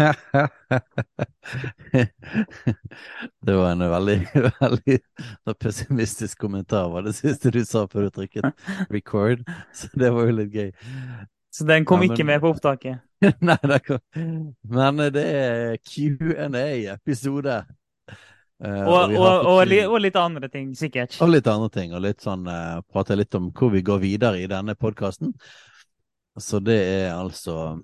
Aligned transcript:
det 3.40 3.56
var 3.56 3.70
en 3.70 3.90
veldig, 3.90 4.26
veldig 4.60 4.98
pessimistisk 5.58 6.38
kommentar, 6.38 6.88
var 6.92 7.02
det 7.06 7.12
siste 7.18 7.50
du 7.54 7.62
sa 7.66 7.86
før 7.90 8.08
du 8.08 8.14
trykket 8.20 8.44
record. 8.90 9.44
Så 9.74 9.90
det 9.98 10.10
var 10.14 10.30
jo 10.30 10.36
litt 10.40 10.54
gøy. 10.54 10.70
Så 11.50 11.66
den 11.66 11.84
kom 11.84 12.02
Ja, 12.02 12.08
men- 12.08 12.16
ikke 12.16 12.26
med 12.26 12.40
på 12.40 12.54
opptaket? 12.54 13.00
Nei, 13.44 13.56
det 13.68 13.82
kom. 13.84 13.98
men 14.62 14.96
det 15.12 15.26
er 15.26 15.76
Q&A-episode. 15.84 17.64
Uh, 18.60 18.84
Og, 18.84 19.08
vi 19.08 19.16
og, 19.16 19.46
og, 19.48 19.58
litt, 19.68 19.86
og 19.88 20.02
litt 20.04 20.16
andre 20.20 20.48
ting, 20.52 20.74
sikkert. 20.76 21.14
og 21.24 21.30
litt 21.32 21.46
andre 21.48 21.70
ting, 21.72 21.94
og 21.96 22.02
litt 22.04 22.20
sånn 22.20 22.44
uh, 22.44 22.82
prate 22.92 23.16
litt 23.16 23.32
om 23.38 23.46
hvor 23.56 23.72
vi 23.72 23.80
går 23.80 24.02
videre 24.02 24.42
i 24.42 24.48
denne 24.50 24.74
podkasten. 24.76 25.32
Så 26.40 26.60
det 26.60 26.76
er 26.76 27.14
altså 27.14 27.80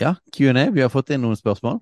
Ja, 0.00 0.14
Q&A. 0.32 0.70
Vi 0.72 0.82
har 0.82 0.88
fått 0.88 1.10
inn 1.12 1.20
noen 1.20 1.36
spørsmål. 1.36 1.80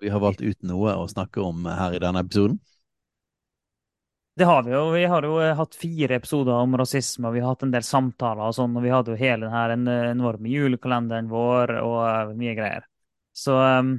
Vi 0.00 0.08
har 0.12 0.20
valgt 0.20 0.40
ut 0.40 0.62
noe 0.64 0.94
å 0.96 1.04
snakke 1.08 1.40
om 1.44 1.66
her 1.68 1.96
i 1.96 2.00
denne 2.00 2.22
episoden. 2.24 2.58
Det 4.36 4.44
har 4.44 4.64
vi 4.64 4.72
jo. 4.72 4.82
Vi 4.92 5.04
har 5.08 5.24
jo 5.24 5.38
eh, 5.40 5.54
hatt 5.56 5.76
fire 5.76 6.18
episoder 6.18 6.52
om 6.56 6.76
rasisme, 6.76 7.28
og 7.28 7.36
vi 7.36 7.40
har 7.40 7.54
hatt 7.54 7.64
en 7.64 7.72
del 7.72 7.84
samtaler 7.84 8.48
og 8.48 8.56
sånn, 8.56 8.74
og 8.76 8.84
vi 8.84 8.92
hadde 8.92 9.14
jo 9.14 9.20
hele 9.20 9.48
den 9.72 9.86
enorme 9.88 10.52
julekalenderen 10.52 11.30
vår 11.32 11.72
og 11.80 12.00
eh, 12.04 12.34
mye 12.36 12.56
greier. 12.58 12.84
Så, 13.36 13.56
um, 13.60 13.94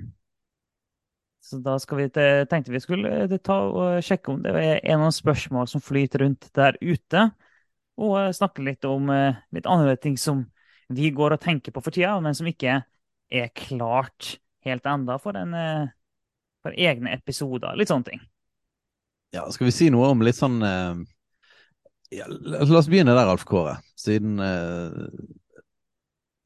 så 1.42 1.62
da 1.62 1.78
vi 1.78 2.10
til, 2.10 2.46
tenkte 2.50 2.74
vi 2.74 2.82
skulle 2.82 3.12
eh, 3.24 3.38
ta 3.38 3.60
og 3.70 4.02
sjekke 4.06 4.34
om 4.34 4.42
det 4.42 4.54
er 4.58 4.98
noen 4.98 5.14
spørsmål 5.14 5.70
som 5.70 5.84
flyter 5.86 6.26
rundt 6.26 6.50
der 6.58 6.78
ute, 6.82 7.30
og 8.02 8.16
eh, 8.24 8.34
snakke 8.34 8.66
litt 8.66 8.86
om 8.90 9.10
eh, 9.14 9.38
litt 9.54 9.70
andre 9.70 9.94
ting 10.02 10.18
som 10.18 10.48
vi 10.94 11.12
går 11.12 11.36
og 11.36 11.44
tenker 11.44 11.76
på 11.76 11.84
for 11.84 11.96
tida, 11.96 12.16
men 12.24 12.36
som 12.38 12.48
ikke 12.48 12.80
er 13.28 13.52
klart 13.56 14.38
helt 14.68 14.88
enda 14.88 15.18
for, 15.20 15.36
en, 15.40 15.54
eh, 15.54 15.90
for 16.64 16.76
egne 16.76 17.14
episoder. 17.16 17.76
Litt 17.80 17.92
sånne 17.92 18.12
ting. 18.12 18.24
Ja, 19.36 19.44
skal 19.52 19.68
vi 19.68 19.76
si 19.76 19.90
noe 19.92 20.14
om 20.14 20.24
litt 20.24 20.38
sånn 20.40 20.62
eh, 20.64 21.02
ja, 22.16 22.28
la 22.28 22.64
oss 22.64 22.88
begynne 22.88 23.16
der, 23.16 23.28
Alf 23.28 23.44
Kåre. 23.48 23.78
Siden 24.00 24.40
eh, 24.40 25.04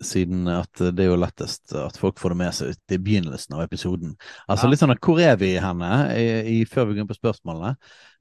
Siden 0.02 0.48
at 0.50 0.80
det 0.82 1.04
er 1.04 1.12
jo 1.12 1.18
lettest 1.22 1.76
at 1.78 1.98
folk 2.02 2.18
får 2.18 2.34
det 2.34 2.38
med 2.40 2.56
seg 2.58 2.72
ut 2.74 2.94
i 2.96 2.98
begynnelsen 2.98 3.54
av 3.54 3.68
episoden. 3.68 4.16
Altså 4.50 4.66
Ja. 4.66 4.72
litt 4.72 4.82
sånn, 4.82 4.96
Hvor 4.98 5.22
er 5.22 5.36
vi 5.38 5.52
henne 5.62 5.92
i, 6.18 6.24
i, 6.56 6.66
før 6.66 6.88
vi 6.90 6.96
går 6.96 7.04
inn 7.04 7.12
på 7.12 7.20
spørsmålene? 7.20 7.76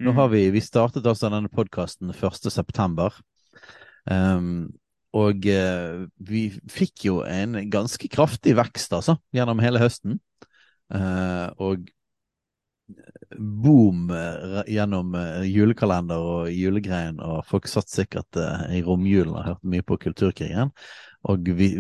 Nå 0.04 0.12
har 0.12 0.28
vi, 0.28 0.42
vi 0.52 0.60
startet 0.60 1.08
altså 1.08 1.30
denne 1.32 1.48
podkasten 1.48 2.12
1.9. 2.12 3.08
Um, 4.04 4.68
og 5.16 5.46
eh, 5.50 6.04
vi 6.22 6.44
fikk 6.70 7.06
jo 7.08 7.20
en 7.26 7.56
ganske 7.70 8.10
kraftig 8.12 8.54
vekst, 8.58 8.92
altså, 8.94 9.16
gjennom 9.34 9.62
hele 9.62 9.82
høsten. 9.82 10.20
Eh, 10.94 11.48
og 11.62 11.88
boom 13.38 14.10
eh, 14.14 14.62
gjennom 14.74 15.14
eh, 15.18 15.44
julekalender 15.50 16.22
og 16.32 16.50
julegreien, 16.54 17.20
og 17.22 17.44
folk 17.48 17.68
satt 17.70 17.90
sikkert 17.90 18.38
eh, 18.38 18.78
i 18.78 18.82
romjulen 18.86 19.34
og 19.34 19.46
hørte 19.46 19.70
mye 19.70 19.86
på 19.86 19.98
Kulturkrigen. 20.02 20.72
Og 21.30 21.50
vi, 21.58 21.70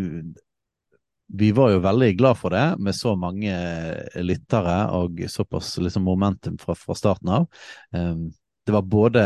vi 1.40 1.50
var 1.56 1.74
jo 1.74 1.84
veldig 1.84 2.10
glad 2.18 2.38
for 2.38 2.54
det, 2.54 2.64
med 2.82 2.98
så 2.98 3.14
mange 3.18 3.54
eh, 3.54 4.22
lyttere 4.22 4.80
og 4.96 5.22
såpass 5.30 5.76
liksom, 5.82 6.06
momentum 6.06 6.58
fra, 6.60 6.76
fra 6.78 6.98
starten 6.98 7.34
av. 7.40 7.46
Det 7.90 8.74
var 8.74 8.86
både 8.86 9.24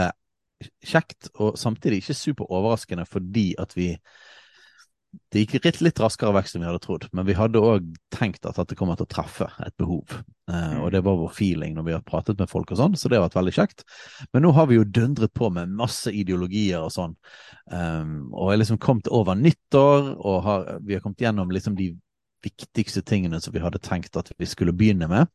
kjekt 0.84 1.32
og 1.34 1.58
samtidig 1.60 2.02
ikke 2.02 2.16
super 2.16 2.52
overraskende 2.52 3.06
fordi 3.08 3.52
at 3.60 3.74
vi 3.76 3.92
det 5.30 5.44
gikk 5.44 5.64
litt, 5.66 5.80
litt 5.84 6.00
raskere 6.02 6.34
vekst 6.34 6.56
enn 6.56 6.64
vi 6.64 6.68
hadde 6.68 6.82
trodd, 6.82 7.04
men 7.14 7.26
vi 7.26 7.36
hadde 7.38 7.62
òg 7.62 7.86
tenkt 8.14 8.46
at 8.48 8.58
dette 8.58 8.76
kommer 8.78 8.98
til 8.98 9.06
å 9.06 9.12
treffe 9.12 9.46
et 9.62 9.74
behov. 9.78 10.16
Eh, 10.50 10.76
og 10.80 10.90
det 10.94 11.04
var 11.06 11.18
vår 11.20 11.32
feeling 11.34 11.76
når 11.76 11.86
vi 11.86 11.94
har 11.96 12.04
pratet 12.06 12.40
med 12.40 12.50
folk 12.50 12.72
og 12.74 12.80
sånn, 12.80 12.96
så 12.98 13.10
det 13.10 13.18
har 13.18 13.26
vært 13.26 13.38
veldig 13.38 13.54
kjekt. 13.54 13.84
Men 14.34 14.46
nå 14.46 14.50
har 14.56 14.68
vi 14.70 14.78
jo 14.78 14.86
dundret 14.86 15.34
på 15.36 15.50
med 15.54 15.74
masse 15.78 16.12
ideologier 16.12 16.82
og 16.82 16.92
sånn, 16.94 17.14
um, 17.70 18.16
og 18.32 18.52
er 18.52 18.60
liksom 18.62 18.80
kommet 18.82 19.10
over 19.14 19.38
nyttår, 19.38 20.14
og 20.18 20.40
har, 20.48 20.66
vi 20.82 20.98
har 20.98 21.04
kommet 21.04 21.24
gjennom 21.24 21.54
liksom 21.54 21.78
de 21.78 21.92
viktigste 22.44 23.04
tingene 23.06 23.40
som 23.40 23.54
vi 23.54 23.62
hadde 23.62 23.80
tenkt 23.82 24.18
at 24.20 24.32
vi 24.38 24.48
skulle 24.48 24.74
begynne 24.76 25.08
med. 25.10 25.30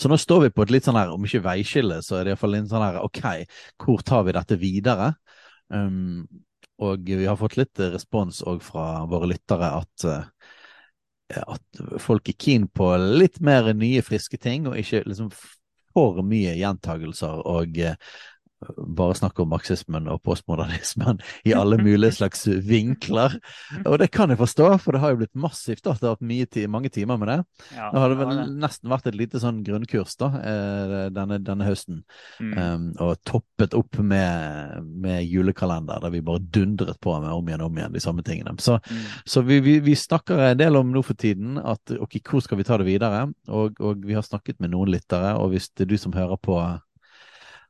Så 0.00 0.08
nå 0.08 0.16
står 0.20 0.46
vi 0.46 0.52
på 0.54 0.64
et 0.64 0.72
litt 0.72 0.88
sånn 0.88 0.98
her, 0.98 1.12
om 1.12 1.24
ikke 1.26 1.44
veiskille, 1.44 2.00
så 2.04 2.18
er 2.18 2.24
det 2.26 2.34
iallfall 2.34 2.58
en 2.58 2.68
sånn 2.70 2.84
her, 2.84 3.00
ok, 3.04 3.22
hvor 3.84 4.04
tar 4.06 4.24
vi 4.26 4.36
dette 4.36 4.58
videre? 4.60 5.12
Um, 5.68 6.24
og 6.80 7.10
vi 7.10 7.26
har 7.26 7.36
fått 7.38 7.58
litt 7.58 7.80
respons 7.92 8.40
òg 8.46 8.62
fra 8.64 9.04
våre 9.10 9.28
lyttere 9.32 9.72
at, 9.80 10.04
eh, 10.06 11.40
at 11.42 11.80
folk 12.00 12.30
er 12.30 12.38
keen 12.38 12.68
på 12.70 12.92
litt 13.18 13.40
mer 13.44 13.72
nye, 13.74 14.04
friske 14.06 14.38
ting, 14.40 14.68
og 14.70 14.78
ikke 14.78 15.02
liksom 15.04 15.32
for 15.34 16.22
mye 16.22 16.54
gjentagelser 16.58 17.42
og 17.50 17.80
eh, 17.82 17.98
bare 18.98 19.14
snakke 19.14 19.42
om 19.44 19.50
marxismen 19.52 20.08
og 20.10 20.20
postmodernismen 20.26 21.20
i 21.48 21.54
alle 21.56 21.78
mulige 21.80 22.16
slags 22.18 22.46
vinkler. 22.66 23.36
Og 23.84 23.98
det 24.02 24.10
kan 24.14 24.32
jeg 24.32 24.40
forstå, 24.40 24.70
for 24.82 24.94
det 24.94 25.02
har 25.02 25.14
jo 25.14 25.20
blitt 25.22 25.36
massivt. 25.38 25.84
da, 25.86 25.94
Det 25.94 26.08
har 26.08 26.18
mye 26.20 26.66
mange 26.68 26.90
timer 26.90 27.18
med 27.20 27.28
det. 27.28 27.38
Ja, 27.76 27.90
har 27.94 28.10
det 28.10 28.18
ja, 28.18 28.26
vel 28.26 28.56
nesten 28.58 28.90
vært 28.90 29.06
et 29.06 29.18
lite 29.18 29.40
sånn 29.42 29.62
grunnkurs 29.66 30.16
da, 30.18 30.30
eh, 30.42 30.96
denne, 31.14 31.38
denne 31.44 31.68
høsten. 31.68 32.02
Mm. 32.40 32.52
Um, 32.58 32.88
og 32.98 33.22
toppet 33.28 33.76
opp 33.78 33.98
med, 33.98 34.82
med 34.84 35.24
julekalender, 35.28 36.02
der 36.02 36.14
vi 36.14 36.24
bare 36.24 36.42
dundret 36.42 36.98
på 37.00 37.14
med 37.22 37.30
om 37.30 37.48
igjen 37.48 37.62
og 37.62 37.70
om 37.70 37.78
igjen 37.78 37.94
de 37.94 38.02
samme 38.04 38.26
tingene. 38.26 38.56
Så, 38.58 38.78
Mm. 38.88 39.04
så 39.26 39.42
vi, 39.42 39.58
vi, 39.60 39.78
vi 39.80 39.94
snakker 39.98 40.38
en 40.38 40.58
del 40.58 40.76
om 40.78 40.92
nå 40.92 41.02
for 41.04 41.18
tiden 41.18 41.58
at 41.58 41.90
ok, 41.92 42.20
hvor 42.24 42.40
skal 42.40 42.58
vi 42.60 42.64
ta 42.64 42.78
det 42.78 42.86
videre? 42.86 43.26
Og, 43.48 43.76
og 43.80 44.04
vi 44.06 44.14
har 44.16 44.22
snakket 44.24 44.60
med 44.62 44.72
noen 44.72 44.92
lyttere, 44.94 45.34
og 45.36 45.50
hvis 45.52 45.68
det 45.76 45.84
er 45.84 45.90
du 45.92 45.98
som 46.00 46.14
hører 46.14 46.38
på 46.40 46.56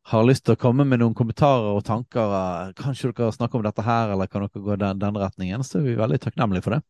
har 0.09 0.25
lyst 0.25 0.47
til 0.47 0.57
å 0.57 0.61
komme 0.61 0.87
med 0.89 1.03
noen 1.03 1.17
kommentarer 1.17 1.77
og 1.77 1.85
tanker, 1.87 2.35
eh, 2.39 2.71
kanskje 2.79 3.13
dere 3.13 3.35
snakker 3.35 3.61
om 3.61 3.67
dette 3.67 3.85
her, 3.85 4.15
eller 4.15 4.31
kan 4.31 4.47
dere 4.47 4.63
gå 4.65 4.77
den, 4.81 5.01
den 5.03 5.19
retningen, 5.21 5.65
så 5.67 5.81
er 5.81 5.89
vi 5.89 5.99
veldig 5.99 6.21
takknemlige 6.23 6.65
for 6.65 6.77
det. 6.77 6.83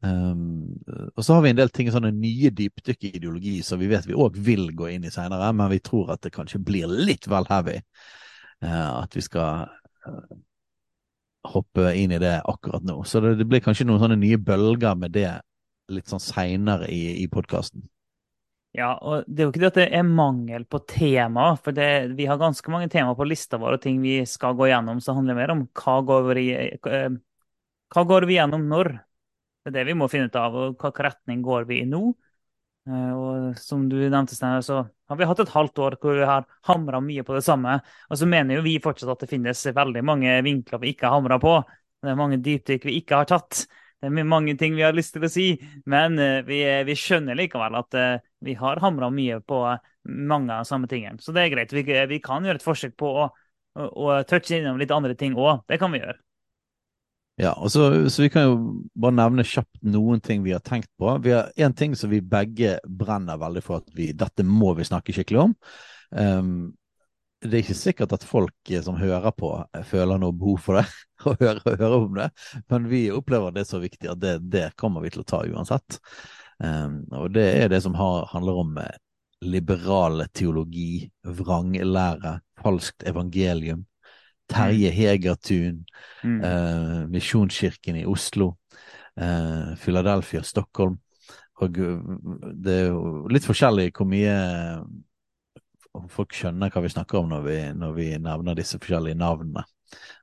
Um, 0.00 0.76
og 1.16 1.24
så 1.26 1.34
har 1.34 1.42
vi 1.42 1.50
en 1.50 1.58
del 1.58 1.72
ting, 1.74 1.88
sånne 1.90 2.12
nye 2.14 2.52
dypdykk 2.54 3.08
i 3.08 3.16
ideologi 3.18 3.56
som 3.66 3.80
vi 3.80 3.88
vet 3.90 4.06
vi 4.06 4.14
òg 4.14 4.36
vil 4.46 4.68
gå 4.78 4.92
inn 4.92 5.08
i 5.08 5.10
seinere, 5.10 5.50
men 5.50 5.72
vi 5.72 5.80
tror 5.82 6.12
at 6.14 6.22
det 6.22 6.30
kanskje 6.36 6.62
blir 6.62 6.86
litt 6.86 7.26
vel 7.30 7.48
heavy. 7.50 7.80
Uh, 8.62 9.02
at 9.02 9.18
vi 9.18 9.22
skal 9.26 9.66
uh, 10.06 10.38
hoppe 11.50 11.90
inn 11.98 12.14
i 12.14 12.22
det 12.22 12.36
akkurat 12.46 12.86
nå. 12.86 13.00
Så 13.02 13.22
det, 13.24 13.34
det 13.42 13.48
blir 13.50 13.62
kanskje 13.64 13.88
noen 13.88 14.04
sånne 14.04 14.20
nye 14.20 14.38
bølger 14.38 14.94
med 14.98 15.16
det 15.18 15.30
litt 15.90 16.10
sånn 16.10 16.22
seinere 16.22 16.86
i, 16.92 17.24
i 17.24 17.26
podkasten. 17.32 17.82
Ja, 18.76 18.92
og 19.00 19.24
det 19.26 19.40
er 19.42 19.46
jo 19.46 19.50
ikke 19.52 19.62
det 19.62 19.70
at 19.72 19.78
det 19.80 19.86
er 19.96 20.04
mangel 20.06 20.64
på 20.70 20.78
tema, 20.86 21.48
for 21.56 21.74
det, 21.74 21.86
vi 22.18 22.26
har 22.28 22.38
ganske 22.38 22.70
mange 22.70 22.90
tema 22.92 23.14
på 23.16 23.26
lista 23.26 23.58
vår 23.58 23.78
og 23.78 23.82
ting 23.82 23.98
vi 24.04 24.18
skal 24.28 24.54
gå 24.58 24.68
gjennom, 24.68 25.00
så 25.00 25.10
det 25.10 25.16
handler 25.18 25.38
mer 25.38 25.52
om 25.54 25.62
hva 25.80 25.94
går 26.06 26.28
vi, 26.36 26.44
eh, 26.76 27.08
hva 27.94 28.04
går 28.10 28.26
vi 28.28 28.36
gjennom 28.38 28.66
når. 28.70 28.92
Det 29.64 29.72
er 29.72 29.76
det 29.80 29.86
vi 29.90 29.96
må 29.98 30.08
finne 30.12 30.28
ut 30.30 30.36
av, 30.38 30.54
og 30.56 30.76
hvilken 30.80 31.06
retning 31.08 31.42
går 31.46 31.66
vi 31.70 31.80
i 31.82 31.88
nå. 31.88 32.02
Eh, 32.88 33.12
Og 33.16 33.58
som 33.60 33.88
du 33.90 33.96
nevnte, 34.10 34.36
så 34.36 34.78
har 35.08 35.16
vi 35.20 35.24
hatt 35.28 35.40
et 35.44 35.54
halvt 35.56 35.78
år 35.84 35.96
hvor 36.00 36.16
vi 36.20 36.24
har 36.28 36.46
hamra 36.68 37.00
mye 37.04 37.24
på 37.24 37.34
det 37.36 37.44
samme. 37.44 37.80
Og 38.10 38.18
så 38.20 38.26
mener 38.28 38.56
jo 38.58 38.62
vi 38.66 38.78
fortsatt 38.84 39.10
at 39.16 39.24
det 39.26 39.30
finnes 39.32 39.66
veldig 39.76 40.04
mange 40.04 40.38
vinkler 40.44 40.80
vi 40.82 40.92
ikke 40.94 41.08
har 41.08 41.18
hamra 41.20 41.38
på. 41.42 41.58
Det 42.02 42.10
er 42.12 42.20
mange 42.20 42.38
dypdykk 42.44 42.84
vi 42.88 42.98
ikke 43.02 43.22
har 43.22 43.28
tatt. 43.30 43.66
Det 44.00 44.08
er 44.12 44.24
mange 44.30 44.54
ting 44.58 44.76
vi 44.78 44.84
har 44.86 44.94
lyst 44.94 45.16
til 45.16 45.24
å 45.26 45.32
si, 45.32 45.48
men 45.86 46.18
eh, 46.22 46.42
vi, 46.46 46.62
vi 46.86 46.94
skjønner 46.98 47.38
likevel 47.38 47.80
at 47.80 47.96
vi 48.44 48.54
har 48.58 48.80
hamra 48.82 49.10
mye 49.10 49.40
på 49.40 49.60
mange 50.08 50.54
av 50.54 50.64
samme 50.68 50.88
tingene. 50.90 51.20
Så 51.20 51.34
det 51.34 51.44
er 51.44 51.52
greit. 51.52 51.74
Vi, 51.74 51.84
vi 51.84 52.20
kan 52.24 52.46
gjøre 52.46 52.60
et 52.60 52.64
forsøk 52.64 52.96
på 53.00 53.10
å, 53.24 53.28
å, 53.78 53.88
å 53.88 54.22
touche 54.28 54.58
innom 54.60 54.80
litt 54.80 54.94
andre 54.94 55.16
ting 55.18 55.36
òg. 55.38 55.64
Det 55.68 55.80
kan 55.80 55.92
vi 55.94 56.02
gjøre. 56.02 56.18
Ja, 57.38 57.52
og 57.54 57.70
så, 57.70 57.84
så 58.10 58.24
vi 58.24 58.32
kan 58.34 58.48
jo 58.48 58.54
bare 58.98 59.14
nevne 59.14 59.46
kjapt 59.46 59.84
noen 59.86 60.18
ting 60.24 60.42
vi 60.42 60.56
har 60.56 60.62
tenkt 60.66 60.90
på. 60.98 61.12
Vi 61.22 61.36
har 61.36 61.52
én 61.54 61.74
ting 61.78 61.94
som 61.94 62.10
vi 62.10 62.18
begge 62.18 62.80
brenner 62.82 63.38
veldig 63.38 63.62
for 63.62 63.78
at 63.78 63.92
vi, 63.94 64.10
dette 64.10 64.42
må 64.42 64.72
vi 64.74 64.86
snakke 64.88 65.14
skikkelig 65.14 65.44
om. 65.44 65.54
Um, 66.10 66.72
det 67.38 67.54
er 67.54 67.62
ikke 67.62 67.78
sikkert 67.78 68.14
at 68.16 68.26
folk 68.26 68.72
eh, 68.72 68.82
som 68.82 68.98
hører 68.98 69.30
på, 69.38 69.52
eh, 69.70 69.84
føler 69.86 70.18
noe 70.18 70.34
behov 70.34 70.58
for 70.64 70.80
det, 70.80 70.86
å 71.28 71.36
høre, 71.38 71.76
høre 71.78 72.00
om 72.00 72.18
det, 72.18 72.28
men 72.72 72.88
vi 72.90 73.04
opplever 73.14 73.54
det 73.54 73.68
så 73.68 73.78
viktig 73.82 74.10
at 74.10 74.22
det, 74.22 74.34
det 74.50 74.64
kommer 74.80 75.04
vi 75.04 75.12
til 75.14 75.22
å 75.22 75.28
ta 75.28 75.44
uansett. 75.46 76.00
Um, 76.64 77.04
og 77.14 77.30
det 77.34 77.46
er 77.62 77.68
det 77.70 77.82
som 77.84 77.94
har, 77.94 78.26
handler 78.32 78.62
om 78.62 78.72
liberal 78.74 79.04
liberale 79.42 80.26
teologi, 80.34 81.10
vranglære, 81.22 82.40
falskt 82.58 83.06
evangelium. 83.06 83.84
Terje 84.48 84.90
Hegertun, 84.90 85.84
Mm. 86.24 86.40
uh, 86.42 87.06
Misjonskirken 87.08 87.96
i 87.96 88.06
Oslo, 88.06 88.56
uh, 89.20 89.76
Philadelphia, 89.76 90.42
Stockholm. 90.42 90.98
Og 91.62 91.78
eh, 91.78 91.98
det 92.54 92.74
er 92.74 92.86
jo 92.92 93.26
litt 93.32 93.46
forskjellig 93.46 93.90
hvor 93.96 94.06
mye 94.06 94.34
eh, 94.34 96.04
folk 96.12 96.36
skjønner 96.36 96.70
hva 96.70 96.84
vi 96.84 96.92
snakker 96.92 97.20
om 97.20 97.32
når 97.32 97.42
vi, 97.46 97.58
når 97.74 97.96
vi 97.96 98.08
nevner 98.22 98.58
disse 98.58 98.78
forskjellige 98.78 99.18
navnene. 99.18 99.64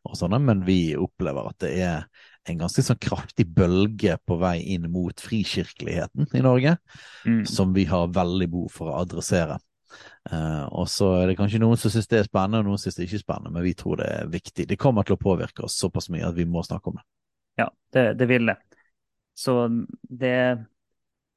Og 0.06 0.16
sånne, 0.16 0.40
men 0.40 0.64
vi 0.68 0.96
opplever 1.00 1.50
at 1.50 1.60
det 1.66 1.74
er 1.82 2.06
en 2.50 2.60
ganske 2.62 2.84
sånn 2.86 3.00
kraftig 3.02 3.48
bølge 3.56 4.18
på 4.26 4.38
vei 4.42 4.60
inn 4.76 4.86
mot 4.94 5.22
frikirkeligheten 5.22 6.28
i 6.34 6.44
Norge, 6.46 6.78
Mm. 7.26 7.46
som 7.50 7.74
vi 7.74 7.86
har 7.90 8.08
veldig 8.14 8.48
behov 8.52 8.72
for 8.72 8.92
å 8.92 9.00
adressere. 9.02 9.58
Uh, 10.30 10.66
og 10.76 10.88
så 10.92 11.22
er 11.22 11.28
det 11.28 11.38
kanskje 11.40 11.62
noen 11.62 11.78
som 11.80 11.90
syns 11.94 12.08
det 12.12 12.20
er 12.20 12.28
spennende, 12.28 12.60
og 12.60 12.66
noen 12.66 12.82
syns 12.82 12.98
det 12.98 13.06
ikke 13.08 13.16
er 13.22 13.24
spennende, 13.24 13.54
men 13.54 13.64
vi 13.64 13.74
tror 13.74 13.98
det 14.02 14.10
er 14.12 14.28
viktig. 14.28 14.68
Det 14.68 14.78
kommer 14.78 15.04
til 15.08 15.16
å 15.16 15.22
påvirke 15.22 15.64
oss 15.64 15.78
såpass 15.80 16.10
mye 16.14 16.28
at 16.28 16.36
vi 16.36 16.46
må 16.46 16.64
snakke 16.66 16.92
om 16.92 16.98
det. 17.00 17.06
Ja, 17.62 17.70
det, 17.96 18.06
det 18.20 18.28
vil 18.28 18.46
det. 18.52 18.58
Så 19.36 19.70
det 20.10 20.66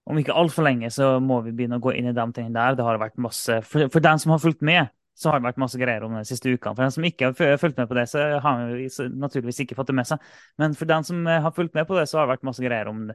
Om 0.08 0.16
ikke 0.16 0.32
altfor 0.32 0.64
lenge 0.64 0.88
så 0.90 1.18
må 1.20 1.42
vi 1.44 1.52
begynne 1.52 1.76
å 1.76 1.82
gå 1.84 1.92
inn 1.92 2.06
i 2.08 2.14
de 2.16 2.24
tingene 2.32 2.56
der. 2.56 2.78
Det 2.78 2.84
har 2.86 2.96
vært 2.96 3.18
masse 3.20 3.58
For, 3.68 3.90
for 3.92 4.00
den 4.00 4.18
som 4.18 4.32
har 4.32 4.40
fulgt 4.40 4.62
med, 4.64 4.88
så 5.18 5.32
har 5.32 5.40
det 5.40 5.48
vært 5.48 5.58
masse 5.58 5.78
greier 5.80 6.04
om 6.06 6.14
det 6.14 6.22
de 6.22 6.30
siste 6.30 6.52
ukene. 6.52 6.76
For 6.76 6.84
den 6.84 6.94
som 6.94 7.06
ikke 7.08 7.30
har 7.32 7.58
fulgt 7.58 7.80
med 7.80 7.88
på 7.90 7.96
det, 7.98 8.04
så 8.10 8.22
har 8.36 8.44
han 8.44 8.76
naturligvis 9.18 9.64
ikke 9.64 9.78
fått 9.78 9.90
det 9.90 9.96
med 9.98 10.06
seg. 10.06 10.28
Men 10.62 10.76
for 10.78 10.90
den 10.90 11.06
som 11.08 11.26
eh, 11.26 11.40
har 11.42 11.54
fulgt 11.56 11.74
med 11.74 11.88
på 11.88 11.98
det, 11.98 12.04
så 12.06 12.20
har 12.20 12.28
det 12.28 12.36
vært 12.36 12.46
masse 12.46 12.62
greier 12.62 12.90
om, 12.92 13.08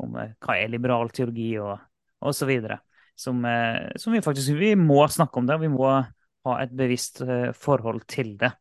om 0.00 0.16
eh, 0.22 0.32
hva 0.40 0.56
er 0.56 0.72
liberal 0.72 1.12
teologi 1.12 1.50
og, 1.60 1.74
osv. 2.24 2.54
Som, 3.20 3.44
eh, 3.44 3.92
som 4.00 4.16
vi 4.16 4.24
faktisk 4.24 4.56
vi 4.56 4.72
må 4.80 5.02
snakke 5.12 5.42
om 5.42 5.50
det, 5.50 5.58
og 5.58 5.66
vi 5.66 5.72
må 5.74 5.92
ha 6.48 6.56
et 6.62 6.72
bevisst 6.72 7.20
forhold 7.60 8.06
til 8.08 8.38
det. 8.40 8.54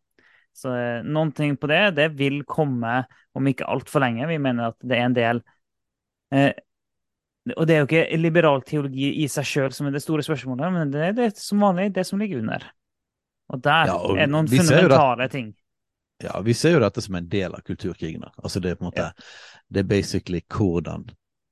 Så 0.60 0.74
noen 1.07 1.31
ting 1.36 1.56
på 1.56 1.69
det, 1.72 1.84
det 1.95 2.10
vil 2.19 2.42
komme 2.48 3.04
om 3.38 3.48
ikke 3.48 3.68
altfor 3.69 4.04
lenge. 4.04 4.28
Vi 4.28 4.40
mener 4.42 4.74
at 4.74 4.80
det 4.84 4.98
er 4.98 5.06
en 5.07 5.16
del 5.16 5.40
eh, 6.36 6.52
Og 7.56 7.63
det 7.68 7.75
er 7.75 7.80
jo 7.80 7.88
ikke 7.88 8.19
liberal 8.19 8.66
teologi 8.68 9.13
i 9.24 9.30
seg 9.31 9.48
sjøl 9.48 9.72
som 9.75 9.88
er 9.88 9.95
det 9.95 10.04
store 10.04 10.25
spørsmålet, 10.25 10.75
men 10.75 10.92
det 10.94 11.06
er 11.07 11.16
det 11.18 11.30
som 11.40 11.63
vanlig 11.63 11.94
det 11.95 12.06
som 12.10 12.19
ligger 12.22 12.44
under. 12.44 12.68
Og 13.50 13.62
der 13.66 13.90
Ja, 13.90 13.96
og 13.98 14.18
er 14.18 14.28
det 14.28 14.34
noen 14.34 14.48
fundamentale 14.48 15.24
det- 15.24 15.31
ting. 15.31 15.54
Ja, 16.24 16.42
vi 16.42 16.54
ser 16.54 16.75
jo 16.75 16.80
dette 16.80 17.01
som 17.01 17.16
en 17.16 17.30
del 17.30 17.54
av 17.56 17.62
kulturkrigen. 17.63 18.24
Altså 18.44 18.60
det 18.60 18.72
er 18.72 18.75
på 18.75 18.86
en 18.86 18.92
måte, 18.92 19.13
det 19.69 19.80
er 19.80 19.88
basically 19.88 20.42
hvordan 20.42 21.07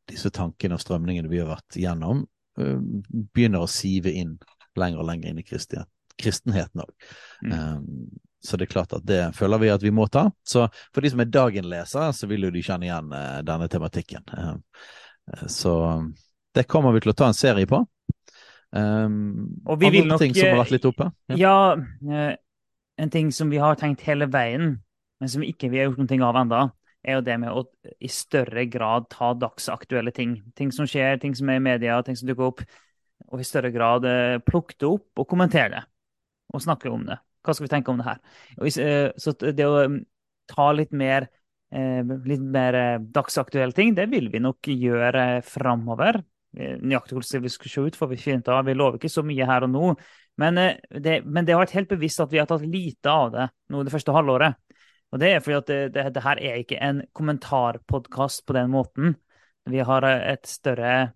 disse 0.08 0.30
tankene 0.30 0.76
og 0.76 0.82
strømningene 0.82 1.30
vi 1.30 1.40
har 1.40 1.48
vært 1.48 1.80
gjennom, 1.80 2.26
øh, 2.60 2.80
begynner 3.34 3.64
å 3.64 3.70
sive 3.70 4.12
inn 4.12 4.38
lenger 4.76 5.00
og 5.00 5.06
lenger 5.06 5.30
inn 5.30 5.40
i 5.40 5.44
kristenheten 6.18 6.82
òg. 6.82 6.92
Mm. 7.44 8.10
så 8.44 8.58
det 8.58 8.68
er 8.68 8.72
klart 8.72 8.94
at 8.94 9.06
det 9.06 9.36
føler 9.36 9.60
vi 9.60 9.70
at 9.70 9.84
vi 9.84 9.92
må 9.92 10.08
ta. 10.08 10.30
Så 10.46 10.70
for 10.94 11.02
de 11.02 11.10
som 11.10 11.20
er 11.20 11.26
dagen-lesere, 11.26 12.14
så 12.14 12.28
vil 12.28 12.44
jo 12.44 12.52
de 12.52 12.62
kjenne 12.64 12.88
igjen 12.88 13.12
eh, 13.12 13.42
denne 13.44 13.68
tematikken. 13.68 14.24
Eh, 14.38 14.54
eh, 15.34 15.48
så 15.48 15.74
det 16.54 16.68
kommer 16.68 16.94
vi 16.94 17.02
til 17.04 17.12
å 17.12 17.18
ta 17.18 17.28
en 17.28 17.38
serie 17.38 17.68
på. 17.68 17.82
Um, 18.78 19.62
Og 19.66 19.80
vi 19.82 19.90
vil 19.96 20.10
nok, 20.10 20.22
ting 20.22 20.36
som 20.36 20.46
har 20.46 20.54
eh, 20.54 20.62
vært 20.62 20.74
litt 20.76 20.86
oppe? 20.86 21.10
Ja, 21.34 21.76
ja, 22.06 22.26
en 22.98 23.14
ting 23.14 23.32
som 23.34 23.50
vi 23.50 23.62
har 23.62 23.78
tenkt 23.80 24.04
hele 24.06 24.28
veien, 24.30 24.76
men 25.22 25.32
som 25.32 25.46
ikke 25.46 25.72
vi 25.74 25.82
har 25.82 25.90
gjort 25.90 26.04
noe 26.04 26.28
av 26.28 26.42
ennå, 26.44 26.64
er 27.08 27.18
jo 27.18 27.24
det 27.26 27.38
med 27.42 27.54
å 27.56 27.64
i 28.04 28.10
større 28.12 28.66
grad 28.70 29.08
ta 29.14 29.32
dagsaktuelle 29.38 30.12
ting. 30.14 30.38
Ting 30.58 30.74
som 30.76 30.90
skjer, 30.90 31.20
ting 31.22 31.36
som 31.38 31.50
er 31.50 31.62
i 31.62 31.64
media, 31.64 32.02
ting 32.04 32.18
som 32.20 32.30
dukker 32.30 32.52
opp. 32.52 32.66
Og 33.32 33.42
i 33.42 33.48
større 33.48 33.72
grad 33.74 34.06
eh, 34.08 34.38
plukke 34.46 34.76
det 34.78 34.90
opp 34.90 35.24
og 35.24 35.30
kommentere 35.30 35.72
det. 35.74 35.84
Og 36.54 36.64
snakke 36.64 36.92
om 36.92 37.06
det. 37.08 37.18
Hva 37.46 37.56
skal 37.56 37.68
vi 37.68 37.72
tenke 37.72 37.94
om 37.94 38.02
det 38.02 38.08
her? 38.10 38.22
Eh, 38.60 39.10
så 39.18 39.34
det 39.40 39.66
å 39.66 39.86
mm, 39.88 40.00
ta 40.52 40.68
litt 40.76 40.94
mer, 40.96 41.30
eh, 41.72 42.02
litt 42.28 42.44
mer 42.44 42.78
eh, 42.78 43.06
dagsaktuelle 43.16 43.76
ting, 43.78 43.96
det 43.98 44.10
vil 44.12 44.30
vi 44.34 44.44
nok 44.44 44.70
gjøre 44.74 45.28
framover. 45.48 46.22
Eh, 46.58 46.78
Nøyaktig 46.82 47.18
hvordan 47.18 47.44
vi 47.44 47.52
skal 47.54 47.72
se 47.72 47.84
ut, 47.86 47.98
får 48.00 48.10
vi 48.12 48.18
ut 48.34 48.50
av. 48.50 48.64
Vi 48.66 48.74
lover 48.74 48.98
ikke 48.98 49.14
så 49.14 49.24
mye 49.26 49.46
her 49.46 49.68
og 49.68 49.74
nå. 49.74 49.92
Men, 50.42 50.58
eh, 50.58 50.80
det, 50.90 51.20
men 51.26 51.46
det 51.46 51.54
har 51.54 51.62
vært 51.62 51.78
helt 51.78 51.92
bevisst 51.92 52.24
at 52.24 52.34
vi 52.34 52.42
har 52.42 52.50
tatt 52.50 52.66
lite 52.66 53.14
av 53.14 53.32
det 53.34 53.48
nå 53.74 53.84
det 53.86 53.94
første 53.94 54.16
halvåret. 54.16 54.58
Og 55.14 55.22
det 55.22 55.32
er 55.32 55.44
fordi 55.44 55.58
at 55.58 55.70
det, 55.70 55.80
det, 55.96 56.08
det 56.18 56.26
her 56.26 56.42
er 56.42 56.60
ikke 56.62 56.82
en 56.84 57.04
kommentarpodkast 57.16 58.46
på 58.48 58.58
den 58.58 58.74
måten. 58.74 59.16
Vi 59.70 59.84
har 59.86 60.08
eh, 60.08 60.34
et 60.34 60.50
større 60.50 61.14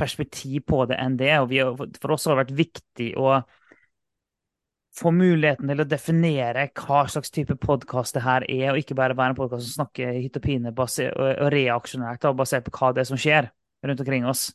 perspektiv 0.00 0.64
på 0.70 0.86
det 0.88 0.96
enn 1.00 1.18
det. 1.20 1.34
Og 1.42 1.50
vi, 1.52 1.60
for 2.00 2.16
oss 2.16 2.24
har 2.26 2.38
det 2.38 2.46
vært 2.46 2.60
viktig 2.64 3.10
å 3.20 3.40
få 4.96 5.12
muligheten 5.14 5.68
til 5.70 5.84
å 5.84 5.86
definere 5.86 6.64
hva 6.74 7.04
slags 7.08 7.30
type 7.30 7.54
podkast 7.62 8.16
det 8.16 8.24
her 8.24 8.46
er, 8.48 8.72
og 8.72 8.80
ikke 8.80 8.96
bare 8.98 9.14
være 9.14 9.36
en 9.36 9.38
podkast 9.38 9.68
som 9.68 9.84
snakker 9.84 10.16
hytt 10.16 10.40
og 10.40 10.42
pine 10.42 10.72
og, 10.72 10.88
og 11.30 11.52
reaksjonært 11.54 12.24
da, 12.24 12.32
basert 12.34 12.66
på 12.66 12.74
hva 12.74 12.90
det 12.96 13.04
er 13.04 13.10
som 13.12 13.20
skjer 13.20 13.52
rundt 13.86 14.02
omkring 14.02 14.26
oss. 14.28 14.48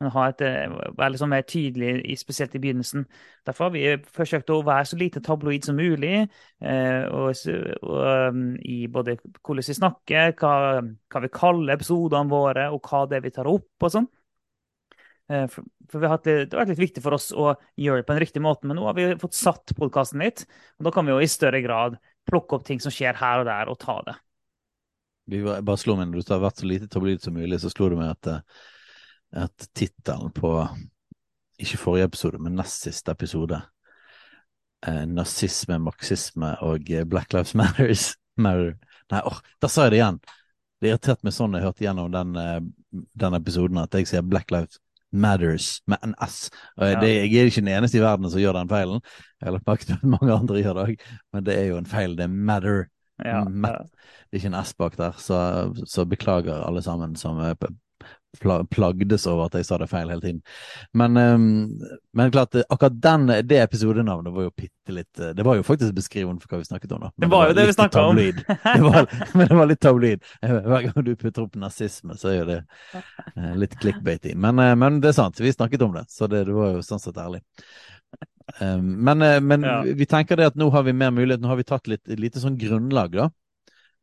Men 0.00 0.10
ha 0.12 0.26
et 0.28 0.42
eh, 0.44 0.68
være 0.98 1.12
liksom 1.14 1.30
mer 1.32 1.44
tydelig, 1.48 2.16
spesielt 2.20 2.54
i 2.54 2.60
begynnelsen. 2.60 3.06
Derfor 3.48 3.68
har 3.68 3.72
vi 3.72 3.84
forsøkt 4.12 4.50
å 4.52 4.58
være 4.66 4.90
så 4.90 4.98
lite 5.00 5.22
tabloid 5.24 5.64
som 5.64 5.78
mulig. 5.80 6.26
Eh, 6.60 7.06
og, 7.08 7.32
og, 7.80 8.02
um, 8.34 8.42
I 8.60 8.82
både 8.92 9.16
hvordan 9.40 9.64
vi 9.64 9.78
snakker, 9.78 10.34
hva, 10.36 10.52
hva 10.84 11.24
vi 11.24 11.32
kaller 11.32 11.74
episodene 11.78 12.28
våre, 12.28 12.68
og 12.76 12.84
hva 12.90 13.06
det 13.08 13.20
er 13.20 13.24
vi 13.24 13.32
tar 13.38 13.48
opp 13.48 13.88
og 13.88 13.94
sånn. 13.96 14.10
Eh, 15.32 15.46
For, 15.50 15.64
for 15.90 16.06
har 16.06 16.18
litt- 16.20 16.50
det 16.50 16.52
har 16.52 16.64
vært 16.66 16.74
litt 16.76 16.84
viktig 16.90 17.02
for 17.02 17.16
oss 17.16 17.32
å 17.32 17.54
gjøre 17.80 18.02
det 18.02 18.06
på 18.06 18.14
en 18.14 18.22
riktig 18.22 18.42
måte, 18.44 18.66
men 18.68 18.76
nå 18.76 18.84
har 18.86 18.94
vi 18.94 19.08
fått 19.18 19.34
satt 19.38 19.72
podkasten 19.78 20.20
litt. 20.22 20.44
Og 20.78 20.86
da 20.86 20.92
kan 20.94 21.06
vi 21.06 21.14
jo 21.16 21.22
i 21.24 21.30
større 21.30 21.62
grad 21.64 21.96
plukke 22.28 22.58
opp 22.58 22.66
ting 22.68 22.80
som 22.82 22.92
skjer 22.92 23.16
her 23.16 23.40
og 23.42 23.48
der, 23.48 23.70
og 23.72 23.78
ta 23.80 24.00
det. 24.06 24.16
Vi 25.26 25.40
bare 25.42 25.76
slo 25.78 25.96
meg, 25.98 26.08
Når 26.12 26.22
du 26.22 26.32
har 26.34 26.42
vært 26.44 26.60
så 26.62 26.66
lite 26.70 26.88
tabloid 26.88 27.22
som 27.22 27.34
mulig, 27.34 27.58
så 27.58 27.70
slo 27.72 27.88
det 27.90 27.98
meg 27.98 28.10
at, 28.12 28.26
eh, 28.26 28.40
at 29.34 29.68
tittelen 29.74 30.30
på 30.34 30.52
ikke 31.62 31.80
forrige 31.80 32.10
episode, 32.10 32.38
men 32.42 32.56
nest 32.58 32.84
siste 32.84 33.12
episode 33.12 33.60
eh, 34.86 35.04
Nazisme, 35.08 35.78
marxisme 35.82 36.52
og 36.64 36.90
eh, 36.90 37.04
Black 37.08 37.32
Lives 37.32 37.54
Matters 37.54 38.14
Matter. 38.42 38.74
Nei, 39.12 39.22
åh, 39.24 39.38
da 39.62 39.70
sa 39.70 39.86
jeg 39.86 39.94
det 39.94 40.02
igjen! 40.02 40.18
Det 40.76 40.90
irriterte 40.90 41.24
meg 41.24 41.32
sånn 41.32 41.54
jeg 41.56 41.64
hørte 41.64 41.86
gjennom 41.86 42.10
den, 42.12 42.34
eh, 42.40 42.58
den 43.16 43.38
episoden, 43.38 43.80
at 43.80 43.96
jeg 43.96 44.10
sier 44.10 44.26
Black 44.26 44.52
Lives 44.52 44.80
Matters 45.16 45.70
med 45.88 46.02
en 46.04 46.12
S. 46.26 46.50
Ja. 46.76 46.98
det, 47.00 47.08
jeg 47.08 47.38
er 47.40 47.48
ikke 47.48 47.62
den 47.62 47.72
eneste 47.72 47.96
i 47.96 48.04
verden 48.04 48.28
som 48.28 48.42
gjør 48.42 48.58
den 48.58 48.68
feilen. 48.68 49.00
Jeg 49.38 49.48
har 49.48 49.56
lagt 49.56 49.70
merke 49.70 49.88
til 49.88 49.96
at 49.96 50.04
mange 50.16 50.34
andre 50.34 50.60
gjør 50.60 50.76
det 50.76 50.84
òg, 50.84 51.06
men 51.32 51.46
det 51.46 51.56
er 51.56 51.70
jo 51.70 51.80
en 51.80 51.88
feil. 51.88 52.18
Det 52.18 52.26
er 52.26 52.34
matter. 52.50 52.82
Ja, 53.24 53.38
ja. 53.46 53.72
Det 54.26 54.36
er 54.36 54.42
ikke 54.42 54.50
en 54.52 54.60
S 54.60 54.74
bak 54.76 54.98
der, 54.98 55.16
så, 55.22 55.38
så 55.88 56.04
beklager 56.04 56.66
alle 56.66 56.82
sammen 56.84 57.16
som 57.16 57.40
plagdes 58.40 59.26
over 59.26 59.46
at 59.46 59.56
jeg 59.58 59.66
sa 59.68 59.78
det 59.80 59.88
feil 59.90 60.10
hele 60.12 60.22
tiden. 60.22 60.42
Men, 60.94 61.16
ehm, 61.16 61.46
men 62.16 62.30
klart, 62.34 62.54
eh, 62.54 62.66
akkurat 62.70 63.00
den, 63.02 63.26
det 63.48 63.60
episodenavnet 63.62 64.32
var 64.32 64.48
jo 64.48 64.52
bitte 64.56 64.94
litt 64.94 65.20
eh, 65.20 65.32
Det 65.36 65.42
var 65.46 65.56
jo 65.58 65.64
faktisk 65.66 65.94
beskrivende 65.96 66.40
for 66.42 66.54
hva 66.54 66.62
vi 66.62 66.68
snakket 66.70 66.92
om, 66.92 67.00
da. 67.06 67.10
Men 67.16 67.28
Det 67.28 67.32
var 67.36 67.48
jo 67.48 67.56
det 67.58 67.66
vi 67.66 67.76
snakka 67.78 68.04
om. 68.06 68.16
Det 68.16 68.82
var, 68.86 69.10
men 69.34 69.48
det 69.48 69.56
var 69.60 69.66
litt 69.66 69.80
tabloid. 69.80 70.22
Hver 70.42 70.88
gang 70.88 71.04
du 71.04 71.14
putter 71.16 71.42
opp 71.46 71.56
nazisme, 71.56 72.16
så 72.16 72.30
er 72.32 72.38
jo 72.40 72.46
det 72.52 72.60
eh, 72.94 73.52
litt 73.56 73.78
clickbaity. 73.80 74.34
Men, 74.34 74.58
eh, 74.58 74.74
men 74.78 75.00
det 75.00 75.12
er 75.12 75.20
sant, 75.20 75.40
vi 75.40 75.52
snakket 75.52 75.82
om 75.82 75.94
det, 75.96 76.06
så 76.12 76.28
det, 76.30 76.44
det 76.48 76.56
var 76.56 76.76
jo 76.76 76.84
sånn 76.86 77.02
sett 77.02 77.18
ærlig. 77.20 77.42
Um, 78.60 79.04
men 79.04 79.22
eh, 79.22 79.40
men 79.40 79.62
Ja. 79.66 79.82
vi 79.82 80.06
tenker 80.06 80.36
det 80.38 80.46
at 80.52 80.54
nå 80.56 80.70
har 80.70 80.84
vi 80.86 80.92
mer 80.94 81.10
mulighet, 81.10 81.40
nå 81.42 81.48
har 81.50 81.58
vi 81.58 81.64
tatt 81.66 81.88
litt 81.90 82.06
lite 82.06 82.40
sånn 82.40 82.58
grunnlag, 82.58 83.12
da. 83.16 83.30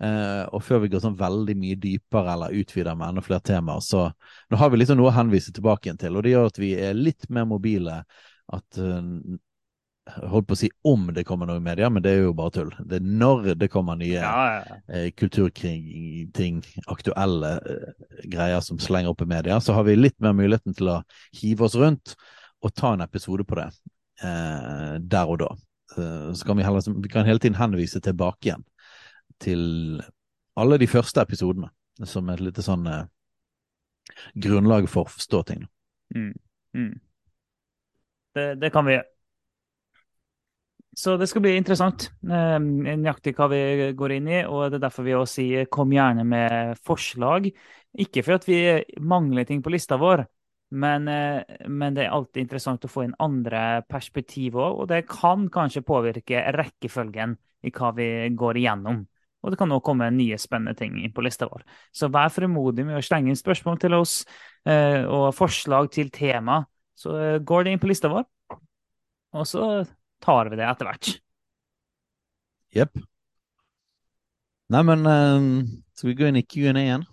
Eh, 0.03 0.43
og 0.51 0.63
før 0.65 0.81
vi 0.83 0.89
går 0.91 1.03
sånn 1.03 1.15
veldig 1.19 1.55
mye 1.59 1.79
dypere 1.79 2.33
eller 2.33 2.57
utvider 2.59 2.97
med 2.97 3.13
enda 3.13 3.23
flere 3.23 3.43
temaer, 3.45 3.83
så 3.85 4.09
nå 4.51 4.59
har 4.59 4.71
vi 4.73 4.81
liksom 4.81 4.99
noe 4.99 5.11
å 5.13 5.15
henvise 5.15 5.53
tilbake 5.55 5.87
igjen 5.87 6.01
til. 6.01 6.17
Og 6.17 6.25
det 6.25 6.33
gjør 6.33 6.49
at 6.49 6.59
vi 6.59 6.73
er 6.89 6.97
litt 6.97 7.29
mer 7.31 7.47
mobile. 7.49 8.01
At 8.53 8.79
eh, 8.81 9.01
Holdt 10.03 10.49
på 10.49 10.51
å 10.51 10.59
si 10.59 10.67
om 10.83 11.05
det 11.15 11.23
kommer 11.23 11.47
noe 11.47 11.61
i 11.61 11.63
media, 11.63 11.87
men 11.87 12.03
det 12.03 12.11
er 12.11 12.25
jo 12.25 12.33
bare 12.35 12.51
tull. 12.51 12.73
Det 12.83 12.97
er 12.97 13.05
når 13.07 13.53
det 13.55 13.69
kommer 13.71 13.95
nye 13.95 14.17
Ja, 14.17 14.41
ja, 14.57 14.79
eh, 14.91 15.05
kulturkrig-ting, 15.15 16.57
aktuelle 16.91 17.53
greier 18.27 18.59
som 18.67 18.81
slenger 18.83 19.13
opp 19.13 19.23
i 19.23 19.29
media, 19.31 19.61
så 19.63 19.77
har 19.77 19.87
vi 19.87 19.95
litt 19.95 20.17
mer 20.19 20.35
muligheten 20.35 20.75
til 20.75 20.91
å 20.91 20.97
hive 21.39 21.69
oss 21.69 21.79
rundt 21.79 22.17
og 22.59 22.75
ta 22.75 22.91
en 22.97 23.05
episode 23.07 23.47
på 23.47 23.61
det 23.61 23.69
eh, 24.27 24.99
der 24.99 25.31
og 25.31 25.39
da. 25.45 25.53
Så 25.93 26.47
kan 26.47 26.57
vi, 26.57 26.65
heller, 26.65 26.83
vi 26.99 27.09
kan 27.11 27.27
hele 27.27 27.39
tiden 27.39 27.55
henvise 27.55 27.99
tilbake 28.03 28.49
igjen 28.49 28.63
til 29.41 30.01
alle 30.59 30.77
de 30.81 30.87
første 30.89 31.23
episodene, 31.23 31.69
som 32.05 32.29
et 32.29 32.41
lite 32.43 32.65
sånn 32.65 32.85
eh, 32.89 33.05
grunnlag 34.35 34.89
for 34.91 35.07
å 35.07 35.13
forstå 35.13 35.41
ting. 35.49 35.65
Mm. 36.15 36.33
Mm. 36.77 36.93
Det, 38.33 38.47
det 38.61 38.69
kan 38.73 38.85
vi 38.87 38.97
gjøre. 38.97 39.09
Så 40.93 41.15
det 41.17 41.25
skal 41.25 41.41
bli 41.41 41.55
interessant 41.57 42.05
eh, 42.29 42.59
nøyaktig 42.61 43.33
hva 43.37 43.47
vi 43.49 43.61
går 43.97 44.13
inn 44.19 44.27
i, 44.29 44.43
og 44.45 44.67
det 44.69 44.77
er 44.77 44.83
derfor 44.85 45.07
vi 45.07 45.15
også 45.17 45.39
sier 45.39 45.69
kom 45.73 45.93
gjerne 45.93 46.25
med 46.27 46.77
forslag. 46.85 47.49
Ikke 47.97 48.21
for 48.25 48.37
at 48.37 48.45
vi 48.45 48.59
mangler 49.01 49.47
ting 49.49 49.63
på 49.65 49.73
lista 49.73 49.97
vår, 50.01 50.27
Men, 50.73 51.07
eh, 51.07 51.67
men, 51.69 51.93
det 51.93 52.07
er 52.07 52.13
alltid 52.15 52.41
interessant 52.41 52.85
å 52.85 52.89
få 52.89 53.03
inn 53.05 53.11
andre 53.21 53.83
perspektiv 53.85 54.55
òg, 54.57 54.79
og 54.81 54.87
det 54.89 55.03
kan 55.05 55.45
kanskje 55.53 55.83
påvirke 55.85 56.39
rekkefølgen 56.55 57.35
i 57.61 57.69
hva 57.69 57.91
vi 57.93 58.07
går 58.33 58.57
igjennom. 58.57 59.03
Og 59.43 59.51
det 59.51 59.59
kan 59.59 59.73
òg 59.75 59.83
komme 59.83 60.07
nye 60.15 60.37
spennende 60.39 60.75
ting 60.79 60.95
inn 61.01 61.13
på 61.13 61.23
lista 61.25 61.49
vår. 61.49 61.65
Så 61.91 62.07
vær 62.13 62.31
fremodig 62.31 62.85
med 62.87 62.99
å 62.99 63.03
slenge 63.03 63.31
inn 63.31 63.39
spørsmål 63.39 63.81
til 63.81 63.97
oss 63.97 64.21
eh, 64.65 65.03
og 65.03 65.33
forslag 65.35 65.91
til 65.91 66.11
tema. 66.15 66.61
Så 66.95 67.17
eh, 67.19 67.39
går 67.43 67.65
det 67.65 67.75
inn 67.75 67.83
på 67.83 67.91
lista 67.91 68.11
vår, 68.11 68.23
og 69.33 69.49
så 69.49 69.67
tar 70.23 70.51
vi 70.51 70.59
det 70.61 70.67
etter 70.69 70.87
hvert. 70.87 71.11
Jepp. 72.73 73.03
Neimen, 74.73 75.03
skal 75.93 76.09
vi 76.09 76.17
gå 76.17 76.29
inn 76.29 76.39
i 76.39 76.47
Q&A 76.47 76.73
igjen? 76.79 77.03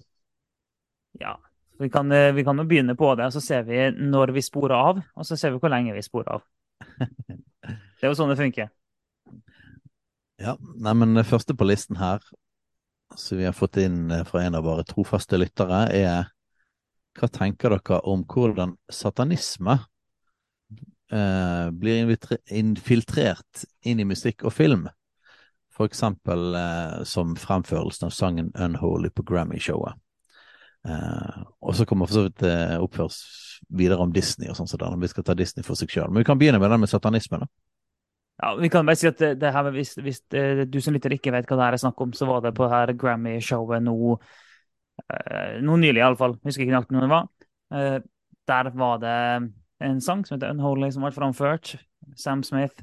Ja. 1.21 1.35
Vi 1.81 1.91
kan, 1.91 2.13
eh, 2.13 2.33
vi 2.33 2.45
kan 2.45 2.59
jo 2.59 2.65
begynne 2.65 2.95
på 2.95 3.15
det, 3.17 3.27
og 3.27 3.33
så 3.33 3.41
ser 3.41 3.63
vi 3.65 3.91
når 3.91 4.35
vi 4.37 4.43
sporer 4.45 4.77
av, 4.77 4.99
og 5.17 5.25
så 5.25 5.37
ser 5.37 5.55
vi 5.55 5.61
hvor 5.63 5.73
lenge 5.73 5.95
vi 5.97 6.03
sporer 6.05 6.37
av. 6.37 6.45
Det 8.01 8.07
er 8.07 8.13
jo 8.13 8.17
sånn 8.17 8.31
det 8.33 8.39
funker. 8.41 8.69
Ja, 10.41 10.57
nei, 10.61 10.95
men 10.97 11.13
det 11.19 11.27
første 11.29 11.53
på 11.53 11.67
listen 11.69 11.99
her, 12.01 12.23
som 13.13 13.37
vi 13.37 13.45
har 13.45 13.57
fått 13.57 13.77
inn 13.83 14.11
eh, 14.11 14.25
fra 14.25 14.41
en 14.47 14.57
av 14.57 14.65
våre 14.65 14.87
trofaste 14.89 15.37
lyttere, 15.37 15.83
er 15.93 16.31
hva 17.19 17.29
tenker 17.29 17.75
dere 17.75 17.99
om 18.09 18.23
hvordan 18.25 18.73
satanisme 18.89 19.77
eh, 21.13 21.67
blir 21.77 22.15
infiltrert 22.57 23.67
inn 23.85 24.01
i 24.01 24.09
musikk 24.09 24.47
og 24.49 24.55
film? 24.57 24.87
For 25.77 25.91
eksempel 25.91 26.57
eh, 26.57 27.03
som 27.05 27.37
fremførelsen 27.37 28.09
av 28.09 28.15
sangen 28.17 28.53
'Unholy' 28.55 29.13
på 29.13 29.27
Grammy-showet. 29.29 30.01
Eh, 30.89 31.43
og 31.61 31.77
så 31.77 31.85
kommer 31.85 32.09
for 32.09 32.17
så 32.17 32.25
vidt 32.31 32.41
det 32.41 32.81
oppføres 32.81 33.21
videre 33.69 34.01
om 34.01 34.13
Disney 34.13 34.49
og 34.49 34.57
sånn 34.57 34.71
så 34.71 34.81
vi 34.97 35.09
skal 35.13 35.25
ta 35.27 35.37
Disney 35.37 35.67
for 35.67 35.77
seg 35.77 35.93
sjøl. 35.93 36.09
Men 36.09 36.23
vi 36.23 36.31
kan 36.31 36.41
begynne 36.41 36.63
med 36.63 36.73
den 36.73 36.81
med 36.81 36.89
satanisme, 36.89 37.45
da. 37.45 37.51
Ja, 38.41 38.55
vi 38.57 38.71
kan 38.73 38.89
bare 38.89 38.97
si 38.97 39.09
at 39.11 39.19
det, 39.21 39.35
det 39.43 39.53
her, 39.53 39.71
hvis, 39.75 39.95
hvis 40.01 40.23
det, 40.33 40.43
du 40.73 40.79
som 40.81 40.95
lytter 40.97 41.13
ikke 41.13 41.33
vet 41.35 41.49
hva 41.49 41.59
det 41.59 41.67
her 41.67 41.77
er 41.77 41.83
snakk 41.83 42.01
om, 42.01 42.15
så 42.17 42.29
var 42.29 42.45
det 42.45 42.55
på 42.57 42.69
her 42.73 42.95
Grammy-showet 42.97 43.85
nå, 43.85 43.97
uh, 44.17 45.59
nå 45.61 45.77
nylig, 45.83 46.01
iallfall. 46.01 46.39
Husker 46.47 46.65
ikke 46.65 46.77
nøyaktig 46.77 46.97
når 46.97 47.05
det 47.05 47.13
var. 47.13 47.29
Uh, 47.75 47.99
der 48.49 48.71
var 48.81 49.03
det 49.03 49.19
en 49.85 50.01
sang 50.05 50.25
som 50.25 50.37
heter 50.37 50.55
'Unholy', 50.55 50.91
som 50.95 51.05
ble 51.05 51.13
framført. 51.13 51.75
Sam 52.17 52.43
Smith 52.43 52.81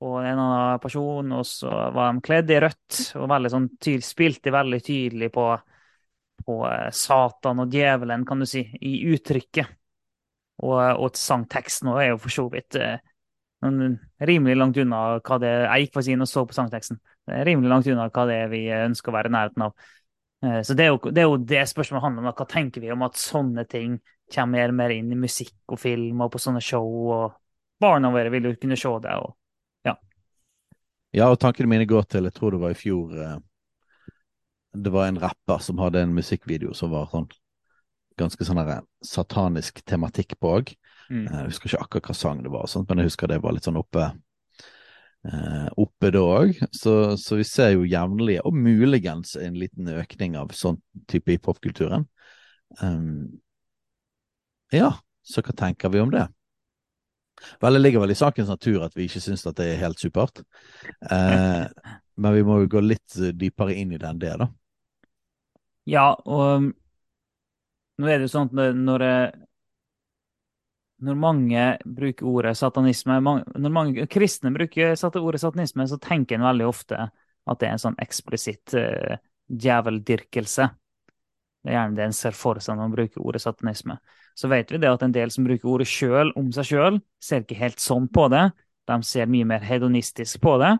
og 0.00 0.20
en 0.22 0.38
annen 0.38 0.78
person, 0.78 1.32
og 1.32 1.46
så 1.48 1.70
var 1.90 2.12
de 2.12 2.22
kledd 2.22 2.52
i 2.52 2.60
rødt 2.62 2.98
og 3.18 3.32
sånn 3.50 3.66
tydelig, 3.80 4.06
spilte 4.06 4.52
veldig 4.54 4.78
tydelig 4.86 5.32
på 5.34 5.48
på 6.44 6.64
eh, 6.68 6.88
Satan 6.92 7.62
og 7.64 7.74
djevelen, 7.74 8.24
kan 8.26 8.40
du 8.40 8.48
si, 8.48 8.64
i 8.80 9.00
uttrykket. 9.12 9.76
Og, 10.60 10.76
og 11.00 11.16
sangteksten 11.16 11.88
er 11.94 12.10
jo 12.10 12.20
for 12.20 12.34
så 12.34 12.46
vidt 12.52 12.76
eh, 12.80 12.98
rimelig 13.62 14.56
langt 14.56 14.78
unna 14.80 15.20
hva 15.20 15.38
det 15.42 15.50
Jeg 15.50 15.84
gikk 15.84 15.96
faktisk 15.96 16.14
inn 16.14 16.24
og 16.24 16.30
så 16.30 16.44
på 16.48 16.56
sangteksten. 16.56 17.00
Rimelig 17.28 17.72
langt 17.72 17.88
unna 17.92 18.08
hva 18.08 18.26
det 18.28 18.38
er 18.44 18.52
vi 18.52 18.62
ønsker 18.72 19.12
å 19.12 19.16
være 19.16 19.30
i 19.30 19.34
nærheten 19.36 19.66
av. 19.66 19.90
Eh, 20.44 20.60
så 20.66 20.76
det 20.76 20.86
er, 20.86 20.94
jo, 20.94 21.12
det 21.12 21.22
er 21.22 21.28
jo 21.28 21.42
det 21.52 21.66
spørsmålet 21.68 22.06
handler 22.06 22.24
om. 22.24 22.38
Hva 22.38 22.48
tenker 22.48 22.84
vi 22.84 22.92
om 22.94 23.04
at 23.06 23.20
sånne 23.20 23.66
ting 23.68 23.98
kommer 24.32 24.70
mer 24.70 24.76
mer 24.78 24.94
inn 24.96 25.12
i 25.12 25.18
musikk 25.18 25.74
og 25.74 25.82
film 25.82 26.24
og 26.24 26.32
på 26.32 26.40
sånne 26.40 26.62
show? 26.64 26.88
og 27.12 27.36
Barna 27.80 28.10
våre 28.12 28.32
vil 28.32 28.48
jo 28.48 28.56
kunne 28.60 28.80
se 28.80 28.96
det. 29.04 29.18
og 29.20 29.36
ja. 29.88 29.94
Ja, 31.16 31.30
og 31.30 31.38
tankene 31.40 31.68
mine 31.68 31.88
går 31.88 32.08
til 32.08 32.28
Jeg 32.28 32.36
tror 32.36 32.56
det 32.56 32.64
var 32.64 32.74
i 32.74 32.80
fjor 32.80 33.14
det 34.72 34.90
var 34.90 35.06
en 35.06 35.18
rapper 35.18 35.58
som 35.58 35.78
hadde 35.78 36.02
en 36.02 36.14
musikkvideo 36.14 36.74
som 36.74 36.92
var 36.94 37.08
sånn 37.10 37.26
ganske 38.20 38.44
sånn 38.44 38.60
satanisk 39.06 39.80
tematikk 39.88 40.36
på 40.38 40.52
òg. 40.58 40.72
Mm. 41.10 41.26
Eh, 41.26 41.38
jeg 41.42 41.50
husker 41.50 41.70
ikke 41.70 41.84
akkurat 41.84 42.10
hva 42.10 42.16
sang 42.16 42.42
det 42.44 42.52
var, 42.52 42.66
sånt, 42.70 42.88
men 42.88 43.02
jeg 43.02 43.10
husker 43.10 43.30
det 43.30 43.40
var 43.42 43.56
litt 43.56 43.68
sånn 43.68 43.80
oppe 43.80 44.10
Uh, 45.20 45.68
oppe 45.76 46.08
da 46.14 46.20
òg. 46.24 46.56
Så, 46.72 46.92
så, 47.20 47.36
vi 47.36 47.44
ser 47.44 47.74
jo 47.74 47.82
jevnlig, 47.84 48.38
og 48.40 48.56
muligens 48.56 49.34
en 49.36 49.58
liten 49.60 49.90
økning 49.92 50.38
av 50.40 50.54
sånn 50.56 50.78
type 51.12 51.34
i 51.34 51.36
popkulturen. 51.36 52.06
Um, 52.80 53.26
ja, 54.72 54.94
så 55.20 55.44
hva 55.44 55.52
tenker 55.52 55.92
vi 55.92 56.00
om 56.00 56.14
det? 56.14 56.24
Vel, 57.60 57.76
det 57.76 57.82
ligger 57.82 58.04
vel 58.06 58.14
i 58.14 58.16
sakens 58.16 58.48
natur 58.48 58.86
at 58.86 58.96
vi 58.96 59.10
ikke 59.10 59.20
syns 59.20 59.44
at 59.48 59.58
det 59.60 59.68
er 59.74 59.82
helt 59.82 60.00
supert. 60.00 60.40
Uh, 61.04 61.68
men 62.16 62.36
vi 62.38 62.46
må 62.48 62.62
jo 62.62 62.72
gå 62.78 62.84
litt 62.84 63.20
dypere 63.36 63.76
inn 63.76 63.92
i 63.92 64.00
den 64.00 64.24
det, 64.24 64.34
da. 64.40 64.48
Ja, 65.88 66.08
og 66.24 66.64
um, 66.64 66.72
nå 68.00 68.08
er 68.08 68.20
det 68.20 68.30
jo 68.30 68.34
sånn 68.38 68.48
at 68.48 68.76
når, 68.76 69.04
når 71.00 71.16
mange 71.16 71.64
bruker 71.84 72.28
ordet 72.28 72.52
satanisme 72.58 73.16
Når 73.20 73.72
mange 73.72 74.06
kristne 74.10 74.52
bruker 74.52 74.94
ordet 75.20 75.40
satanisme, 75.40 75.86
så 75.88 75.98
tenker 76.00 76.36
en 76.36 76.48
veldig 76.48 76.66
ofte 76.68 77.08
at 77.50 77.60
det 77.60 77.66
er 77.66 77.74
en 77.74 77.82
sånn 77.82 77.98
eksplisitt 77.98 78.74
uh, 78.76 79.16
djeveldyrkelse. 79.48 80.66
Det 81.60 81.70
er 81.72 81.76
gjerne 81.76 81.96
det 81.96 82.04
en 82.04 82.16
ser 82.16 82.36
for 82.36 82.60
seg 82.60 82.76
når 82.76 82.84
man 82.84 82.96
bruker 82.98 83.24
ordet 83.24 83.42
satanisme. 83.42 83.96
Så 84.38 84.48
vet 84.52 84.70
vi 84.70 84.80
det 84.80 84.90
at 84.90 85.02
en 85.04 85.14
del 85.14 85.32
som 85.32 85.48
bruker 85.48 85.72
ordet 85.72 85.88
sjøl 85.90 86.30
om 86.38 86.52
seg 86.54 86.68
sjøl, 86.68 87.00
ser 87.20 87.42
ikke 87.44 87.58
helt 87.58 87.82
sånn 87.82 88.06
på 88.12 88.28
det. 88.32 88.44
De 88.88 89.00
ser 89.06 89.28
mye 89.30 89.48
mer 89.48 89.64
hedonistisk 89.64 90.40
på 90.44 90.56
det. 90.62 90.74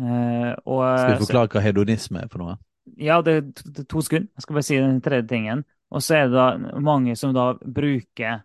Uh, 0.00 0.56
og, 0.64 0.80
Skal 0.98 1.20
du 1.20 1.26
forklare 1.28 1.52
hva 1.52 1.62
hedonisme 1.62 2.24
er 2.24 2.32
for 2.32 2.42
noe? 2.42 2.56
Ja, 3.00 3.20
det 3.24 3.36
er 3.36 3.84
to 3.88 4.02
sekunder. 4.04 4.32
Jeg 4.34 4.44
skal 4.44 4.58
bare 4.58 4.66
si 4.66 4.80
den 4.80 5.00
tredje 5.04 5.28
tingen. 5.30 5.64
Og 5.94 6.02
så 6.02 6.18
er 6.18 6.28
det 6.28 6.36
da 6.36 6.80
mange 6.82 7.14
som 7.16 7.32
da 7.36 7.52
bruker 7.54 8.42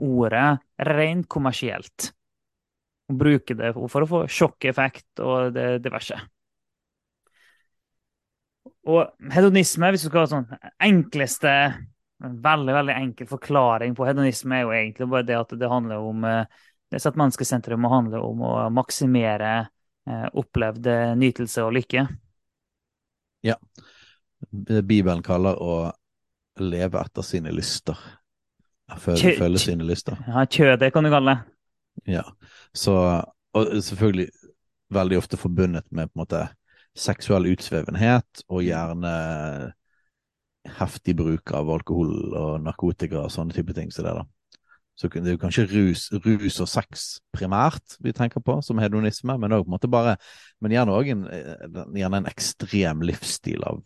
ordet 0.00 0.58
rent 0.90 1.28
kommersielt. 1.30 2.10
Og 3.10 3.18
bruker 3.20 3.58
det 3.58 3.72
for 3.76 4.04
å 4.04 4.08
få 4.08 4.24
sjokkeffekt 4.30 5.22
og 5.24 5.54
det 5.54 5.80
diverse. 5.84 6.18
Og 8.90 9.32
hedonisme, 9.34 9.90
hvis 9.92 10.06
du 10.06 10.10
skal 10.10 10.24
ha 10.24 10.30
sånn 10.30 10.50
enkleste 10.80 11.54
Veldig 12.20 12.74
veldig 12.76 12.94
enkel 13.00 13.28
forklaring 13.30 13.94
på 13.96 14.04
hedonisme 14.04 14.58
er 14.58 14.66
jo 14.66 14.72
egentlig 14.76 15.06
bare 15.08 15.24
det 15.24 15.38
at 15.38 15.54
det 15.56 15.70
handler 15.72 16.02
om 16.04 16.26
eh, 16.28 16.58
det 16.92 16.98
er 16.98 17.06
at 17.08 17.78
må 17.80 17.88
handle 17.88 18.20
om 18.20 18.42
å 18.44 18.50
maksimere 18.76 19.52
eh, 19.62 20.26
opplevd 20.42 20.88
nytelse 21.16 21.64
og 21.64 21.72
lykke. 21.78 22.04
Ja. 23.46 23.56
Bibelen 24.50 25.22
kaller 25.24 25.56
å 25.62 25.74
leve 26.60 27.00
etter 27.00 27.24
sine 27.24 27.54
lyster. 27.56 27.96
Følge, 28.98 29.36
følge 29.38 29.58
sine 29.62 29.86
lyster. 29.86 30.18
Ja, 30.26 30.44
kjødet 30.44 30.92
kan 30.92 31.06
du 31.06 31.10
kalle 31.12 31.34
det. 31.34 32.14
Ja. 32.16 32.22
Så, 32.74 32.94
og 33.54 33.66
selvfølgelig 33.82 34.28
veldig 34.90 35.18
ofte 35.18 35.36
forbundet 35.36 35.86
med 35.90 36.10
på 36.10 36.18
en 36.18 36.22
måte 36.24 36.46
seksuell 36.98 37.46
utsvevenhet, 37.52 38.42
og 38.48 38.64
gjerne 38.66 39.12
heftig 40.80 41.14
bruk 41.16 41.52
av 41.56 41.70
alkohol 41.72 42.34
og 42.36 42.60
narkotika 42.64 43.24
og 43.24 43.32
sånne 43.32 43.54
type 43.56 43.74
ting. 43.76 43.92
Så 43.94 44.04
det, 44.04 44.14
da. 44.18 44.26
Så 45.00 45.08
det 45.08 45.30
er 45.30 45.36
jo 45.36 45.40
kanskje 45.40 45.64
rus, 45.70 46.08
rus, 46.26 46.58
og 46.60 46.68
sex 46.68 47.06
primært 47.32 47.96
vi 48.04 48.12
tenker 48.12 48.42
på 48.44 48.58
som 48.64 48.80
hedonisme, 48.82 49.38
men 49.40 49.54
òg 49.56 49.64
på 49.64 49.70
en 49.70 49.76
måte 49.78 49.88
bare 49.88 50.18
Men 50.60 50.74
gjerne 50.74 50.92
òg 50.92 51.08
en, 51.14 51.22
gjerne 51.96 52.20
en 52.20 52.28
ekstrem 52.28 53.00
livsstil 53.08 53.64
av, 53.64 53.80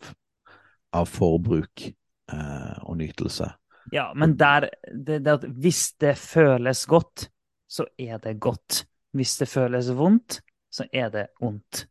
av 0.91 1.07
forbruk 1.07 1.85
eh, 1.87 2.75
og 2.83 2.97
nytelse. 2.99 3.47
Ja, 3.93 4.09
men 4.17 4.35
der 4.39 4.69
det, 4.89 5.21
det 5.25 5.33
at 5.37 5.45
Hvis 5.61 5.93
det 6.01 6.17
føles 6.17 6.85
godt, 6.85 7.29
så 7.67 7.85
er 7.99 8.17
det 8.17 8.39
godt. 8.39 8.85
Hvis 9.15 9.37
det 9.37 9.47
føles 9.47 9.91
vondt, 9.95 10.41
så 10.71 10.87
er 10.93 11.09
det 11.09 11.27
vondt. 11.39 11.85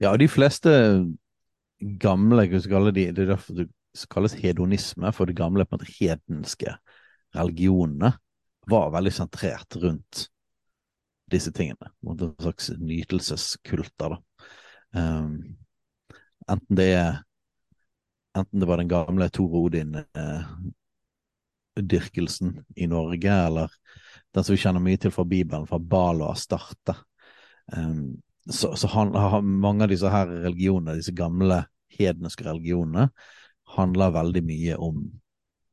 Ja, 0.00 0.14
de 0.16 0.28
fleste 0.28 0.70
gamle 2.00 2.46
hva 2.48 2.60
skal 2.62 2.90
de, 2.94 3.10
Det 3.12 3.24
er 3.24 3.34
derfor 3.34 3.58
det 3.58 3.70
kalles 4.10 4.36
hedonisme, 4.38 5.12
for 5.12 5.26
de 5.26 5.34
gamle 5.34 5.64
på 5.66 5.74
en 5.74 5.80
måte 5.80 5.94
hedenske 5.98 6.76
religionene 7.34 8.12
var 8.70 8.92
veldig 8.94 9.12
sentrert 9.12 9.76
rundt 9.82 10.28
disse 11.30 11.52
tingene. 11.54 11.90
En 12.06 12.34
slags 12.40 12.70
nytelseskulter, 12.78 14.14
da. 14.14 14.20
Um, 14.94 15.56
enten 16.50 16.78
det 16.78 16.88
er 16.98 17.20
Enten 18.38 18.60
det 18.60 18.66
var 18.66 18.76
den 18.78 18.88
gamle 18.88 19.28
Tor 19.28 19.54
Odin-dyrkelsen 19.58 22.58
eh, 22.58 22.64
i 22.84 22.86
Norge, 22.86 23.32
eller 23.32 23.70
den 24.34 24.44
som 24.44 24.54
vi 24.54 24.62
kjenner 24.62 24.80
mye 24.84 24.98
til 25.02 25.10
fra 25.14 25.24
Bibelen, 25.26 25.66
fra 25.66 25.78
Bal 25.82 26.22
og 26.22 26.30
Astarte. 26.34 26.94
Um, 27.74 28.22
så, 28.46 28.76
så 28.78 28.86
han, 28.94 29.10
mange 29.44 29.84
av 29.84 29.88
disse 29.90 30.10
her 30.10 30.26
religionene, 30.30 30.96
disse 30.98 31.12
gamle 31.16 31.64
hedniske 31.98 32.44
religionene, 32.46 33.08
handler 33.76 34.14
veldig 34.14 34.42
mye 34.46 34.76
om 34.82 35.10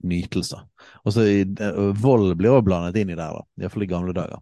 nytelser. 0.06 0.62
Og 1.06 1.14
så 1.14 1.22
Vold 1.98 2.36
blir 2.38 2.52
også 2.54 2.66
blandet 2.66 2.98
inn 3.02 3.10
i 3.14 3.18
der, 3.18 3.34
da, 3.34 3.42
iallfall 3.62 3.84
i 3.86 3.90
gamle 3.90 4.14
dager. 4.18 4.42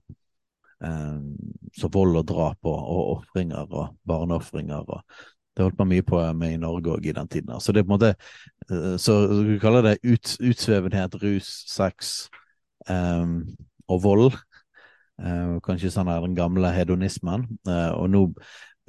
Um, 0.83 1.35
så 1.75 1.87
vold 1.91 2.15
og 2.19 2.25
drap 2.27 2.59
og, 2.67 2.75
og 2.75 3.23
og 3.35 3.95
barneofringer 4.07 4.83
og 4.83 4.99
Det 5.55 5.63
holdt 5.63 5.77
man 5.79 5.87
mye 5.87 6.03
på 6.03 6.19
med 6.35 6.55
i 6.55 6.59
Norge 6.59 6.97
òg 6.97 7.05
i 7.07 7.13
den 7.15 7.29
tiden. 7.31 7.53
Så 7.63 7.71
det 7.71 7.81
er 7.81 7.87
på 7.87 7.93
en 7.93 7.95
måte 7.95 8.11
eh, 8.69 8.95
Så 8.99 9.15
du 9.47 9.55
kaller 9.61 9.85
det 9.85 9.95
ut, 10.03 10.35
utsvevenhet, 10.43 11.15
rus, 11.21 11.51
sex 11.71 12.27
um, 12.89 13.39
og 13.87 14.03
vold. 14.03 14.35
Uh, 15.15 15.61
kanskje 15.63 15.93
sånn 15.93 16.11
er 16.11 16.19
den 16.25 16.35
gamle 16.35 16.73
hedonismen. 16.75 17.47
Uh, 17.67 17.93
og 17.95 18.09
nå, 18.11 18.25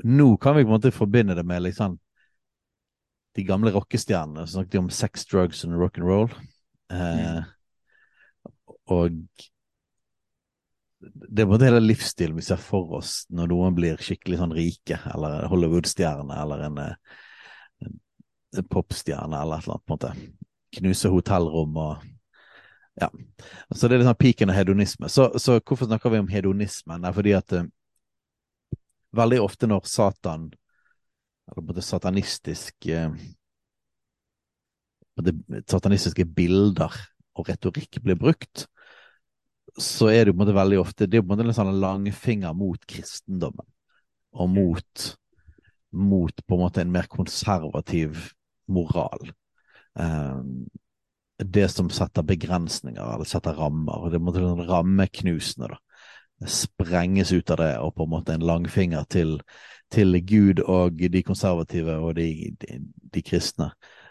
nå, 0.02 0.32
kan 0.42 0.56
vi 0.56 0.66
på 0.66 0.72
en 0.72 0.78
måte 0.78 0.94
forbinde 0.94 1.38
det 1.38 1.46
med 1.46 1.62
liksom 1.68 2.00
de 3.36 3.44
gamle 3.46 3.70
rockestjernene 3.74 4.46
som 4.46 4.62
snakket 4.62 4.80
om 4.80 4.90
sex, 4.90 5.26
drugs 5.30 5.62
and 5.64 5.76
rock 5.78 6.00
and 6.00 6.08
roll. 6.08 6.30
Uh, 6.90 7.44
mm. 7.44 8.72
Og 8.96 9.22
det 11.00 11.42
er 11.42 11.44
på 11.44 11.50
en 11.50 11.54
måte 11.54 11.68
hele 11.68 11.82
livsstilen 11.84 12.36
vi 12.38 12.44
ser 12.44 12.60
for 12.60 12.96
oss 12.98 13.26
når 13.28 13.50
noen 13.52 13.76
blir 13.76 14.00
skikkelig 14.00 14.40
sånn 14.40 14.54
rike, 14.56 14.98
eller 15.12 15.46
Hollywood-stjerne, 15.50 16.38
eller 16.40 16.64
en, 16.70 16.78
en 18.56 18.68
popstjerne, 18.72 19.36
eller 19.36 19.60
et 19.60 19.66
eller 19.66 19.76
annet. 19.76 19.86
på 19.86 19.92
en 19.92 19.98
måte. 19.98 20.12
Knuse 20.80 21.12
hotellrom 21.12 21.80
og 21.84 22.12
Ja. 22.96 23.10
Så 23.74 23.90
det 23.90 23.96
er 23.96 24.00
litt 24.00 24.08
sånn 24.08 24.16
piken 24.16 24.48
av 24.48 24.56
hedonisme. 24.56 25.10
Så, 25.12 25.26
så, 25.36 25.58
hvorfor 25.60 25.84
snakker 25.84 26.14
vi 26.14 26.20
om 26.22 26.30
hedonisme? 26.32 26.96
Det 27.02 27.10
er 27.10 27.16
fordi 27.18 27.34
at 27.36 27.52
uh, 27.52 27.66
veldig 29.12 29.40
ofte 29.44 29.68
når 29.68 29.84
Satan, 29.84 30.46
eller 31.50 31.60
en 31.60 31.66
måte 31.68 31.84
satanistisk 31.84 32.88
uh, 32.88 33.12
Satanistiske 35.68 36.24
bilder 36.36 36.92
og 37.36 37.48
retorikk 37.48 38.00
blir 38.04 38.16
brukt, 38.20 38.64
så 39.76 40.08
er 40.08 40.24
det 40.24 40.32
jo 40.32 40.36
på 40.36 40.40
en 40.40 40.44
måte 40.44 40.56
veldig 40.56 40.78
ofte 40.80 41.08
det 41.10 41.18
er 41.18 41.24
på 41.24 41.32
en 41.32 41.36
måte 41.36 41.48
en 41.50 41.56
sånn 41.56 41.80
langfinger 41.82 42.56
mot 42.56 42.86
kristendommen. 42.88 43.66
Og 44.36 44.50
mot, 44.52 45.06
mot 45.96 46.42
på 46.46 46.56
en 46.56 46.62
måte 46.62 46.82
en 46.82 46.92
mer 46.92 47.08
konservativ 47.12 48.30
moral. 48.72 49.30
Um, 49.96 50.66
det 51.36 51.68
som 51.68 51.88
setter 51.92 52.24
begrensninger, 52.24 53.02
eller 53.02 53.28
setter 53.28 53.56
rammer. 53.56 54.06
og 54.06 54.12
Det 54.12 54.20
måte 54.20 54.44
sånn 54.44 54.66
rammeknusende. 54.68 55.68
da. 55.74 56.48
Sprenges 56.48 57.32
ut 57.32 57.50
av 57.50 57.60
det, 57.60 57.72
og 57.80 57.94
på 57.96 58.04
en 58.04 58.12
måte 58.12 58.36
en 58.36 58.44
langfinger 58.44 59.04
til, 59.08 59.38
til 59.92 60.20
Gud 60.24 60.60
og 60.64 61.00
de 61.00 61.22
konservative 61.24 61.96
og 62.00 62.16
de, 62.16 62.52
de, 62.60 62.80
de 63.12 63.22
kristne. 63.24 63.70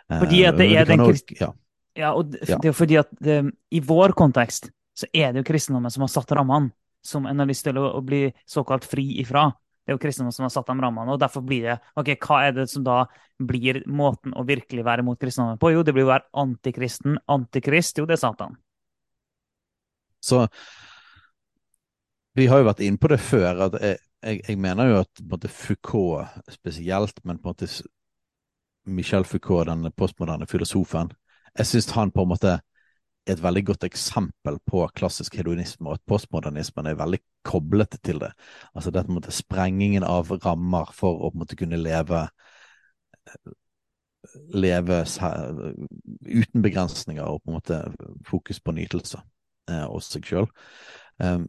Fordi 0.10 0.44
at 0.46 0.58
det 0.58 0.70
er 0.78 0.86
den 0.86 1.02
kristne 1.02 1.38
ja. 1.40 1.52
ja. 1.98 2.10
og 2.14 2.32
det, 2.34 2.44
ja. 2.50 2.58
det 2.62 2.70
er 2.70 2.78
fordi 2.78 2.98
at 3.02 3.10
det, 3.26 3.40
i 3.74 3.82
vår 3.82 4.14
kontekst 4.18 4.70
så 4.96 5.10
er 5.14 5.34
det 5.34 5.44
jo 5.44 5.50
kristendommen 5.50 5.92
som 5.92 6.06
har 6.06 6.12
satt 6.14 6.32
rammene, 6.38 6.72
som 7.06 7.28
en 7.30 7.42
har 7.42 7.50
lyst 7.50 7.68
til 7.68 7.78
å, 7.78 8.00
bli 8.02 8.30
såkalt 8.50 8.88
fri 8.88 9.20
ifra. 9.22 9.50
Det 9.86 9.94
er 9.94 9.98
jo 9.98 10.02
kristendommen 10.02 10.34
som 10.34 10.48
har 10.48 10.54
satt 10.54 10.72
de 10.72 10.76
rammene, 10.82 11.14
og 11.14 11.22
derfor 11.22 11.44
blir 11.46 11.68
det 11.68 11.76
ok, 12.00 12.16
hva 12.26 12.40
er 12.48 12.56
det 12.56 12.66
som 12.72 12.86
da 12.86 13.04
blir 13.38 13.84
måten 13.86 14.34
å 14.34 14.46
virkelig 14.48 14.86
være 14.88 15.06
mot 15.06 15.20
kristendommen 15.20 15.60
på? 15.62 15.76
Jo, 15.76 15.84
det 15.86 15.94
blir 15.94 16.08
å 16.08 16.14
være 16.14 16.30
antikristen. 16.42 17.20
Antikrist, 17.36 18.00
jo, 18.02 18.08
det 18.10 18.18
er 18.18 18.24
Satan. 18.24 18.56
Så 20.26 20.46
vi 22.36 22.48
har 22.50 22.64
jo 22.64 22.70
vært 22.72 22.82
inne 22.88 23.00
på 23.00 23.12
det 23.12 23.20
før. 23.22 23.68
at 23.68 23.78
jeg, 23.84 24.00
jeg, 24.26 24.42
jeg 24.48 24.62
mener 24.64 24.90
jo 24.90 25.02
at 25.04 25.22
måte, 25.30 25.52
Foucault 25.52 26.50
spesielt, 26.56 27.22
men 27.24 27.38
på 27.38 27.52
en 27.52 27.54
måte 27.54 27.70
Michel 28.86 29.28
Foucault, 29.28 29.70
den 29.70 29.92
postmoderne 29.98 30.48
filosofen, 30.50 31.14
jeg 31.56 31.70
syns 31.70 31.94
han 31.96 32.12
på 32.12 32.26
en 32.26 32.32
måte 32.34 32.58
et 33.26 33.42
veldig 33.42 33.64
godt 33.72 33.86
eksempel 33.88 34.60
på 34.70 34.84
klassisk 34.98 35.36
hedonisme, 35.40 35.90
og 35.90 35.98
at 35.98 36.06
postmodernismen 36.10 36.88
er 36.90 37.00
veldig 37.00 37.20
koblet 37.46 37.98
til 38.06 38.20
det. 38.22 38.32
Altså 38.76 38.94
dette 38.94 39.12
med 39.12 39.30
sprengingen 39.34 40.06
av 40.06 40.30
rammer 40.46 40.92
for 40.94 41.26
å 41.26 41.32
måte 41.38 41.58
kunne 41.60 41.82
leve 41.82 42.28
leve 44.54 45.04
uten 46.26 46.62
begrensninger 46.62 47.26
og 47.26 47.42
på 47.44 47.52
en 47.52 47.58
måte 47.58 47.80
fokus 48.26 48.60
på 48.60 48.74
nytelse 48.74 49.20
eh, 49.70 49.86
og 49.86 50.02
seg 50.06 50.26
sjøl. 50.26 50.48
Um, 51.22 51.46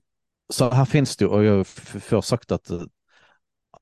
så 0.52 0.68
her 0.72 0.84
finnes 0.88 1.16
det 1.16 1.26
jo, 1.26 1.32
og 1.34 1.44
jeg 1.44 1.56
har 1.56 2.00
før 2.06 2.24
sagt 2.24 2.52
at 2.52 2.70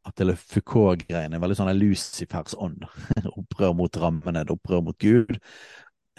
at 0.05 0.21
det 0.21 0.37
Foucault-greiene 0.37 1.39
er 1.39 1.41
veldig 1.41 1.57
sånn 1.57 1.71
Lucifers 1.79 2.57
ånd. 2.61 2.85
opprør 3.41 3.73
mot 3.79 3.97
rammene, 4.01 4.45
opprør 4.53 4.83
mot 4.85 4.99
Gud. 5.01 5.39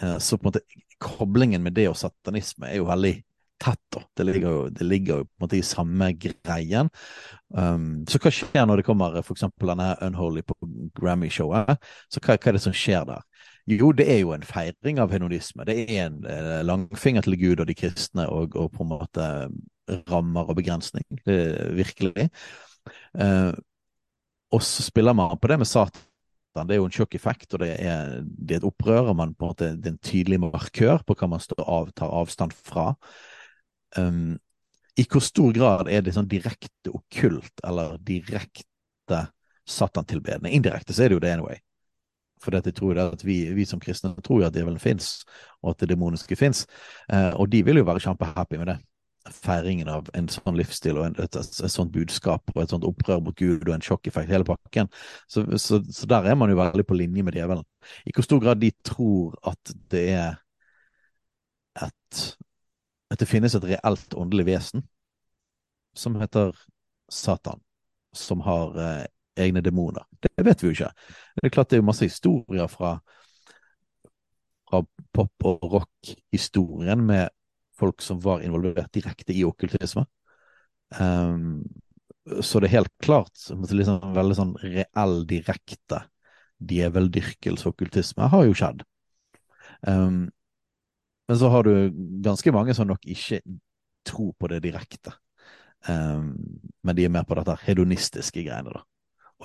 Eh, 0.02 0.16
så 0.18 0.36
på 0.36 0.42
en 0.46 0.50
måte 0.50 0.64
koblingen 1.02 1.64
med 1.64 1.76
det 1.76 1.88
og 1.90 1.98
satanisme 1.98 2.70
er 2.70 2.80
jo 2.80 2.88
veldig 2.88 3.14
tett. 3.62 3.80
da. 3.92 4.02
Det 4.16 4.24
ligger 4.24 4.50
jo, 4.50 4.68
det 4.68 4.84
ligger 4.84 5.22
jo 5.22 5.24
på 5.24 5.36
en 5.38 5.44
måte 5.46 5.58
i 5.58 5.64
samme 5.64 6.10
greien. 6.20 6.90
Um, 7.54 8.04
så 8.08 8.20
hva 8.20 8.32
skjer 8.34 8.66
når 8.68 8.80
det 8.80 8.86
kommer 8.88 9.16
f.eks. 9.22 9.46
denne 9.62 9.92
Unholy 10.04 10.44
på 10.46 10.56
Grammy-showet? 10.98 11.76
Så 12.12 12.22
hva, 12.22 12.36
hva, 12.36 12.50
er 12.50 12.58
det 12.58 12.64
som 12.64 12.76
skjer 12.76 13.06
der? 13.08 13.24
Jo, 13.66 13.90
det 13.96 14.06
er 14.12 14.20
jo 14.20 14.34
en 14.34 14.46
feiring 14.46 15.00
av 15.02 15.14
hedonisme. 15.14 15.64
Det 15.66 15.78
er 15.86 16.04
en 16.04 16.20
eh, 16.30 16.60
langfinger 16.62 17.26
til 17.26 17.38
Gud 17.40 17.62
og 17.64 17.66
de 17.66 17.74
kristne 17.74 18.28
og, 18.30 18.54
og, 18.54 18.70
på 18.76 18.84
en 18.84 18.92
måte 18.92 19.30
rammer 20.10 20.52
og 20.52 20.58
begrensning. 20.58 21.06
Det, 21.26 21.38
virkelig. 21.74 22.28
Uh, 23.18 23.56
og 24.54 24.62
så 24.62 24.84
spiller 24.86 25.16
man 25.16 25.34
på 25.42 25.50
det 25.50 25.58
med 25.58 25.66
Satan 25.66 26.04
det 26.64 26.76
er 26.76 26.80
jo 26.80 26.86
en 26.88 26.94
sjokkeffekt, 26.94 27.54
og 27.54 27.62
det 27.62 27.72
er, 27.76 28.16
det 28.24 28.56
er, 28.56 28.60
et 28.62 28.68
opprør. 28.68 29.12
man 29.14 29.34
på 29.34 29.44
en 29.44 29.52
måte, 29.52 29.76
Det 29.76 29.90
er 29.90 29.94
en 29.94 29.98
tydelig 29.98 30.40
markør 30.40 31.04
på 31.04 31.14
hva 31.14 31.28
man 31.28 31.40
av, 31.58 31.90
tar 31.92 32.08
avstand 32.10 32.52
fra. 32.52 32.94
Um, 33.96 34.38
I 34.96 35.04
hvor 35.04 35.20
stor 35.20 35.52
grad 35.52 35.88
er 35.88 36.02
det 36.02 36.14
sånn 36.16 36.28
direkte 36.28 36.92
okkult 36.92 37.60
eller 37.64 37.98
direkte 37.98 39.26
satantilbedende? 39.68 40.50
Indirekte 40.50 40.94
så 40.94 41.04
er 41.04 41.08
det 41.08 41.18
jo 41.18 41.24
det 41.24 41.36
anyway. 41.36 41.60
For 42.40 42.52
jeg 42.52 42.74
tror 42.76 42.98
at 43.00 43.24
vi, 43.24 43.42
vi, 43.56 43.64
som 43.64 43.80
kristne 43.80 44.14
tror 44.22 44.42
jo 44.42 44.48
at 44.48 44.56
djevelen 44.56 44.80
fins, 44.80 45.24
og 45.62 45.74
at 45.74 45.84
det 45.84 45.94
demoniske 45.94 46.36
fins. 46.36 46.66
Uh, 47.12 47.32
og 47.36 47.50
de 47.52 47.64
vil 47.64 47.82
jo 47.82 47.88
være 47.88 48.04
kjempehappy 48.08 48.60
med 48.60 48.72
det 48.72 48.80
feiringen 49.32 49.88
av 49.90 50.08
en 50.16 50.28
sånn 50.30 50.56
livsstil 50.58 50.98
og 51.00 51.08
en, 51.08 51.16
et, 51.22 51.36
et, 51.38 51.58
et, 51.64 51.72
sånt 51.72 51.92
budskap 51.94 52.52
og 52.54 52.62
et 52.62 52.72
sånt 52.72 52.86
opprør 52.86 53.22
mot 53.24 53.36
Gud 53.36 53.66
og 53.66 53.74
en 53.74 53.84
sjokkeffekt, 53.84 54.30
hele 54.30 54.46
pakken. 54.46 54.90
Så, 55.28 55.44
så, 55.58 55.80
så, 55.82 56.08
der 56.10 56.30
er 56.30 56.38
man 56.38 56.52
jo 56.52 56.58
veldig 56.60 56.86
på 56.86 56.98
linje 56.98 57.24
med 57.26 57.38
djevelen. 57.38 57.66
I 58.06 58.14
hvor 58.14 58.26
stor 58.26 58.42
grad 58.42 58.62
de 58.62 58.72
tror 58.86 59.36
at 59.46 59.74
det 59.92 60.04
er 60.16 60.42
et 61.86 62.26
At 63.10 63.20
det 63.20 63.28
finnes 63.30 63.54
et 63.54 63.62
reelt 63.62 64.14
åndelig 64.18 64.46
vesen 64.48 64.82
som 65.94 66.16
heter 66.18 66.56
Satan, 67.08 67.60
som 68.12 68.40
har 68.42 68.74
eh, 68.82 69.04
egne 69.44 69.62
demoner. 69.62 70.02
Det 70.18 70.42
vet 70.42 70.62
vi 70.62 70.66
jo 70.66 70.74
ikke. 70.74 70.88
Det 71.36 71.46
er 71.46 71.54
klart 71.54 71.70
det 71.70 71.78
er 71.78 71.86
masse 71.86 72.04
historier 72.04 72.66
fra 72.66 72.96
fra 74.66 74.82
pop- 75.12 75.44
og 75.44 75.72
rock-historien 75.72 77.06
med 77.06 77.28
folk 77.78 78.02
som 78.04 78.20
var 78.24 78.44
involvert 78.44 78.92
direkte 78.94 79.34
i 79.36 79.44
okkultisme. 79.46 80.06
Um, 80.98 81.64
så 82.42 82.60
det 82.60 82.70
er 82.70 82.78
helt 82.80 82.94
klart 83.02 83.34
liksom, 83.50 84.00
veldig 84.16 84.36
sånn 84.36 84.54
reell, 84.62 85.20
direkte 85.28 86.02
djeveldyrkelse 86.66 87.68
og 87.68 87.74
okkultisme 87.74 88.30
har 88.32 88.46
jo 88.46 88.56
skjedd. 88.56 88.82
Um, 89.86 90.26
men 91.26 91.38
så 91.38 91.50
har 91.52 91.66
du 91.66 91.92
ganske 92.24 92.52
mange 92.54 92.74
som 92.74 92.88
nok 92.88 93.06
ikke 93.06 93.40
tror 94.06 94.32
på 94.38 94.50
det 94.50 94.62
direkte. 94.64 95.14
Um, 95.86 96.34
men 96.86 96.98
de 96.98 97.06
er 97.06 97.12
mer 97.12 97.26
på 97.26 97.36
dette 97.38 97.58
hedonistiske 97.66 98.42
greiene, 98.46 98.74
da. 98.74 98.82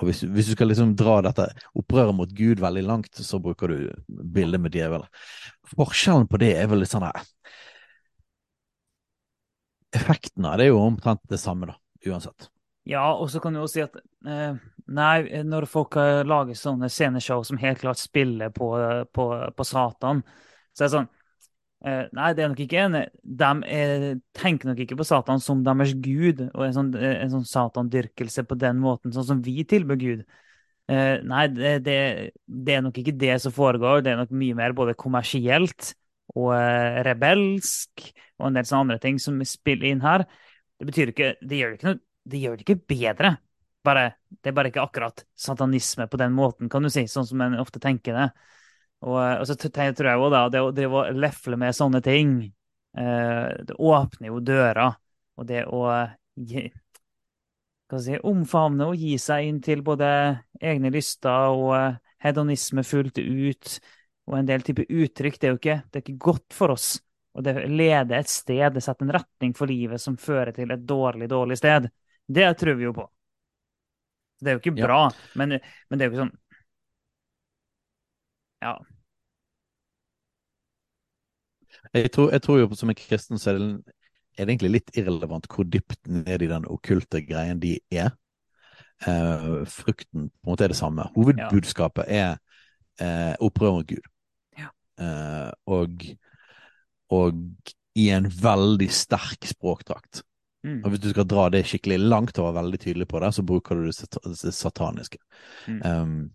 Og 0.00 0.06
hvis, 0.08 0.22
hvis, 0.24 0.48
du 0.48 0.54
skal 0.56 0.70
liksom 0.70 0.94
dra 0.96 1.18
dette 1.26 1.44
opprøret 1.76 2.16
mot 2.16 2.30
Gud 2.32 2.62
veldig 2.62 2.84
langt, 2.86 3.12
så 3.12 3.36
bruker 3.42 3.68
du 3.74 3.90
bildet 4.08 4.62
med 4.62 4.72
djevel. 4.72 5.04
Forskjellen 5.76 6.24
på 6.30 6.40
det 6.40 6.54
er 6.56 6.70
vel 6.70 6.80
litt 6.80 6.94
sånn 6.94 7.04
her 7.04 7.20
effekten 9.96 10.46
av 10.48 10.58
det 10.58 10.68
er 10.68 10.72
jo 10.72 10.82
omtrent 10.82 11.22
det 11.30 11.40
samme, 11.40 11.70
da, 11.70 11.78
uansett. 12.08 12.48
Ja, 12.88 13.12
og 13.14 13.30
så 13.30 13.40
kan 13.42 13.54
du 13.54 13.60
jo 13.60 13.70
si 13.70 13.82
at 13.84 13.94
eh, 14.26 14.58
nei, 14.90 15.42
når 15.46 15.68
folk 15.70 15.96
lager 16.26 16.58
sånne 16.58 16.90
sceneshow 16.90 17.44
som 17.46 17.60
helt 17.62 17.82
klart 17.82 18.00
spiller 18.02 18.50
på, 18.54 18.72
på, 19.14 19.26
på 19.54 19.66
Satan, 19.66 20.24
så 20.74 20.82
er 20.82 20.88
det 20.88 20.94
sånn 20.96 21.10
eh, 21.86 22.04
Nei, 22.16 22.32
det 22.34 22.42
er 22.42 22.50
nok 22.50 22.62
ikke 22.64 22.82
en 22.88 22.98
De 23.22 23.50
er, 23.70 24.06
tenker 24.34 24.70
nok 24.72 24.82
ikke 24.82 24.98
på 24.98 25.06
Satan 25.06 25.42
som 25.44 25.62
deres 25.66 25.94
gud 25.94 26.42
og 26.48 26.64
en 26.66 26.74
sånn, 26.74 26.92
en 26.98 27.34
sånn 27.36 27.46
satandyrkelse 27.46 28.46
på 28.48 28.58
den 28.58 28.82
måten, 28.82 29.14
sånn 29.14 29.28
som 29.30 29.44
vi 29.46 29.62
tilbyr 29.68 30.00
Gud. 30.00 30.26
Eh, 30.90 31.20
nei, 31.22 31.46
det, 31.54 31.76
det, 31.86 31.96
det, 32.44 32.74
er 32.74 32.82
nok 32.84 32.98
ikke 32.98 33.14
det 33.14 33.36
som 33.44 33.54
foregår. 33.54 34.02
Det 34.02 34.12
er 34.12 34.24
nok 34.24 34.34
mye 34.34 34.56
mer 34.58 34.74
både 34.76 34.98
kommersielt 34.98 35.92
og 36.36 36.52
eh, 36.56 37.02
rebelsk 37.06 38.06
og 38.38 38.48
en 38.48 38.58
del 38.58 38.66
sånne 38.68 38.86
andre 38.86 39.02
ting 39.02 39.18
som 39.22 39.40
spiller 39.46 39.90
inn 39.90 40.04
her. 40.04 40.24
Det 40.78 40.88
betyr 40.88 41.12
ikke 41.12 41.34
Det 41.40 41.58
gjør 41.58 41.72
det 41.72 41.78
ikke, 41.78 41.90
noe, 41.90 42.02
det, 42.24 42.40
gjør 42.42 42.56
det 42.56 42.66
ikke 42.66 42.94
bedre. 42.94 43.34
Bare, 43.82 44.06
det 44.30 44.50
er 44.50 44.56
bare 44.56 44.70
ikke 44.70 44.84
akkurat 44.84 45.24
satanisme 45.38 46.06
på 46.10 46.18
den 46.20 46.34
måten, 46.36 46.70
kan 46.70 46.84
du 46.84 46.90
si, 46.92 47.04
sånn 47.10 47.26
som 47.26 47.42
en 47.42 47.58
ofte 47.60 47.82
tenker 47.82 48.16
det. 48.18 48.28
Og, 49.02 49.16
eh, 49.18 49.36
og 49.40 49.46
så 49.48 49.56
tror 49.58 50.10
jeg 50.10 50.22
òg 50.22 50.32
da, 50.34 50.44
det 50.52 50.62
å, 50.62 50.72
drive 50.74 51.00
og 51.00 51.18
lefle 51.18 51.58
med 51.60 51.76
sånne 51.76 52.02
ting, 52.04 52.36
eh, 52.96 53.48
det 53.66 53.78
åpner 53.78 54.30
jo 54.30 54.42
døra. 54.44 54.92
Og 55.40 55.48
det 55.48 55.64
å 55.66 55.86
gi, 56.36 56.68
si, 58.04 58.18
omfavne 58.28 58.90
og 58.92 59.00
gi 59.00 59.16
seg 59.20 59.48
inn 59.48 59.60
til 59.64 59.82
både 59.84 60.08
egne 60.62 60.92
lyster 60.94 61.56
og 61.56 61.98
hedonisme 62.22 62.84
fullt 62.86 63.18
ut, 63.18 63.78
og 64.30 64.36
en 64.38 64.48
del 64.48 64.62
type 64.66 64.84
uttrykk. 64.86 65.38
Det 65.38 65.48
er 65.48 65.54
jo 65.54 65.60
ikke, 65.60 65.80
det 65.88 65.98
er 65.98 66.04
ikke 66.04 66.26
godt 66.30 66.56
for 66.56 66.74
oss. 66.74 66.92
Og 67.32 67.44
det 67.46 67.54
leder 67.70 68.18
et 68.18 68.28
sted, 68.30 68.64
det 68.74 68.82
setter 68.84 69.06
en 69.06 69.16
retning 69.16 69.54
for 69.56 69.70
livet 69.70 70.00
som 70.02 70.18
fører 70.20 70.52
til 70.56 70.70
et 70.74 70.84
dårlig, 70.88 71.30
dårlig 71.32 71.56
sted. 71.58 71.88
Det 72.28 72.48
tror 72.60 72.76
vi 72.78 72.86
jo 72.86 72.94
på. 72.96 73.06
Det 74.42 74.50
er 74.50 74.56
jo 74.56 74.62
ikke 74.62 74.74
bra, 74.82 75.02
ja. 75.06 75.28
men, 75.38 75.58
men, 75.88 75.98
det 75.98 76.04
er 76.04 76.08
jo 76.08 76.14
ikke 76.16 76.24
sånn 76.24 76.38
Ja. 78.62 78.76
Jeg 81.92 82.10
tror, 82.14 82.30
jeg 82.30 82.42
tror 82.42 82.58
jo 82.60 82.68
som 82.78 82.90
en 82.92 82.98
kristen 82.98 83.40
så 83.40 83.52
er 83.52 83.58
det, 83.58 83.68
er 84.38 84.46
det, 84.46 84.52
egentlig 84.52 84.72
litt 84.76 84.92
irrelevant 84.98 85.48
hvor 85.50 85.66
dypt 85.66 85.98
ned 86.06 86.44
i 86.44 86.50
den 86.50 86.66
okkulte 86.70 87.24
greien 87.26 87.62
de 87.62 87.74
er. 87.90 88.12
Eh, 89.06 89.48
frukten 89.66 90.28
på 90.30 90.46
en 90.46 90.52
måte 90.52 90.66
er 90.66 90.74
det 90.74 90.78
samme. 90.78 91.08
Hovedbudskapet 91.16 92.06
er 92.06 92.36
eh, 93.02 93.34
opprør 93.42 93.80
mot 93.80 93.88
Gud. 93.88 94.11
Uh, 95.00 95.50
og, 95.72 96.04
og 97.12 97.72
i 97.98 98.08
en 98.10 98.28
veldig 98.28 98.88
sterk 98.92 99.48
språkdrakt. 99.48 100.22
Mm. 100.66 100.80
Og 100.84 100.92
Hvis 100.92 101.02
du 101.02 101.10
skal 101.10 101.26
dra 101.28 101.48
det 101.50 101.64
skikkelig 101.66 101.98
langt 102.00 102.38
og 102.38 102.48
være 102.48 102.62
veldig 102.62 102.80
tydelig 102.80 103.08
på 103.10 103.20
det, 103.20 103.32
så 103.34 103.42
bruker 103.42 103.78
du 103.78 103.90
det 103.90 104.54
sataniske. 104.54 105.18
Mm. 105.66 105.80
Um, 105.82 106.30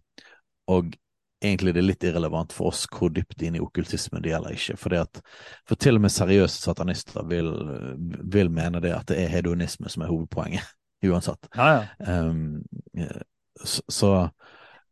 og 0.68 0.98
egentlig 1.44 1.74
det 1.76 1.82
er 1.82 1.88
litt 1.88 2.06
irrelevant 2.08 2.54
for 2.56 2.72
oss 2.72 2.84
hvor 2.92 3.12
dypt 3.14 3.42
inn 3.46 3.56
i 3.58 3.62
okkultismen 3.64 4.24
det 4.24 4.34
gjelder 4.34 4.58
ikke. 4.58 4.78
Fordi 4.82 5.00
at, 5.00 5.22
for 5.70 5.80
til 5.80 6.00
og 6.00 6.04
med 6.06 6.14
seriøse 6.14 6.60
satanister 6.60 7.24
vil, 7.30 7.52
vil, 8.24 8.52
mene 8.52 8.82
det 8.84 8.94
at 8.96 9.08
det 9.12 9.22
er 9.22 9.32
hedonisme 9.32 9.90
som 9.94 10.04
er 10.04 10.12
hovedpoenget, 10.12 10.76
uansett. 11.08 11.50
Ja, 11.56 11.70
ja. 11.78 12.20
Um, 12.22 12.66
så, 13.64 14.12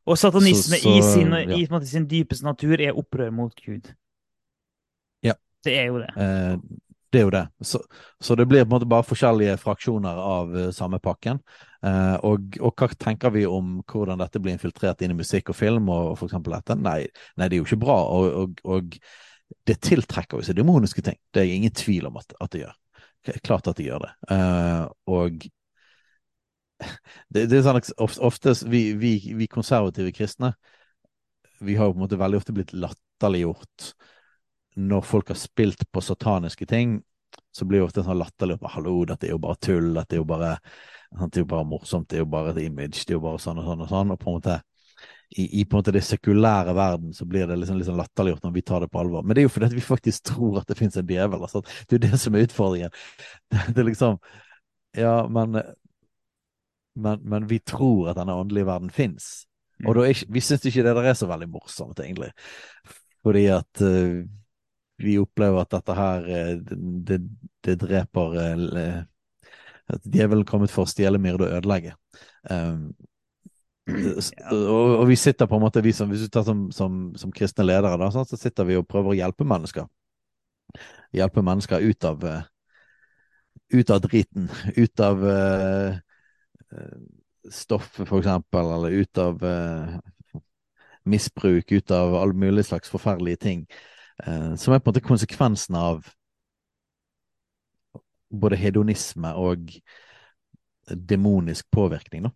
Og 0.05 0.17
satanisme 0.21 0.77
så, 0.77 0.89
i, 0.89 1.01
sin, 1.01 1.33
ja. 1.33 1.45
i 1.57 1.67
måte, 1.71 1.87
sin, 1.89 2.05
dypeste 2.09 2.45
natur 2.45 2.77
er 2.77 2.97
opprør 2.97 3.31
mot 3.33 3.55
Gud. 3.57 3.89
Ja. 5.25 5.33
Det 5.65 5.73
er 5.79 5.87
jo 5.89 6.01
det. 6.03 6.11
Eh, 6.13 6.57
det 7.15 7.21
er 7.21 7.25
jo 7.25 7.33
det. 7.33 7.45
Så, 7.63 7.79
så, 8.19 8.35
det 8.35 8.45
blir 8.45 8.65
på 8.65 8.67
en 8.67 8.73
måte 8.75 8.89
bare 8.91 9.07
forskjellige 9.07 9.55
fraksjoner 9.61 10.17
av 10.19 10.51
uh, 10.51 10.69
samme 10.75 10.99
pakken. 10.99 11.39
Uh, 11.79 12.17
og, 12.27 12.57
og, 12.59 12.73
hva 12.75 12.89
tenker 12.99 13.31
vi 13.31 13.45
om 13.47 13.77
hvordan 13.87 14.19
dette 14.19 14.41
blir 14.43 14.57
infiltrert 14.57 15.01
inn 15.05 15.13
i 15.13 15.17
musikk 15.17 15.53
og 15.53 15.57
film 15.57 15.87
og, 15.93 16.11
og 16.11 16.25
eksempel 16.27 16.57
dette? 16.57 16.75
Nei, 16.75 16.99
nei, 17.39 17.47
det 17.47 17.55
er 17.55 17.61
jo 17.61 17.67
ikke 17.69 17.81
bra. 17.85 17.95
Og, 18.17 18.59
og 18.67 18.97
det 19.69 19.77
tiltrekker 19.85 20.41
jo 20.41 20.47
seg 20.49 20.59
demoniske 20.59 21.05
ting. 21.05 21.17
Det 21.33 21.45
er 21.45 21.53
ingen 21.55 21.73
tvil 21.73 22.09
om 22.11 22.19
at, 22.19 22.35
at 22.41 22.51
det 22.51 22.65
gjør. 22.65 22.75
Klart 23.47 23.71
at 23.71 23.79
det 23.79 23.87
gjør 23.87 24.05
det. 24.05 24.11
Uh, 24.29 24.83
og 25.15 25.47
det, 27.29 27.45
det, 27.49 27.57
er 27.57 27.65
sånn 27.65 27.79
at 27.79 27.91
ofte 28.23 28.55
vi, 28.69 28.87
vi, 28.99 29.13
vi, 29.37 29.47
konservative 29.51 30.13
kristne 30.15 30.53
vi 31.59 31.77
har 31.79 31.87
jo 31.87 31.95
på 31.95 32.01
en 32.01 32.05
måte 32.05 32.19
veldig 32.19 32.39
ofte 32.41 32.55
blitt 32.55 32.73
latterliggjort 32.75 33.91
når 34.75 35.05
folk 35.07 35.31
har 35.31 35.39
spilt 35.39 35.85
på 35.91 36.03
sataniske 36.03 36.65
ting, 36.67 36.97
så 37.55 37.65
blir 37.65 37.79
det 37.79 37.87
ofte 37.87 38.03
sånn 38.03 38.19
latterlig 38.19 38.57
opp 38.57 38.67
'hallo, 38.73 38.95
dette 39.07 39.29
er 39.29 39.31
jo 39.31 39.39
bare 39.39 39.59
tull', 39.63 39.93
dette 39.95 40.17
er 40.17 40.19
jo 40.19 40.27
bare, 40.27 40.57
det 41.11 41.37
er 41.39 41.45
jo 41.45 41.51
bare 41.53 41.67
morsomt, 41.69 42.09
det 42.09 42.17
er 42.19 42.25
jo 42.25 42.31
bare 42.33 42.51
et 42.51 42.65
image, 42.65 43.05
det 43.05 43.15
er 43.15 43.19
jo 43.19 43.23
bare 43.23 43.39
sånn 43.39 43.61
og 43.61 43.69
sånn 43.69 43.85
og 43.85 43.91
sånn. 43.91 44.11
Og 44.11 44.19
på 44.19 44.29
en 44.29 44.35
måte 44.35 44.57
i, 45.29 45.61
i 45.61 45.65
på 45.65 45.75
en 45.75 45.79
måte 45.79 45.93
det 45.95 46.03
sekulære 46.05 46.75
verden 46.75 47.13
så 47.15 47.25
blir 47.25 47.47
det 47.47 47.57
liksom, 47.59 47.79
liksom 47.79 47.97
latterliggjort 47.99 48.43
når 48.43 48.53
vi 48.55 48.61
tar 48.61 48.83
det 48.83 48.91
på 48.91 48.99
alvor. 48.99 49.23
Men 49.23 49.35
det 49.35 49.41
er 49.43 49.47
jo 49.47 49.53
fordi 49.55 49.71
vi 49.75 49.85
faktisk 49.85 50.27
tror 50.31 50.59
at 50.59 50.67
det 50.67 50.77
finnes 50.79 50.97
en 50.99 51.07
djevel. 51.07 51.41
Altså. 51.41 51.61
Det 51.61 51.95
er 51.95 51.99
jo 51.99 52.11
det 52.11 52.19
som 52.21 52.35
er 52.35 52.45
utfordringen. 52.49 52.99
Det, 53.51 53.63
det 53.75 53.87
liksom 53.91 54.19
Ja, 54.95 55.27
men, 55.27 55.59
men, 56.95 57.21
men 57.23 57.47
vi 57.49 57.59
tror 57.59 58.11
at 58.11 58.19
denne 58.19 58.35
åndelige 58.35 58.67
verden 58.67 58.91
fins. 58.93 59.45
Og 59.83 59.97
da 59.97 60.05
er, 60.07 60.21
vi 60.31 60.43
syns 60.43 60.63
ikke 60.65 60.85
det 60.85 60.95
der 60.95 61.09
er 61.09 61.17
så 61.17 61.27
veldig 61.27 61.49
morsomt, 61.51 61.99
egentlig. 61.99 62.31
Fordi 63.25 63.45
at 63.51 63.81
uh, 63.83 64.21
vi 65.03 65.17
opplever 65.19 65.59
at 65.61 65.73
dette 65.73 65.95
her 65.97 66.29
eh, 66.31 66.53
det, 67.07 67.17
det 67.65 67.73
dreper 67.81 68.37
uh, 68.39 69.01
At 69.91 70.05
djevelen 70.07 70.45
kommet 70.47 70.71
for 70.71 70.85
å 70.85 70.89
stjele, 70.89 71.19
myrde 71.21 71.49
og 71.49 71.57
ødelegge. 71.59 71.91
Um, 72.49 72.93
og, 73.91 74.71
og, 74.71 75.03
vi 75.11 75.17
sitter 75.19 75.45
på 75.45 75.59
en 75.59 75.61
måte, 75.61 75.83
vi 75.85 75.91
som, 75.93 76.09
hvis 76.09 76.23
du 76.25 76.31
tar 76.33 76.45
som, 76.47 76.63
som, 76.73 77.11
som 77.19 77.33
kristne 77.35 77.67
ledere, 77.67 77.99
da, 78.01 78.07
så 78.09 78.39
sitter 78.39 78.65
vi 78.65 78.79
og 78.79 78.87
prøver 78.89 79.13
å 79.13 79.17
hjelpe 79.19 79.45
mennesker. 79.45 79.85
Hjelpe 81.13 81.43
mennesker 81.45 81.85
ut 81.85 82.07
av 82.07 82.25
ut 83.73 83.89
av 83.89 84.01
driten. 84.01 84.49
Ut 84.75 84.99
av 84.99 85.21
uh, 85.21 85.99
stoffet, 87.51 88.07
for 88.07 88.19
eksempel, 88.19 88.71
eller 88.77 89.01
ut 89.01 89.17
av 89.21 89.43
uh, 89.43 89.97
misbruk, 91.05 91.71
ut 91.71 91.91
av 91.91 92.15
alle 92.15 92.33
mulige 92.33 92.63
slags 92.71 92.89
forferdelige 92.89 93.41
ting. 93.41 93.67
Eh, 94.23 94.55
som 94.55 94.73
er 94.73 94.79
på 94.79 94.89
en 94.89 94.93
måte 94.93 95.03
konsekvensen 95.03 95.75
av 95.75 96.07
både 98.31 98.57
hedonisme 98.59 99.33
og 99.37 99.71
demonisk 101.09 101.67
påvirkning. 101.71 102.23
da. 102.23 102.31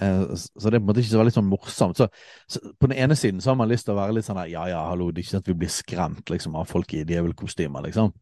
Eh, 0.00 0.34
så 0.34 0.70
det 0.70 0.76
er 0.76 0.80
på 0.80 0.82
en 0.82 0.90
måte 0.90 1.00
ikke 1.00 1.14
så 1.14 1.22
veldig 1.22 1.34
sånn 1.34 1.50
morsomt. 1.50 1.96
Så, 1.96 2.08
så, 2.48 2.60
På 2.80 2.86
den 2.90 2.98
ene 2.98 3.16
siden 3.16 3.40
så 3.40 3.50
har 3.50 3.56
man 3.56 3.68
lyst 3.68 3.86
til 3.86 3.94
å 3.94 4.00
være 4.00 4.18
litt 4.18 4.28
sånn 4.28 4.40
ja 4.50 4.66
ja, 4.68 4.84
hallo, 4.88 5.10
det 5.10 5.20
er 5.20 5.26
ikke 5.26 5.34
sånn 5.36 5.44
at 5.44 5.52
vi 5.52 5.60
blir 5.64 5.72
skremt 5.72 6.30
liksom, 6.30 6.56
av 6.56 6.68
folk 6.68 6.94
i 6.94 7.04
djevelkostymer, 7.04 7.88
liksom. 7.88 8.12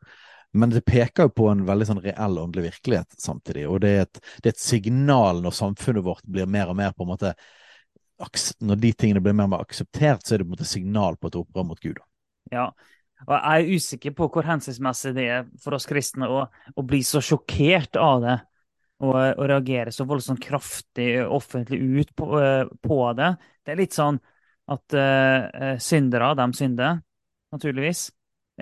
Men 0.53 0.73
det 0.73 0.83
peker 0.83 1.29
jo 1.29 1.33
på 1.35 1.49
en 1.51 1.65
veldig 1.67 1.87
sånn 1.87 2.03
reell 2.03 2.39
åndelig 2.43 2.67
virkelighet 2.73 3.19
samtidig. 3.23 3.67
Og 3.71 3.81
det 3.85 3.91
er, 3.95 4.07
et, 4.09 4.21
det 4.43 4.51
er, 4.51 4.55
et, 4.57 4.63
signal 4.63 5.43
når 5.45 5.55
samfunnet 5.55 6.07
vårt 6.07 6.25
blir 6.27 6.51
mer 6.51 6.73
og 6.73 6.79
mer 6.81 6.95
på 6.97 7.07
en 7.07 7.13
måte 7.13 7.35
Når 8.61 8.81
de 8.83 8.93
tingene 8.93 9.23
blir 9.25 9.33
mer 9.33 9.47
og 9.47 9.55
mer 9.55 9.63
akseptert, 9.65 10.27
så 10.27 10.35
er 10.35 10.41
det 10.41 10.49
på 10.49 10.51
en 10.51 10.57
måte 10.59 10.69
signal 10.69 11.17
på 11.17 11.31
et 11.31 11.39
opprør 11.41 11.69
mot 11.71 11.81
Gud. 11.81 12.03
Ja, 12.53 12.67
og 13.27 13.33
jeg 13.37 13.65
er 13.65 13.79
usikker 13.79 14.15
på 14.17 14.29
hvor 14.33 14.49
hensiktsmessig 14.49 15.15
det 15.17 15.27
er 15.31 15.49
for 15.63 15.77
oss 15.77 15.89
kristne 15.89 16.29
å, 16.29 16.43
å 16.49 16.85
bli 16.85 17.01
så 17.07 17.23
sjokkert 17.25 17.97
av 18.01 18.25
det 18.25 18.37
og, 19.01 19.17
og, 19.17 19.45
reagere 19.49 19.93
så 19.95 20.05
voldsomt 20.09 20.43
kraftig 20.45 21.15
offentlig 21.25 21.81
ut 21.81 22.15
på, 22.17 22.29
eh, 22.41 22.65
på 22.85 23.01
det. 23.17 23.31
Det 23.65 23.73
er 23.73 23.81
litt 23.81 23.97
sånn 23.97 24.21
at 24.71 24.95
uh, 24.95 25.77
syndere, 25.83 26.29
de 26.39 26.45
synder, 26.55 27.01
naturligvis. 27.51 28.05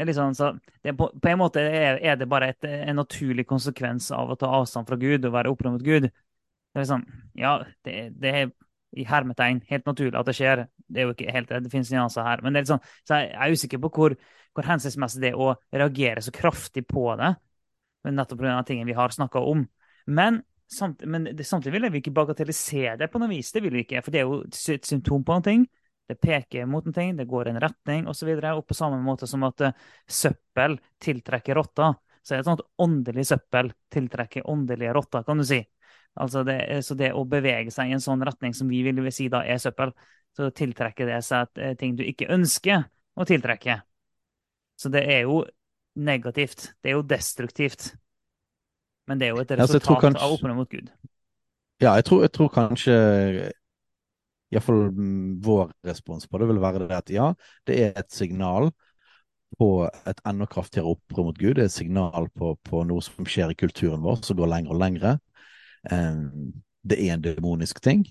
Det 0.06 0.94
på, 0.96 1.08
på, 1.22 1.28
en 1.28 1.40
måte 1.40 1.62
er, 1.62 1.98
er 1.98 2.16
det 2.20 2.28
bare 2.30 2.52
et, 2.52 2.64
en 2.64 3.00
naturlig 3.00 3.46
konsekvens 3.48 4.10
av 4.14 4.30
å 4.30 4.38
ta 4.38 4.50
avstand 4.60 4.88
fra 4.88 4.98
Gud 5.00 5.26
og 5.26 5.34
være 5.34 5.50
opprørt 5.50 5.78
mot 5.78 5.84
Gud. 5.84 6.08
Det 6.08 6.76
er 6.76 6.84
liksom, 6.84 7.04
ja, 7.38 7.56
det, 7.84 7.94
det 8.20 8.34
er 8.34 8.50
i 8.96 9.04
hermetegn 9.08 9.60
helt 9.68 9.88
naturlig 9.88 10.16
at 10.18 10.28
det 10.28 10.36
skjer. 10.38 10.64
Det 10.88 11.00
er 11.00 11.08
jo 11.08 11.14
ikke 11.16 11.32
helt 11.34 11.50
det, 11.50 11.62
det 11.66 11.72
finnes 11.72 11.90
nyanser 11.92 12.26
her. 12.26 12.42
Men 12.44 12.54
det 12.54 12.60
er 12.60 12.66
litt 12.66 12.72
sånn, 12.72 12.92
så 13.08 13.20
jeg 13.20 13.32
er 13.34 13.56
usikker 13.56 13.82
på 13.82 13.90
hvor, 13.96 14.14
hvor 14.56 14.68
hensiktsmessig 14.68 15.24
det 15.24 15.32
er 15.32 15.42
å 15.42 15.54
reagere 15.74 16.24
så 16.24 16.34
kraftig 16.34 16.86
på 16.88 17.08
det. 17.20 17.34
Nettopp 18.08 18.40
pga. 18.40 18.62
tingen 18.64 18.88
vi 18.88 18.96
har 18.96 19.12
snakka 19.12 19.42
om. 19.44 19.66
Men, 20.06 20.40
samt, 20.72 21.04
men 21.04 21.28
det, 21.36 21.44
samtidig 21.44 21.76
vil 21.76 21.92
vi 21.92 22.00
ikke 22.00 22.14
bagatellisere 22.16 22.96
det 23.00 23.10
på 23.12 23.20
noe 23.20 23.32
vis. 23.32 23.52
Det 23.52 23.62
vil 23.64 23.74
vi 23.74 23.84
ikke, 23.84 24.02
for 24.04 24.14
det 24.14 24.22
er 24.22 24.30
jo 24.30 24.40
et 24.46 24.88
symptom 24.88 25.26
på 25.26 25.36
noe. 25.36 25.58
Det 26.08 26.16
peker 26.20 26.68
mot 26.68 26.86
en 26.86 26.94
ting, 26.96 27.16
det 27.16 27.28
går 27.28 27.48
i 27.48 27.54
en 27.54 27.60
retning 27.62 28.06
osv. 28.08 28.30
Og, 28.32 28.42
så 28.42 28.52
og 28.56 28.66
på 28.68 28.76
samme 28.76 29.00
måte 29.04 29.28
som 29.28 29.44
at 29.48 29.64
uh, 29.66 29.88
søppel 30.08 30.78
tiltrekker 31.04 31.58
rotter, 31.58 31.98
så 32.24 32.34
er 32.34 32.40
det 32.40 32.48
sånn 32.48 32.58
at 32.58 32.68
åndelig 32.84 33.26
søppel 33.28 33.72
tiltrekker 33.92 34.48
åndelige 34.48 34.94
rotter, 34.96 35.26
kan 35.26 35.40
du 35.40 35.46
si. 35.48 35.60
Altså 36.18 36.42
det, 36.48 36.58
så 36.84 36.96
det 36.98 37.12
å 37.14 37.26
bevege 37.28 37.70
seg 37.70 37.90
i 37.90 37.96
en 37.96 38.02
sånn 38.02 38.24
retning 38.26 38.56
som 38.56 38.70
vi 38.72 38.80
vil 38.86 39.04
si 39.14 39.28
da 39.30 39.44
er 39.46 39.60
søppel, 39.62 39.92
så 40.36 40.48
tiltrekker 40.54 41.08
det 41.08 41.20
seg 41.26 41.46
at 41.46 41.78
ting 41.78 41.94
du 41.96 42.02
ikke 42.04 42.28
ønsker 42.32 42.88
å 43.18 43.26
tiltrekke. 43.28 43.78
Så 44.78 44.90
det 44.92 45.04
er 45.10 45.24
jo 45.26 45.42
negativt. 45.98 46.72
Det 46.82 46.92
er 46.92 46.98
jo 46.98 47.06
destruktivt. 47.06 47.92
Men 49.08 49.20
det 49.20 49.28
er 49.28 49.34
jo 49.34 49.42
et 49.42 49.54
resultat 49.58 49.96
ja, 49.96 50.02
kanskje, 50.04 50.24
av 50.24 50.34
opprør 50.36 50.56
mot 50.58 50.70
Gud. 50.70 50.90
Ja, 51.82 51.94
jeg 51.96 52.06
tror, 52.08 52.22
jeg 52.26 52.32
tror 52.34 52.50
kanskje 52.52 52.96
Iallfall 54.52 54.86
vår 55.44 55.72
respons 55.86 56.28
på 56.28 56.40
det 56.40 56.48
vil 56.48 56.60
være 56.62 56.86
det 56.86 56.96
at 56.96 57.10
ja, 57.12 57.32
det 57.68 57.80
er 57.84 57.98
et 58.00 58.12
signal 58.12 58.70
på 59.58 59.88
et 60.08 60.20
enda 60.28 60.46
kraftigere 60.48 60.92
opprør 60.92 61.30
mot 61.30 61.40
Gud. 61.40 61.54
Det 61.56 61.64
er 61.64 61.70
et 61.70 61.74
signal 61.74 62.28
på, 62.36 62.54
på 62.68 62.82
noe 62.88 63.04
som 63.04 63.28
skjer 63.28 63.52
i 63.52 63.58
kulturen 63.58 64.04
vår, 64.04 64.20
som 64.24 64.38
går 64.38 64.50
lenger 64.52 64.74
og 64.74 64.80
lengre. 64.82 65.14
Det 65.88 66.98
er 66.98 67.14
en 67.14 67.24
demonisk 67.24 67.80
ting. 67.84 68.04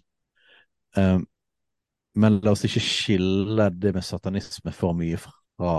Men 2.17 2.39
la 2.41 2.53
oss 2.53 2.65
ikke 2.65 2.81
skille 2.81 3.69
det 3.77 3.93
med 3.93 4.05
satanisme 4.05 4.73
for 4.73 4.97
mye 4.97 5.19
fra 5.21 5.77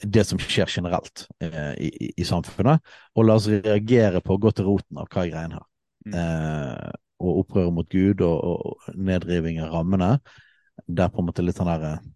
det 0.00 0.24
som 0.24 0.40
skjer 0.40 0.68
generelt 0.68 1.26
uh, 1.44 1.74
i, 1.76 2.10
i, 2.16 2.24
samfunnet, 2.24 2.80
og 3.16 3.26
la 3.26 3.36
oss 3.36 3.48
reagere 3.50 4.22
på 4.24 4.36
å 4.36 4.40
gå 4.40 4.52
til 4.56 4.68
roten 4.70 5.00
av 5.00 5.08
hva 5.12 5.24
er 5.26 5.32
greien 5.32 5.56
her. 5.56 5.66
Mm. 6.06 6.14
Uh, 6.16 6.92
og 7.20 7.42
opprøret 7.42 7.74
mot 7.76 7.90
Gud 7.90 8.22
og, 8.24 8.38
og, 8.40 8.88
nedriving 8.96 9.60
av 9.64 9.74
rammene. 9.74 10.14
Det 10.86 11.04
er 11.04 11.12
på 11.12 11.22
en 11.22 11.28
måte 11.28 11.44
litt 11.44 11.60
sånn 11.60 11.70
der 11.70 11.86
eh, 11.92 12.08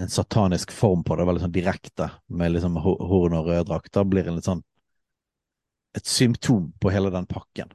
En 0.00 0.08
satanisk 0.08 0.70
form 0.72 1.02
på 1.04 1.12
det, 1.12 1.26
veldig 1.28 1.42
sånn 1.42 1.52
direkte, 1.52 2.06
med 2.32 2.54
liksom 2.54 2.78
horn 2.80 3.34
og 3.36 3.50
røde 3.50 3.66
drakter, 3.68 4.06
blir 4.08 4.30
en 4.30 4.38
litt 4.38 4.46
sånn 4.48 4.62
et 5.92 6.06
symptom 6.06 6.70
på 6.80 6.92
hele 6.94 7.10
den 7.12 7.26
pakken. 7.28 7.68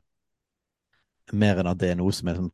Mer 1.34 1.62
enn 1.62 1.70
at 1.70 1.78
det 1.84 1.92
er 1.92 2.00
noe 2.00 2.14
som 2.16 2.32
er 2.32 2.40
sånn 2.40 2.50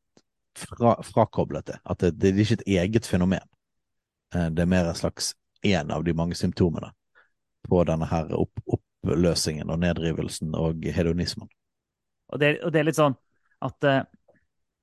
fra, 0.57 0.97
frakoblet 1.05 1.69
det. 1.69 1.77
At 1.85 2.03
det, 2.03 2.11
det, 2.19 2.33
er 2.33 2.43
ikke 2.43 2.59
et 2.59 2.67
eget 2.81 3.07
fenomen. 3.07 3.47
Eh, 4.35 4.49
det 4.51 4.65
er 4.65 4.73
mer 4.73 4.89
en 4.89 4.97
slags 4.97 5.33
én 5.63 5.91
av 5.93 6.03
de 6.03 6.15
mange 6.17 6.35
symptomene 6.35 6.91
på 7.69 7.83
denne 7.87 8.07
her 8.09 8.31
opp, 8.35 8.59
oppløsingen 8.65 9.69
og 9.69 9.81
nedrivelsen 9.83 10.55
og 10.57 10.83
hedonismen. 10.95 11.49
Og 12.31 12.41
det, 12.41 12.55
og 12.65 12.73
det 12.73 12.81
er 12.81 12.87
litt 12.89 12.99
sånn 12.99 13.15
at 13.67 13.87
uh, 13.87 14.01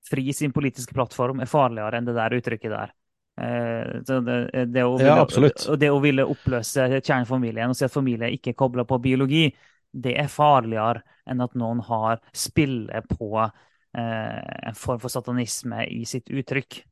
Fri 0.08 0.32
sin 0.32 0.54
politiske 0.54 0.94
plattform 0.96 1.42
er 1.42 1.50
farligere 1.50 1.98
enn 1.98 2.06
det 2.06 2.14
der 2.16 2.36
uttrykket 2.38 2.72
der. 2.72 2.92
Uh, 3.38 3.98
det, 4.02 4.36
det, 4.72 4.84
å 4.84 4.96
ville, 4.96 5.10
ja, 5.10 5.18
absolutt. 5.20 5.66
Og 5.68 5.78
det 5.80 5.90
å 5.92 6.00
ville 6.02 6.26
oppløse 6.26 6.86
kjernefamilien 6.98 7.72
og 7.72 7.78
si 7.78 7.86
at 7.86 7.94
familie 7.94 8.30
ikke 8.34 8.54
er 8.54 8.58
kobla 8.58 8.86
på 8.88 9.00
biologi, 9.04 9.46
det 9.92 10.14
er 10.20 10.30
farligere 10.32 11.02
enn 11.28 11.42
at 11.44 11.56
noen 11.58 11.80
har 11.86 12.22
spiller 12.36 13.04
på 13.08 13.30
uh, 13.40 13.50
en 13.98 14.78
form 14.78 15.02
for 15.02 15.12
satanisme 15.12 15.84
i 15.92 16.04
sitt 16.08 16.32
uttrykk. 16.32 16.82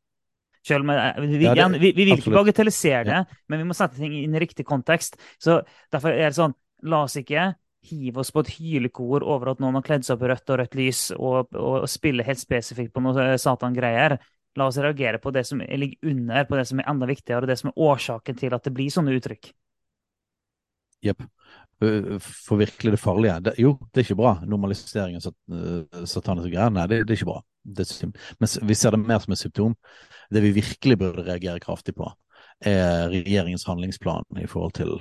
Selv 0.67 0.83
om 0.83 0.91
vi, 1.23 1.37
vi, 1.39 1.45
ja, 1.47 1.55
det, 1.55 1.79
vi, 1.79 1.93
vi 1.95 2.09
vil 2.09 2.19
ikke 2.19 2.35
bagatellisere 2.35 3.05
det, 3.07 3.21
ja. 3.21 3.43
men 3.47 3.63
vi 3.63 3.69
må 3.69 3.77
sette 3.77 4.01
ting 4.01 4.17
i 4.19 4.25
en 4.27 4.41
riktig 4.43 4.67
kontekst. 4.67 5.15
Så 5.39 5.61
Derfor 5.95 6.11
er 6.11 6.27
det 6.27 6.39
sånn 6.39 6.57
La 6.91 7.05
oss 7.07 7.15
ikke 7.17 7.53
hive 7.89 8.23
oss 8.23 8.33
på 8.35 8.43
et 8.45 8.55
hylekor 8.57 9.25
over 9.27 9.53
at 9.53 9.61
noen 9.63 9.79
har 9.79 9.85
kledd 9.87 10.07
seg 10.07 10.17
opp 10.17 10.25
i 10.27 10.31
rødt 10.33 10.53
og 10.53 10.61
rødt 10.61 10.79
lys 10.79 11.03
og, 11.17 11.37
og, 11.55 11.75
og 11.83 11.91
spiller 11.91 12.27
helt 12.27 12.43
spesifikt 12.43 12.95
på 12.95 13.03
noe 13.05 13.29
satan-greier. 13.41 14.17
La 14.57 14.71
oss 14.71 14.81
reagere 14.81 15.21
på 15.21 15.33
det 15.37 15.45
som 15.49 15.61
ligger 15.61 16.11
under, 16.13 16.45
på 16.49 16.57
det 16.57 16.65
som 16.71 16.81
er 16.81 16.89
enda 16.91 17.09
viktigere, 17.09 17.45
og 17.45 17.51
det 17.51 17.59
som 17.61 17.71
er 17.71 17.81
årsaken 17.87 18.39
til 18.41 18.57
at 18.57 18.65
det 18.65 18.73
blir 18.77 18.93
sånne 18.93 19.17
uttrykk. 19.19 19.51
Jepp. 21.05 21.27
For 21.77 22.57
virkelig 22.57 22.95
det 22.95 23.01
farlige 23.03 23.35
det, 23.45 23.53
Jo, 23.61 23.75
det 23.93 24.01
er 24.01 24.07
ikke 24.07 24.17
bra. 24.17 24.31
normaliseringen 24.49 25.21
av 25.21 26.07
sataniske 26.09 26.55
greier. 26.55 26.73
Nei, 26.73 26.87
det, 26.89 27.03
det, 27.05 27.13
er 27.13 27.21
ikke 27.21 27.33
bra. 27.35 27.43
Det, 27.63 27.85
men 28.41 28.55
vi 28.71 28.79
ser 28.79 28.97
det 28.97 29.03
mer 29.03 29.21
som 29.21 29.35
et 29.37 29.43
symptom. 29.43 29.75
Det 30.33 30.43
vi 30.43 30.55
virkelig 30.57 30.99
burde 30.99 31.27
reagere 31.27 31.61
kraftig 31.61 31.95
på, 31.99 32.09
er 32.65 33.11
regjeringens 33.13 33.67
handlingsplan 33.69 34.41
i 34.41 34.49
forhold 34.49 34.73
til 34.81 34.97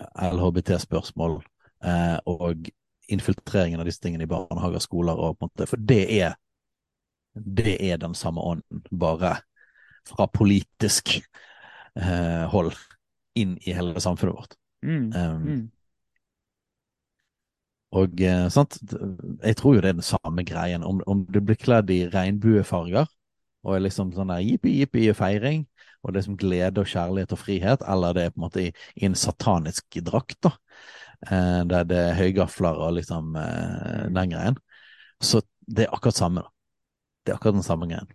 LHBT-spørsmål 0.00 1.36
eh, 1.36 1.46
og 1.78 2.70
infiltreringen 3.08 3.80
av 3.80 3.86
disse 3.88 4.02
tingene 4.02 4.26
i 4.26 4.30
barnehager, 4.30 4.82
skoler 4.82 5.16
og 5.16 5.38
på 5.38 5.46
en 5.46 5.50
måte 5.52 5.68
For 5.70 5.80
det 5.80 6.02
er, 6.18 6.34
det 7.34 7.76
er 7.86 8.00
den 8.02 8.16
samme 8.18 8.42
ånden, 8.44 8.82
bare 8.90 9.36
fra 10.08 10.26
politisk 10.32 11.16
eh, 11.16 12.44
hold 12.52 12.72
inn 13.38 13.56
i 13.64 13.74
hele 13.76 14.00
samfunnet 14.02 14.36
vårt. 14.36 14.56
Mm. 14.84 15.12
Um, 15.12 15.42
mm. 15.42 15.64
Og 17.98 18.20
eh, 18.20 18.46
sant, 18.52 18.78
jeg 18.82 19.56
tror 19.58 19.76
jo 19.76 19.84
det 19.84 19.92
er 19.92 20.00
den 20.00 20.06
samme 20.06 20.44
greien. 20.48 20.84
Om, 20.84 21.02
om 21.08 21.24
du 21.28 21.40
blir 21.40 21.58
kledd 21.60 21.92
i 21.94 22.04
regnbuefarger 22.12 23.08
og 23.66 23.74
er 23.74 23.82
liksom 23.84 24.12
sånn 24.14 24.30
der 24.30 24.44
jippi, 24.44 24.78
jippi 24.78 25.08
feiring, 25.16 25.64
og 26.04 26.12
det 26.14 26.20
er 26.20 26.28
som 26.28 26.36
glede 26.38 26.80
og 26.80 26.88
kjærlighet 26.88 27.32
og 27.34 27.40
frihet, 27.40 27.82
eller 27.90 28.14
det 28.14 28.22
er 28.24 28.34
på 28.34 28.38
en 28.38 28.44
måte 28.46 28.62
i, 28.62 28.68
i 28.96 29.08
en 29.08 29.16
satanisk 29.18 29.98
drakt, 30.06 30.38
da. 30.46 30.54
Eh, 31.26 31.62
der 31.66 31.88
det 31.88 31.98
er 31.98 32.18
høygafler 32.18 32.78
og 32.78 32.94
liksom 32.98 33.34
eh, 33.36 34.06
den 34.14 34.34
greien. 34.34 34.60
Så 35.20 35.42
det 35.66 35.86
er 35.86 35.94
akkurat 35.94 36.18
samme, 36.20 36.44
da. 36.46 36.52
Det 37.26 37.32
er 37.32 37.40
akkurat 37.40 37.58
den 37.58 37.66
samme 37.66 37.88
greien. 37.90 38.14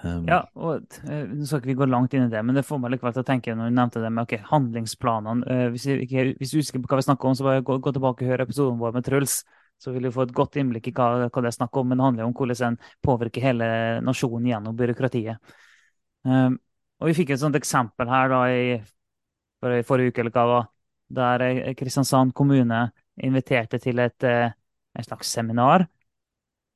Um, 0.00 0.24
ja, 0.24 0.38
og 0.56 0.86
uh, 1.04 1.24
Nå 1.28 1.44
skal 1.44 1.58
ikke 1.58 1.68
vi 1.68 1.74
gå 1.76 1.86
langt 1.90 2.14
inn 2.16 2.22
i 2.24 2.30
det, 2.32 2.40
men 2.46 2.56
det 2.56 2.62
får 2.64 2.78
meg 2.80 2.94
likevel 2.94 3.12
til 3.12 3.20
å 3.20 3.26
tenke 3.26 3.52
når 3.52 3.68
du 3.68 3.74
nevnte 3.76 4.00
det 4.00 4.12
med 4.14 4.22
okay, 4.22 4.40
handlingsplanene. 4.48 5.44
Uh, 5.44 5.66
hvis, 5.74 5.88
jeg, 5.90 6.36
hvis, 6.38 6.54
du 6.54 6.60
husker 6.62 6.80
på 6.80 6.88
hva 6.88 7.00
vi 7.02 7.04
snakker 7.04 7.28
om, 7.28 7.36
så 7.36 7.44
bare 7.44 7.64
gå, 7.66 7.76
gå 7.82 7.92
tilbake 7.96 8.24
og 8.24 8.32
høre 8.32 8.46
episoden 8.46 8.78
vår 8.80 8.94
med 8.96 9.04
Truls 9.10 9.42
så 9.80 9.92
vil 9.94 10.04
du 10.04 10.12
få 10.12 10.26
et 10.26 10.34
godt 10.36 10.58
innblikk 10.60 10.90
i 10.90 10.92
hva, 10.96 11.26
hva 11.26 11.42
det 11.42 11.48
er 11.48 11.56
snakk 11.56 11.76
om. 11.80 11.88
Men 11.88 12.00
det 12.00 12.06
handler 12.06 12.28
om 12.28 12.34
hvordan 12.36 12.74
en 12.74 12.90
påvirker 13.04 13.44
hele 13.44 13.68
nasjonen 14.04 14.50
gjennom 14.50 14.76
byråkratiet. 14.76 15.54
Um, 16.28 16.58
og 17.00 17.08
Vi 17.08 17.16
fikk 17.16 17.32
et 17.32 17.40
sånt 17.40 17.56
eksempel 17.56 18.10
her 18.12 18.28
da 18.28 18.40
i, 18.52 18.74
i 18.76 19.86
forrige 19.88 20.12
uke, 20.12 20.20
eller 20.20 20.34
hva 20.34 20.44
var, 20.50 20.66
der 21.10 21.44
eh, 21.46 21.74
Kristiansand 21.78 22.34
kommune 22.36 22.84
inviterte 23.20 23.80
til 23.82 23.98
et, 24.02 24.22
eh, 24.24 24.52
et 24.98 25.08
slags 25.08 25.32
seminar 25.34 25.86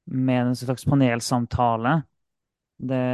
med 0.06 0.50
en 0.50 0.58
slags 0.58 0.84
panelsamtale. 0.84 2.02
Det, 2.74 3.04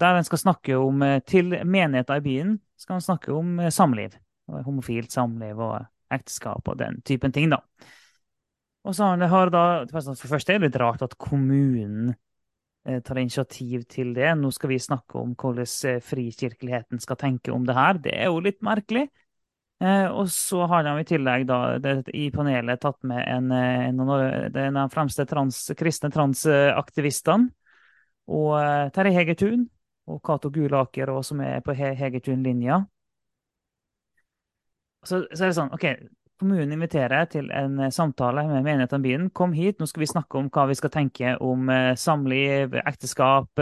der 0.00 0.18
en 0.18 0.26
skal 0.26 0.38
snakke 0.42 0.74
om 0.76 1.02
eh, 1.06 1.20
Til 1.22 1.54
menigheten 1.64 2.16
i 2.16 2.24
byen 2.24 2.58
skal 2.76 2.98
en 2.98 3.06
snakke 3.06 3.32
om 3.32 3.70
samliv. 3.70 4.18
Homofilt 4.50 5.12
samliv 5.12 5.58
og 5.62 5.86
ekteskap 6.10 6.68
og 6.68 6.78
den 6.78 7.00
typen 7.06 7.32
ting. 7.32 7.50
da. 7.50 7.62
Og 8.84 8.96
så 8.96 9.04
har 9.04 9.52
da, 9.52 9.86
For 9.90 10.00
det 10.00 10.30
første 10.30 10.54
er 10.54 10.58
det 10.58 10.70
litt 10.70 10.80
rart 10.80 11.02
at 11.04 11.16
kommunen 11.20 12.14
eh, 12.86 13.00
tar 13.04 13.20
initiativ 13.20 13.84
til 13.88 14.14
det. 14.16 14.32
Nå 14.38 14.50
skal 14.50 14.72
vi 14.72 14.78
snakke 14.80 15.18
om 15.20 15.34
hvordan 15.34 15.68
eh, 15.90 16.00
frikirkeligheten 16.00 17.00
skal 17.00 17.20
tenke 17.20 17.52
om 17.52 17.66
det 17.68 17.76
her. 17.76 18.00
Det 18.00 18.14
er 18.16 18.30
jo 18.30 18.40
litt 18.40 18.62
merkelig. 18.64 19.08
Eh, 19.80 20.06
og 20.12 20.28
så 20.28 20.66
har 20.68 20.84
de 20.84 20.92
i 21.00 21.06
tillegg 21.08 21.46
da, 21.48 21.78
det, 21.80 21.94
i 22.12 22.26
panelet 22.34 22.82
tatt 22.82 22.98
med 23.08 23.22
en, 23.24 23.48
eh, 23.56 23.86
en, 23.88 24.02
en, 24.04 24.10
av 24.12 24.52
de 24.52 24.84
fremste 24.92 25.24
trans, 25.28 25.60
kristne 25.78 26.10
transaktivistene. 26.12 27.48
Og 28.30 28.52
eh, 28.60 28.90
Terje 28.92 29.14
Hegertun 29.16 29.64
og 30.10 30.20
Cato 30.26 30.52
Gulaker, 30.52 31.14
også, 31.14 31.32
som 31.32 31.42
er 31.46 31.64
på 31.64 31.72
He 31.78 31.94
Hegertun-linja. 31.96 32.82
Så, 35.00 35.24
så, 35.32 35.46
er 35.46 35.48
det 35.48 35.56
sånn, 35.56 35.72
ok, 35.72 35.86
Kommunen 36.40 36.72
inviterer 36.72 37.26
til 37.28 37.50
en 37.52 37.90
samtale 37.92 38.46
med 38.48 38.64
menigheten 38.64 39.02
byen. 39.04 39.26
Kom 39.36 39.52
hit, 39.52 39.76
nå 39.80 39.88
skal 39.88 40.00
vi 40.04 40.08
snakke 40.08 40.38
om 40.40 40.46
hva 40.52 40.64
vi 40.70 40.76
skal 40.78 40.92
tenke 40.92 41.34
om 41.44 41.68
samliv, 42.00 42.78
ekteskap, 42.80 43.60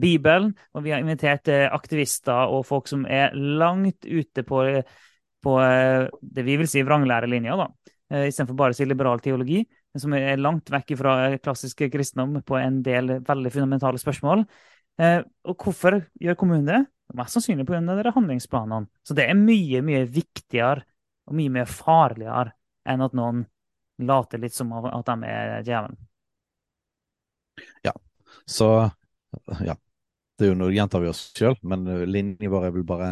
Bibelen. 0.00 0.54
Og 0.72 0.86
vi 0.86 0.94
har 0.94 1.04
invitert 1.04 1.50
aktivister 1.52 2.48
og 2.56 2.64
folk 2.70 2.88
som 2.88 3.04
er 3.04 3.36
langt 3.36 4.08
ute 4.08 4.46
på, 4.48 4.62
på 5.44 5.56
det 6.20 6.44
vi 6.46 6.56
vil 6.60 6.68
si 6.70 6.82
vranglærelinja, 6.86 7.56
da. 7.58 7.68
Istedenfor 8.10 8.56
bare 8.58 8.74
å 8.74 8.76
si 8.76 8.86
liberal 8.88 9.22
teologi, 9.22 9.62
som 9.98 10.14
er 10.18 10.40
langt 10.40 10.70
vekk 10.72 10.96
fra 10.98 11.14
klassisk 11.42 11.84
kristendom 11.92 12.40
på 12.46 12.58
en 12.58 12.80
del 12.86 13.20
veldig 13.26 13.52
fundamentale 13.54 14.00
spørsmål. 14.02 14.42
Og 15.00 15.64
hvorfor 15.64 16.00
gjør 16.20 16.38
kommunen 16.38 16.66
det? 16.66 16.80
Mest 17.16 17.34
sannsynlig 17.34 17.66
pga. 17.66 18.12
handlingsplanene. 18.14 18.86
Så 19.06 19.14
det 19.18 19.28
er 19.30 19.38
mye, 19.38 19.80
mye 19.82 20.04
viktigere 20.06 20.84
og 21.26 21.34
mye 21.38 21.50
mer 21.54 21.70
farligere 21.70 22.52
enn 22.86 23.02
at 23.06 23.14
noen 23.14 23.44
later 24.02 24.42
litt 24.42 24.54
som 24.54 24.72
at 24.74 25.06
de 25.06 25.30
er 25.30 25.62
djevelen. 25.66 25.98
Ja, 27.86 27.94
så 28.46 28.90
ja. 29.62 29.78
Det 30.40 30.46
er 30.46 30.54
jo 30.54 30.56
noe 30.56 30.72
gjentar 30.72 31.02
vi 31.02 31.10
oss 31.10 31.26
sjøl, 31.36 31.58
men 31.68 31.84
linja 32.08 32.48
vår 32.48 32.70
er 32.70 32.72
vel 32.72 32.86
bare 32.88 33.10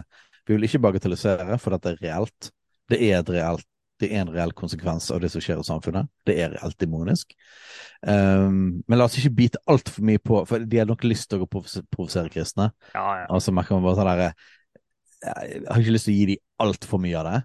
Vi 0.48 0.56
vil 0.56 0.64
ikke 0.64 0.80
bagatellisere, 0.80 1.58
for 1.60 1.76
dette 1.76 1.92
er 1.92 1.98
reelt. 2.00 2.48
Det 2.88 2.98
er, 3.04 3.20
reelt, 3.28 3.66
det 4.00 4.08
er 4.08 4.22
en 4.22 4.30
reell 4.32 4.54
konsekvens 4.56 5.10
av 5.12 5.20
det 5.20 5.28
som 5.32 5.42
skjer 5.44 5.60
i 5.60 5.66
samfunnet. 5.66 6.08
Det 6.24 6.38
er 6.40 6.54
reelt 6.54 6.78
demonisk. 6.80 7.34
Um, 8.00 8.78
men 8.88 8.96
la 8.96 9.04
oss 9.04 9.18
ikke 9.20 9.34
bite 9.42 9.60
altfor 9.68 10.06
mye 10.08 10.22
på, 10.22 10.40
for 10.48 10.64
de 10.64 10.80
har 10.80 10.88
nok 10.88 11.04
lyst 11.04 11.28
til 11.28 11.44
å 11.44 11.50
provosere 11.50 12.32
kristne. 12.32 12.70
Ja, 12.94 13.04
ja. 13.20 13.26
Altså, 13.28 13.52
man 13.52 13.68
kan 13.68 13.84
bare 13.84 13.98
sånn 13.98 14.08
der, 14.08 14.48
Jeg 15.26 15.64
har 15.66 15.82
ikke 15.82 15.96
lyst 15.98 16.08
til 16.08 16.14
å 16.14 16.18
gi 16.18 16.28
dem 16.32 16.44
altfor 16.64 17.02
mye 17.02 17.20
av 17.20 17.28
det. 17.28 17.38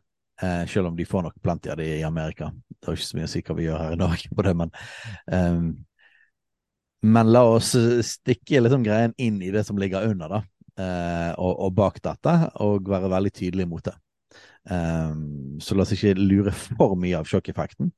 Eh, 0.44 0.62
selv 0.72 0.94
om 0.94 0.96
de 0.96 1.06
får 1.06 1.28
nok 1.28 1.42
plenty 1.44 1.74
av 1.74 1.82
det 1.82 1.90
i 1.98 2.06
Amerika. 2.08 2.54
Det 2.80 2.88
er 2.88 2.96
ikke 2.96 3.10
så 3.10 3.20
mye 3.20 3.28
å 3.28 3.34
si 3.34 3.44
hva 3.44 3.58
vi 3.58 3.68
gjør 3.68 3.84
her 3.84 3.98
i 3.98 4.00
dag 4.00 4.24
på 4.32 4.48
det, 4.48 4.56
men 4.64 4.72
um, 5.28 5.74
Men 7.04 7.34
la 7.36 7.42
oss 7.44 7.74
stikke 8.08 8.62
liksom 8.64 8.84
greien 8.86 9.12
inn 9.20 9.42
i 9.44 9.50
det 9.52 9.66
som 9.68 9.76
ligger 9.76 10.06
under, 10.08 10.38
da. 10.38 10.38
Uh, 10.74 11.34
og, 11.38 11.52
og, 11.68 11.74
bak 11.78 12.00
dette, 12.02 12.32
og 12.66 12.88
være 12.90 13.12
veldig 13.14 13.32
tydelig 13.34 13.68
mot 13.70 13.86
det. 13.86 13.94
Um, 14.66 15.60
så 15.62 15.76
la 15.76 15.84
oss 15.86 15.94
ikke 15.94 16.16
lure 16.18 16.54
for 16.56 16.96
mye 16.98 17.20
av 17.20 17.28
sjokkeffekten, 17.30 17.92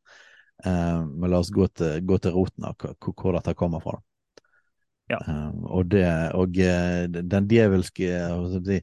um, 0.66 1.06
men 1.22 1.32
la 1.32 1.40
oss 1.40 1.54
gå 1.56 1.70
til, 1.72 2.02
gå 2.04 2.18
til 2.20 2.36
roten 2.36 2.68
av 2.68 2.76
hvor 2.82 3.38
dette 3.38 3.56
kommer 3.56 3.84
fra. 3.84 3.96
Ja. 5.08 5.22
Um, 5.30 5.64
og, 5.70 5.86
det, 5.94 6.08
og 6.34 6.58
uh, 6.58 7.06
den 7.08 7.48
djevelske 7.48 8.82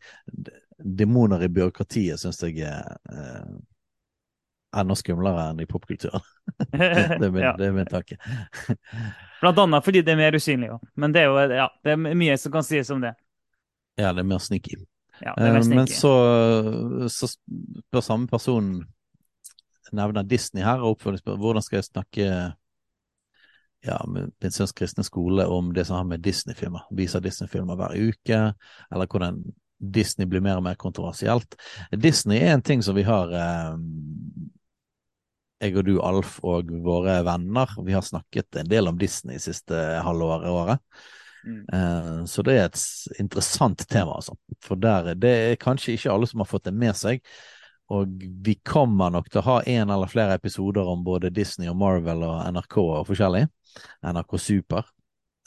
demoner 0.79 1.43
i 1.43 1.51
byråkratiet 1.51 2.23
syns 2.23 2.41
jeg 2.47 2.63
er 2.71 2.97
uh, 3.11 3.59
enda 4.77 4.97
skumlere 4.97 5.51
enn 5.51 5.61
i 5.61 5.67
popkulturen. 5.69 6.23
det, 6.71 6.79
det, 7.19 7.27
er 7.27 7.31
min, 7.31 7.43
ja. 7.43 7.53
det 7.59 7.69
er 7.69 7.77
min 7.77 7.91
tanke. 7.91 8.17
Blant 9.43 9.59
annet 9.59 9.85
fordi 9.85 10.03
det 10.07 10.15
er 10.15 10.21
mer 10.21 10.39
usynlig. 10.39 10.71
òg. 10.73 10.87
Men 10.97 11.15
det 11.15 11.25
er 11.25 11.29
jo 11.29 11.59
ja, 11.59 11.69
det 11.85 11.95
er 11.97 12.01
mye 12.01 12.39
som 12.41 12.55
kan 12.55 12.67
sies 12.67 12.91
om 12.95 13.03
det. 13.03 13.13
Ja, 14.01 14.13
det 14.13 14.25
er 14.25 14.29
mer 14.29 14.43
sneaky. 14.43 14.81
Ja, 15.21 15.35
er 15.37 15.57
mer 15.59 15.65
sneaky. 15.67 15.77
Men 15.77 15.93
så, 15.93 16.13
så 17.13 17.31
spør 17.35 18.05
samme 18.05 18.31
person 18.31 18.75
nevner 19.93 20.25
Disney 20.25 20.65
her, 20.65 20.81
og 20.81 20.97
oppfølgingsspørsmål 20.97 21.43
hvordan 21.43 21.65
skal 21.65 21.79
jeg 21.79 21.89
snakke 21.91 22.29
ja, 23.83 23.97
med 24.09 24.31
min 24.41 24.55
sønns 24.55 24.75
kristne 24.77 25.05
skole 25.05 25.47
om 25.51 25.73
det 25.75 25.85
som 25.89 25.99
har 25.99 26.07
med 26.09 26.23
Disney-filmer. 26.25 26.87
Viser 26.97 27.23
Disney-filmer 27.23 27.79
hver 27.79 27.97
uke, 27.99 28.41
eller 28.93 29.11
hvordan 29.11 29.43
Disney 29.83 30.29
blir 30.31 30.45
mer 30.45 30.61
og 30.61 30.67
mer 30.69 30.79
kontroversielt. 30.79 31.57
Disney 31.91 32.39
er 32.39 32.55
en 32.55 32.63
ting 32.63 32.85
som 32.87 32.97
vi 32.97 33.05
har 33.07 33.33
eh, 33.35 33.75
jeg 35.63 35.79
og 35.79 35.87
du, 35.87 35.97
Alf, 36.03 36.39
og 36.47 36.71
våre 36.83 37.21
venner, 37.27 37.75
vi 37.87 37.95
har 37.95 38.07
snakket 38.07 38.63
en 38.63 38.71
del 38.71 38.91
om 38.91 38.99
Disney 38.99 39.43
siste 39.43 39.79
halvåret. 40.03 40.49
året. 40.51 40.81
Mm. 41.47 41.65
Eh, 41.73 42.25
så 42.25 42.43
det 42.47 42.55
er 42.59 42.69
et 42.69 42.83
interessant 43.23 43.83
tema, 43.89 44.19
altså. 44.21 44.37
For 44.63 44.79
der, 44.79 45.15
det 45.19 45.33
er 45.33 45.61
kanskje 45.61 45.97
ikke 45.97 46.15
alle 46.15 46.29
som 46.31 46.43
har 46.43 46.51
fått 46.51 46.69
det 46.69 46.75
med 46.77 46.97
seg. 46.99 47.23
Og 47.93 48.23
vi 48.47 48.55
kommer 48.65 49.13
nok 49.13 49.29
til 49.29 49.43
å 49.43 49.49
ha 49.51 49.57
en 49.69 49.91
eller 49.91 50.11
flere 50.11 50.37
episoder 50.39 50.87
om 50.89 51.03
både 51.05 51.33
Disney 51.35 51.69
og 51.69 51.77
Marvel 51.81 52.23
og 52.25 52.39
NRK 52.55 52.79
og 52.83 53.09
forskjellig. 53.11 53.45
NRK 54.07 54.39
Super. 54.41 54.89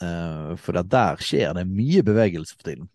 Eh, 0.02 0.52
for 0.60 0.82
der 0.82 1.22
skjer 1.24 1.56
det 1.56 1.66
mye 1.70 2.04
bevegelse 2.06 2.54
for 2.54 2.68
tiden. 2.68 2.90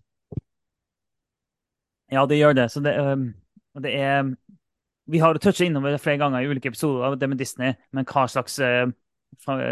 Ja, 2.12 2.26
det 2.28 2.38
gjør 2.38 2.56
det. 2.56 2.70
Så 2.72 2.84
det, 2.84 2.96
det 3.82 3.94
er 3.96 4.34
Vi 5.12 5.20
har 5.20 5.36
toucha 5.42 5.66
innom 5.66 5.84
det 5.84 6.00
flere 6.00 6.20
ganger 6.22 6.44
i 6.44 6.48
ulike 6.48 6.70
episoder 6.70 7.04
av 7.08 7.18
det 7.20 7.28
med 7.28 7.40
Disney, 7.42 7.74
men 7.92 8.06
hva 8.08 8.28
slags 8.30 8.60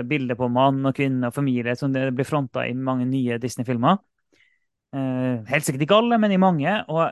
bilder 0.09 0.37
på 0.39 0.47
mann 0.51 0.81
og 0.87 0.95
kvinne 0.97 1.29
og 1.29 1.35
familie 1.35 1.75
som 1.77 1.93
det 1.93 2.07
blir 2.15 2.27
fronta 2.27 2.65
i 2.67 2.73
mange 2.73 3.05
nye 3.09 3.37
Disney-filmer. 3.41 3.99
helt 4.93 5.65
sikkert 5.65 5.83
ikke 5.85 5.97
alle, 6.01 6.17
men 6.17 6.31
i 6.33 6.41
mange. 6.41 6.73
Og 6.89 7.03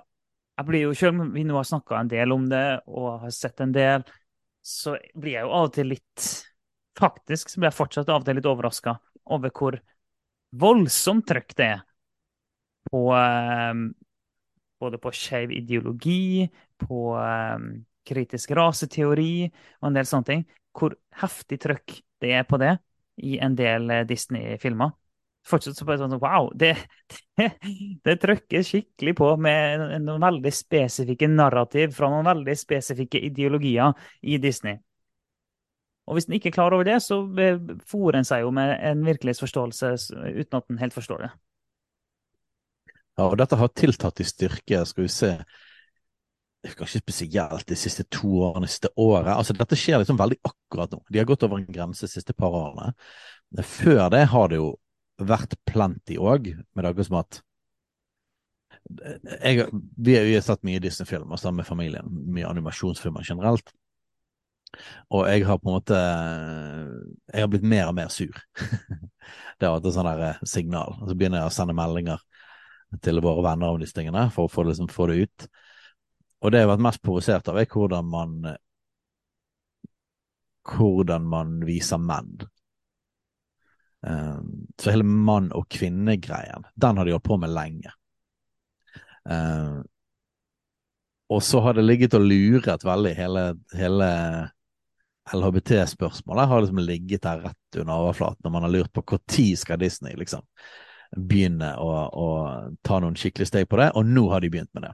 jeg 0.58 0.66
blir 0.66 0.88
jo, 0.88 0.94
selv 0.98 1.22
om 1.22 1.34
vi 1.36 1.44
nå 1.46 1.58
har 1.60 1.68
snakka 1.70 2.00
en 2.00 2.10
del 2.10 2.34
om 2.34 2.48
det 2.50 2.66
og 2.90 3.22
har 3.26 3.34
sett 3.36 3.62
en 3.62 3.74
del, 3.76 4.06
så 4.66 4.96
blir 5.16 5.38
jeg 5.38 5.46
jo 5.46 5.54
av 5.54 5.70
og 5.70 5.76
til 5.78 5.94
litt 5.94 6.30
Faktisk 6.98 7.52
så 7.52 7.60
blir 7.60 7.70
jeg 7.70 7.78
fortsatt 7.78 8.08
av 8.10 8.24
og 8.24 8.26
til 8.26 8.40
litt 8.40 8.48
overraska 8.50 8.96
over 9.36 9.52
hvor 9.54 9.76
voldsomt 10.58 11.28
trøkk 11.30 11.54
det 11.60 11.68
er 11.76 11.84
på 12.88 13.02
um, 13.14 13.84
Både 14.82 15.00
på 15.02 15.10
skeiv 15.14 15.52
ideologi, 15.54 16.46
på 16.78 16.98
um, 17.18 17.70
kritisk 18.06 18.52
raseteori 18.54 19.48
og 19.48 19.88
en 19.90 19.96
del 19.98 20.06
sånne 20.06 20.28
ting. 20.28 20.44
Hvor 20.78 20.94
heftig 21.18 21.58
trøkk 21.64 21.96
det 22.24 22.34
er 22.40 22.48
på 22.48 22.60
det 22.62 22.78
i 23.18 23.38
en 23.44 23.56
del 23.58 23.90
eh, 23.94 24.06
Disney-filmer 24.10 24.96
fortsatt 25.48 25.78
så 25.80 25.88
bare 25.88 26.02
sånn 26.02 26.18
Wow! 26.22 26.50
Det, 26.58 26.74
det, 27.40 27.50
det 28.06 28.18
trykker 28.24 28.66
skikkelig 28.66 29.16
på 29.18 29.32
med 29.42 29.86
noen 30.04 30.24
veldig 30.24 30.54
spesifikke 30.54 31.30
narrativ 31.32 31.96
fra 31.98 32.12
noen 32.14 32.28
veldig 32.28 32.58
spesifikke 32.58 33.22
ideologier 33.30 33.96
i 34.22 34.40
Disney. 34.42 34.80
Og 36.08 36.16
hvis 36.16 36.30
en 36.30 36.38
ikke 36.38 36.54
er 36.54 36.56
klar 36.56 36.76
over 36.76 36.88
det, 36.88 37.02
så 37.04 37.20
fòrer 37.90 38.22
en 38.22 38.28
seg 38.28 38.46
jo 38.46 38.52
med 38.56 38.78
en 38.80 39.04
virkelighetsforståelse 39.04 39.90
uten 40.40 40.60
at 40.60 40.72
en 40.72 40.80
helt 40.80 40.96
forstår 40.96 41.26
det. 41.26 41.32
Ja, 43.18 43.26
og 43.26 43.36
dette 43.42 43.58
har 43.60 43.74
tiltatt 43.76 44.22
i 44.22 44.28
styrke, 44.28 44.86
skal 44.88 45.04
vi 45.04 45.12
se 45.12 45.32
Kanskje 46.66 47.00
spesielt 47.00 47.68
de 47.70 47.78
siste 47.80 48.04
to 48.12 48.30
årene, 48.50 48.68
siste 48.68 48.90
året. 49.00 49.32
Altså, 49.36 49.56
dette 49.56 49.78
skjer 49.80 50.02
liksom 50.02 50.18
veldig 50.20 50.40
akkurat 50.48 50.92
nå. 50.92 51.02
De 51.14 51.22
har 51.22 51.28
gått 51.30 51.46
over 51.46 51.62
en 51.62 51.70
grense 51.70 52.06
de 52.06 52.12
siste 52.12 52.34
par 52.36 52.56
årene. 52.56 52.92
Før 53.64 54.08
det 54.12 54.26
har 54.34 54.50
det 54.52 54.60
jo 54.60 54.72
vært 55.18 55.56
plenty 55.70 56.18
òg, 56.20 56.52
med 56.76 56.88
det 56.88 57.06
som 57.08 57.22
at 57.22 57.42
jeg, 58.88 59.66
vi, 59.98 60.14
vi 60.14 60.36
har 60.36 60.44
sett 60.46 60.64
mye 60.68 60.80
Disney-filmer 60.84 61.40
sammen 61.40 61.62
med 61.62 61.68
familien, 61.68 62.08
mye 62.08 62.48
animasjonsfilmer 62.48 63.26
generelt. 63.28 63.72
Og 65.16 65.28
jeg 65.30 65.46
har 65.48 65.60
på 65.62 65.70
en 65.70 65.78
måte 65.78 65.98
Jeg 67.32 67.40
har 67.40 67.48
blitt 67.52 67.64
mer 67.64 67.88
og 67.88 67.96
mer 67.96 68.12
sur. 68.12 68.36
det 69.58 69.68
har 69.68 69.78
vært 69.78 69.88
et 69.88 69.96
sånt 69.96 70.10
der 70.10 70.26
eh, 70.28 70.42
signal. 70.48 70.98
Og 71.02 71.10
så 71.10 71.16
begynner 71.16 71.42
jeg 71.42 71.52
å 71.52 71.56
sende 71.56 71.78
meldinger 71.78 72.24
til 73.04 73.20
våre 73.24 73.44
venner 73.44 73.74
om 73.74 73.82
disse 73.82 73.96
tingene 73.96 74.28
for 74.36 74.48
å 74.48 74.52
få, 74.52 74.68
liksom, 74.68 74.92
få 74.92 75.10
det 75.12 75.18
ut. 75.26 75.48
Og 76.42 76.54
det 76.54 76.62
jeg 76.62 76.68
har 76.68 76.76
vært 76.76 76.86
mest 76.86 77.04
provosert 77.04 77.50
av, 77.50 77.58
er 77.58 77.70
hvordan 77.72 78.12
man 78.12 78.38
hvordan 80.68 81.24
man 81.32 81.60
viser 81.64 82.00
menn 82.04 82.36
Um, 84.02 84.68
så 84.82 84.92
hele 84.92 85.04
mann- 85.04 85.52
og 85.52 85.70
kvinnegreien, 85.70 86.66
den 86.76 86.98
har 86.98 87.06
de 87.06 87.12
holdt 87.12 87.24
på 87.24 87.38
med 87.38 87.50
lenge. 87.50 87.92
Um, 89.24 89.84
og 91.34 91.44
så 91.44 91.60
har 91.60 91.74
det 91.74 91.84
ligget 91.84 92.14
og 92.14 92.22
luret 92.24 92.86
veldig, 92.86 93.16
hele, 93.18 93.42
hele 93.76 94.10
LHBT-spørsmålet 95.34 96.48
har 96.48 96.62
liksom 96.62 96.80
ligget 96.80 97.24
der 97.26 97.42
rett 97.50 97.80
under 97.82 97.94
overflaten, 97.94 98.46
og 98.46 98.52
man 98.52 98.64
har 98.64 98.72
lurt 98.72 98.94
på 98.94 99.04
når 99.18 99.58
skal 99.58 99.80
Disney 99.80 100.16
liksom 100.16 100.46
begynne 101.18 101.74
å, 101.80 101.92
å, 102.08 102.30
ta 102.84 103.00
noen 103.00 103.16
skikkelige 103.16 103.50
steg 103.50 103.68
på 103.68 103.80
det, 103.82 103.92
og 103.96 104.06
nå 104.06 104.30
har 104.30 104.42
de 104.42 104.50
begynt 104.54 104.74
med 104.78 104.88
det. 104.88 104.94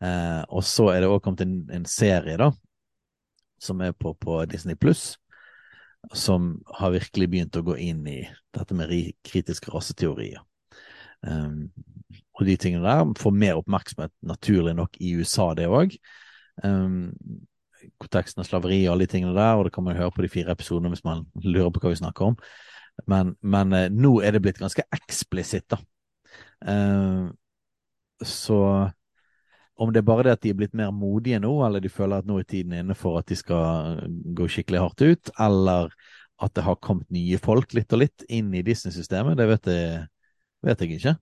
Uh, 0.00 0.42
og 0.48 0.64
så 0.64 0.88
er 0.92 1.02
det 1.02 1.10
òg 1.10 1.20
kommet 1.24 1.44
en, 1.44 1.56
en, 1.74 1.86
serie, 1.88 2.36
da, 2.40 2.50
som 3.60 3.82
er 3.84 3.92
på, 3.92 4.14
på 4.16 4.38
Disney 4.48 4.78
pluss, 4.80 5.14
som 6.16 6.54
har 6.78 6.94
virkelig 6.94 7.28
begynt 7.28 7.58
å 7.60 7.64
gå 7.66 7.76
inn 7.76 8.06
i 8.08 8.22
dette 8.56 8.76
med 8.76 8.94
kritiske 9.26 9.72
raseteorier. 9.74 10.40
Um, 11.20 11.68
og 12.38 12.46
de 12.48 12.56
tingene 12.56 12.86
der 12.86 13.12
får 13.20 13.36
mer 13.36 13.60
oppmerksomhet, 13.60 14.12
naturlig 14.24 14.72
nok, 14.78 14.96
i 15.04 15.12
USA, 15.20 15.50
det 15.56 15.68
òg. 15.68 15.96
Um, 16.64 17.12
konteksten 18.00 18.42
av 18.42 18.48
slaveri 18.48 18.82
og 18.86 18.94
alle 18.94 19.06
de 19.06 19.12
tingene 19.14 19.36
der, 19.36 19.58
og 19.58 19.66
det 19.66 19.74
kan 19.74 19.84
man 19.84 19.96
høre 19.96 20.12
på 20.14 20.24
de 20.24 20.32
fire 20.32 20.56
episodene 20.56 20.92
hvis 20.92 21.04
man 21.04 21.26
lurer 21.44 21.70
på 21.72 21.84
hva 21.84 21.92
vi 21.92 22.00
snakker 22.00 22.32
om. 22.32 22.40
Men, 23.08 23.34
men 23.40 23.76
uh, 23.76 23.86
nå 23.92 24.16
er 24.24 24.36
det 24.36 24.42
blitt 24.44 24.60
ganske 24.60 24.84
eksplisitt, 24.96 25.68
da. 25.72 25.80
Uh, 26.64 27.28
så 28.24 28.60
om 29.80 29.92
det 29.92 30.02
er 30.02 30.08
bare 30.10 30.26
det 30.26 30.36
at 30.36 30.42
de 30.44 30.52
er 30.52 30.58
blitt 30.58 30.76
mer 30.76 30.90
modige 30.92 31.40
nå, 31.40 31.50
eller 31.64 31.80
de 31.80 31.88
føler 31.92 32.20
at 32.20 32.28
nå 32.28 32.36
er 32.40 32.48
tiden 32.48 32.74
inne 32.76 32.96
for 32.98 33.20
at 33.20 33.30
de 33.30 33.38
skal 33.38 34.02
gå 34.36 34.48
skikkelig 34.52 34.82
hardt 34.82 35.04
ut, 35.06 35.32
eller 35.40 35.94
at 36.40 36.54
det 36.56 36.64
har 36.66 36.80
kommet 36.84 37.08
nye 37.12 37.38
folk 37.40 37.72
litt 37.76 37.92
og 37.96 38.02
litt 38.02 38.24
inn 38.28 38.52
i 38.56 38.64
Disney-systemet, 38.64 39.38
det 39.40 39.46
vet 39.48 39.70
jeg, 39.72 40.02
vet 40.68 40.84
jeg, 40.84 40.98
ikke. 40.98 41.14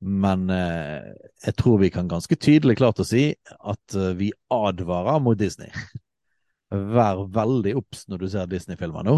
Men 0.00 0.46
eh, 0.52 1.08
jeg 1.44 1.56
tror 1.60 1.80
vi 1.80 1.90
kan 1.92 2.08
ganske 2.08 2.36
tydelig 2.40 2.78
klart 2.80 3.00
å 3.00 3.06
si 3.08 3.30
at 3.48 3.96
eh, 3.96 4.12
vi 4.16 4.30
advarer 4.52 5.20
mot 5.20 5.38
Disney. 5.40 5.72
Vær 6.96 7.26
veldig 7.32 7.74
obs 7.80 8.06
når 8.08 8.24
du 8.24 8.28
ser 8.32 8.48
Disney-filmer 8.48 9.04
nå. 9.08 9.16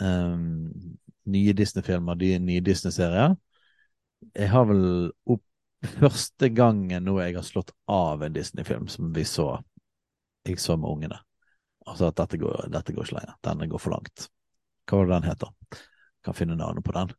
Um, 0.00 0.68
nye 1.32 1.52
Disney-filmer, 1.56 2.16
nye 2.20 2.64
Disney-serier. 2.64 3.36
Jeg 4.36 4.52
har 4.52 4.68
vel 4.68 4.84
opp 5.28 5.44
første 5.82 6.48
gangen 6.54 7.04
nå 7.06 7.18
jeg 7.20 7.36
har 7.36 7.46
slått 7.46 7.72
av 7.90 8.22
en 8.22 8.34
Disney-film 8.34 8.88
som 8.92 9.12
vi 9.14 9.24
så 9.28 9.56
jeg 10.44 10.58
så 10.60 10.76
med 10.76 10.90
ungene. 10.90 11.18
Altså 11.86 12.10
at 12.10 12.18
dette 12.18 12.38
går, 12.38 12.68
dette 12.70 12.94
går 12.94 13.06
ikke 13.06 13.18
lenger. 13.18 13.38
Denne 13.46 13.68
går 13.70 13.82
for 13.82 13.94
langt. 13.94 14.28
Hva 14.86 14.98
var 14.98 15.08
det 15.08 15.14
den 15.14 15.28
heter? 15.30 15.80
Kan 16.22 16.36
finne 16.38 16.56
navnet 16.58 16.84
på 16.86 16.94
den. 16.94 17.10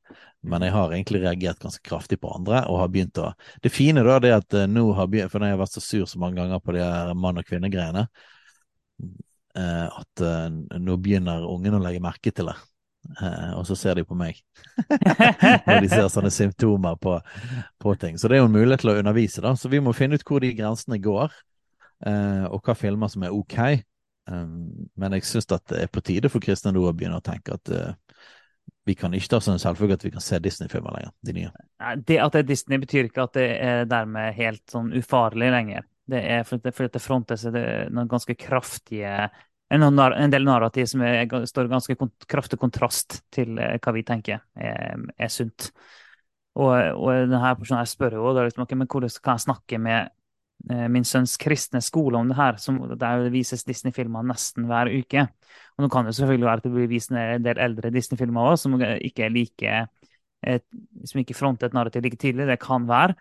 Men 0.48 0.64
jeg 0.64 0.76
har 0.76 0.92
egentlig 0.92 1.22
reagert 1.24 1.60
ganske 1.64 1.84
kraftig 1.84 2.20
på 2.24 2.32
andre, 2.32 2.64
og 2.72 2.80
har 2.80 2.92
begynt 2.92 3.20
å 3.20 3.34
Det 3.64 3.72
fine 3.72 4.04
da, 4.04 4.20
det 4.24 4.32
at 4.36 4.56
uh, 4.56 4.68
nå 4.68 4.86
har 4.96 5.10
begynt 5.12 5.32
For 5.32 5.44
når 5.44 5.52
jeg 5.52 5.58
har 5.58 5.64
vært 5.64 5.76
så 5.76 5.84
sur 5.84 6.06
så 6.08 6.20
mange 6.20 6.40
ganger 6.40 6.64
på 6.64 6.76
de 6.76 6.84
her 6.84 7.14
mann- 7.16 7.40
og 7.40 7.48
kvinnegreiene, 7.48 8.06
uh, 9.60 9.88
at 9.88 10.24
uh, 10.24 10.80
nå 10.80 10.98
begynner 11.04 11.48
ungene 11.48 11.80
å 11.80 11.84
legge 11.84 12.04
merke 12.04 12.32
til 12.32 12.52
det. 12.52 12.58
Uh, 13.04 13.58
og 13.60 13.66
så 13.68 13.76
ser 13.76 13.98
de 14.00 14.06
på 14.08 14.16
meg 14.16 14.38
når 15.68 15.84
de 15.84 15.90
ser 15.92 16.06
sånne 16.12 16.32
symptomer 16.32 16.96
på, 17.04 17.18
på, 17.84 17.96
ting. 18.00 18.16
Så 18.18 18.30
det 18.32 18.38
er 18.38 18.44
jo 18.44 18.50
en 18.50 18.56
mulighet 18.56 18.86
til 18.86 18.94
å 18.94 19.00
undervise, 19.02 19.44
da. 19.44 19.52
Så 19.60 19.72
vi 19.72 19.82
må 19.84 19.96
finne 19.98 20.20
ut 20.20 20.24
hvor 20.28 20.44
de 20.44 20.54
grensene 20.56 21.02
går, 21.04 21.36
uh, 22.08 22.46
og 22.48 22.64
hva 22.64 22.78
filmer 22.80 23.12
som 23.12 23.28
er 23.28 23.36
ok. 23.36 23.60
Um, 24.32 24.88
men 24.96 25.18
jeg 25.18 25.28
syns 25.28 25.52
at 25.52 25.68
det 25.70 25.84
er 25.84 25.92
på 25.92 26.04
tide 26.06 26.32
for 26.32 26.44
kristne 26.44 26.72
nå 26.72 26.86
å 26.88 26.96
begynne 26.96 27.20
å 27.20 27.26
tenke 27.26 27.58
at 27.58 27.74
vi 28.88 28.96
kan 28.96 29.14
ikke 29.16 29.34
ta 29.34 29.40
som 29.44 29.56
en 29.56 29.62
selvfølge 29.62 29.98
at 29.98 30.04
vi 30.06 30.12
kan 30.12 30.24
se 30.24 30.40
Disney-filmer 30.44 30.96
lenger. 30.96 31.12
De 31.24 31.36
nye. 31.36 31.52
Det 32.04 32.20
at 32.20 32.36
det 32.36 32.44
er 32.44 32.48
Disney, 32.48 32.80
betyr 32.84 33.08
ikke 33.08 33.28
at 33.28 33.36
det 33.38 33.48
er 33.64 33.88
dermed 33.88 34.36
helt 34.36 34.64
sånn 34.72 34.92
ufarlig 34.96 35.52
lenger. 35.54 35.86
Det 36.12 36.20
er 36.20 36.44
fordi 36.48 36.68
det, 36.68 36.90
det 36.92 37.02
frontes 37.04 37.46
noen 37.48 38.10
ganske 38.12 38.36
kraftige 38.36 39.30
en, 39.72 39.84
en 39.84 40.34
del 40.34 40.46
narrativ 40.46 40.86
som 40.92 41.02
er, 41.06 41.24
står 41.48 41.68
i 41.68 41.72
ganske 41.72 41.96
kraftig 42.30 42.60
kontrast 42.62 43.22
til 43.34 43.58
eh, 43.58 43.78
hva 43.82 43.94
vi 43.96 44.04
tenker 44.08 44.44
er, 44.56 45.06
er 45.18 45.32
sunt. 45.32 45.72
Og, 46.54 46.74
og 46.74 47.30
denne 47.32 47.56
personen 47.58 47.82
her 47.82 47.90
spør 47.90 48.20
jo 48.20 48.34
liksom, 48.38 48.66
okay, 48.66 48.78
men 48.78 48.90
hvordan 48.90 49.16
kan 49.24 49.40
jeg 49.40 49.46
snakke 49.48 49.80
med 49.82 50.12
eh, 50.70 50.86
min 50.94 51.08
sønns 51.08 51.34
kristne 51.42 51.82
skole 51.82 52.20
om 52.20 52.30
det 52.30 52.38
her, 52.38 52.60
som, 52.62 52.78
der 52.92 53.26
det 53.26 53.34
vises 53.34 53.66
Disney-filmer 53.66 54.26
nesten 54.30 54.68
hver 54.70 54.92
uke. 54.94 55.26
Og 55.74 55.86
nå 55.86 55.90
kan 55.90 56.06
det 56.06 56.14
selvfølgelig 56.20 56.50
være 56.50 56.62
at 56.62 56.68
det 56.68 56.74
blir 56.76 56.92
vist 56.92 57.14
en 57.14 57.46
del 57.48 57.62
eldre 57.66 57.94
Disney-filmer 57.94 58.54
òg, 58.54 58.60
som 58.62 58.78
ikke 58.78 59.26
er 59.26 59.34
like 59.34 59.84
et, 60.44 60.66
som 61.08 61.22
ikke 61.22 61.38
fronter 61.38 61.70
et 61.70 61.76
narrativ 61.76 62.04
like 62.04 62.20
tidlig. 62.20 62.46
Det 62.52 62.60
kan 62.62 62.86
være. 62.88 63.16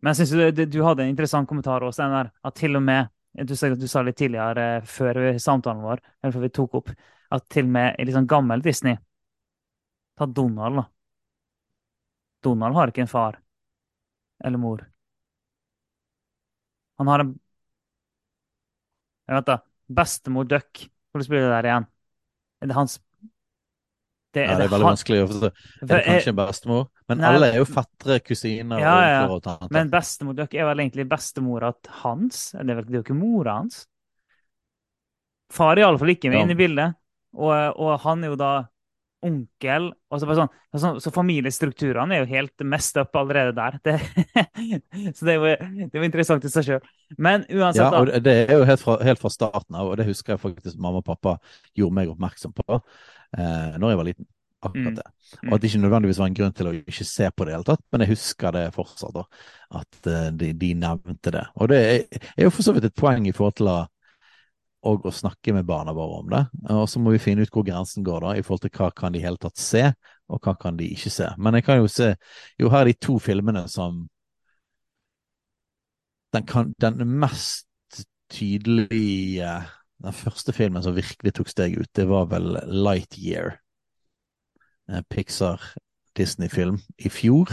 Men 0.00 0.14
jeg 0.14 0.28
synes 0.28 0.54
du, 0.56 0.64
du 0.64 0.82
hadde 0.84 1.04
en 1.04 1.12
interessant 1.12 1.48
kommentar 1.48 1.82
også, 1.84 2.06
der, 2.08 2.30
at 2.44 2.54
til 2.56 2.76
og 2.76 2.82
med 2.84 3.10
du, 3.32 3.54
du 3.54 3.86
sa 3.88 4.02
litt 4.02 4.18
tidligere, 4.18 4.66
eh, 4.80 4.86
før 4.86 5.20
samtalen 5.38 5.84
vår, 5.84 6.02
eller 6.22 6.34
før 6.34 6.46
vi 6.46 6.54
tok 6.56 6.80
opp, 6.80 6.90
at 7.30 7.46
til 7.52 7.68
og 7.68 7.74
med 7.76 7.98
i 7.98 8.06
litt 8.06 8.16
sånn 8.16 8.30
gammel 8.30 8.62
Disney 8.64 8.98
Ta 10.20 10.26
Donald, 10.26 10.76
da. 10.76 10.82
Donald 12.44 12.76
har 12.76 12.90
ikke 12.90 13.06
en 13.06 13.08
far 13.08 13.38
eller 14.44 14.60
mor. 14.60 14.82
Han 17.00 17.08
har 17.08 17.24
en 17.24 17.30
Jeg 19.28 19.38
vet 19.38 19.46
da. 19.46 19.56
Bestemor 19.88 20.44
Duck 20.44 20.82
Hvordan 21.10 21.30
blir 21.30 21.40
det 21.46 21.52
der 21.54 21.68
igjen? 21.70 21.86
Er 22.60 22.70
det 22.70 22.76
hans 22.76 22.98
det, 24.34 24.44
ja, 24.44 24.58
det 24.58 24.66
er 24.66 24.70
veldig 24.70 24.86
han... 24.86 24.92
vanskelig 24.92 25.22
å 25.24 25.28
forstå. 25.30 25.48
Er 25.80 25.88
det 25.90 26.02
kanskje 26.06 26.30
en 26.30 26.36
bestemor? 26.38 26.84
Men 27.10 27.22
Nei, 27.24 27.30
alle 27.34 27.50
er 27.50 27.58
jo 27.58 27.66
fattere 27.66 28.20
kusiner 28.22 28.82
ja, 28.82 28.96
ja. 29.08 29.22
og. 29.26 29.70
Men 29.74 29.90
bestemor 29.90 30.36
dere 30.38 30.62
er 30.62 30.68
vel 30.70 30.84
egentlig 30.84 31.08
bestemora 31.10 31.72
hans? 32.04 32.50
Det 32.54 32.70
er 32.70 32.82
vel 32.84 33.00
ikke 33.02 33.16
mora 33.18 33.56
hans? 33.58 33.84
Far 35.50 35.74
er 35.74 35.82
iallfall 35.82 36.14
ikke 36.14 36.30
med 36.30 36.38
Ja. 36.38 36.44
inne 36.46 36.54
i 36.54 36.60
bildet. 36.60 36.94
Og, 37.34 37.50
og 37.50 37.96
han 38.04 38.22
er 38.22 38.30
jo 38.32 38.38
da 38.38 38.52
onkel. 39.26 39.90
Og 40.10 40.22
så, 40.22 40.36
sånn, 40.38 40.50
så, 40.78 40.92
så 41.02 41.12
familiestrukturene 41.14 42.16
er 42.16 42.24
jo 42.24 42.30
helt 42.30 42.64
mest 42.64 42.96
up 43.00 43.16
allerede 43.20 43.52
der. 43.58 43.78
Det, 43.84 43.96
så 45.16 45.26
det 45.26 45.34
er, 45.34 45.36
jo, 45.36 45.52
det 45.82 45.90
er 45.90 46.02
jo 46.04 46.08
interessant 46.08 46.46
i 46.46 46.52
seg 46.52 46.68
sjøl. 46.68 46.90
Men 47.18 47.44
uansett, 47.50 47.84
Ja, 47.84 48.00
og 48.00 48.12
det 48.24 48.36
er 48.46 48.54
jo 48.56 48.66
helt 48.68 48.84
fra, 48.84 48.98
helt 49.04 49.22
fra 49.22 49.32
starten 49.34 49.76
av, 49.76 49.90
og 49.92 49.98
det 50.00 50.08
husker 50.08 50.36
jeg 50.36 50.44
faktisk 50.46 50.78
mamma 50.80 51.02
og 51.02 51.08
pappa 51.10 51.36
gjorde 51.76 51.98
meg 51.98 52.12
oppmerksom 52.14 52.54
på 52.56 52.68
eh, 52.78 53.74
når 53.76 53.92
jeg 53.92 54.00
var 54.02 54.08
liten. 54.12 54.30
Akkurat 54.60 54.92
Mm. 54.92 54.96
det. 54.96 55.04
Og 55.46 55.54
at 55.54 55.60
det 55.62 55.70
ikke 55.70 55.82
nødvendigvis 55.82 56.18
var 56.20 56.26
en 56.26 56.34
grunn 56.34 56.52
til 56.52 56.68
å 56.68 56.74
ikke 56.76 57.04
se 57.08 57.30
på 57.30 57.44
det 57.46 57.52
i 57.52 57.54
hele 57.56 57.64
tatt, 57.64 57.80
men 57.92 58.00
jeg 58.04 58.10
husker 58.10 58.52
det 58.52 58.66
fortsatt, 58.74 59.14
da. 59.14 59.22
At 59.80 60.06
eh, 60.10 60.26
de, 60.36 60.52
de 60.52 60.74
nevnte 60.74 61.32
det. 61.32 61.46
Og 61.56 61.70
det 61.72 61.78
er, 61.80 62.20
er 62.36 62.44
jo 62.44 62.52
for 62.52 62.66
så 62.66 62.74
vidt 62.76 62.84
et 62.90 62.94
poeng 62.98 63.28
i 63.28 63.32
forhold 63.32 63.56
til 63.60 63.72
å 63.72 63.78
og 64.88 65.04
å 65.04 65.10
snakke 65.12 65.52
med 65.52 65.66
barna 65.68 65.92
våre 65.92 66.22
om 66.22 66.30
det. 66.32 66.38
Og 66.72 66.86
så 66.88 67.00
må 67.04 67.12
vi 67.12 67.18
finne 67.20 67.44
ut 67.44 67.50
hvor 67.52 67.66
grensen 67.66 68.04
går, 68.04 68.24
da, 68.24 68.30
i 68.38 68.44
forhold 68.44 68.62
til 68.64 68.72
hva 68.78 68.86
kan 68.96 69.12
de 69.12 69.20
i 69.20 69.24
hele 69.24 69.36
tatt 69.36 69.60
se, 69.60 69.82
og 70.32 70.40
hva 70.40 70.54
kan 70.56 70.78
de 70.78 70.86
ikke 70.94 71.12
se. 71.12 71.26
Men 71.36 71.58
jeg 71.58 71.66
kan 71.66 71.82
jo 71.82 71.90
se 71.90 72.14
Jo, 72.58 72.70
her 72.72 72.86
er 72.86 72.88
de 72.88 72.96
to 72.96 73.18
filmene 73.20 73.66
som 73.68 74.06
Den, 76.32 76.46
kan, 76.46 76.74
den 76.80 77.02
mest 77.18 77.66
tydelige 78.30 79.50
Den 80.00 80.12
første 80.14 80.52
filmen 80.54 80.82
som 80.82 80.94
virkelig 80.96 81.34
tok 81.36 81.50
steg 81.50 81.74
ut, 81.76 81.90
det 81.96 82.06
var 82.08 82.30
vel 82.30 82.54
Lightyear. 82.70 83.58
En 84.90 85.04
Pixar 85.10 85.62
Disney-film 86.16 86.78
i 86.98 87.10
fjor, 87.10 87.52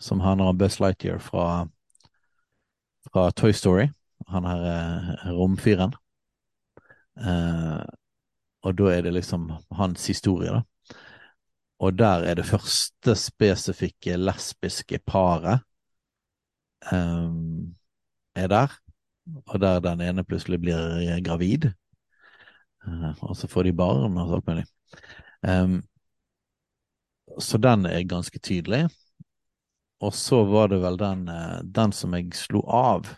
som 0.00 0.20
handler 0.20 0.52
om 0.52 0.58
Buzz 0.58 0.80
Lightyear 0.80 1.18
fra, 1.18 1.68
fra 3.12 3.30
Toy 3.30 3.52
Story. 3.52 3.88
Han 4.32 4.48
her 4.48 4.64
eh, 4.70 5.28
romfyren. 5.36 5.94
Eh, 7.20 7.84
og 8.66 8.78
da 8.78 8.90
er 8.90 9.04
det 9.06 9.14
liksom 9.14 9.50
hans 9.76 10.06
historie, 10.08 10.50
da. 10.50 10.62
Og 11.78 11.98
der 11.98 12.24
er 12.24 12.38
det 12.38 12.48
første 12.48 13.12
spesifikke 13.20 14.16
lesbiske 14.16 14.98
paret 15.06 15.60
eh, 16.92 17.32
er 18.34 18.48
der. 18.52 18.78
Og 19.46 19.60
der 19.60 19.82
den 19.84 20.00
ene 20.00 20.24
plutselig 20.24 20.60
blir 20.62 21.20
gravid. 21.24 21.70
Uh, 22.86 23.14
og 23.22 23.36
så 23.36 23.48
får 23.50 23.66
de 23.66 23.72
barn 23.72 24.18
og 24.18 24.34
alt 24.36 24.46
mulig. 24.46 24.64
Um, 25.42 25.80
så 27.38 27.58
den 27.58 27.86
er 27.90 28.06
ganske 28.08 28.38
tydelig. 28.38 28.86
Og 30.04 30.12
så 30.14 30.42
var 30.44 30.68
det 30.68 30.82
vel 30.82 30.98
den, 31.00 31.28
uh, 31.28 31.60
den 31.64 31.94
som 31.96 32.14
jeg 32.16 32.34
slo 32.36 32.62
av. 32.68 33.08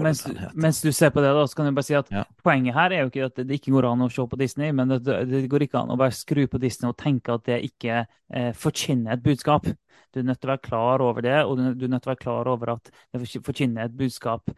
Mens, 0.00 0.22
mens 0.56 0.80
du 0.80 0.92
ser 0.96 1.10
på 1.12 1.20
det, 1.20 1.28
da, 1.36 1.42
så 1.44 1.58
kan 1.58 1.66
jeg 1.68 1.74
bare 1.76 1.84
si 1.84 1.94
at 1.94 2.10
Ja. 2.10 2.22
poenget 2.40 2.74
her 2.74 2.92
er 2.92 3.02
jo 3.02 3.10
ikke 3.10 3.24
at 3.26 3.36
det 3.36 3.58
ikke 3.58 3.72
går 3.74 3.84
an 3.90 4.00
å 4.06 4.08
se 4.08 4.24
på 4.26 4.38
Disney, 4.40 4.72
men 4.72 4.88
det, 4.88 5.02
det 5.28 5.42
går 5.52 5.66
ikke 5.66 5.82
an 5.82 5.92
å 5.92 5.98
bare 6.00 6.14
skru 6.16 6.46
på 6.48 6.60
Disney 6.60 6.88
og 6.88 6.96
tenke 6.96 7.34
at 7.34 7.44
det 7.44 7.58
ikke 7.68 8.06
eh, 8.32 8.52
forkynner 8.56 9.12
et 9.12 9.22
budskap. 9.22 9.68
Du 10.14 10.20
er 10.20 10.24
nødt 10.24 10.40
til 10.40 10.48
å 10.48 10.54
være 10.54 10.64
klar 10.64 11.04
over 11.04 11.20
det, 11.20 11.36
og 11.44 11.58
du, 11.58 11.66
du 11.76 11.84
er 11.84 11.92
nødt 11.92 12.02
til 12.06 12.12
å 12.12 12.14
være 12.14 12.22
klar 12.24 12.48
over 12.48 12.72
at 12.78 12.88
det 13.12 13.28
forkynner 13.44 13.84
et 13.84 13.98
budskap 13.98 14.48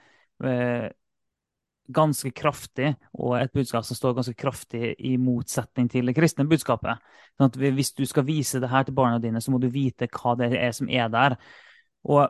eh, 0.45 0.93
ganske 1.93 2.31
kraftig, 2.35 2.95
og 3.15 3.37
et 3.39 3.53
budskap 3.55 3.85
som 3.87 3.99
står 3.99 4.17
ganske 4.19 4.35
kraftig 4.39 4.95
i 4.99 5.17
motsetning 5.21 5.89
til 5.93 6.09
det 6.09 6.17
kristne 6.17 6.47
budskapet. 6.49 7.03
Sånn 7.37 7.51
at 7.51 7.59
hvis 7.61 7.93
du 7.97 8.05
skal 8.09 8.27
vise 8.27 8.61
det 8.63 8.71
her 8.73 8.87
til 8.87 8.97
barna 8.97 9.21
dine, 9.23 9.43
så 9.43 9.55
må 9.55 9.61
du 9.63 9.69
vite 9.73 10.09
hva 10.13 10.37
det 10.41 10.53
er 10.57 10.75
som 10.77 10.91
er 10.91 11.09
der. 11.13 11.37
Og 12.07 12.25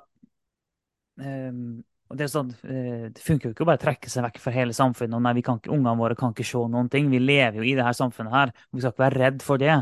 ehm, 1.23 1.83
det, 2.15 2.29
sånn, 2.31 2.53
eh, 2.69 3.09
det 3.11 3.23
funker 3.23 3.49
jo 3.49 3.57
ikke 3.57 3.67
å 3.67 3.71
bare 3.73 3.83
trekke 3.83 4.11
seg 4.13 4.27
vekk 4.29 4.41
fra 4.43 4.55
hele 4.55 4.77
samfunnet. 4.77 5.17
og 5.17 5.25
nei, 5.25 5.35
vi 5.39 5.45
kan 5.47 5.59
ikke, 5.59 5.73
Ungene 5.75 5.99
våre 5.99 6.19
kan 6.19 6.35
ikke 6.35 6.47
se 6.47 6.63
noen 6.71 6.91
ting. 6.93 7.11
Vi 7.11 7.23
lever 7.23 7.61
jo 7.61 7.67
i 7.67 7.75
det 7.79 7.87
her 7.87 7.97
samfunnet 7.99 8.35
her. 8.35 8.55
Vi 8.73 8.83
skal 8.83 8.95
ikke 8.95 9.07
være 9.07 9.21
redd 9.25 9.43
for 9.43 9.63
det. 9.63 9.81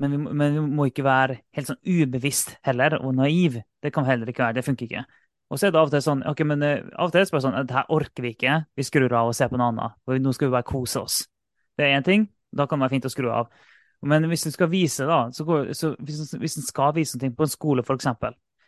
Men 0.00 0.12
vi, 0.12 0.18
men 0.40 0.56
vi 0.56 0.64
må 0.78 0.88
ikke 0.90 1.04
være 1.06 1.40
helt 1.56 1.70
sånn 1.70 1.80
ubevisst 1.84 2.56
heller, 2.66 2.98
og 3.00 3.14
naiv. 3.16 3.60
Det 3.82 3.92
kan 3.92 4.04
vi 4.04 4.12
heller 4.12 4.32
ikke 4.32 4.44
være. 4.44 4.58
Det 4.58 4.66
funker 4.66 4.88
ikke. 4.88 5.04
Og 5.50 5.58
så 5.58 5.68
er 5.68 5.74
det 5.74 5.78
av 5.78 5.88
og 5.88 5.94
til 5.94 6.02
sånn 6.02 6.24
ok, 6.26 6.42
men 6.48 6.62
eh, 6.66 6.86
av 6.96 7.08
og 7.08 7.14
til 7.14 7.22
er 7.22 7.28
det 7.28 7.34
bare 7.36 7.44
sånn, 7.44 7.58
det 7.68 7.76
her 7.76 7.92
orker 7.94 8.24
vi 8.24 8.32
ikke. 8.34 8.56
Vi 8.74 8.86
skrur 8.86 9.12
av 9.14 9.30
og 9.30 9.36
ser 9.38 9.50
på 9.52 9.60
noe 9.60 9.70
annet. 9.70 9.98
For 10.06 10.18
nå 10.22 10.34
skal 10.34 10.48
vi 10.48 10.56
bare 10.56 10.66
kose 10.66 11.02
oss. 11.02 11.20
Det 11.78 11.86
er 11.86 11.98
én 11.98 12.06
ting. 12.06 12.26
Da 12.56 12.66
kan 12.66 12.80
det 12.80 12.86
være 12.86 12.96
fint 12.96 13.06
å 13.06 13.12
skru 13.12 13.30
av. 13.30 13.52
Men 14.06 14.26
hvis 14.30 14.44
du 14.46 14.50
skal 14.52 14.70
vise, 14.72 15.06
da, 15.08 15.26
så 15.32 15.46
går, 15.46 15.70
så 15.76 15.92
hvis, 16.02 16.34
hvis 16.38 16.58
en 16.60 16.66
skal 16.66 16.92
vise 16.96 17.18
noe 17.18 17.32
på 17.36 17.46
en 17.46 17.52
skole, 17.52 17.84
f.eks., 17.86 18.10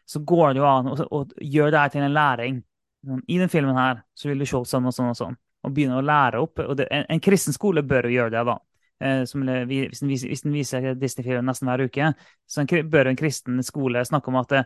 så 0.09 0.23
går 0.25 0.55
det 0.55 0.63
jo 0.63 0.69
an 0.69 0.89
å, 0.89 1.25
gjøre 1.37 1.75
det 1.75 1.83
her 1.83 1.93
til 1.93 2.07
en 2.07 2.15
læring. 2.15 2.63
Sånn, 3.07 3.21
I 3.29 3.41
den 3.43 3.53
filmen 3.53 3.77
her 3.77 4.01
så 4.17 4.31
vil 4.31 4.41
du 4.41 4.47
se 4.49 4.63
sånn 4.71 4.89
og 4.89 4.95
sånn 4.95 5.11
og 5.13 5.19
sånn, 5.19 5.37
og 5.67 5.75
begynne 5.75 5.99
å 5.99 6.05
lære 6.05 6.41
opp. 6.41 6.63
og 6.65 6.79
det, 6.81 6.89
en, 6.95 7.05
en 7.13 7.23
kristen 7.23 7.57
skole 7.57 7.85
bør 7.87 8.09
jo 8.09 8.17
gjøre 8.17 8.35
det, 8.39 8.45
da. 8.49 8.57
Eh, 9.05 9.25
som, 9.31 9.45
hvis, 9.69 10.01
den 10.01 10.11
viser, 10.11 10.51
viser 10.51 10.89
Disney-filmen 10.99 11.47
nesten 11.47 11.69
hver 11.71 11.85
uke, 11.87 12.13
så 12.49 12.65
en, 12.65 12.89
bør 12.91 13.13
en 13.13 13.21
kristen 13.21 13.61
skole 13.67 14.03
snakke 14.09 14.33
om 14.33 14.41
at, 14.41 14.57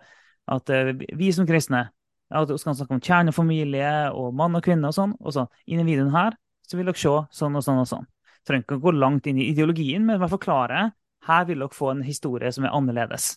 at 0.55 0.73
eh, 0.73 0.95
vi 1.19 1.33
som 1.35 1.49
kristne 1.49 1.89
at 2.33 2.51
vi 2.51 2.59
skal 2.61 2.77
snakke 2.79 2.97
om 2.97 3.03
kjernefamilie 3.05 3.93
og 4.17 4.33
mann 4.39 4.57
og 4.59 4.65
kvinne 4.65 4.89
og 4.91 4.97
sånn. 4.97 5.15
Og 5.21 5.37
så 5.37 5.47
i 5.67 5.77
denne 5.77 5.89
videoen 5.89 6.15
her 6.15 6.37
så 6.69 6.79
vil 6.79 6.89
dere 6.89 6.99
se 6.99 7.15
sånn 7.39 7.59
og 7.59 7.65
sånn 7.67 7.83
og 7.83 7.89
sånn. 7.91 8.09
Trenger 8.49 8.65
ikke 8.65 8.79
å 8.81 8.85
gå 8.87 8.93
langt 8.97 9.29
inn 9.31 9.39
i 9.39 9.51
ideologien, 9.53 10.05
men 10.07 10.23
forklare. 10.31 10.89
Her 11.29 11.47
vil 11.47 11.63
dere 11.63 11.77
få 11.77 11.93
en 11.93 12.03
historie 12.07 12.51
som 12.55 12.67
er 12.67 12.75
annerledes. 12.75 13.37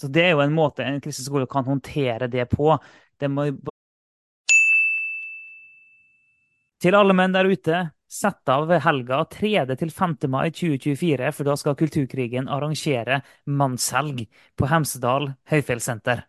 Så 0.00 0.10
det 0.10 0.26
er 0.26 0.34
jo 0.34 0.42
en 0.44 0.54
måte 0.54 0.84
en 0.86 1.00
kristen 1.02 1.26
skole 1.26 1.48
kan 1.50 1.66
håndtere 1.66 2.28
det 2.30 2.48
på. 2.50 2.74
Det 3.18 3.30
må 3.30 3.48
Til 6.82 6.96
alle 6.98 7.14
menn 7.14 7.30
der 7.30 7.46
ute, 7.46 7.80
sett 8.10 8.50
av 8.50 8.66
helga 8.82 9.20
3. 9.30 9.76
til 9.78 9.92
5. 9.94 10.16
mai 10.32 10.50
2024, 10.50 11.30
for 11.30 11.46
da 11.46 11.54
skal 11.54 11.76
Kulturkrigen 11.78 12.50
arrangere 12.50 13.20
mannshelg 13.46 14.24
på 14.58 14.66
Hemsedal 14.66 15.30
høyfjellssenter. 15.52 16.24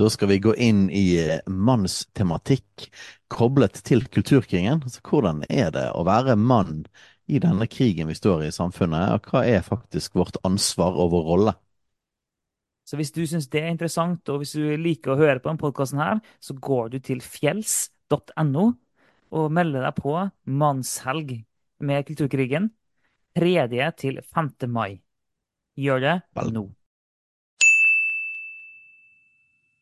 Da 0.00 0.08
skal 0.10 0.30
vi 0.30 0.38
gå 0.40 0.54
inn 0.56 0.86
i 0.90 1.04
eh, 1.20 1.40
mannstematikk 1.46 2.88
koblet 3.32 3.82
til 3.84 4.06
kulturkrigen. 4.08 4.80
Altså, 4.86 5.02
hvordan 5.04 5.44
er 5.52 5.72
det 5.74 5.88
å 5.92 6.04
være 6.08 6.36
mann 6.40 6.86
i 7.28 7.40
denne 7.42 7.68
krigen 7.70 8.08
vi 8.08 8.16
står 8.16 8.46
i 8.46 8.48
i 8.48 8.54
samfunnet, 8.54 9.12
og 9.12 9.28
hva 9.30 9.44
er 9.46 9.66
faktisk 9.66 10.16
vårt 10.18 10.40
ansvar 10.48 10.96
og 10.96 11.12
vår 11.12 11.28
rolle? 11.28 11.54
Så 12.88 12.98
hvis 12.98 13.12
du 13.14 13.22
syns 13.28 13.46
det 13.52 13.62
er 13.62 13.70
interessant, 13.70 14.26
og 14.28 14.42
hvis 14.42 14.56
du 14.58 14.64
liker 14.80 15.14
å 15.14 15.20
høre 15.20 15.38
på 15.38 15.48
denne 15.48 15.62
podkasten 15.62 16.02
her, 16.02 16.18
så 16.42 16.56
går 16.56 16.92
du 16.92 16.98
til 17.04 17.22
fjells.no 17.22 18.66
og 19.32 19.54
melder 19.54 19.86
deg 19.86 20.00
på 20.02 20.16
mannshelg 20.44 21.38
med 21.82 22.08
Kulturkrigen 22.08 22.72
3. 23.38 23.68
til 23.96 24.20
5. 24.20 24.52
mai. 24.68 25.00
Gjør 25.78 26.04
det 26.04 26.16
Vel. 26.36 26.52
nå. 26.52 26.66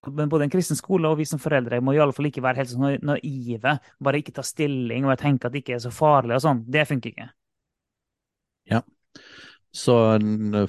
Men 0.08 0.30
både 0.32 0.46
en 0.46 0.52
kristen 0.52 0.78
skole 0.78 1.10
og 1.10 1.18
vi 1.18 1.26
som 1.28 1.40
foreldre 1.42 1.82
må 1.84 1.92
i 1.92 2.00
alle 2.00 2.14
fall 2.16 2.30
ikke 2.30 2.44
være 2.44 2.62
helt 2.62 2.72
sånn 2.72 3.04
naive. 3.04 3.76
Bare 4.00 4.22
ikke 4.22 4.32
ta 4.36 4.44
stilling 4.46 5.04
og 5.04 5.18
tenke 5.20 5.48
at 5.48 5.54
det 5.54 5.60
ikke 5.64 5.76
er 5.76 5.84
så 5.84 5.92
farlig 5.92 6.38
og 6.38 6.44
sånn. 6.46 6.64
Det 6.64 6.86
funker 6.88 7.12
ikke. 7.12 7.28
Ja. 8.70 8.80
Så 9.76 9.94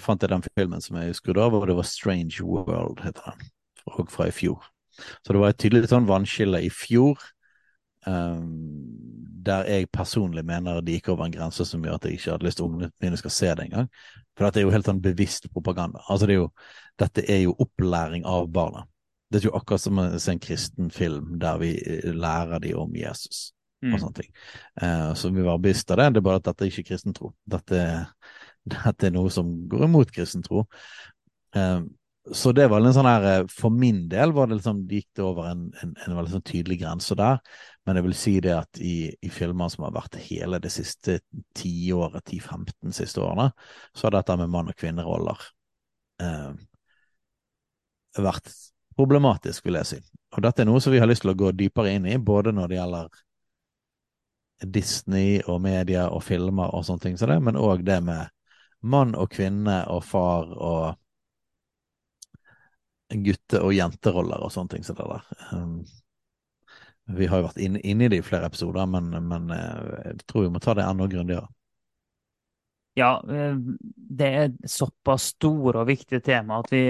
fant 0.03 0.21
jeg 0.21 0.33
den 0.33 0.43
filmen 0.45 0.83
som 0.83 0.99
jeg 0.99 1.15
skrudde 1.17 1.45
av, 1.45 1.55
og 1.57 1.63
det 1.69 1.77
var 1.77 1.87
Strange 1.87 2.43
World, 2.43 2.99
heter 3.05 3.31
den. 3.31 3.47
Og 3.89 4.11
fra 4.13 4.27
i 4.29 4.35
fjor. 4.35 4.59
Så 5.23 5.33
det 5.33 5.41
var 5.41 5.53
et 5.53 5.61
tydelig 5.63 5.89
sånn 5.89 6.09
vannskille 6.09 6.59
i 6.61 6.69
fjor, 6.73 7.23
Um, 8.07 8.89
der 9.45 9.67
jeg 9.69 9.89
personlig 9.93 10.41
mener 10.45 10.81
det 10.81 10.95
gikk 10.95 11.11
over 11.13 11.27
en 11.27 11.33
grense 11.33 11.65
som 11.69 11.83
gjør 11.85 11.99
at 11.99 12.05
jeg 12.07 12.17
ikke 12.17 12.31
hadde 12.33 12.47
lyst 12.47 12.57
til 12.57 12.65
ungene 12.65 12.89
mine 13.01 13.17
skal 13.17 13.33
se 13.33 13.51
det 13.57 13.65
engang. 13.67 13.89
For 14.33 14.45
dette 14.45 14.61
er 14.61 14.65
jo 14.65 14.73
helt 14.73 14.89
sånn 14.89 15.01
bevisst 15.03 15.45
propaganda. 15.53 16.01
Altså 16.09 16.29
det 16.29 16.35
er 16.35 16.39
jo, 16.39 16.47
dette 17.01 17.25
er 17.29 17.43
jo 17.43 17.53
opplæring 17.61 18.25
av 18.25 18.49
barna. 18.53 18.87
Det 19.31 19.39
er 19.39 19.47
jo 19.47 19.55
akkurat 19.55 19.81
som 19.83 19.99
å 20.03 20.05
se 20.19 20.33
en 20.35 20.43
kristen 20.43 20.91
film 20.91 21.37
der 21.39 21.59
vi 21.61 21.71
eh, 21.79 22.11
lærer 22.11 22.59
de 22.63 22.75
om 22.77 22.93
Jesus 22.95 23.49
Mm. 23.81 23.95
og 23.95 24.01
sånne 24.03 24.13
ting. 24.13 24.27
Eh, 24.77 25.13
så 25.17 25.31
vi 25.33 25.41
var 25.41 25.57
bevisst 25.57 25.89
av 25.89 25.97
det, 25.97 26.11
det 26.13 26.19
er 26.21 26.25
bare 26.27 26.37
at 26.37 26.45
dette 26.45 26.67
er 26.67 26.69
ikke 26.69 26.91
kristen 26.91 27.15
tro. 27.17 27.31
Dette, 27.49 27.79
dette 28.75 29.07
er 29.07 29.15
noe 29.15 29.31
som 29.33 29.47
går 29.71 29.87
imot 29.87 30.11
kristen 30.13 30.43
tro. 30.45 30.67
Eh, 31.57 31.79
så 32.37 32.51
det 32.53 32.67
var 32.69 32.85
en 32.85 32.93
sånn 32.93 33.09
her, 33.09 33.47
for 33.49 33.73
min 33.73 34.03
del 34.11 34.35
var 34.37 34.51
det 34.51 34.59
liksom, 34.59 34.83
det 34.85 34.99
gikk 34.99 35.07
det 35.17 35.23
over 35.25 35.47
en, 35.49 35.63
en, 35.81 35.95
en 36.05 36.17
veldig 36.19 36.35
sånn 36.35 36.45
tydelig 36.45 36.77
grense 36.83 37.17
der. 37.17 37.41
Men 37.89 37.97
jeg 37.97 38.05
vil 38.05 38.13
si 38.21 38.35
det 38.45 38.53
at 38.53 38.81
i, 38.85 38.93
i 39.17 39.31
filmer 39.33 39.71
som 39.73 39.87
har 39.87 39.95
vært 39.95 40.19
hele 40.27 40.59
det 40.61 40.69
siste 40.69 41.17
tiåret, 41.57 42.21
10-15 42.29 42.93
siste 42.93 43.23
årene, 43.25 43.49
så 43.97 44.05
har 44.05 44.19
dette 44.19 44.37
med 44.43 44.53
mann- 44.53 44.69
og 44.69 44.77
kvinneroller 44.77 45.47
eh, 46.21 46.53
vært 48.21 48.53
problematisk, 48.95 49.65
vil 49.65 49.79
jeg 49.79 49.89
si. 49.89 49.99
Og 50.35 50.43
dette 50.45 50.63
er 50.63 50.69
noe 50.69 50.81
som 50.83 50.93
vi 50.93 51.01
har 51.01 51.09
lyst 51.09 51.25
til 51.25 51.33
å 51.33 51.37
gå 51.37 51.51
dypere 51.55 51.93
inn 51.95 52.07
i, 52.07 52.17
både 52.17 52.53
når 52.55 52.71
det 52.71 52.79
gjelder 52.79 53.21
Disney 54.61 55.39
og 55.49 55.61
media 55.63 56.07
og 56.13 56.23
filmer 56.23 56.73
og 56.75 56.85
sånne 56.85 57.05
ting 57.07 57.17
som 57.17 57.31
det, 57.31 57.39
men 57.43 57.59
òg 57.59 57.85
det 57.87 57.97
med 58.05 58.29
mann 58.81 59.15
og 59.17 59.31
kvinne 59.33 59.81
og 59.93 60.03
far 60.05 60.51
og 60.57 60.97
gutte- 63.11 63.61
og 63.61 63.73
jenteroller 63.75 64.43
og 64.43 64.53
sånne 64.53 64.75
ting 64.75 64.85
som 64.87 64.97
det 64.97 65.07
der. 65.09 65.25
Um, 65.51 65.81
vi 67.11 67.27
har 67.27 67.41
jo 67.41 67.47
vært 67.49 67.59
inne, 67.59 67.81
inne 67.83 68.05
i 68.05 68.11
det 68.11 68.21
i 68.21 68.25
flere 68.25 68.47
episoder, 68.47 68.85
men, 68.87 69.09
men 69.27 69.49
eh, 69.51 70.11
jeg 70.11 70.21
tror 70.29 70.45
vi 70.45 70.51
må 70.53 70.61
ta 70.63 70.75
det 70.77 70.85
enda 70.85 71.07
grundigere. 71.11 71.49
Ja, 72.95 73.17
eh, 73.27 73.57
det 74.21 74.29
er 74.43 74.53
såpass 74.69 75.31
store 75.35 75.81
og 75.81 75.89
viktige 75.89 76.21
tema 76.23 76.61
at 76.61 76.71
vi 76.71 76.83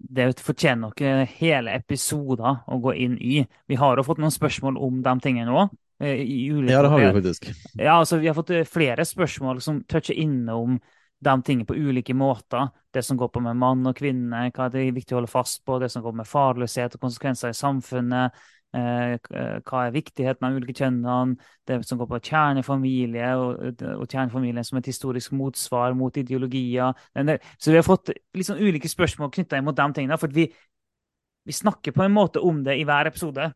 det 0.00 0.32
fortjener 0.40 0.94
ikke 0.94 1.26
hele 1.36 1.74
episoder 1.76 2.62
å 2.66 2.78
gå 2.80 2.94
inn 3.04 3.18
i. 3.20 3.42
Vi 3.68 3.78
har 3.78 3.98
jo 4.00 4.06
fått 4.06 4.20
noen 4.22 4.34
spørsmål 4.34 4.78
om 4.80 5.02
de 5.04 5.14
tingene 5.22 5.52
òg. 5.52 5.74
Eh, 6.00 6.22
ja, 6.24 6.80
det 6.80 6.88
har 6.88 7.02
vi 7.02 7.10
faktisk. 7.18 7.50
Ja, 7.74 7.98
altså 7.98 8.16
Vi 8.16 8.30
har 8.30 8.34
fått 8.34 8.54
flere 8.68 9.04
spørsmål 9.04 9.60
som 9.60 9.82
toucher 9.84 10.16
innom 10.16 10.78
de 11.20 11.34
tingene 11.44 11.68
på 11.68 11.76
ulike 11.76 12.14
måter. 12.16 12.70
Det 12.92 13.02
som 13.04 13.16
går 13.16 13.28
på 13.28 13.42
med 13.44 13.58
mann 13.60 13.86
og 13.86 13.98
kvinne, 13.98 14.46
hva 14.56 14.70
det 14.72 14.86
er 14.86 14.96
viktig 14.96 15.14
å 15.14 15.20
holde 15.20 15.30
fast 15.30 15.60
på. 15.68 15.78
Det 15.78 15.90
som 15.92 16.02
går 16.02 16.16
med 16.22 16.28
farløshet 16.28 16.96
og 16.96 17.04
konsekvenser 17.04 17.52
i 17.52 17.58
samfunnet. 17.58 18.40
Eh, 18.70 19.16
eh, 19.34 19.56
hva 19.66 19.80
er 19.82 19.94
viktigheten 19.96 20.46
av 20.46 20.54
ulike 20.54 20.76
kjønnene, 20.78 21.48
det 21.66 21.80
som 21.88 21.98
går 21.98 22.06
på 22.12 22.20
kjernefamilie 22.28 23.30
og, 23.34 23.80
og 23.96 24.04
kjernefamilien 24.04 24.66
som 24.66 24.78
et 24.78 24.90
historisk 24.92 25.34
motsvar 25.34 25.96
mot 25.98 26.14
ideologier. 26.14 26.94
Så 27.58 27.72
vi 27.72 27.80
har 27.80 27.86
fått 27.86 28.12
liksom 28.36 28.60
ulike 28.62 28.90
spørsmål 28.90 29.32
knytta 29.34 29.58
mot 29.66 29.76
de 29.76 29.88
tingene. 29.96 30.18
For 30.22 30.30
vi, 30.30 30.46
vi, 31.46 31.56
snakker 31.56 31.96
på 31.96 32.06
en 32.06 32.14
måte 32.14 32.42
om 32.46 32.62
det 32.66 32.78
i 32.78 32.86
hver 32.86 33.10
episode. 33.10 33.50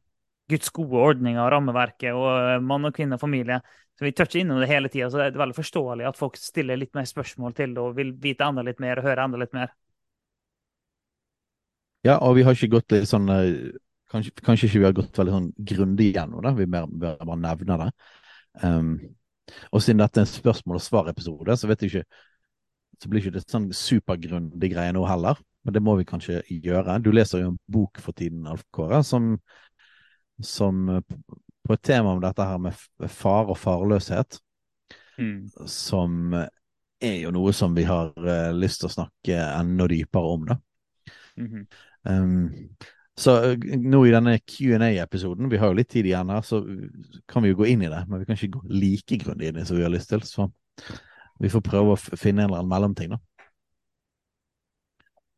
Guds 0.51 0.69
gode 0.75 0.99
ordninger, 1.01 1.47
rammeverket 1.51 2.11
og 2.12 2.27
eh, 2.35 2.59
mann 2.61 2.91
og 2.91 2.99
kvinne 2.99 3.15
og 3.15 3.23
familie. 3.23 3.61
Så 3.95 4.09
Vi 4.09 4.12
toucher 4.19 4.43
innom 4.43 4.59
det 4.59 4.69
hele 4.69 4.91
tida, 4.91 5.07
så 5.11 5.21
det 5.21 5.31
er 5.31 5.39
veldig 5.39 5.55
forståelig 5.55 6.11
at 6.11 6.19
folk 6.19 6.37
stiller 6.37 6.77
litt 6.81 6.93
mer 6.99 7.07
spørsmål 7.07 7.55
til 7.55 7.77
det 7.77 7.83
og 7.85 7.95
vil 7.95 8.11
vite 8.19 8.45
enda 8.45 8.67
litt 8.67 8.83
mer 8.83 8.99
og 8.99 9.07
høre 9.07 9.31
enda 9.31 9.39
litt 9.39 9.55
mer. 9.55 9.71
Ja, 12.05 12.19
og 12.19 12.35
vi 12.37 12.43
har 12.45 12.59
ikke 12.59 12.75
gått 12.75 12.93
litt 12.93 13.07
sånn 13.09 13.31
Kanskje, 14.15 14.33
kanskje, 14.47 14.69
ikke 14.69 14.81
vi 14.81 14.87
har 14.87 14.95
gått 14.97 15.19
veldig 15.19 15.35
sånn 15.35 15.51
grundig 15.73 16.12
gjennom 16.12 16.45
det, 16.45 16.55
vi 16.61 16.69
bør, 16.71 16.87
bare, 17.03 17.27
bare 17.27 17.43
nevne 17.43 17.79
det. 17.81 17.91
Um, 18.62 18.93
og 19.75 19.83
siden 19.83 20.01
dette 20.01 20.23
er 20.23 20.27
en 20.27 20.31
spørsmål 20.31 20.79
og 20.79 20.85
svar-episode, 20.85 21.57
så 21.59 21.69
vet 21.69 21.83
jeg 21.83 21.93
ikke 21.93 22.23
så 23.03 23.11
blir 23.11 23.25
ikke 23.25 23.35
det 23.35 23.45
sånn 23.51 23.69
supergrundig 23.75 24.71
greie 24.73 24.95
nå 24.95 25.03
heller. 25.09 25.41
Men 25.65 25.77
det 25.77 25.83
må 25.85 25.97
vi 25.99 26.07
kanskje 26.09 26.43
gjøre. 26.49 26.99
Du 27.03 27.11
leser 27.15 27.43
jo 27.43 27.53
en 27.53 27.61
bok 27.73 28.01
for 28.03 28.17
tiden, 28.17 28.45
Alf 28.51 28.65
Kåre, 28.75 29.01
som, 29.07 29.35
som 30.45 30.83
på 31.65 31.77
et 31.77 31.85
tema 31.85 32.12
om 32.12 32.23
dette 32.23 32.45
her 32.45 32.61
med 32.61 32.77
far 33.11 33.49
og 33.53 33.59
farløshet, 33.59 34.39
mm. 35.17 35.67
som 35.71 36.35
er 36.35 37.17
jo 37.23 37.33
noe 37.35 37.55
som 37.57 37.75
vi 37.77 37.87
har 37.89 38.12
uh, 38.15 38.53
lyst 38.55 38.83
til 38.83 38.91
å 38.91 38.95
snakke 38.99 39.41
enda 39.41 39.89
dypere 39.91 40.35
om, 40.37 40.45
da. 40.53 40.59
Mm 41.37 41.49
-hmm. 41.51 41.65
um, 42.11 42.77
så 43.17 43.53
eh, 43.53 43.59
nå 43.79 44.07
i 44.07 44.11
denne 44.11 44.39
Q&A-episoden, 44.39 45.49
vi 45.49 45.59
har 45.59 45.71
jo 45.71 45.79
litt 45.79 45.91
tid 45.93 46.07
igjen 46.09 46.31
her, 46.35 46.43
så 46.43 46.61
kan 47.31 47.45
vi 47.45 47.53
jo 47.53 47.61
gå 47.61 47.69
inn 47.71 47.85
i 47.87 47.91
det. 47.91 48.01
Men 48.09 48.21
vi 48.21 48.27
kan 48.27 48.39
ikke 48.39 48.57
gå 48.57 48.62
like 48.75 49.19
grundig 49.23 49.51
inn 49.51 49.59
i 49.59 49.61
det 49.61 49.69
som 49.69 49.79
vi 49.79 49.87
har 49.87 49.93
lyst 49.95 50.11
til. 50.11 50.25
Så 50.27 50.49
vi 51.43 51.51
får 51.53 51.62
prøve 51.67 51.95
å 51.95 52.01
finne 52.01 52.43
en 52.43 52.49
eller 52.49 52.62
annen 52.62 52.73
mellomting, 52.73 53.15
da. 53.15 53.21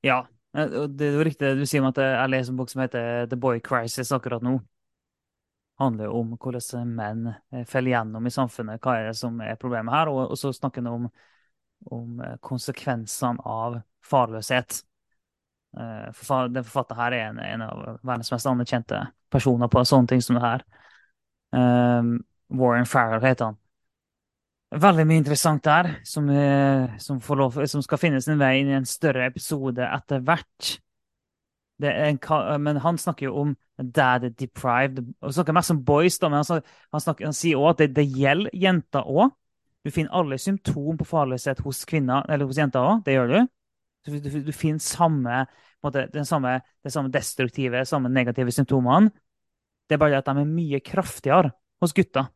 Ja, 0.07 0.23
eh, 0.57 0.79
det 0.89 1.11
er 1.11 1.21
jo 1.21 1.29
riktig 1.29 1.53
du 1.61 1.67
sier 1.69 1.85
om 1.85 1.91
at 1.91 2.01
jeg 2.01 2.33
leser 2.33 2.55
en 2.55 2.63
bok 2.63 2.73
som 2.73 2.85
heter 2.85 3.29
The 3.29 3.41
Boy 3.41 3.61
Crisis 3.65 4.15
akkurat 4.17 4.45
nå. 4.45 4.57
Det 5.77 5.85
handler 5.85 6.13
om 6.17 6.33
hvordan 6.41 6.97
menn 6.97 7.27
eh, 7.29 7.67
faller 7.69 7.93
gjennom 7.93 8.25
i 8.25 8.33
samfunnet, 8.33 8.81
hva 8.81 8.97
er 8.97 9.11
det 9.11 9.17
som 9.21 9.37
er 9.45 9.61
problemet 9.61 9.93
her, 9.93 10.09
og, 10.09 10.33
så 10.41 10.55
snakker 10.57 10.81
han 10.81 10.93
om, 10.95 11.09
om 11.93 12.23
konsekvensene 12.41 13.45
av 13.45 13.83
farløshet. 14.07 14.81
Uh, 15.77 16.49
den 16.49 16.65
forfatteren 16.65 17.01
her 17.01 17.13
er 17.13 17.29
en, 17.29 17.39
en, 17.39 17.63
av 17.67 17.99
verdens 18.01 18.33
mest 18.33 18.49
anerkjente 18.49 19.03
personer 19.33 19.69
på 19.69 19.85
sånne 19.85 20.09
ting 20.09 20.23
som 20.25 20.39
det 20.39 20.45
her. 20.45 20.65
Um, 21.53 22.19
Warren 22.57 22.89
Farrell 22.89 23.25
heter 23.25 23.51
han. 23.51 23.59
Veldig 24.77 25.05
mye 25.07 25.21
interessant 25.21 25.63
der, 25.65 25.91
som, 26.05 26.31
uh, 26.33 26.97
som, 26.99 27.21
lov, 27.39 27.61
som, 27.69 27.85
skal 27.85 28.01
finne 28.01 28.23
sin 28.25 28.41
vei 28.41 28.57
inn 28.63 28.73
i 28.73 28.79
en 28.79 28.89
større 28.89 29.29
episode 29.29 29.85
etter 29.85 30.25
hvert. 30.25 30.77
En, 31.85 32.19
men 32.65 32.81
han 32.81 32.97
snakker 32.97 33.29
jo 33.29 33.35
om 33.43 33.51
dad 33.77 34.31
deprived. 34.41 35.03
Han 35.21 35.33
snakker 35.37 35.53
mest 35.53 35.75
om 35.75 35.83
boys, 35.85 36.17
da, 36.19 36.31
men 36.33 36.41
han, 36.41 36.63
han, 36.93 37.05
snakker, 37.05 37.29
han 37.29 37.37
sier 37.37 37.61
òg 37.61 37.75
at 37.75 37.83
det, 37.85 37.91
det 37.99 38.07
gjelder 38.17 38.57
jenter 38.57 39.05
òg. 39.05 39.35
Du 39.85 39.93
finner 39.93 40.17
alle 40.19 40.39
symptom 40.41 40.97
på 40.99 41.07
farløshet 41.07 41.61
hos 41.63 41.85
kvinner, 41.87 42.25
eller 42.33 42.49
hos 42.49 42.59
jenter 42.59 42.81
òg. 42.81 43.05
Det 43.05 43.19
gjør 43.19 43.35
du. 43.35 43.39
Du, 44.07 44.19
du, 44.23 44.31
du 44.47 44.53
finner 44.55 44.83
samme 44.83 45.45
måte, 45.85 46.25
samme, 46.25 46.61
det 46.83 46.93
samme 46.95 47.13
destruktive, 47.15 47.85
samme 47.87 48.09
negative 48.09 48.53
symptomene. 48.53 49.11
Det 49.87 49.97
er 49.97 50.03
bare 50.03 50.19
at 50.19 50.27
de 50.27 50.43
er 50.43 50.49
mye 50.51 50.81
kraftigere 50.85 51.53
hos 51.83 51.95
gutta. 51.95 52.27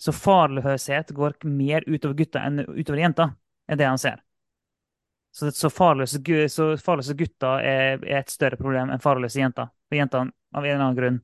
Så 0.00 0.12
farløshet 0.12 1.12
går 1.16 1.36
mer 1.48 1.84
utover 1.86 2.16
gutta 2.18 2.44
enn 2.44 2.64
utover 2.64 3.00
jenter, 3.00 3.34
er 3.68 3.80
det 3.80 3.88
han 3.88 4.00
ser. 4.00 4.22
Så, 5.34 5.50
så, 5.50 5.70
farløse, 5.70 6.20
så 6.48 6.66
farløse, 6.78 7.16
gutter 7.18 7.62
er, 7.66 7.96
er, 8.04 8.20
et 8.20 8.30
større 8.30 8.58
problem 8.60 8.92
enn 8.94 9.02
farløse 9.02 9.40
jenter. 9.40 9.70
For 9.88 9.98
jentene, 9.98 10.30
av 10.54 10.62
en 10.62 10.70
eller 10.70 10.84
annen 10.84 10.98
grunn 10.98 11.16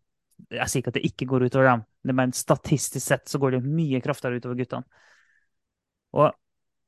Jeg 0.51 0.67
sier 0.73 0.81
ikke 0.81 0.91
at 0.91 0.97
det 0.97 1.05
ikke 1.07 1.27
går 1.31 1.45
utover 1.47 1.69
dem, 1.69 2.21
er 2.25 2.31
statistisk 2.35 3.05
sett 3.05 3.29
så 3.29 3.39
går 3.39 3.55
det 3.55 3.61
mye 3.69 4.01
kraftigere 4.03 4.41
utover 4.41 4.57
guttene. 4.59 5.05
Og 6.17 6.33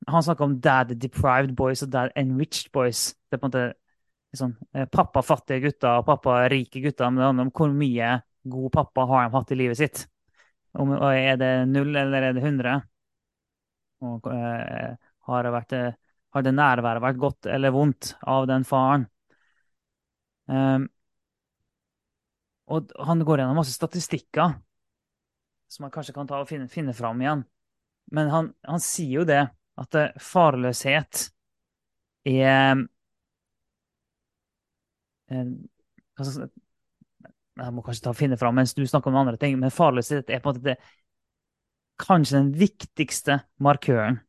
han 0.06 0.22
snakker 0.22 0.44
om 0.44 0.58
dad 0.60 0.94
deprived 1.00 1.54
boys 1.56 1.82
og 1.84 1.92
dad 1.92 2.12
enriched 2.18 2.72
boys. 2.74 3.12
Det 3.30 3.36
er 3.36 3.42
på 3.42 3.48
en 3.48 3.52
måte 3.52 3.66
liksom, 4.32 4.54
pappa 4.92 5.22
fattige 5.22 5.66
gutter 5.66 6.00
og 6.00 6.06
pappa 6.08 6.42
rike 6.50 6.82
gutter. 6.82 7.10
Men 7.10 7.20
det 7.20 7.28
handler 7.28 7.48
om 7.48 7.52
hvor 7.54 7.74
mye 7.76 8.14
god 8.52 8.72
pappa 8.74 9.06
har 9.10 9.28
de 9.28 9.36
hatt 9.36 9.52
i 9.54 9.58
livet 9.60 9.78
sitt. 9.78 10.06
Om, 10.72 10.94
er 11.12 11.36
det 11.40 11.52
null 11.68 11.92
eller 11.96 12.28
er 12.28 12.36
det 12.36 12.42
100? 12.42 12.80
Og, 14.02 14.26
uh, 14.26 14.96
har, 15.28 15.46
det 15.46 15.52
vært, 15.54 15.74
uh, 15.76 16.16
har 16.34 16.44
det 16.46 16.54
nærværet 16.56 17.04
vært 17.04 17.20
godt 17.22 17.48
eller 17.52 17.74
vondt 17.74 18.14
av 18.26 18.48
den 18.50 18.64
faren? 18.66 19.06
Um, 20.50 20.88
og 22.72 22.90
han 23.06 23.22
går 23.22 23.42
gjennom 23.42 23.60
masse 23.60 23.74
statistikker 23.76 24.56
som 25.72 25.86
han 25.86 25.92
kanskje 25.92 26.14
kan 26.16 26.28
ta 26.28 26.40
og 26.42 26.48
finne, 26.48 26.68
finne 26.72 26.94
fram 26.96 27.20
igjen. 27.22 27.44
Men 28.12 28.32
han, 28.32 28.50
han 28.66 28.82
sier 28.82 29.22
jo 29.22 29.28
det 29.28 29.44
at 29.80 29.94
eh, 29.98 30.16
farløshet 30.20 31.28
er 32.28 32.82
eh, 35.30 35.52
Jeg 37.62 37.74
må 37.76 37.84
kanskje 37.84 38.04
ta 38.04 38.12
og 38.12 38.18
finne 38.18 38.38
fram 38.40 38.56
mens 38.56 38.74
du 38.76 38.84
snakker 38.88 39.12
om 39.12 39.22
andre 39.22 39.38
ting, 39.40 39.58
men 39.60 39.72
farløshet 39.72 40.30
er 40.30 40.42
på 40.42 40.52
en 40.52 40.56
måte 40.56 40.66
det, 40.72 40.76
kanskje 42.00 42.38
den 42.38 42.52
viktigste 42.58 43.42
markøren 43.62 44.20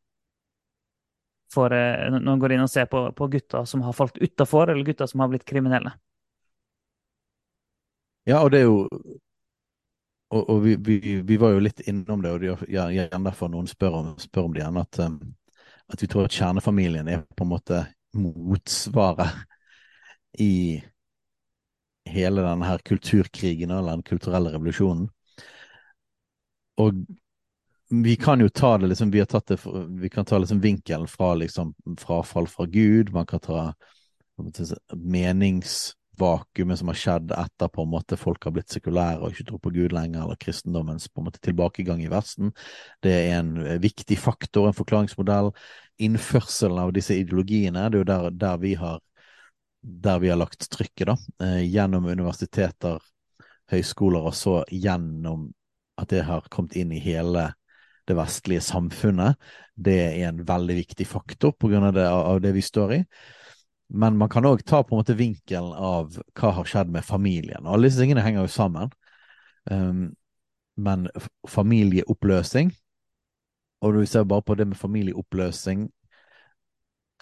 for 1.53 1.73
eh, 1.75 2.09
når 2.11 2.25
man 2.25 2.41
går 2.41 2.55
inn 2.55 2.65
og 2.65 2.71
ser 2.71 2.89
på, 2.89 3.05
på 3.15 3.29
gutter 3.35 3.67
som 3.69 3.83
har 3.85 3.95
falt 3.97 4.17
utafor, 4.21 4.71
eller 4.71 4.87
gutter 4.87 5.09
som 5.09 5.23
har 5.23 5.31
blitt 5.31 5.45
kriminelle. 5.49 5.93
Ja, 8.29 8.39
og 8.39 8.53
det 8.53 8.63
er 8.63 8.69
jo 8.69 9.12
og, 10.33 10.49
og 10.49 10.61
vi, 10.63 10.75
vi, 10.75 10.99
vi, 11.21 11.37
var 11.37 11.53
jo 11.53 11.61
litt 11.61 11.83
innom 11.89 12.23
det, 12.23 12.31
og 12.33 12.41
det 12.41 12.53
er 12.73 12.93
gjerne 12.95 13.25
derfor 13.27 13.51
noen 13.53 13.69
spør 13.69 13.99
om, 13.99 14.13
spør 14.21 14.47
om 14.47 14.55
det 14.55 14.63
igjen, 14.63 14.79
at, 14.81 14.99
um, 15.05 15.17
at, 15.93 16.01
vi 16.01 16.09
tror 16.09 16.27
at 16.27 16.37
kjernefamilien 16.37 17.11
er 17.11 17.25
på 17.37 17.45
en 17.45 17.51
måte 17.51 17.83
motsvaret 18.17 19.43
i 20.41 20.81
hele 22.09 22.43
denne 22.45 22.67
her 22.67 22.81
kulturkrigen 22.85 23.71
eller 23.71 23.95
den 23.95 24.05
kulturelle 24.07 24.51
revolusjonen. 24.53 25.07
Og 26.81 27.03
vi 27.93 28.15
kan 28.17 28.41
jo 28.41 28.49
ta 28.49 28.75
det 28.81 28.89
liksom, 28.89 29.11
vi 29.13 29.21
har 29.21 29.29
tatt 29.29 29.53
det, 29.53 29.59
vi 30.01 30.09
kan 30.09 30.25
ta 30.25 30.39
liksom 30.41 30.61
vinkelen 30.63 31.07
fra 31.07 31.33
liksom 31.37 31.75
frafall 32.01 32.49
fra 32.49 32.65
Gud, 32.65 33.13
man 33.13 33.29
kan 33.29 33.39
ta 33.39 33.73
menings 34.97 35.93
vakuumet 36.19 36.79
som 36.79 36.89
har 36.91 36.97
skjedd 36.99 37.31
etter 37.37 37.71
på 37.73 37.83
en 37.83 37.91
måte 37.91 38.17
folk 38.19 38.45
har 38.45 38.53
blitt 38.55 38.73
sekulære 38.73 39.21
og 39.21 39.33
ikke 39.33 39.47
tror 39.49 39.61
på 39.63 39.71
Gud 39.73 39.95
lenger, 39.95 40.25
eller 40.25 40.39
kristendommens 40.41 41.07
på 41.09 41.21
en 41.21 41.29
måte 41.29 41.41
tilbakegang 41.43 42.03
i 42.03 42.11
Vesten. 42.11 42.53
Det 43.03 43.13
er 43.13 43.39
en 43.39 43.55
viktig 43.81 44.17
faktor, 44.21 44.67
en 44.69 44.77
forklaringsmodell. 44.77 45.51
Innførselen 46.03 46.81
av 46.83 46.93
disse 46.95 47.17
ideologiene, 47.17 47.87
det 47.89 47.99
er 47.99 48.03
jo 48.03 48.11
der, 48.11 48.29
der, 48.45 48.61
vi, 48.61 48.75
har, 48.79 49.01
der 49.81 50.21
vi 50.21 50.31
har 50.33 50.39
lagt 50.41 50.69
trykket, 50.69 51.09
da. 51.09 51.17
Eh, 51.45 51.63
gjennom 51.65 52.09
universiteter, 52.09 53.01
høyskoler, 53.73 54.29
og 54.29 54.37
så 54.37 54.61
gjennom 54.69 55.49
at 56.01 56.09
det 56.13 56.25
har 56.27 56.45
kommet 56.53 56.77
inn 56.77 56.93
i 56.93 57.01
hele 57.01 57.51
det 58.09 58.17
vestlige 58.17 58.63
samfunnet. 58.65 59.39
Det 59.73 59.95
er 60.11 60.27
en 60.27 60.43
veldig 60.45 60.75
viktig 60.81 61.07
faktor 61.07 61.53
på 61.57 61.69
grunn 61.71 61.87
av 61.87 61.95
det, 61.95 62.05
av 62.09 62.41
det 62.43 62.51
vi 62.53 62.63
står 62.65 62.99
i. 62.99 63.05
men 63.93 64.17
man 64.17 64.29
kan 64.29 64.45
òg 64.49 64.63
ta 64.65 64.81
på 64.83 64.95
en 64.95 65.03
måte 65.03 65.13
vinkelen 65.17 65.73
av 65.77 66.15
hva 66.33 66.51
har 66.57 66.69
skjedd 66.69 66.89
med 66.93 67.05
familien. 67.05 67.67
Alle 67.69 67.87
disse 67.87 68.01
tingene 68.01 68.23
henger 68.25 68.47
jo 68.47 68.53
sammen. 68.53 68.93
Um, 69.69 70.15
men 70.75 71.05
familieoppløsning 71.47 72.73
Og 73.85 73.93
du 73.93 74.05
ser 74.05 74.25
bare 74.27 74.43
på 74.43 74.55
det 74.59 74.65
med 74.67 74.77
familieoppløsning 74.77 75.85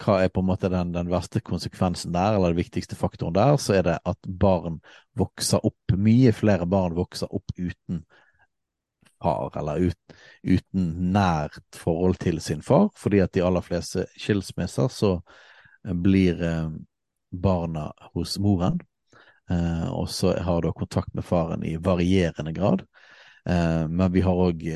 hva 0.02 0.16
er 0.24 0.32
på 0.32 0.42
en 0.42 0.48
måte 0.48 0.70
den, 0.72 0.90
den, 0.94 1.10
verste 1.12 1.42
konsekvensen 1.44 2.14
der, 2.14 2.34
eller 2.34 2.50
den 2.50 2.58
viktigste 2.58 2.96
faktoren 2.98 3.36
der, 3.36 3.54
så 3.60 3.76
er 3.76 3.84
det 3.86 3.98
at 4.08 4.18
barn 4.26 4.80
vokser 5.18 5.62
opp, 5.62 5.94
mye 5.94 6.32
flere 6.34 6.66
barn 6.66 6.96
vokser 6.96 7.30
opp 7.30 7.52
uten 7.54 8.00
far, 9.22 9.52
eller 9.60 9.90
ut, 9.90 10.16
uten 10.42 10.88
nært 11.14 11.78
forhold 11.78 12.18
til 12.24 12.40
sin 12.42 12.64
far, 12.66 12.88
fordi 12.98 13.22
at 13.22 13.34
de 13.36 13.44
aller 13.46 13.62
fleste 13.62 14.08
skilsmisser 14.16 14.90
så 14.90 15.12
blir 15.84 16.42
eh, 16.42 16.70
barna 17.30 17.92
hos 17.98 18.38
moren, 18.38 18.80
eh, 19.50 19.92
og 19.92 20.10
så 20.10 20.36
har 20.38 20.62
da 20.62 20.72
kontakt 20.72 21.14
med 21.14 21.24
faren 21.24 21.64
i 21.64 21.76
varierende 21.76 22.52
grad. 22.52 22.84
Eh, 23.48 23.88
men 23.88 24.12
vi 24.12 24.20
har 24.20 24.38
òg 24.48 24.66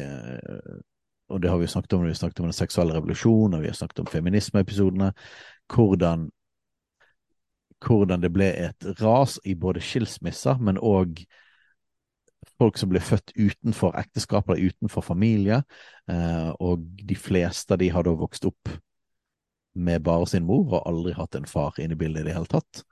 og 1.26 1.40
det 1.42 1.50
har 1.50 1.58
vi 1.58 1.66
snakket 1.66 1.92
om 1.92 2.04
når 2.04 2.12
vi 2.12 2.18
snakket 2.20 2.40
om 2.40 2.46
den 2.46 2.54
seksuelle 2.54 2.94
revolusjonen, 2.94 3.56
og 3.56 3.62
vi 3.64 3.66
har 3.66 3.74
snakket 3.74 4.04
om 4.04 4.06
feminismeepisodene, 4.06 5.08
hvordan, 5.74 6.28
hvordan 7.82 8.22
det 8.22 8.30
ble 8.30 8.46
et 8.68 8.86
ras 9.00 9.34
i 9.42 9.56
både 9.58 9.82
skilsmisser, 9.82 10.62
men 10.62 10.78
òg 10.78 11.24
folk 12.62 12.78
som 12.78 12.92
ble 12.92 13.02
født 13.02 13.34
utenfor 13.34 13.98
ekteskap 13.98 14.46
eller 14.46 14.70
utenfor 14.70 15.02
familie, 15.02 15.64
og 16.62 16.86
de 17.10 17.18
fleste 17.18 17.74
av 17.74 17.82
de 17.82 17.90
har 17.90 18.06
da 18.06 18.14
vokst 18.14 18.46
opp 18.46 18.70
med 19.76 20.04
bare 20.06 20.26
sin 20.30 20.46
mor 20.48 20.66
og 20.72 20.84
aldri 20.88 21.14
hatt 21.16 21.36
en 21.38 21.48
far 21.48 21.76
inne 21.82 21.96
i 21.96 22.00
bildet 22.00 22.24
i 22.24 22.28
det 22.30 22.36
hele 22.36 22.50
tatt. 22.50 22.82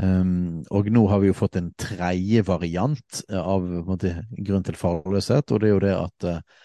Um, 0.00 0.64
og 0.74 0.88
nå 0.90 1.04
har 1.06 1.20
vi 1.22 1.28
jo 1.30 1.36
fått 1.38 1.60
en 1.60 1.70
tredje 1.78 2.42
variant 2.48 3.20
av 3.30 3.62
måte, 3.86 4.16
grunn 4.42 4.64
til 4.66 4.78
farløshet, 4.78 5.52
og 5.54 5.62
det 5.62 5.68
er 5.68 5.74
jo 5.74 5.82
det 5.84 5.92
at 5.94 6.26
uh, 6.32 6.62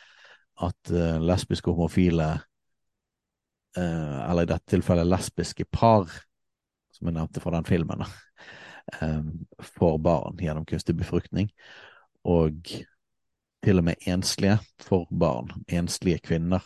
at 0.60 0.92
uh, 0.92 1.20
lesbiske 1.24 1.72
og 1.72 1.78
homofile, 1.78 2.30
uh, 3.78 4.18
eller 4.30 4.44
i 4.44 4.50
dette 4.50 4.74
tilfellet 4.74 5.08
lesbiske 5.08 5.66
par, 5.72 6.10
som 6.96 7.08
jeg 7.08 7.16
nevnte 7.16 7.44
fra 7.44 7.54
den 7.56 7.68
filmen, 7.70 8.04
um, 9.02 9.32
får 9.78 10.00
barn 10.04 10.42
gjennom 10.44 10.68
kunstig 10.68 10.98
befruktning. 11.00 11.52
Og 12.28 12.60
til 13.64 13.80
og 13.80 13.88
med 13.88 14.08
enslige 14.08 14.60
får 14.84 15.08
barn. 15.20 15.54
Enslige 15.68 16.20
kvinner 16.24 16.66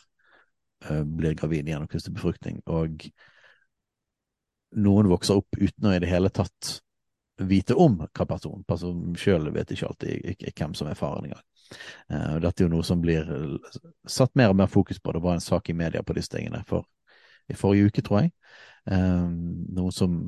blir 1.06 1.36
gravide 1.40 1.72
gjennom 1.72 1.90
kunstig 1.92 2.14
befruktning. 2.16 2.60
Og 2.68 3.06
noen 4.76 5.10
vokser 5.12 5.40
opp 5.40 5.58
uten 5.60 5.90
å 5.90 5.94
i 5.96 6.02
det 6.02 6.10
hele 6.12 6.32
tatt 6.34 6.80
vite 7.42 7.74
om 7.74 7.98
hva 8.04 8.26
personen 8.30 8.64
Personen 8.68 9.16
sjøl 9.18 9.50
vet 9.54 9.72
ikke 9.74 9.90
alltid 9.90 10.54
hvem 10.54 10.76
som 10.78 10.90
er 10.90 10.98
faren 10.98 11.30
engang. 11.30 11.44
Uh, 12.12 12.38
dette 12.44 12.62
er 12.62 12.68
jo 12.68 12.74
noe 12.76 12.86
som 12.86 13.02
blir 13.02 13.26
eh, 13.26 13.80
satt 14.06 14.36
mer 14.38 14.52
og 14.54 14.60
mer 14.60 14.70
fokus 14.70 15.00
på. 15.02 15.16
Det 15.16 15.24
var 15.24 15.38
en 15.38 15.44
sak 15.44 15.70
i 15.70 15.78
media 15.78 16.04
på 16.04 16.14
disse 16.18 16.36
tingene 16.36 16.62
for, 16.70 16.86
i 17.50 17.58
forrige 17.58 17.90
uke, 17.90 18.06
tror 18.06 18.24
jeg. 18.24 18.34
Uh, 18.90 19.30
noen 19.74 19.96
som 19.96 20.20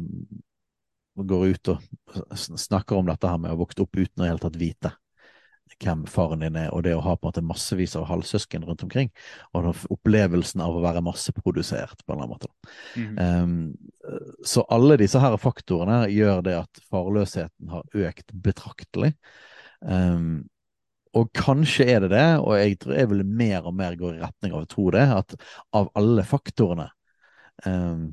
går 1.15 1.47
ut 1.53 1.71
og 1.71 2.35
snakker 2.35 2.97
om 2.97 3.07
dette 3.07 3.29
her 3.29 3.39
med 3.39 3.51
å 3.51 3.55
ha 3.55 3.61
vokst 3.61 3.79
opp 3.83 3.95
uten 3.95 4.23
å 4.23 4.25
i 4.25 4.27
det 4.27 4.33
hele 4.33 4.43
tatt 4.43 4.57
vite 4.59 4.91
hvem 5.81 6.05
faren 6.07 6.43
din 6.45 6.57
er, 6.59 6.69
og 6.73 6.83
det 6.85 6.93
å 6.95 7.03
ha 7.03 7.15
på 7.17 7.25
en 7.25 7.31
måte 7.31 7.43
massevis 7.45 7.95
av 7.99 8.07
halvsøsken 8.09 8.63
rundt 8.67 8.83
omkring, 8.85 9.11
og 9.57 9.73
opplevelsen 9.91 10.63
av 10.63 10.77
å 10.77 10.83
være 10.83 11.03
masseprodusert, 11.05 12.03
på 12.05 12.13
en 12.13 12.21
eller 12.21 12.25
annen 12.25 12.33
måte. 12.35 12.49
Mm. 12.95 13.15
Um, 13.19 14.33
så 14.45 14.63
alle 14.71 14.99
disse 15.01 15.19
her 15.21 15.37
faktorene 15.41 16.05
gjør 16.13 16.43
det 16.45 16.57
at 16.61 16.83
farløsheten 16.91 17.73
har 17.73 18.05
økt 18.07 18.35
betraktelig. 18.45 19.15
Um, 19.81 20.45
og 21.15 21.31
kanskje 21.35 21.87
er 21.93 22.03
det 22.03 22.11
det, 22.11 22.27
og 22.43 22.57
jeg 22.59 22.79
tror 22.81 22.97
jeg 22.97 23.09
vil 23.11 23.25
mer 23.25 23.67
og 23.67 23.75
mer 23.75 23.95
gå 23.99 24.11
i 24.13 24.21
retning 24.21 24.55
av 24.55 24.65
å 24.65 24.69
tro 24.71 24.89
det, 24.95 25.05
at 25.15 25.35
av 25.75 25.89
alle 25.95 26.25
faktorene 26.27 26.89
um, 27.65 28.09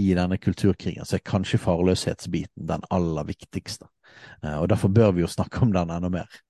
i 0.00 0.12
denne 0.16 0.38
kulturkrigen, 0.40 1.04
så 1.04 1.18
er 1.18 1.26
kanskje 1.28 1.60
farløshetsbiten 1.60 2.64
den 2.68 2.86
aller 2.92 3.28
viktigste. 3.28 3.90
Uh, 4.44 4.58
og 4.60 4.70
derfor 4.72 4.92
bør 4.92 5.12
vi 5.16 5.24
jo 5.24 5.30
snakke 5.30 5.62
om 5.64 5.74
den 5.74 5.92
enda 5.94 6.10
mer. 6.12 6.40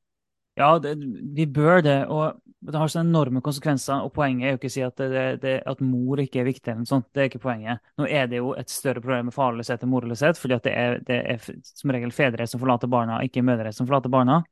Ja, 0.59 0.79
det, 0.79 0.99
vi 1.37 1.47
bør 1.49 1.81
det, 1.81 2.07
og 2.13 2.43
det 2.61 2.79
har 2.79 2.91
så 2.93 3.01
enorme 3.01 3.41
konsekvenser. 3.41 4.05
Og 4.05 4.13
poenget 4.13 4.47
er 4.47 4.53
jo 4.53 4.59
ikke 4.61 4.71
å 4.71 4.75
si 4.75 4.83
at, 4.85 5.01
det, 5.01 5.25
det, 5.43 5.55
at 5.67 5.81
mor 5.85 6.21
ikke 6.21 6.43
er 6.43 6.49
viktig, 6.51 6.67
eller 6.69 6.85
noe 6.85 6.91
sånt. 6.91 7.09
Det 7.15 7.25
er 7.25 7.31
ikke 7.31 7.43
poenget. 7.47 7.83
Nå 7.99 8.07
er 8.07 8.29
det 8.31 8.43
jo 8.43 8.53
et 8.61 8.71
større 8.71 9.01
problem 9.01 9.31
med 9.31 9.37
farløshet 9.37 9.83
enn 9.83 9.93
morløshet, 9.93 10.39
fordi 10.39 10.61
det 10.67 10.75
er, 10.77 10.99
det 11.09 11.19
er 11.35 11.49
som 11.65 11.95
regel 11.97 12.13
fedre 12.15 12.47
som 12.51 12.61
forlater 12.63 12.93
barna, 12.93 13.23
ikke 13.25 13.45
mødre 13.47 13.73
som 13.73 13.89
forlater 13.89 14.13
barna. 14.13 14.43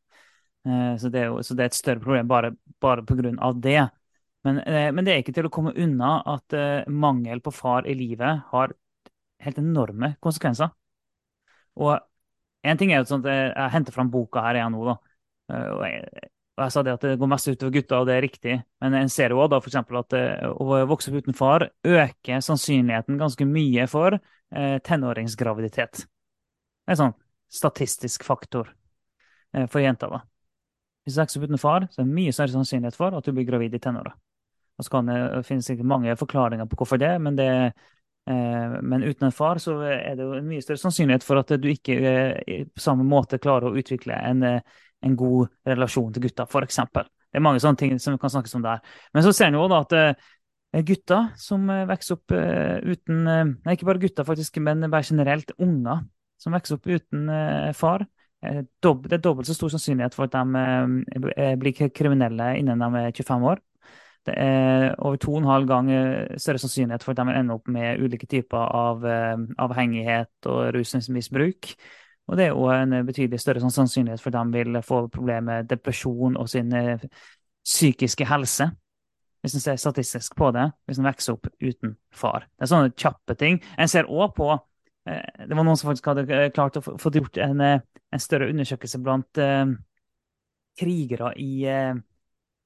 Eh, 0.67 0.97
så 0.97 1.13
det, 1.13 1.21
er 1.21 1.31
jo, 1.31 1.43
så 1.45 1.57
det 1.57 1.67
er 1.67 1.73
et 1.73 1.79
større 1.79 2.03
problem 2.03 2.29
bare, 2.29 2.55
bare 2.81 3.05
pga. 3.05 3.53
det. 3.61 3.89
Men, 4.45 4.59
eh, 4.59 4.93
men, 4.93 5.05
det 5.05 5.15
er 5.15 5.23
ikke 5.23 5.37
til 5.37 5.49
å 5.49 5.53
komme 5.53 5.77
unna 5.77 6.21
at 6.29 6.57
eh, 6.57 6.89
mangel 6.89 7.41
på 7.45 7.53
far 7.53 7.87
i 7.87 7.95
livet 7.95 8.47
har 8.53 8.75
helt 9.45 9.59
enorme 9.61 10.15
konsekvenser. 10.21 10.73
Og 11.81 11.99
en 12.63 12.81
ting 12.81 12.93
er 12.93 13.01
jo 13.01 13.09
sånn 13.09 13.25
at 13.25 13.31
jeg, 13.33 13.49
jeg 13.55 13.75
henter 13.77 13.97
fram 13.97 14.11
boka 14.13 14.43
her 14.45 14.61
igjen 14.61 14.77
nå, 14.77 14.85
da. 14.91 14.97
Og 15.51 15.85
jeg, 15.87 16.29
og 16.61 16.67
jeg 16.67 16.73
sa 16.75 16.83
det 16.85 16.93
at 16.93 17.05
det 17.07 17.17
går 17.17 17.29
mest 17.33 17.49
utover 17.49 17.73
gutta, 17.73 17.99
og 18.03 18.09
det 18.11 18.17
er 18.19 18.25
riktig. 18.27 18.55
Men 18.85 18.97
en 18.99 19.11
ser 19.13 19.33
jo 19.33 19.47
da 19.49 19.59
f.eks. 19.63 19.79
at 19.81 20.17
å 20.53 20.81
vokse 20.91 21.09
opp 21.09 21.23
uten 21.25 21.37
far 21.37 21.65
øker 21.89 22.43
sannsynligheten 22.45 23.17
ganske 23.21 23.47
mye 23.49 23.87
for 23.89 24.19
eh, 24.19 24.77
tenåringsgraviditet. 24.85 26.03
Det 26.05 26.93
er 26.93 26.99
en 26.99 27.01
sånn 27.01 27.17
statistisk 27.51 28.27
faktor 28.29 28.69
eh, 29.57 29.65
for 29.73 29.81
jenter. 29.81 30.13
da. 30.13 30.21
Hvis 31.07 31.17
du 31.17 31.23
vokser 31.23 31.41
opp 31.41 31.49
uten 31.49 31.63
far, 31.63 31.89
så 31.89 32.03
er 32.03 32.11
det 32.11 32.19
mye 32.19 32.37
større 32.37 32.53
sannsynlighet 32.59 32.99
for 32.99 33.17
at 33.17 33.25
du 33.25 33.33
blir 33.33 33.49
gravid 33.49 33.79
i 33.79 33.81
tenåra. 33.81 34.13
Og 34.77 34.85
så 34.85 34.93
kan 34.99 35.09
det 35.09 35.19
finnes 35.49 35.65
sikkert 35.69 35.89
mange 35.89 36.13
forklaringer 36.21 36.69
på 36.69 36.83
hvorfor 36.83 37.01
det, 37.01 37.15
men, 37.25 37.41
det, 37.41 37.49
eh, 37.49 37.89
men 38.31 39.05
uten 39.05 39.29
en 39.29 39.35
far 39.35 39.61
så 39.63 39.77
er 39.87 40.17
det 40.19 40.27
jo 40.27 40.35
en 40.37 40.49
mye 40.49 40.63
større 40.65 40.83
sannsynlighet 40.83 41.25
for 41.27 41.41
at 41.41 41.55
du 41.61 41.69
ikke 41.71 41.97
eh, 41.97 42.67
på 42.69 42.83
samme 42.83 43.07
måte 43.07 43.41
klarer 43.43 43.71
å 43.71 43.81
utvikle 43.81 44.17
en, 44.17 44.45
eh, 44.47 44.85
en 45.07 45.17
god 45.19 45.51
relasjon 45.69 46.13
til 46.15 46.27
gutta, 46.29 46.47
f.eks. 46.47 46.83
Det 46.95 47.39
er 47.39 47.45
mange 47.45 47.63
sånne 47.63 47.81
ting 47.81 47.99
som 48.03 48.19
kan 48.21 48.33
snakkes 48.33 48.57
om 48.59 48.67
der. 48.67 48.85
Men 49.15 49.27
så 49.27 49.35
ser 49.37 49.51
en 49.51 49.59
jo 49.61 49.67
da 49.71 49.83
at 49.87 49.97
eh, 49.99 50.85
gutta 50.87 51.21
som 51.41 51.69
eh, 51.71 51.87
vokser 51.91 52.19
opp 52.19 52.37
eh, 52.37 52.79
uten 52.87 53.27
Nei, 53.27 53.75
ikke 53.77 53.91
bare 53.91 54.03
gutta, 54.03 54.27
faktisk, 54.27 54.63
men 54.65 54.89
bare 54.89 55.07
generelt 55.07 55.55
unger 55.59 56.07
som 56.41 56.57
vokser 56.57 56.79
opp 56.79 56.89
uten 56.89 57.29
far 57.77 58.07
Eh, 58.43 58.63
det 58.81 59.13
er 59.13 59.21
dobbelt 59.21 59.47
så 59.49 59.55
stor 59.55 59.73
sannsynlighet 59.75 60.15
for 60.17 60.25
at 60.29 60.33
de 60.33 60.61
eh, 60.61 61.33
eh, 61.37 61.57
blir 61.61 61.89
kriminelle 61.93 62.55
innen 62.59 62.81
de 62.81 63.03
er 63.03 63.13
25 63.13 63.45
år. 63.53 63.61
Det 64.29 64.35
er 64.37 64.95
over 64.99 65.17
to 65.17 65.33
og 65.33 65.41
en 65.41 65.49
halv 65.49 65.67
gang 65.69 65.89
større 66.37 66.61
sannsynlighet 66.61 67.05
for 67.05 67.15
at 67.15 67.21
de 67.21 67.25
vil 67.31 67.39
ende 67.41 67.55
opp 67.57 67.71
med 67.73 68.03
ulike 68.05 68.29
typer 68.29 68.67
av 68.77 69.07
avhengighet 69.65 70.49
og 70.51 70.75
rusmisbruk. 70.77 71.71
Og 72.29 72.37
det 72.39 72.47
er 72.47 72.59
òg 72.59 72.75
en 72.75 73.07
betydelig 73.09 73.41
større 73.41 73.63
sannsynlighet 73.65 74.21
for 74.21 74.31
at 74.31 74.45
de 74.45 74.59
vil 74.59 74.83
få 74.85 75.07
problemer 75.09 75.63
med 75.63 75.71
depresjon 75.73 76.37
og 76.37 76.51
sin 76.53 76.69
psykiske 77.65 78.29
helse. 78.29 78.69
Hvis 79.41 79.57
en 79.57 79.65
ser 79.65 79.81
statistisk 79.81 80.37
på 80.37 80.51
det, 80.53 80.67
hvis 80.85 81.01
en 81.01 81.09
vokser 81.09 81.39
opp 81.39 81.49
uten 81.57 81.97
far. 82.13 82.45
Det 82.59 82.67
er 82.67 82.73
sånne 82.75 82.93
kjappe 82.93 83.39
ting. 83.41 83.57
En 83.81 83.89
ser 83.89 84.11
òg 84.11 84.37
på 84.37 84.53
Det 85.09 85.57
var 85.57 85.65
noen 85.65 85.79
som 85.81 85.89
faktisk 85.89 86.11
hadde 86.13 86.51
klart 86.53 86.77
å 86.77 86.83
få 86.85 87.11
gjort 87.11 87.41
en 87.41 87.81
en 88.11 88.23
større 88.23 88.51
undersøkelse 88.51 89.01
blant 89.03 89.41
eh, 89.41 89.73
krigere 90.81 91.33
i 91.41 91.51
eh, 91.69 91.99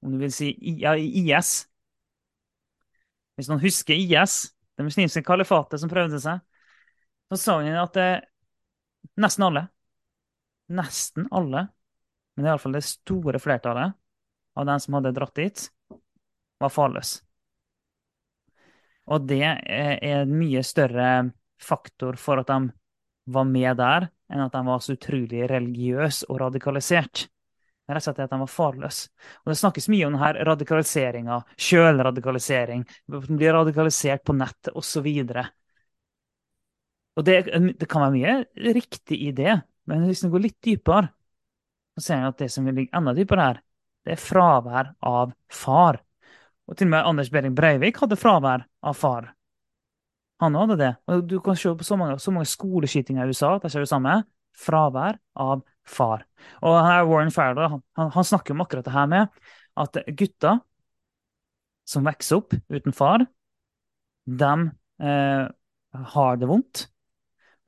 om 0.05 0.13
du 0.13 0.19
vil 0.21 0.33
si 0.33 0.51
IS. 0.61 1.65
Hvis 3.35 3.49
noen 3.49 3.63
husker 3.63 3.97
IS, 3.97 4.37
det 4.77 4.85
muslimske 4.85 5.23
kalifatet 5.25 5.81
som 5.81 5.91
prøvde 5.91 6.19
seg, 6.21 6.43
så 7.31 7.39
sa 7.41 7.57
hun 7.63 7.79
at 7.81 7.97
det, 7.97 8.09
nesten 9.19 9.47
alle, 9.47 9.65
nesten 10.77 11.27
alle, 11.33 11.67
men 12.35 12.47
iallfall 12.49 12.77
det 12.77 12.85
store 12.85 13.41
flertallet 13.41 13.95
av 14.55 14.67
dem 14.69 14.81
som 14.81 14.97
hadde 14.97 15.13
dratt 15.15 15.35
dit, 15.39 15.67
var 16.61 16.71
farløse. 16.71 17.23
Og 19.05 19.25
det 19.29 19.43
er 19.45 19.99
en 20.01 20.31
mye 20.33 20.63
større 20.65 21.31
faktor 21.61 22.17
for 22.17 22.41
at 22.41 22.49
de 22.49 22.71
var 23.35 23.45
med 23.49 23.77
der, 23.77 24.07
enn 24.33 24.41
at 24.41 24.53
de 24.53 24.61
var 24.65 24.81
så 24.81 24.95
utrolig 24.97 25.45
religiøse 25.49 26.25
og 26.29 26.41
radikalisert. 26.41 27.27
Rett 27.85 28.01
og 28.01 28.05
slett 28.07 28.23
at 28.23 28.31
de 28.33 28.39
var 28.41 28.49
farløse. 28.49 29.11
Og 29.43 29.51
det 29.51 29.59
snakkes 29.59 29.87
mye 29.93 30.07
om 30.07 30.15
denne 30.15 30.45
radikaliseringa, 30.47 31.37
sjølradikalisering, 31.67 32.81
blir 33.27 33.53
radikalisert 33.53 34.23
på 34.25 34.33
nettet 34.37 34.73
osv. 34.73 35.05
Og, 35.05 35.43
og 37.19 37.27
det, 37.27 37.37
det, 37.77 37.89
kan 37.89 38.07
være 38.07 38.15
mye 38.15 38.73
riktig 38.73 39.19
i 39.27 39.29
det, 39.37 39.59
men 39.85 40.07
hvis 40.09 40.25
en 40.25 40.33
går 40.33 40.47
litt 40.47 40.57
dypere, 40.65 41.11
så 41.95 42.07
ser 42.07 42.17
en 42.17 42.31
at 42.31 42.41
det 42.41 42.49
som 42.51 42.65
ligger 42.67 42.97
enda 42.97 43.13
dypere 43.15 43.47
her, 43.51 43.61
det 44.05 44.15
er 44.15 44.21
fravær 44.21 44.91
av 45.05 45.31
far. 45.49 46.01
Og 46.65 46.77
til 46.77 46.89
og 46.89 46.95
med 46.95 47.05
Anders 47.05 47.29
Behring 47.33 47.53
Breivik 47.57 48.01
hadde 48.01 48.17
fravær 48.17 48.65
av 48.85 48.97
far. 48.97 49.29
Han 50.41 50.57
hadde 50.57 50.77
det. 50.81 50.91
Og 51.09 51.23
du 51.29 51.37
kan 51.41 51.55
se 51.57 51.71
på 51.77 51.85
så 51.85 51.97
mange, 51.97 52.17
så 52.19 52.33
mange 52.33 52.49
skoleskytinger 52.49 53.25
i 53.25 53.33
USA. 53.33 53.55
Der 53.61 53.71
ser 53.71 53.85
du 53.85 53.89
samme. 53.89 54.23
Fravær 54.57 55.19
av 55.37 55.63
far. 55.89 56.25
Og 56.65 56.77
her 56.85 57.05
Warren 57.09 57.33
Farrell 57.33 57.75
han, 57.75 57.83
han, 57.97 58.27
snakker 58.27 58.55
om 58.55 58.63
akkurat 58.65 58.87
det 58.87 58.95
her 58.95 59.09
med 59.11 59.43
at 59.79 59.99
gutter 60.17 60.61
som 61.85 62.07
vokser 62.07 62.39
opp 62.39 62.55
uten 62.73 62.95
far, 62.95 63.25
de 64.25 64.53
eh, 65.05 65.45
har 66.15 66.39
det 66.41 66.49
vondt. 66.49 66.87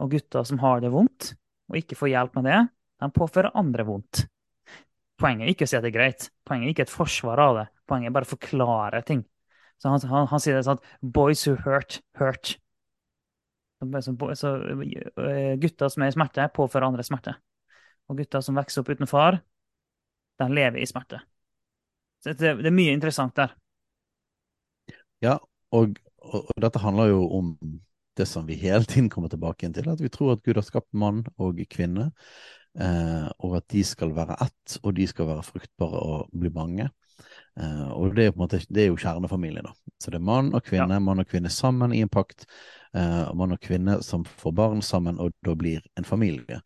Og 0.01 0.11
gutter 0.13 0.45
som 0.45 0.59
har 0.61 0.81
det 0.81 0.91
vondt, 0.93 1.31
og 1.69 1.77
ikke 1.79 1.97
får 1.97 2.11
hjelp 2.13 2.35
med 2.37 2.49
det, 2.49 2.59
de 3.01 3.09
påfører 3.13 3.55
andre 3.57 3.85
vondt. 3.85 4.25
Poenget 5.17 5.47
er 5.47 5.53
ikke 5.53 5.65
å 5.65 5.69
si 5.69 5.77
at 5.77 5.85
det 5.85 5.89
er 5.89 5.97
greit. 5.97 6.27
Poenget 6.45 6.67
er 6.67 6.73
ikke 6.75 6.85
et 6.85 6.93
forsvar 6.93 7.41
av 7.41 7.57
det. 7.57 7.65
Poenget 7.89 8.11
er 8.11 8.15
bare 8.17 8.27
å 8.27 8.33
forklare 8.35 9.01
ting. 9.05 9.23
Så 9.81 9.89
han, 9.89 10.01
han, 10.09 10.29
han 10.29 10.41
sier 10.41 10.57
det 10.57 10.65
sånn 10.65 10.77
at 10.77 10.93
boys 11.01 11.43
who 11.47 11.55
hurt, 11.65 11.99
hurt. 12.17 12.55
Så, 13.77 14.01
så, 14.01 14.13
så, 14.37 14.53
gutter 15.61 15.91
som 15.93 16.05
er 16.05 16.09
i 16.09 16.15
smerte, 16.15 16.47
påfører 16.53 16.87
andre 16.89 17.05
smerte. 17.05 17.35
Og 18.07 18.19
gutter 18.21 18.43
som 18.43 18.57
vokser 18.57 18.83
opp 18.83 18.91
uten 18.93 19.09
far, 19.09 19.41
de 20.39 20.47
lever 20.53 20.81
i 20.81 20.87
smerte. 20.87 21.19
Så 22.23 22.33
det, 22.33 22.57
det 22.61 22.69
er 22.69 22.75
mye 22.75 22.93
interessant 22.95 23.35
der. 23.37 23.53
Ja, 25.23 25.37
og, 25.73 25.97
og, 26.21 26.39
og, 26.43 26.55
dette 26.61 26.81
handler 26.81 27.11
jo 27.11 27.23
om 27.39 27.55
det 28.17 28.27
som 28.29 28.45
vi 28.47 28.57
hele 28.57 28.85
tiden 28.89 29.09
kommer 29.13 29.29
tilbake 29.29 29.69
til, 29.73 29.89
at 29.89 30.01
vi 30.01 30.11
tror 30.13 30.35
at 30.35 30.43
Gud 30.45 30.57
har 30.57 30.65
skapt 30.65 30.93
mann 30.97 31.23
og 31.37 31.59
kvinne, 31.69 32.11
eh, 32.79 33.27
og 33.45 33.59
at 33.59 33.67
de 33.73 33.83
skal 33.85 34.13
være 34.17 34.37
ett, 34.47 34.79
og 34.83 34.95
de 34.97 35.07
skal 35.09 35.29
være 35.29 35.45
fruktbare 35.45 36.01
og 36.01 36.31
bli 36.33 36.53
mange. 36.53 36.89
Eh, 37.57 37.87
og 37.93 38.15
det 38.17 38.27
er, 38.29 38.35
måte, 38.37 38.61
det 38.69 38.85
er 38.85 38.91
jo 38.91 38.99
kjernefamilie, 39.01 39.63
da. 39.65 39.73
Så 40.01 40.13
det 40.13 40.19
er 40.19 40.27
mann 40.29 40.53
og 40.53 40.65
kvinne, 40.65 40.97
ja. 40.97 41.03
mann 41.03 41.21
og 41.21 41.29
kvinne 41.29 41.49
sammen 41.53 41.93
i 41.93 42.03
en 42.05 42.13
pakt. 42.13 42.45
eh, 42.93 43.33
mann 43.37 43.53
og 43.53 43.61
kvinne 43.61 43.99
som 44.01 44.23
får 44.25 44.53
barn 44.57 44.81
sammen, 44.81 45.19
og 45.19 45.33
da 45.45 45.53
blir 45.57 45.81
en 45.97 46.05
familie. 46.05 46.61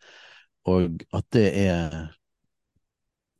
Og 0.70 1.04
at 1.14 1.26
det 1.34 1.48
er 1.68 2.10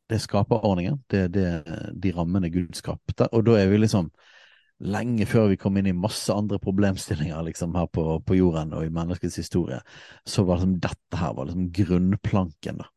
Det 0.10 0.20
skaper 0.20 0.66
ordningen. 0.66 1.04
Det 1.08 1.38
er 1.38 1.94
de 1.96 2.12
rammene 2.12 2.50
Gud 2.52 2.74
skapte. 2.76 3.30
Og 3.32 3.46
da 3.46 3.54
er 3.62 3.70
vi 3.72 3.78
liksom 3.78 4.10
lenge 4.82 5.26
før 5.30 5.48
vi 5.52 5.58
kom 5.62 5.78
inn 5.78 5.88
i 5.88 5.94
masse 5.96 6.34
andre 6.34 6.60
problemstillinger 6.60 7.42
liksom 7.48 7.76
her 7.78 7.88
på, 7.88 8.20
på 8.26 8.36
jorden 8.36 8.74
og 8.74 8.86
i 8.86 8.94
menneskets 8.94 9.38
historie, 9.40 9.80
så 10.26 10.44
var 10.44 10.60
liksom 10.60 10.80
dette 10.82 11.20
her 11.20 11.36
var 11.38 11.48
liksom 11.48 11.70
grunnplanken 11.72 12.82
da, 12.82 12.88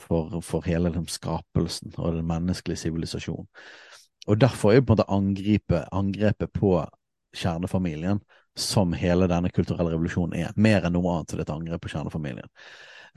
for, 0.00 0.40
for 0.42 0.64
hele 0.66 0.88
liksom, 0.88 1.06
skapelsen 1.12 1.94
og 1.98 2.16
den 2.16 2.26
menneskelige 2.26 2.82
sivilisasjonen. 2.84 3.46
Og 4.28 4.40
derfor 4.40 4.72
er 4.72 4.80
jo 4.80 4.86
på 4.88 4.92
en 4.92 4.98
måte 4.98 5.10
angrepet, 5.12 5.88
angrepet 5.92 6.52
på 6.52 6.74
kjernefamilien 7.36 8.20
som 8.58 8.92
hele 8.96 9.28
denne 9.30 9.52
kulturelle 9.54 9.92
revolusjonen 9.94 10.34
er, 10.40 10.56
mer 10.56 10.84
enn 10.84 10.96
noe 10.96 11.12
annet 11.12 11.30
så 11.30 11.38
det 11.38 11.44
er 11.44 11.50
et 11.50 11.54
angrep 11.54 11.84
på 11.84 11.92
kjernefamilien, 11.92 12.48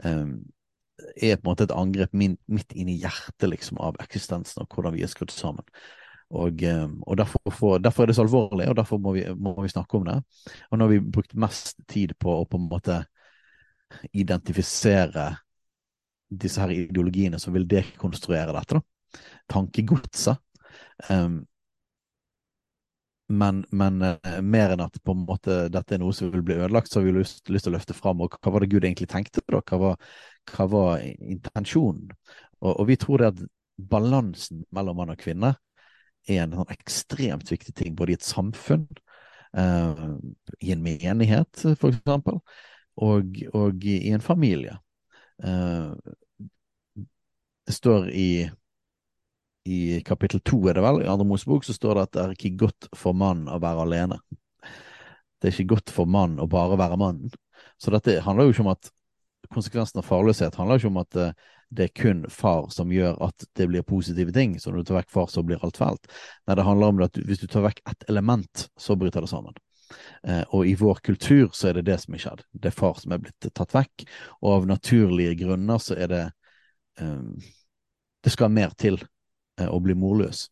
er 0.01 1.37
på 1.37 1.41
en 1.41 1.49
måte 1.49 1.67
et 1.67 1.73
angrep 1.75 2.13
midt 2.13 2.75
inn 2.75 2.91
i 2.91 2.99
hjertet 3.01 3.49
liksom, 3.49 3.79
av 3.81 3.97
eksistensen 4.03 4.63
og 4.63 4.75
hvordan 4.75 4.95
vi 4.95 5.03
er 5.05 5.11
skrudd 5.11 5.33
sammen. 5.33 5.65
Og, 6.31 6.61
um, 6.63 6.93
og 7.03 7.17
derfor, 7.19 7.51
for, 7.51 7.81
derfor, 7.83 8.05
er 8.05 8.11
det 8.11 8.15
så 8.15 8.23
alvorlig, 8.23 8.69
og 8.71 8.77
derfor 8.79 9.01
må 9.03 9.11
vi, 9.17 9.25
må 9.35 9.51
vi, 9.59 9.71
snakke 9.71 9.97
om 9.97 10.05
det. 10.07 10.19
Og 10.69 10.77
nå 10.77 10.85
har 10.85 10.93
vi 10.93 11.01
brukt 11.03 11.35
mest 11.35 11.81
tid 11.91 12.13
på 12.15 12.37
å 12.37 12.45
på 12.47 12.59
en 12.59 12.69
måte 12.71 13.01
identifisere 14.15 15.25
disse 16.31 16.63
her 16.63 16.71
ideologiene 16.71 17.39
som 17.41 17.51
vil 17.51 17.67
dekonstruere 17.67 18.55
dette. 18.55 18.79
da. 18.79 19.19
Tankegodset 19.51 20.39
Um, 21.09 21.45
men, 23.31 23.63
men 23.71 24.01
uh, 24.01 24.41
mer 24.41 24.73
enn 24.73 24.83
at 24.83 24.99
på 25.03 25.15
en 25.15 25.23
måte 25.27 25.65
dette 25.73 25.95
er 25.95 26.01
noe 26.01 26.15
som 26.15 26.31
vil 26.33 26.43
bli 26.45 26.57
ødelagt, 26.59 26.91
så 26.91 26.99
har 26.99 27.07
vi 27.07 27.15
lyst, 27.15 27.43
lyst 27.49 27.67
til 27.67 27.73
å 27.73 27.77
løfte 27.77 27.95
fram 27.97 28.23
og 28.23 28.37
hva 28.37 28.53
var 28.53 28.63
det 28.63 28.71
Gud 28.73 28.85
egentlig 28.85 29.09
tenkte 29.11 29.43
da? 29.47 29.61
Hva 29.61 29.79
var, 29.81 30.13
hva 30.51 30.67
var 30.71 31.03
intensjonen? 31.05 32.11
Og, 32.61 32.71
og, 32.73 32.85
vi 32.89 32.97
tror 33.01 33.23
det 33.23 33.31
at 33.31 33.43
balansen 33.91 34.65
mellom 34.75 34.99
mann 35.01 35.13
og 35.13 35.21
kvinne 35.21 35.55
er 36.29 36.43
en 36.43 36.53
sånn 36.59 36.73
ekstremt 36.73 37.49
viktig 37.49 37.73
ting, 37.77 37.95
både 37.97 38.13
i 38.13 38.19
et 38.19 38.25
samfunn, 38.27 38.85
uh, 39.57 40.17
i 40.61 40.73
en 40.75 40.83
menighet 40.85 41.65
eksempel, 41.73 42.41
og, 43.01 43.43
og 43.57 43.85
i 43.89 44.13
en 44.13 44.21
familie. 44.21 44.77
Uh, 45.41 45.97
det 47.65 47.73
står 47.77 48.09
i 48.13 48.31
i 49.65 50.01
kapittel 50.05 50.41
to, 50.45 50.59
er 50.69 50.77
det 50.77 50.83
vel, 50.85 51.03
i 51.03 51.09
Andre 51.09 51.27
Mosebok, 51.27 51.65
så 51.65 51.75
står 51.75 51.97
det 51.97 52.05
at 52.07 52.13
det 52.15 52.23
er 52.23 52.33
ikke 52.35 52.55
godt 52.65 52.89
for 52.97 53.17
mann 53.17 53.45
å 53.51 53.59
være 53.61 53.85
alene. 53.85 54.17
Det 55.41 55.49
er 55.49 55.55
ikke 55.55 55.75
godt 55.75 55.93
for 55.93 56.09
mann 56.09 56.39
å 56.41 56.49
bare 56.49 56.77
være 56.79 56.97
mannen. 57.01 57.33
Så 57.81 57.93
dette 57.93 58.19
handler 58.25 58.47
jo 58.47 58.55
ikke 58.55 58.65
om 58.65 58.73
at 58.73 58.91
konsekvensen 59.51 59.99
av 60.01 60.07
farløshet 60.07 60.55
handler 60.57 60.79
ikke 60.79 60.91
om 60.91 60.99
at 61.01 61.17
eh, 61.19 61.33
det 61.71 61.87
er 61.87 61.95
kun 61.95 62.23
far 62.29 62.67
som 62.73 62.91
gjør 62.93 63.17
at 63.25 63.45
det 63.57 63.67
blir 63.71 63.85
positive 63.87 64.33
ting. 64.35 64.57
Så 64.59 64.71
når 64.71 64.81
du 64.81 64.89
tar 64.89 64.99
vekk 65.01 65.11
far, 65.13 65.27
så 65.31 65.43
blir 65.45 65.61
alt 65.63 65.79
fælt. 65.79 66.09
Nei, 66.47 66.57
det 66.57 66.65
handler 66.67 66.93
om 66.93 67.03
at 67.05 67.19
hvis 67.25 67.41
du 67.41 67.47
tar 67.51 67.65
vekk 67.65 67.81
ett 67.89 68.07
element, 68.11 68.67
så 68.79 68.97
bryter 68.99 69.23
det 69.23 69.31
sammen. 69.31 69.55
Eh, 70.27 70.43
og 70.51 70.67
i 70.67 70.75
vår 70.79 71.01
kultur 71.03 71.49
så 71.55 71.69
er 71.69 71.79
det 71.79 71.87
det 71.89 71.97
som 72.03 72.15
er 72.15 72.23
skjedd. 72.25 72.43
Det 72.51 72.71
er 72.71 72.75
far 72.75 72.99
som 72.99 73.15
er 73.15 73.23
blitt 73.23 73.49
tatt 73.55 73.75
vekk, 73.75 74.05
og 74.41 74.53
av 74.57 74.69
naturlige 74.69 75.39
grunner 75.43 75.81
så 75.83 75.97
er 75.97 76.11
det 76.11 76.23
um, 76.99 77.39
Det 78.21 78.29
skal 78.29 78.51
mer 78.53 78.75
til 78.77 78.99
å 79.67 79.77
eh, 79.77 79.85
bli 79.85 79.95
morløs. 79.97 80.47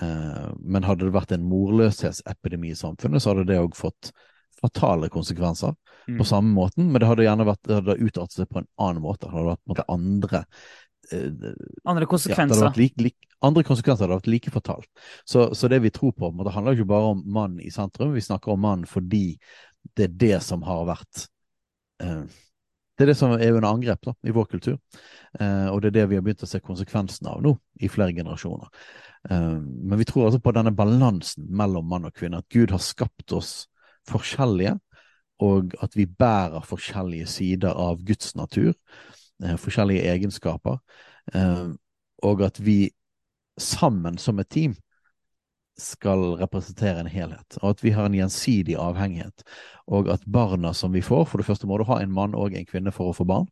Eh, 0.00 0.50
men 0.60 0.86
hadde 0.86 1.08
det 1.08 1.14
vært 1.14 1.32
en 1.34 1.46
morløshetsepidemi 1.50 2.74
i 2.74 2.78
samfunnet, 2.78 3.22
så 3.22 3.32
hadde 3.32 3.48
det 3.50 3.60
òg 3.62 3.78
fått 3.78 4.12
fatale 4.60 5.08
konsekvenser 5.08 5.72
mm. 6.08 6.18
på 6.18 6.26
samme 6.28 6.52
måten, 6.54 6.90
men 6.90 7.00
det 7.00 7.08
hadde 7.08 7.24
gjerne 7.24 7.48
vært, 7.48 7.62
det 7.66 7.80
hadde 7.80 7.98
utartet 8.02 8.42
seg 8.42 8.50
på 8.50 8.60
en 8.60 8.68
annen 8.82 9.02
måte. 9.04 9.26
Det 9.26 9.34
hadde 9.34 9.54
vært 9.54 9.72
måte, 9.72 9.86
andre 9.94 10.44
eh, 11.14 11.48
Andre 11.88 12.08
konsekvenser. 12.10 12.68
Ja, 12.68 12.74
like, 12.76 13.08
like, 13.08 13.30
andre 13.46 13.64
konsekvenser 13.66 14.06
hadde 14.06 14.20
vært 14.20 14.30
like 14.30 14.52
fatalt. 14.54 14.90
Så, 15.24 15.48
så, 15.56 15.70
det 15.72 15.80
vi 15.86 15.92
tror 15.94 16.12
på, 16.16 16.30
det 16.44 16.54
handler 16.54 16.76
ikke 16.76 16.92
bare 16.92 17.14
om 17.14 17.24
mann 17.32 17.58
i 17.64 17.72
sentrum, 17.74 18.14
vi 18.14 18.24
snakker 18.24 18.54
om 18.54 18.62
mann 18.66 18.86
fordi 18.88 19.24
det 19.96 20.10
er 20.10 20.16
det 20.20 20.38
som 20.44 20.62
har 20.68 20.84
vært 20.90 21.26
eh, 22.04 22.24
det 23.00 23.06
er 23.06 23.14
det 23.14 23.16
som 23.16 23.32
er 23.32 23.54
under 23.54 23.70
angrep 23.70 24.02
da, 24.04 24.12
i 24.28 24.32
vår 24.36 24.44
kultur, 24.50 24.74
eh, 25.40 25.68
og 25.72 25.80
det 25.80 25.88
er 25.88 25.94
det 25.94 26.02
vi 26.10 26.18
har 26.18 26.24
begynt 26.26 26.44
å 26.44 26.48
se 26.50 26.60
konsekvensen 26.60 27.30
av 27.32 27.40
nå 27.40 27.54
i 27.80 27.88
flere 27.88 28.12
generasjoner. 28.12 28.68
Eh, 29.30 29.56
men 29.56 29.96
vi 29.96 30.04
tror 30.04 30.26
altså 30.26 30.42
på 30.44 30.52
denne 30.52 30.74
balansen 30.76 31.46
mellom 31.48 31.88
mann 31.88 32.04
og 32.10 32.12
kvinne, 32.12 32.42
at 32.44 32.52
Gud 32.52 32.74
har 32.74 32.82
skapt 32.84 33.32
oss 33.32 33.54
forskjellige, 34.10 34.76
og 35.40 35.72
at 35.80 35.96
vi 35.96 36.04
bærer 36.04 36.66
forskjellige 36.68 37.30
sider 37.32 37.72
av 37.72 38.04
Guds 38.04 38.34
natur, 38.36 38.74
eh, 39.42 39.56
forskjellige 39.56 40.04
egenskaper, 40.12 40.76
eh, 41.32 41.72
og 42.28 42.44
at 42.44 42.60
vi 42.60 42.90
sammen 43.56 44.20
som 44.20 44.44
et 44.44 44.52
team 44.52 44.76
skal 45.80 46.36
representere 46.40 47.00
en 47.02 47.10
helhet, 47.10 47.58
og 47.62 47.74
at 47.74 47.84
vi 47.84 47.92
har 47.96 48.08
en 48.08 48.16
gjensidig 48.16 48.76
avhengighet. 48.80 49.44
Og 49.90 50.10
at 50.12 50.24
barna 50.26 50.72
som 50.76 50.92
vi 50.94 51.02
får 51.02 51.24
For 51.26 51.40
det 51.40 51.46
første 51.48 51.66
må 51.66 51.78
du 51.78 51.84
ha 51.88 52.00
en 52.00 52.12
mann 52.14 52.36
og 52.38 52.54
en 52.54 52.68
kvinne 52.68 52.92
for 52.94 53.10
å 53.10 53.16
få 53.16 53.26
barn. 53.26 53.48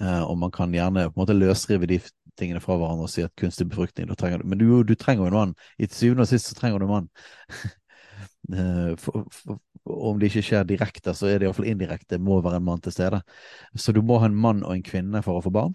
Eh, 0.00 0.22
og 0.22 0.38
man 0.38 0.52
kan 0.54 0.74
gjerne 0.74 1.08
på 1.08 1.16
en 1.16 1.22
måte 1.22 1.36
løsrive 1.36 1.88
de 1.90 1.98
tingene 2.38 2.62
fra 2.62 2.76
hverandre 2.78 3.08
og 3.08 3.10
si 3.10 3.24
at 3.24 3.34
kunstig 3.38 3.66
befruktning 3.70 4.10
trenger 4.14 4.42
du. 4.42 4.48
Men 4.50 4.60
du, 4.60 4.66
du 4.86 4.94
trenger 4.94 5.24
jo 5.24 5.30
en 5.32 5.38
mann. 5.38 5.54
I 5.78 5.88
syvende 5.90 6.26
og 6.26 6.30
sist 6.30 6.50
så 6.50 6.58
trenger 6.58 6.78
du 6.78 6.86
en 6.86 6.92
mann. 6.92 7.08
eh, 8.54 8.92
for, 9.02 9.24
for, 9.34 9.58
om 9.88 10.20
det 10.20 10.30
ikke 10.30 10.44
skjer 10.50 10.68
direkte, 10.68 11.14
så 11.16 11.30
er 11.30 11.40
det 11.40 11.48
iallfall 11.48 11.70
indirekte. 11.70 12.14
Det 12.16 12.22
må 12.22 12.38
være 12.44 12.60
en 12.60 12.68
mann 12.68 12.82
til 12.84 12.94
stede. 12.94 13.22
Så 13.74 13.94
du 13.96 14.02
må 14.06 14.20
ha 14.22 14.28
en 14.30 14.38
mann 14.38 14.62
og 14.66 14.76
en 14.76 14.86
kvinne 14.86 15.22
for 15.26 15.40
å 15.40 15.44
få 15.44 15.54
barn. 15.54 15.74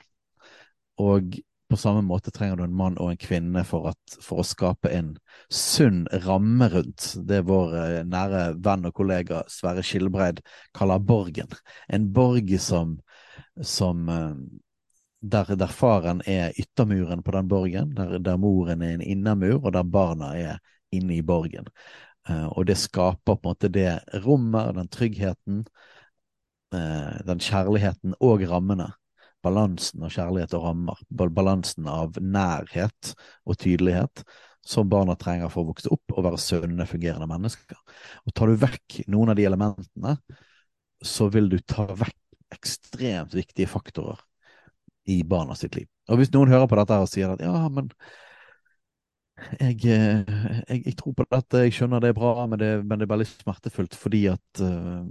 Og 1.01 1.35
på 1.73 1.77
samme 1.77 2.01
måte 2.05 2.31
trenger 2.31 2.55
du 2.55 2.63
en 2.67 2.75
mann 2.77 2.97
og 3.01 3.09
en 3.09 3.17
kvinne 3.17 3.63
for, 3.65 3.87
at, 3.89 4.17
for 4.21 4.43
å 4.43 4.45
skape 4.45 4.91
en 4.93 5.15
sunn 5.49 6.03
ramme 6.25 6.67
rundt 6.69 7.07
det 7.25 7.39
vår 7.47 7.73
eh, 7.79 7.95
nære 8.05 8.43
venn 8.61 8.85
og 8.85 8.93
kollega 8.99 9.41
Sverre 9.49 9.81
Skilbreid 9.81 10.43
kaller 10.77 11.01
borgen. 11.01 11.49
En 11.89 12.05
borg 12.13 12.53
som, 12.61 12.99
som 13.57 14.05
eh, 14.13 14.37
der, 15.33 15.55
der, 15.57 15.73
faren 15.73 16.21
er 16.29 16.53
yttermuren 16.61 17.25
på 17.25 17.33
den 17.33 17.49
borgen, 17.49 17.97
der, 17.97 18.19
der, 18.21 18.37
moren 18.37 18.85
er 18.85 18.99
en 18.99 19.05
innermur, 19.15 19.63
og 19.63 19.73
der 19.73 19.89
barna 19.97 20.33
er 20.37 20.61
inne 20.93 21.17
i 21.17 21.25
borgen. 21.25 21.73
Uh, 22.29 22.51
og 22.53 22.67
det 22.69 22.77
skaper 22.77 23.33
på 23.33 23.39
en 23.39 23.47
måte 23.49 23.69
det 23.73 23.97
rommet, 24.23 24.75
den 24.77 24.93
tryggheten, 24.93 25.65
den 26.73 27.41
kjærligheten 27.43 28.15
og 28.17 28.41
rammene 28.49 28.87
balansen 29.43 30.05
av 30.05 30.13
kjærlighet 30.13 30.55
og 30.57 30.65
rammer, 30.67 31.03
balansen 31.11 31.87
av 31.91 32.17
nærhet 32.21 33.13
og 33.43 33.59
tydelighet, 33.59 34.23
som 34.63 34.87
barna 34.89 35.15
trenger 35.19 35.51
for 35.51 35.65
å 35.65 35.73
vokse 35.73 35.91
opp 35.91 36.15
og 36.15 36.23
være 36.23 36.39
sunne, 36.39 36.87
fungerende 36.87 37.27
mennesker. 37.27 37.79
Og 38.23 38.35
tar 38.35 38.49
du 38.51 38.61
vekk 38.61 39.01
noen 39.11 39.33
av 39.33 39.39
de 39.39 39.47
elementene, 39.49 40.15
så 41.03 41.27
vil 41.33 41.49
du 41.51 41.57
ta 41.59 41.89
vekk 41.91 42.19
ekstremt 42.53 43.33
viktige 43.35 43.67
faktorer 43.67 44.21
i 45.11 45.19
barna 45.27 45.55
sitt 45.59 45.75
liv. 45.75 45.89
Og 46.11 46.19
hvis 46.19 46.31
noen 46.33 46.51
hører 46.51 46.69
på 46.69 46.77
dette 46.79 46.99
og 47.01 47.09
sier 47.11 47.33
at 47.33 47.43
ja, 47.43 47.67
men 47.73 47.89
Jeg, 49.33 49.79
eh, 49.89 50.19
jeg, 50.69 50.81
jeg, 50.85 50.93
tror 50.99 51.15
på 51.17 51.25
dette, 51.25 51.63
jeg 51.65 51.73
skjønner 51.73 52.03
det 52.03 52.11
er 52.11 52.17
bra, 52.17 52.45
men 52.49 52.59
det, 52.61 52.67
men 52.85 52.99
det 53.01 53.07
er 53.07 53.11
veldig 53.11 53.25
smertefullt 53.27 53.95
fordi 53.97 54.21
at 54.29 54.61
uh, 54.61 55.01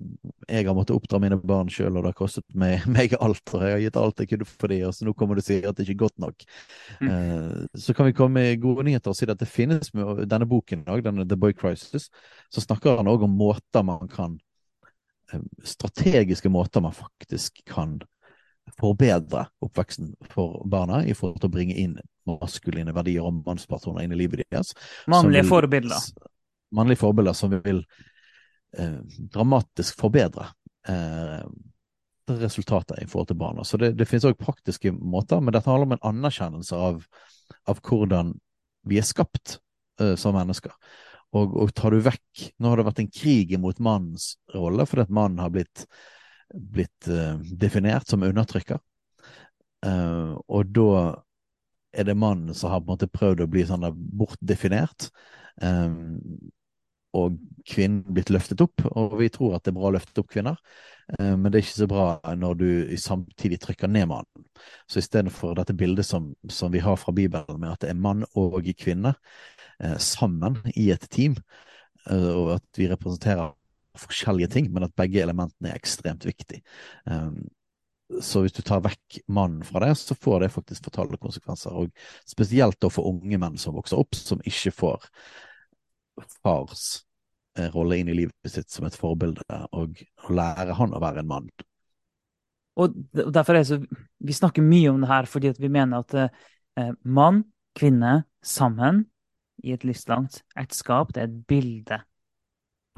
jeg 0.46 0.68
har 0.68 0.76
måttet 0.76 0.94
oppdra 0.94 1.18
mine 1.22 1.40
barn 1.42 1.70
sjøl, 1.72 1.96
og 1.96 2.04
det 2.04 2.12
har 2.12 2.18
kostet 2.20 2.46
meg, 2.58 2.86
meg, 2.96 3.16
alt. 3.18 3.42
Og 3.50 3.64
jeg 3.66 3.74
har 3.74 3.82
gitt 3.82 3.98
alt 3.98 4.22
jeg 4.22 4.30
kunne 4.30 4.46
for 4.48 4.72
dem, 4.72 4.84
og 4.86 4.94
så 4.94 5.08
nå 5.08 5.16
kommer 5.18 5.38
du 5.38 5.42
og 5.42 5.48
sier 5.48 5.66
at 5.68 5.78
det 5.78 5.88
ikke 5.88 5.96
er 5.96 6.04
godt 6.04 6.22
nok. 6.22 6.46
Mm. 7.00 7.10
Uh, 7.10 7.82
så 7.82 7.96
kan 7.98 8.08
vi 8.08 8.16
komme 8.20 8.38
med 8.38 8.62
gode 8.62 8.86
nyheter 8.86 9.10
og 9.10 9.18
si 9.18 9.26
at 9.26 9.42
det 9.42 9.50
finnes 9.50 9.90
med 9.96 10.24
denne 10.30 10.48
boken, 10.48 10.86
denne 11.02 11.26
The 11.26 11.38
Boy 11.38 11.56
Crisis, 11.58 12.08
så 12.52 12.62
snakker 12.62 13.02
han 13.02 13.10
òg 13.10 13.26
om 13.26 13.36
måter 13.42 13.86
man 13.86 14.08
kan 14.12 14.38
Strategiske 15.64 16.50
måter 16.52 16.82
man 16.84 16.92
faktisk 16.92 17.62
kan 17.64 17.94
forbedre 18.78 19.46
oppveksten 19.62 20.12
for 20.30 20.62
barna 20.70 21.02
i 21.04 21.14
forhold 21.16 21.40
til 21.42 21.50
å 21.50 21.54
bringe 21.54 21.76
inn 21.78 21.96
maskuline 22.28 22.94
verdier 22.94 23.26
og 23.26 23.42
mannspersoner 23.46 24.06
inn 24.06 24.14
i 24.14 24.20
livet 24.20 24.44
deres. 24.46 24.72
Mannlige 25.10 25.48
forbilder. 25.50 26.08
Mannlige 26.72 27.02
forbilder 27.02 27.36
som 27.36 27.52
vil 27.52 27.82
eh, 28.78 28.98
dramatisk 29.34 29.98
forbedre 30.00 30.48
eh, 30.88 31.42
resultatet 32.30 33.02
i 33.02 33.06
forhold 33.06 33.32
til 33.32 33.40
barna. 33.42 33.64
Så 33.64 33.80
det, 33.80 33.92
det 33.98 34.06
finnes 34.08 34.26
òg 34.30 34.38
praktiske 34.40 34.94
måter, 34.94 35.42
men 35.42 35.54
dette 35.54 35.68
handler 35.70 35.90
om 35.90 35.96
en 35.98 36.08
anerkjennelse 36.14 36.78
av, 36.78 37.02
av 37.68 37.82
hvordan 37.82 38.36
vi 38.88 38.98
er 39.02 39.06
skapt 39.06 39.58
eh, 40.00 40.14
som 40.18 40.36
mennesker. 40.38 40.74
Og, 41.32 41.54
og, 41.56 41.70
tar 41.72 41.94
du 41.94 42.02
vekk 42.04 42.42
Nå 42.60 42.68
har 42.68 42.76
det 42.76 42.84
vært 42.84 42.98
en 43.00 43.12
krig 43.12 43.54
mot 43.60 43.78
mannens 43.80 44.34
rolle, 44.52 44.84
fordi 44.88 45.06
at 45.06 45.14
mannen 45.14 45.40
har 45.40 45.52
blitt, 45.54 45.86
blitt 46.54 47.08
uh, 47.08 47.36
definert 47.40 48.08
som 48.08 48.22
undertrykker. 48.22 48.80
Uh, 49.86 50.38
og 50.48 50.72
da 50.74 50.88
er 51.92 52.08
det 52.08 52.16
mannen 52.16 52.56
som 52.56 52.72
har 52.72 52.80
på 52.80 52.88
en 52.88 52.94
måte 52.94 53.10
prøvd 53.12 53.44
å 53.44 53.50
bli 53.50 53.64
sånn 53.68 53.86
bortdefinert. 53.92 55.10
Um, 55.60 56.18
og 57.12 57.36
kvinnen 57.68 58.06
blitt 58.08 58.30
løftet 58.32 58.62
opp, 58.64 58.86
og 58.88 59.18
vi 59.20 59.28
tror 59.28 59.58
at 59.58 59.66
det 59.66 59.74
er 59.74 59.76
bra 59.76 59.90
å 59.90 59.94
løfte 59.98 60.22
opp 60.22 60.30
kvinner. 60.32 60.56
Men 61.20 61.50
det 61.50 61.58
er 61.58 61.64
ikke 61.66 61.74
så 61.74 61.88
bra 61.90 62.06
når 62.40 62.54
du 62.56 62.68
samtidig 62.96 63.58
trykker 63.60 63.90
ned 63.92 64.06
mannen. 64.08 64.46
Så 64.88 65.02
istedenfor 65.02 65.52
dette 65.58 65.76
bildet 65.76 66.08
som, 66.08 66.30
som, 66.48 66.72
vi 66.72 66.80
har 66.80 66.96
fra 66.96 67.12
Bibelen, 67.12 67.60
med 67.60 67.74
at 67.74 67.84
det 67.84 67.90
er 67.92 68.00
mann 68.00 68.24
og 68.32 68.64
kvinne 68.80 69.12
sammen 70.00 70.56
i 70.72 70.88
et 70.94 71.04
team, 71.12 71.36
og 72.08 72.54
at 72.54 72.80
vi 72.80 72.88
representerer 72.88 73.52
forskjellige 73.98 74.52
ting, 74.54 74.70
men 74.72 74.86
at 74.86 74.94
begge 74.96 75.22
elementene 75.22 75.72
er 75.72 75.80
ekstremt 75.80 76.24
viktige. 76.26 76.62
Um, 77.04 77.44
så 78.20 78.42
hvis 78.44 78.52
du 78.52 78.60
tar 78.64 78.82
vekk 78.84 79.22
mannen 79.32 79.62
fra 79.64 79.80
det, 79.84 79.94
så 80.00 80.16
får 80.18 80.42
det 80.42 80.52
faktisk 80.52 80.84
fatale 80.84 81.18
konsekvenser. 81.20 81.72
Og 81.72 81.92
spesielt 82.28 82.80
da 82.82 82.90
for 82.92 83.08
unge 83.08 83.38
menn 83.40 83.56
som 83.60 83.76
vokser 83.76 84.00
opp, 84.00 84.16
som 84.18 84.42
ikke 84.44 84.74
får 84.76 85.06
fars 86.42 87.04
eh, 87.58 87.70
rolle 87.72 88.00
inn 88.00 88.10
i 88.12 88.16
livet 88.22 88.52
sitt 88.52 88.72
som 88.72 88.86
et 88.88 88.98
forbilde, 88.98 89.44
og, 89.72 90.02
og 90.24 90.34
lære 90.34 90.76
han 90.76 90.92
å 90.92 91.00
være 91.02 91.24
en 91.24 91.30
mann. 91.30 91.48
Og 92.80 92.94
derfor 93.12 93.56
er 93.56 93.64
det 93.64 93.68
så, 93.68 93.76
Vi 94.24 94.32
snakker 94.32 94.64
mye 94.64 94.92
om 94.92 95.02
det 95.02 95.08
her 95.10 95.26
fordi 95.28 95.50
vi 95.58 95.68
mener 95.72 96.04
at 96.04 96.14
eh, 96.20 96.92
mann, 97.04 97.44
kvinne, 97.76 98.22
sammen 98.42 99.04
i 99.62 99.70
et 99.72 99.84
livslangt 99.86 100.40
ekteskap, 100.58 101.12
det 101.14 101.20
er 101.22 101.28
et 101.28 101.42
bilde 101.46 102.00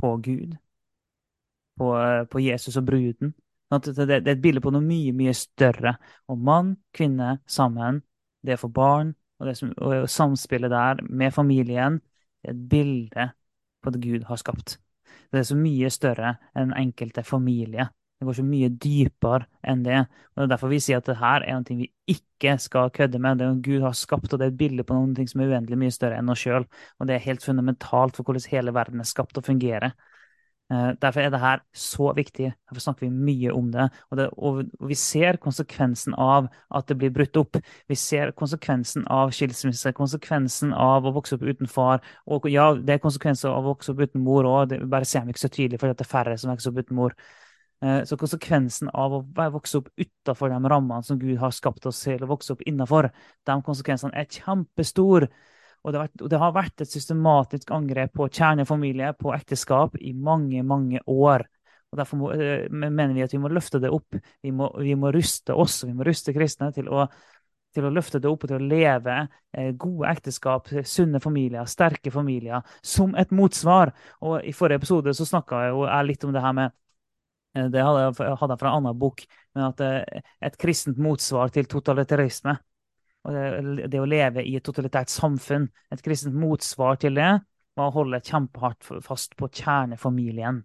på 0.00 0.14
Gud. 0.24 0.54
På, 1.78 1.90
på 2.30 2.40
Jesus 2.40 2.76
og 2.78 2.86
bruden. 2.86 3.34
Det, 3.74 3.98
er 3.98 4.28
et 4.30 4.42
bilde 4.42 4.62
på 4.62 4.70
noe 4.70 4.84
mye, 4.84 5.12
mye 5.16 5.32
større. 5.34 5.96
Og 6.30 6.38
mann, 6.38 6.76
kvinne 6.94 7.38
sammen. 7.46 8.02
Det 8.44 8.58
for 8.60 8.68
barn, 8.68 9.14
og, 9.40 9.48
det 9.48 9.56
som, 9.58 9.72
og 9.78 10.08
samspillet 10.10 10.70
der 10.70 11.02
med 11.08 11.32
familien. 11.34 11.98
Det 12.42 12.50
er 12.50 12.54
et 12.54 12.68
bilde 12.70 13.28
på 13.82 13.90
det 13.90 14.02
Gud 14.02 14.24
har 14.28 14.36
skapt. 14.36 14.78
Det 15.32 15.40
er 15.40 15.48
så 15.48 15.56
mye 15.58 15.90
større 15.90 16.36
enn 16.54 16.70
den 16.70 16.78
enkelte 16.78 17.24
familie. 17.26 17.88
Det 18.20 18.28
går 18.28 18.36
så 18.38 18.44
mye 18.46 18.70
dypere 18.80 19.48
enn 19.66 19.82
det. 19.84 20.04
Og 20.32 20.38
Det 20.38 20.44
er 20.44 20.52
derfor 20.54 20.70
vi 20.70 20.80
sier 20.80 21.00
at 21.00 21.08
det 21.08 21.18
her 21.18 21.44
er 21.44 21.58
noe 21.58 21.78
vi 21.80 21.88
ikke 22.08 22.54
skal 22.62 22.92
kødde 22.94 23.18
med. 23.18 23.38
Det 23.38 23.46
er 23.46 23.54
noe 23.54 23.64
Gud 23.64 23.82
har 23.84 23.96
skapt, 23.98 24.32
og 24.32 24.38
det 24.38 24.46
er 24.46 24.52
et 24.52 24.60
bilde 24.60 24.86
på 24.86 24.96
noe 24.96 25.26
som 25.28 25.42
er 25.42 25.50
uendelig 25.50 25.80
mye 25.80 25.94
større 25.94 26.20
enn 26.20 26.30
oss 26.30 26.44
sjøl. 26.44 26.68
Og 27.00 27.08
det 27.08 27.16
er 27.16 27.26
helt 27.26 27.44
fundamentalt 27.44 28.16
for 28.16 28.28
hvordan 28.28 28.46
hele 28.52 28.74
verden 28.76 29.02
er 29.02 29.10
skapt 29.10 29.40
og 29.40 29.48
fungerer. 29.48 29.96
Eh, 30.72 30.90
derfor 31.00 31.20
er 31.20 31.30
det 31.30 31.40
her 31.40 31.60
så 31.76 32.12
viktig. 32.16 32.52
Derfor 32.70 32.80
snakker 32.80 33.06
vi 33.06 33.10
mye 33.12 33.52
om 33.52 33.70
det. 33.72 33.88
Og, 34.10 34.16
det. 34.16 34.28
og, 34.32 34.62
vi 34.88 34.96
ser 34.96 35.36
konsekvensen 35.36 36.14
av 36.14 36.48
at 36.74 36.88
det 36.88 36.96
blir 36.98 37.12
brutt 37.12 37.36
opp. 37.36 37.58
Vi 37.88 37.94
ser 37.94 38.32
konsekvensen 38.32 39.04
av 39.12 39.34
skilsmisse, 39.36 39.92
konsekvensen 39.92 40.72
av 40.72 41.04
å 41.04 41.12
vokse 41.12 41.36
opp 41.36 41.44
uten 41.44 41.68
far. 41.68 42.00
Og 42.26 42.48
ja, 42.50 42.72
det 42.74 42.96
er 42.96 43.04
konsekvenser 43.04 43.52
av 43.52 43.64
å 43.64 43.74
vokse 43.74 43.92
opp 43.92 44.00
uten 44.00 44.24
mor 44.24 44.48
òg, 44.48 44.78
bare 44.88 45.08
ser 45.08 45.26
vi 45.26 45.34
ikke 45.34 45.46
så 45.46 45.52
tydelig 45.52 45.82
fordi 45.82 45.98
det 45.98 46.06
er 46.06 46.14
færre 46.16 46.38
som 46.40 46.54
vokser 46.54 46.72
opp 46.72 46.80
uten 46.84 46.96
mor. 46.96 47.16
Eh, 47.84 48.00
så 48.08 48.16
konsekvensen 48.16 48.88
av 48.94 49.18
å 49.18 49.24
vokse 49.52 49.82
opp 49.82 49.90
utafor 50.00 50.48
de 50.48 50.72
rammene 50.72 51.04
som 51.04 51.18
Gud 51.20 51.36
har 51.42 51.52
skapt 51.52 51.84
oss 51.90 52.00
til 52.06 52.24
å 52.24 52.30
vokse 52.30 52.54
opp 52.54 52.64
innafor, 52.64 53.10
de 53.44 53.58
konsekvensene 53.66 54.16
er 54.16 54.30
kjempestore. 54.32 55.28
Og 55.84 55.92
det, 55.92 56.00
vært, 56.00 56.22
og 56.24 56.30
det, 56.32 56.40
har 56.40 56.54
vært 56.56 56.80
et 56.80 56.90
systematisk 56.90 57.72
angrep 57.76 58.14
på 58.16 58.30
kjernefamilie, 58.32 59.10
på 59.20 59.34
ekteskap, 59.36 59.98
i 60.00 60.14
mange, 60.16 60.62
mange 60.64 61.02
år. 61.04 61.44
Og 61.92 61.98
Derfor 62.00 62.18
må, 62.18 62.30
øh, 62.32 62.70
mener 62.72 63.12
vi 63.14 63.22
at 63.22 63.32
vi 63.32 63.40
må 63.42 63.50
løfte 63.52 63.80
det 63.82 63.92
opp. 63.92 64.16
Vi 64.42 64.50
må, 64.50 64.70
vi 64.80 64.96
må 64.96 65.12
ruste 65.14 65.54
oss, 65.54 65.82
vi 65.84 65.92
må 65.92 66.06
ruste 66.08 66.32
kristne 66.34 66.70
til 66.74 66.88
å, 66.88 67.04
til 67.76 67.84
å, 67.84 67.92
løfte 67.92 68.18
det 68.22 68.30
opp 68.30 68.46
og 68.46 68.54
til 68.54 68.62
å 68.62 68.70
leve 68.72 69.18
eh, 69.52 69.74
gode 69.76 70.08
ekteskap, 70.14 70.72
sunne 70.88 71.20
familier, 71.20 71.68
sterke 71.68 72.10
familier, 72.14 72.64
som 72.82 73.12
et 73.20 73.34
motsvar. 73.36 73.92
Og 74.24 74.40
I 74.40 74.56
forrige 74.56 74.80
episode 74.80 75.14
så 75.14 75.28
snakka 75.28 75.66
jeg, 75.66 75.78
jeg 75.84 76.08
litt 76.08 76.24
om 76.24 76.32
det 76.34 76.44
her 76.48 76.60
med 76.62 76.72
eh, 77.58 77.68
det 77.68 77.84
hadde 77.84 78.06
jeg, 78.08 78.16
fra 78.16 78.48
en 78.48 78.70
annen 78.72 78.98
bok, 79.04 79.26
men 79.52 79.68
at 79.68 79.84
eh, 79.84 80.22
et 80.48 80.56
kristent 80.56 80.96
motsvar 80.96 81.52
til 81.52 81.68
totalitarisme 81.68 82.56
og 83.24 83.32
det, 83.88 84.00
å 84.00 84.08
leve 84.08 84.44
i 84.44 84.54
et 84.58 84.64
totalitært 84.64 85.12
samfunn, 85.12 85.66
et 85.92 86.02
kristent 86.04 86.36
motsvar 86.36 86.98
til 87.00 87.16
det, 87.16 87.30
var 87.74 87.90
å 87.90 87.94
holde 87.96 88.20
kjempehardt 88.22 88.90
fast 89.02 89.34
på 89.38 89.48
kjernefamilien. 89.48 90.60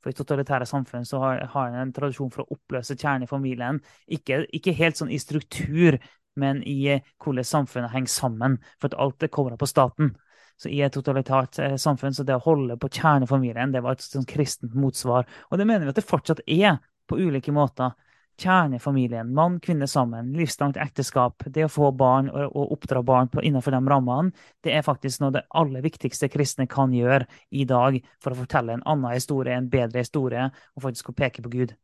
For 0.00 0.12
i 0.12 0.16
totalitære 0.16 0.66
samfunn 0.68 1.04
så 1.08 1.20
har, 1.22 1.44
har 1.52 1.76
en 1.76 1.92
tradisjon 1.92 2.32
for 2.32 2.42
å 2.44 2.56
oppløse 2.56 2.96
kjernefamilien. 2.98 3.78
Ikke, 4.16 4.42
ikke 4.56 4.74
helt 4.76 4.98
sånn 4.98 5.12
i 5.12 5.20
struktur, 5.20 5.98
men 6.40 6.62
i 6.68 6.78
eh, 6.96 7.06
hvordan 7.20 7.46
samfunnet 7.46 7.92
henger 7.92 8.12
sammen. 8.12 8.58
For 8.80 8.90
at 8.90 8.98
alt 9.00 9.20
det 9.20 9.32
kommer 9.34 9.58
på 9.60 9.68
staten. 9.68 10.14
Så 10.60 10.72
i 10.72 10.80
et 10.84 10.94
totalitært 10.96 11.60
eh, 11.60 11.76
samfunn 11.80 12.16
så 12.16 12.24
det 12.26 12.38
å 12.38 12.44
holde 12.44 12.78
på 12.80 12.90
kjernefamilien, 12.96 13.72
det 13.74 13.84
var 13.84 13.96
et 13.96 14.04
sånn 14.04 14.28
kristent 14.28 14.74
motsvar. 14.76 15.28
Og 15.50 15.60
det 15.60 15.68
mener 15.68 15.86
vi 15.86 15.94
at 15.94 16.00
det 16.00 16.08
fortsatt 16.08 16.42
er, 16.48 16.80
på 17.10 17.18
ulike 17.18 17.52
måter 17.52 17.94
kjernefamilien, 18.40 19.32
mann, 19.36 19.58
kvinne 19.62 19.86
sammen, 19.90 20.32
livslangt 20.36 20.78
ekteskap, 20.80 21.44
det 21.46 21.66
å 21.66 21.72
få 21.72 21.90
barn 21.96 22.30
og, 22.32 22.72
oppdra 22.76 23.02
barn 23.06 23.30
innenfor 23.42 23.76
de 23.76 23.80
rammene, 23.92 24.32
det 24.64 24.74
er 24.76 24.86
faktisk 24.86 25.20
noe 25.20 25.30
av 25.30 25.36
det 25.38 25.44
aller 25.62 25.84
viktigste 25.84 26.30
kristne 26.32 26.66
kan 26.70 26.94
gjøre 26.96 27.28
i 27.50 27.66
dag 27.68 28.00
for 28.22 28.32
å 28.32 28.40
fortelle 28.42 28.78
en 28.78 28.86
annen 28.88 29.14
historie, 29.14 29.54
en 29.56 29.70
bedre 29.70 30.04
historie, 30.04 30.48
og 30.74 30.86
faktisk 30.88 31.12
å 31.12 31.16
peke 31.20 31.44
på 31.44 31.52
Gud. 31.52 31.76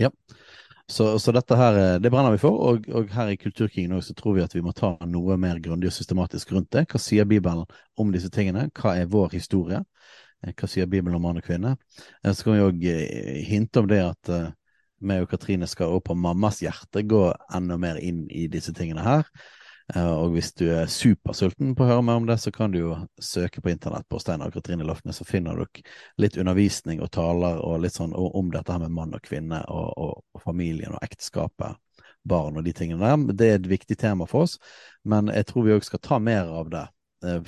Ja, 0.00 0.10
så, 0.86 1.18
så 1.18 1.32
dette 1.32 1.56
her, 1.56 1.76
eh, 1.78 2.00
det 2.02 2.10
brenner 2.12 2.34
vi 2.34 2.40
for, 2.42 2.58
og, 2.68 2.88
og 2.92 3.12
her 3.14 3.30
i 3.32 3.38
Kulturkingen 3.40 3.94
også, 3.96 4.12
så 4.12 4.18
tror 4.18 4.34
vi 4.36 4.44
at 4.44 4.54
vi 4.56 4.62
må 4.64 4.74
ta 4.76 4.94
noe 5.08 5.38
mer 5.40 5.60
grundig 5.64 5.88
og 5.88 5.96
systematisk 5.96 6.52
rundt 6.52 6.72
det. 6.76 6.84
Hva 6.90 7.00
sier 7.00 7.28
Bibelen 7.28 7.64
om 7.96 8.12
disse 8.12 8.28
tingene? 8.32 8.66
Hva 8.76 8.96
er 9.00 9.08
vår 9.10 9.32
historie? 9.38 9.80
Eh, 10.44 10.52
hva 10.52 10.68
sier 10.68 10.90
Bibelen 10.90 11.16
om 11.16 11.24
mann 11.24 11.40
og 11.40 11.46
kvinne? 11.46 11.76
Eh, 12.20 12.34
så 12.34 12.44
kan 12.44 12.58
vi 12.58 12.66
òg 12.66 12.84
hinte 13.48 13.80
om 13.80 13.88
det 13.88 14.02
at 14.04 14.34
meg 15.06 15.24
og 15.24 15.30
Katrine 15.34 15.68
skal 15.70 15.92
også 15.92 16.08
på 16.10 16.16
mammas 16.18 16.62
hjerte 16.64 17.04
gå 17.08 17.26
enda 17.54 17.76
mer 17.80 18.00
inn 18.02 18.24
i 18.30 18.46
disse 18.52 18.74
tingene 18.76 19.04
her. 19.04 19.28
Eh, 19.92 20.12
og 20.12 20.32
hvis 20.32 20.52
du 20.56 20.64
er 20.72 20.88
supersulten 20.88 21.74
på 21.76 21.84
å 21.84 21.88
høre 21.90 22.04
mer 22.06 22.20
om 22.20 22.28
det, 22.28 22.38
så 22.40 22.52
kan 22.54 22.72
du 22.72 22.78
jo 22.80 22.94
søke 23.20 23.60
på 23.60 23.72
internett 23.74 24.08
på 24.08 24.20
Steinar 24.22 24.48
og 24.48 24.56
Katrine 24.56 24.86
Lofnes, 24.86 25.20
så 25.20 25.28
finner 25.28 25.60
dere 25.60 25.84
litt 26.20 26.38
undervisning 26.40 27.02
og 27.04 27.12
taler 27.12 27.60
og 27.60 27.82
litt 27.84 27.98
sånn 27.98 28.14
om 28.16 28.52
dette 28.54 28.72
her 28.72 28.80
med 28.86 28.94
mann 28.96 29.12
og 29.16 29.24
kvinne 29.24 29.60
og, 29.68 29.90
og, 30.00 30.24
og 30.32 30.44
familien 30.44 30.96
og 30.96 31.04
ekteskapet, 31.04 31.76
barn 32.24 32.56
og 32.56 32.64
de 32.64 32.72
tingene 32.72 33.04
der. 33.04 33.36
Det 33.36 33.50
er 33.50 33.60
et 33.60 33.72
viktig 33.74 33.98
tema 34.00 34.28
for 34.30 34.48
oss, 34.48 34.56
men 35.04 35.28
jeg 35.34 35.50
tror 35.50 35.68
vi 35.68 35.76
òg 35.76 35.84
skal 35.84 36.04
ta 36.04 36.20
mer 36.22 36.48
av 36.48 36.72
det 36.72 36.86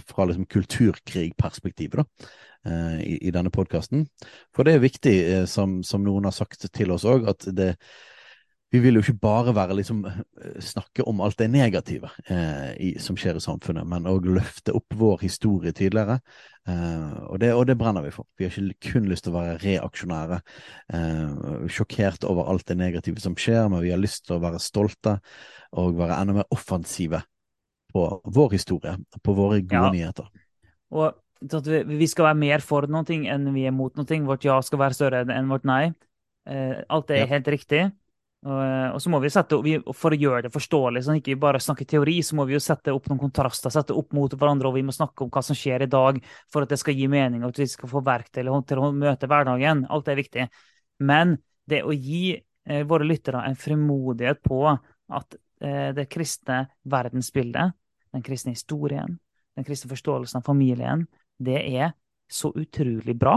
fra 0.07 0.25
liksom 0.25 0.47
kulturkrigperspektivet, 0.49 2.01
da. 2.01 2.29
Eh, 2.67 3.01
i, 3.01 3.19
i, 3.29 3.31
denne 3.31 3.53
podkasten. 3.55 4.07
For 4.55 4.67
det 4.67 4.75
er 4.75 4.83
viktig, 4.83 5.15
eh, 5.31 5.47
som, 5.47 5.81
som, 5.87 6.03
noen 6.03 6.27
har 6.27 6.35
sagt 6.35 6.67
til 6.75 6.91
oss 6.91 7.05
òg, 7.07 7.29
at 7.31 7.47
det 7.55 7.75
vi 8.75 8.81
vil 8.83 8.99
jo 8.99 9.03
ikke 9.05 9.21
bare 9.23 9.53
være 9.55 9.77
liksom, 9.79 10.01
eh, 10.09 10.57
snakke 10.65 11.05
om 11.07 11.21
alt 11.23 11.39
det 11.39 11.47
negative 11.53 12.11
eh, 12.27 12.73
i, 12.83 12.89
som 12.99 13.15
skjer 13.17 13.39
i 13.39 13.45
samfunnet, 13.45 13.87
men 13.87 14.09
òg 14.11 14.27
løfte 14.27 14.75
opp 14.75 14.97
vår 14.99 15.23
historie 15.23 15.71
tydeligere. 15.77 16.19
Eh, 16.67 17.15
og, 17.29 17.39
det, 17.45 17.53
og, 17.55 17.63
det, 17.71 17.79
brenner 17.79 18.03
vi 18.03 18.11
for. 18.17 18.27
Vi 18.35 18.49
har 18.49 18.59
ikke 18.59 18.97
kun 18.97 19.07
lyst 19.13 19.29
til 19.29 19.37
å 19.37 19.39
være 19.39 19.61
reaksjonære, 19.63 20.41
eh, 20.99 21.71
sjokkert 21.71 22.27
over 22.27 22.51
alt 22.51 22.67
det 22.67 22.81
negative 22.81 23.23
som 23.23 23.39
skjer, 23.39 23.71
men 23.71 23.85
vi 23.87 23.95
har 23.95 24.03
lyst 24.03 24.27
til 24.27 24.41
å 24.41 24.43
være 24.43 24.63
stolte 24.65 25.21
og 25.79 26.03
være 26.03 26.19
enda 26.19 26.41
mer 26.41 26.51
offensive 26.57 27.23
på 27.97 28.07
vår 28.37 28.57
historie, 28.59 28.97
på 29.25 29.37
våre 29.37 29.63
gode 29.63 29.85
Ja. 29.89 29.93
nyheter. 29.95 30.29
Og 30.93 31.15
at 31.47 31.69
vi, 31.69 31.83
vi 32.01 32.09
skal 32.09 32.31
være 32.31 32.41
mer 32.41 32.65
for 32.65 32.87
noe 32.91 33.05
enn 33.09 33.53
vi 33.55 33.67
er 33.69 33.75
mot 33.75 33.95
noe. 33.97 34.21
Vårt 34.29 34.45
ja 34.47 34.57
skal 34.65 34.81
være 34.81 34.97
større 34.97 35.25
enn 35.33 35.49
vårt 35.53 35.65
nei. 35.69 35.95
Eh, 36.47 36.83
alt 36.89 37.09
det 37.09 37.17
er 37.17 37.27
Ja. 37.27 37.33
helt 37.37 37.49
riktig. 37.53 37.93
Og, 38.47 38.63
eh, 38.63 38.91
og 38.95 39.01
så 39.01 39.11
må 39.11 39.21
vi 39.21 39.29
sette, 39.33 39.59
vi, 39.63 39.79
For 39.93 40.11
å 40.15 40.19
gjøre 40.19 40.43
det 40.47 40.53
forståelig, 40.53 41.03
sånn 41.03 41.21
ikke 41.21 41.39
bare 41.41 41.59
snakke 41.59 41.87
teori, 41.89 42.21
så 42.23 42.37
må 42.37 42.47
vi 42.47 42.55
jo 42.55 42.61
sette 42.63 42.93
opp 42.95 43.09
noen 43.09 43.19
kontraster, 43.19 43.71
sette 43.71 43.97
opp 43.97 44.13
mot 44.13 44.31
hverandre, 44.31 44.69
og 44.69 44.75
vi 44.75 44.85
må 44.87 44.95
snakke 44.95 45.25
om 45.25 45.31
hva 45.31 45.43
som 45.43 45.57
skjer 45.57 45.83
i 45.83 45.91
dag, 45.91 46.21
for 46.53 46.63
at 46.63 46.69
det 46.69 46.79
skal 46.79 46.95
gi 46.95 47.09
mening, 47.09 47.43
og 47.43 47.49
at 47.51 47.59
vi 47.59 47.67
skal 47.67 47.89
få 47.91 48.05
verktøy 48.05 48.45
til 48.45 48.63
til 48.69 48.79
å 48.79 48.93
møte 48.95 49.27
hverdagen. 49.27 49.87
Alt 49.91 50.09
er 50.09 50.17
viktig. 50.21 50.49
Men 51.01 51.39
det 51.67 51.83
å 51.83 51.91
gi 51.93 52.37
eh, 52.67 52.85
våre 52.85 53.05
lyttere 53.09 53.43
en 53.45 53.57
frimodighet 53.57 54.43
på 54.43 54.61
at 55.11 55.37
eh, 55.61 55.93
det 55.93 56.09
kristne 56.09 56.69
verdensbildet, 56.87 57.75
den 58.15 58.25
kristne 58.27 58.55
historien, 58.55 59.19
den 59.57 59.67
kristne 59.67 59.91
forståelsen 59.93 60.41
av 60.41 60.47
familien, 60.47 61.07
det 61.39 61.59
er 61.63 61.95
så 62.29 62.53
utrolig 62.57 63.17
bra. 63.19 63.37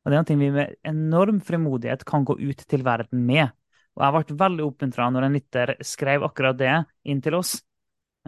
Og 0.00 0.12
det 0.12 0.16
er 0.16 0.22
noe 0.24 0.40
vi 0.40 0.52
med 0.54 0.76
enorm 0.88 1.40
frimodighet 1.44 2.04
kan 2.08 2.24
gå 2.24 2.38
ut 2.40 2.62
til 2.68 2.84
verden 2.86 3.24
med. 3.28 3.50
Og 3.98 4.04
jeg 4.04 4.14
ble 4.14 4.38
veldig 4.44 4.64
oppmuntra 4.64 5.08
når 5.12 5.26
en 5.26 5.36
lytter 5.36 5.74
skrev 5.84 6.24
akkurat 6.24 6.56
det 6.56 6.76
inn 7.10 7.20
til 7.24 7.36
oss. 7.36 7.58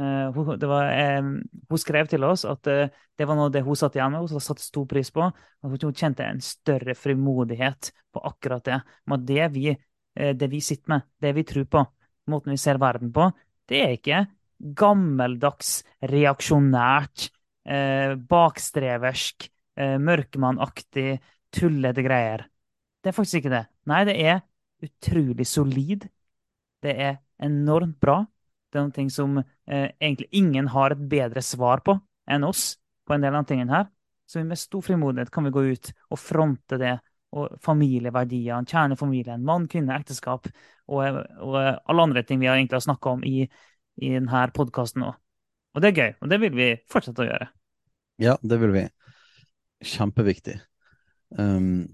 Uh, 0.01 0.33
hun, 0.33 0.55
det 0.61 0.69
var, 0.69 0.89
um, 1.21 1.35
hun 1.69 1.81
skrev 1.81 2.09
til 2.09 2.25
oss 2.25 2.47
at 2.49 2.69
uh, 2.69 2.93
det 3.19 3.27
var 3.29 3.37
noe 3.37 3.53
det 3.53 3.61
hun 3.65 3.77
satt 3.77 3.97
igjen 3.97 4.15
med, 4.15 4.25
hun 4.25 4.45
satte 4.45 4.65
stor 4.65 4.87
pris 4.89 5.13
på. 5.13 5.25
At 5.29 5.87
hun 5.87 5.97
kjente 5.97 6.27
en 6.27 6.43
større 6.45 6.97
frimodighet 6.99 7.93
på 8.13 8.25
akkurat 8.29 8.65
det. 8.69 8.79
At 8.85 9.27
det 9.29 9.49
vi, 9.57 9.73
uh, 9.73 10.33
det 10.37 10.51
vi 10.53 10.61
sitter 10.65 10.97
med, 10.97 11.09
det 11.25 11.35
vi 11.37 11.47
tror 11.49 11.69
på, 11.73 11.87
måten 12.33 12.53
vi 12.53 12.61
ser 12.61 12.81
verden 12.83 13.13
på, 13.15 13.31
det 13.71 13.81
er 13.81 13.97
ikke 13.97 14.25
gammeldags, 14.63 15.83
reaksjonært, 16.09 17.31
eh, 17.67 18.15
bakstreversk, 18.15 19.51
eh, 19.77 19.99
mørkemannaktig, 19.99 21.21
tullete 21.53 22.03
greier. 22.03 22.47
Det 23.03 23.11
er 23.11 23.17
faktisk 23.17 23.43
ikke 23.43 23.57
det. 23.57 23.67
Nei, 23.87 24.05
det 24.05 24.17
er 24.23 24.43
utrolig 24.83 25.47
solid. 25.47 26.09
Det 26.83 26.95
er 26.99 27.19
enormt 27.43 27.99
bra. 28.01 28.25
Det 28.73 28.81
er 28.81 28.89
noe 28.89 29.11
som 29.11 29.39
eh, 29.39 29.91
egentlig 30.01 30.29
ingen 30.33 30.69
har 30.73 30.95
et 30.95 31.09
bedre 31.09 31.43
svar 31.43 31.83
på 31.85 31.99
enn 32.31 32.45
oss 32.45 32.79
på 33.07 33.15
en 33.15 33.25
del 33.25 33.35
av 33.35 33.47
tingene 33.47 33.75
her. 33.75 33.89
Så 34.27 34.43
med 34.45 34.59
stor 34.59 34.81
frimodighet 34.81 35.31
kan 35.31 35.45
vi 35.45 35.53
gå 35.53 35.65
ut 35.75 35.93
og 36.11 36.19
fronte 36.19 36.79
det. 36.81 36.99
Og 37.33 37.55
familieverdiene, 37.65 38.69
kjernefamilien, 38.69 39.41
mann, 39.41 39.65
kvinne, 39.65 39.97
ekteskap 39.97 40.51
og, 40.93 41.21
og 41.41 41.55
alle 41.57 42.05
andre 42.05 42.23
ting 42.29 42.43
vi 42.43 42.51
har 42.51 42.59
egentlig 42.59 42.77
har 42.77 42.85
snakka 42.85 43.15
om 43.15 43.23
i, 43.25 43.47
i 44.03 44.13
denne 44.17 44.45
podkasten 44.55 45.07
òg. 45.07 45.17
Og 45.73 45.83
det 45.83 45.93
er 45.93 45.99
gøy, 45.99 46.13
og 46.21 46.31
det 46.33 46.39
vil 46.43 46.55
vi 46.57 46.69
fortsette 46.93 47.25
å 47.25 47.29
gjøre. 47.29 47.49
Ja, 48.21 48.37
det 48.45 48.59
vil 48.61 48.75
vi. 48.75 48.85
Kjempeviktig. 49.89 50.59
Um, 51.39 51.89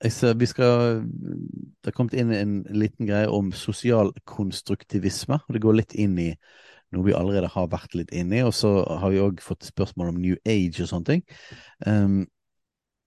jeg 0.00 0.14
ser 0.14 0.36
vi 0.38 0.46
skal 0.46 1.00
Det 1.02 1.90
har 1.90 1.96
kommet 1.96 2.14
inn 2.16 2.30
en 2.32 2.60
liten 2.70 3.08
greie 3.08 3.28
om 3.28 3.50
sosial 3.52 4.14
konstruktivisme. 4.24 5.40
og 5.42 5.54
Det 5.56 5.62
går 5.64 5.80
litt 5.80 5.96
inn 5.98 6.18
i 6.18 6.30
noe 6.90 7.06
vi 7.06 7.14
allerede 7.14 7.50
har 7.52 7.68
vært 7.70 7.94
litt 7.98 8.14
inne 8.14 8.40
i. 8.40 8.44
Og 8.46 8.54
så 8.56 8.70
har 8.84 9.12
vi 9.12 9.22
òg 9.22 9.42
fått 9.44 9.68
spørsmål 9.68 10.14
om 10.14 10.20
New 10.22 10.38
Age 10.46 10.84
og 10.84 10.92
sånne 10.92 11.10
ting. 11.10 11.24
Um, 11.86 12.22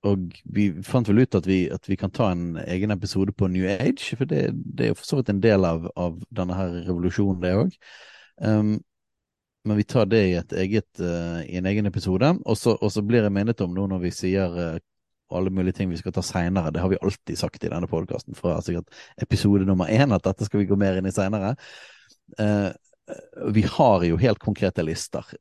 og 0.04 0.38
vi 0.43 0.68
fant 0.84 1.08
vel 1.08 1.24
ut 1.24 1.36
at 1.38 1.45
vi, 1.47 1.60
at 1.72 1.88
vi 1.88 1.95
kan 1.99 2.12
ta 2.12 2.30
en 2.34 2.58
egen 2.66 2.91
episode 2.91 3.32
på 3.39 3.47
New 3.51 3.68
Age, 3.70 4.18
for 4.20 4.28
det, 4.28 4.49
det 4.51 4.88
er 4.88 4.91
jo 4.91 4.97
for 4.99 5.08
så 5.08 5.20
vidt 5.20 5.30
en 5.32 5.43
del 5.43 5.68
av, 5.68 5.86
av 5.95 6.18
denne 6.36 6.58
her 6.58 6.74
revolusjonen, 6.89 7.39
det 7.43 7.54
òg. 7.56 7.78
Um, 8.43 8.74
men 9.64 9.80
vi 9.80 9.86
tar 9.88 10.10
det 10.12 10.24
i, 10.28 10.34
et 10.36 10.56
eget, 10.60 10.89
uh, 10.99 11.39
i 11.47 11.56
en 11.56 11.70
egen 11.72 11.88
episode. 11.88 12.34
Og 12.43 12.60
så, 12.60 13.04
blir 13.08 13.24
jeg 13.24 13.32
minnet 13.32 13.64
om 13.64 13.72
nå 13.72 13.86
når 13.93 14.01
vi 14.04 14.12
sier 14.12 14.58
uh, 14.58 14.82
alle 15.34 15.54
mulige 15.56 15.80
ting 15.80 15.93
vi 15.93 16.01
skal 16.01 16.16
ta 16.16 16.24
seinere. 16.26 16.74
Det 16.76 16.84
har 16.84 16.91
vi 16.91 16.99
alltid 16.99 17.39
sagt 17.39 17.64
i 17.64 17.72
denne 17.72 17.88
podkasten 17.88 18.36
fra 18.36 18.58
sikkert 18.66 18.91
episode 19.24 19.64
nummer 19.70 19.88
én, 19.88 20.12
at 20.12 20.28
dette 20.28 20.49
skal 20.49 20.66
vi 20.66 20.68
gå 20.68 20.76
mer 20.80 20.99
inn 20.99 21.08
i 21.08 21.16
seinere. 21.16 21.54
Uh, 22.36 22.74
vi 23.56 23.64
har 23.72 24.04
jo 24.04 24.20
helt 24.20 24.43
konkrete 24.43 24.84
lister 24.84 25.32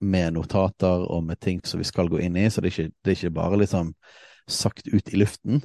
med 0.00 0.34
notater 0.36 1.06
og 1.10 1.24
med 1.24 1.40
ting 1.40 1.60
som 1.66 1.80
vi 1.80 1.86
skal 1.88 2.10
gå 2.10 2.20
inn 2.22 2.36
i, 2.38 2.48
så 2.50 2.62
det 2.62 2.70
er 2.70 2.76
ikke, 2.76 2.96
det 3.04 3.12
er 3.12 3.18
ikke 3.18 3.36
bare 3.38 3.62
liksom 3.62 3.94
sagt 4.48 4.88
ut 4.88 5.12
i 5.12 5.20
luften. 5.20 5.62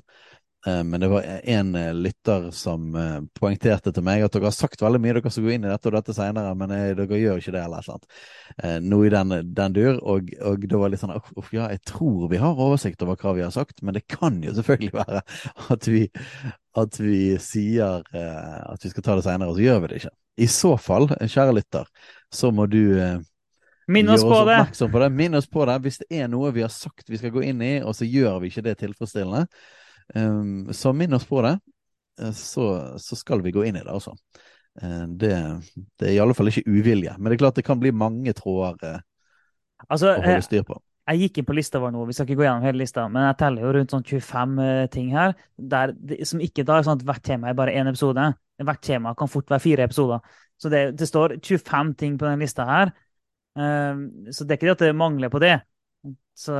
Men 0.63 1.01
det 1.01 1.07
var 1.11 1.25
en 1.43 1.73
lytter 2.03 2.45
som 2.55 2.93
poengterte 3.35 3.91
til 3.91 4.05
meg 4.07 4.23
at 4.23 4.31
dere 4.31 4.47
har 4.47 4.55
sagt 4.55 4.79
veldig 4.79 5.01
mye, 5.03 5.15
dere 5.17 5.31
skal 5.31 5.43
gå 5.43 5.51
inn 5.57 5.65
i 5.67 5.71
dette 5.71 5.89
og 5.89 5.95
dette 5.97 6.15
senere, 6.15 6.53
men 6.55 6.71
dere 6.71 7.19
gjør 7.19 7.41
ikke 7.41 7.51
det, 7.51 7.63
eller 7.65 7.83
eller 7.83 8.79
Noe 8.85 9.09
i 9.09 9.11
den, 9.11 9.33
den 9.51 9.75
dur. 9.75 9.99
Og, 9.99 10.31
og 10.39 10.63
da 10.71 10.79
var 10.79 10.93
litt 10.93 11.03
sånn 11.03 11.17
uff, 11.17 11.51
ja, 11.51 11.67
jeg 11.73 11.83
tror 11.91 12.31
vi 12.31 12.39
har 12.39 12.63
oversikt 12.67 13.03
over 13.03 13.19
hva 13.19 13.35
vi 13.35 13.43
har 13.43 13.51
sagt, 13.51 13.83
men 13.83 13.99
det 13.99 14.05
kan 14.07 14.39
jo 14.43 14.55
selvfølgelig 14.55 14.95
være 15.01 15.23
at 15.75 15.91
vi, 15.91 16.05
at 16.79 16.99
vi 17.01 17.21
sier 17.43 18.07
at 18.15 18.87
vi 18.87 18.93
skal 18.95 19.03
ta 19.03 19.19
det 19.19 19.27
senere, 19.27 19.51
og 19.51 19.59
så 19.59 19.67
gjør 19.67 19.83
vi 19.83 19.91
det 19.91 19.99
ikke. 19.99 20.15
I 20.47 20.49
så 20.49 20.73
fall, 20.79 21.11
kjære 21.11 21.59
lytter, 21.59 21.91
så 22.31 22.55
må 22.55 22.71
du 22.71 22.79
Minn 23.87 24.09
oss 24.09 24.23
på 24.23 24.39
det! 24.47 24.89
på 24.91 24.99
det. 24.99 25.09
Minn 25.09 25.35
oss 25.35 25.47
på 25.47 25.65
det. 25.67 25.77
Hvis 25.83 25.99
det 26.03 26.21
er 26.21 26.29
noe 26.31 26.51
vi 26.55 26.63
har 26.63 26.71
sagt 26.71 27.09
vi 27.09 27.19
skal 27.19 27.33
gå 27.35 27.43
inn 27.49 27.61
i, 27.63 27.73
og 27.83 27.95
så 27.97 28.07
gjør 28.07 28.39
vi 28.43 28.51
ikke 28.51 28.63
det 28.65 28.77
tilfredsstillende, 28.79 29.45
um, 30.15 30.71
så 30.71 30.93
minn 30.95 31.15
oss 31.17 31.27
på 31.27 31.43
det. 31.45 31.57
Så, 32.37 32.65
så, 33.01 33.17
skal 33.17 33.41
vi 33.41 33.51
gå 33.51 33.63
inn 33.65 33.79
i 33.79 33.81
det, 33.81 33.89
altså. 33.89 34.13
Uh, 34.79 35.05
det, 35.09 35.33
det, 35.99 36.07
er 36.07 36.15
i 36.15 36.21
alle 36.23 36.35
fall 36.37 36.51
ikke 36.51 36.67
uvilje. 36.69 37.15
Men 37.17 37.29
det 37.31 37.37
er 37.37 37.43
klart 37.43 37.59
det 37.59 37.67
kan 37.67 37.81
bli 37.81 37.91
mange 37.91 38.35
tråder 38.37 39.01
uh, 39.01 39.05
altså, 39.89 40.13
å 40.13 40.21
holde 40.21 40.45
styr 40.45 40.65
på. 40.67 40.79
Jeg 41.09 41.25
gikk 41.25 41.41
inn 41.41 41.47
på 41.49 41.55
lista 41.57 41.81
vår 41.83 41.91
nå, 41.91 42.05
vi 42.07 42.13
skal 42.15 42.29
ikke 42.29 42.39
gå 42.39 42.45
gjennom 42.45 42.63
hele 42.63 42.79
lista, 42.79 43.09
men 43.11 43.25
jeg 43.27 43.35
teller 43.41 43.65
jo 43.65 43.71
rundt 43.75 43.91
sånn 43.91 44.05
25 44.07 44.53
uh, 44.61 44.67
ting 44.93 45.09
her, 45.11 45.33
der, 45.59 45.91
som 46.23 46.39
ikke 46.45 46.63
da 46.63 46.77
er 46.77 46.87
sånn 46.87 47.01
at 47.01 47.03
hvert 47.09 47.25
tema 47.27 47.51
er 47.51 47.57
bare 47.59 47.75
én 47.75 47.89
episode. 47.91 48.29
Hvert 48.63 48.85
tema 48.85 49.11
kan 49.17 49.27
fort 49.27 49.49
være 49.51 49.63
fire 49.65 49.87
episoder. 49.89 50.21
Så 50.61 50.69
det, 50.71 50.83
det 50.95 51.09
står 51.09 51.35
25 51.43 51.95
ting 51.99 52.15
på 52.21 52.29
den 52.29 52.39
lista 52.39 52.63
her. 52.69 52.93
Så 53.53 54.45
det 54.45 54.53
er 54.53 54.57
ikke 54.57 54.69
det 54.71 54.77
at 54.77 54.85
det 54.87 54.95
mangler 54.97 55.29
på 55.29 55.41
det. 55.43 55.55
Så, 56.33 56.55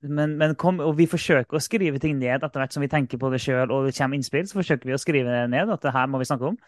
men, 0.00 0.36
men 0.40 0.54
kom, 0.56 0.80
og 0.80 0.94
vi 0.96 1.08
forsøker 1.10 1.58
å 1.58 1.62
skrive 1.62 2.00
ting 2.00 2.16
ned 2.20 2.44
etter 2.44 2.62
hvert 2.62 2.72
som 2.72 2.84
vi 2.84 2.90
tenker 2.92 3.20
på 3.20 3.30
det 3.32 3.42
sjøl 3.44 3.68
og 3.68 3.88
det 3.88 3.96
kommer 3.98 4.18
innspill. 4.18 4.46
Så 4.48 4.58
forsøker 4.60 4.88
vi 4.88 4.96
å 4.96 5.00
skrive 5.02 5.44
ned 5.52 5.72
at 5.72 5.84
det 5.84 5.92
her 5.96 6.08
må 6.10 6.20
vi 6.22 6.28
snakke 6.28 6.52
om. 6.52 6.58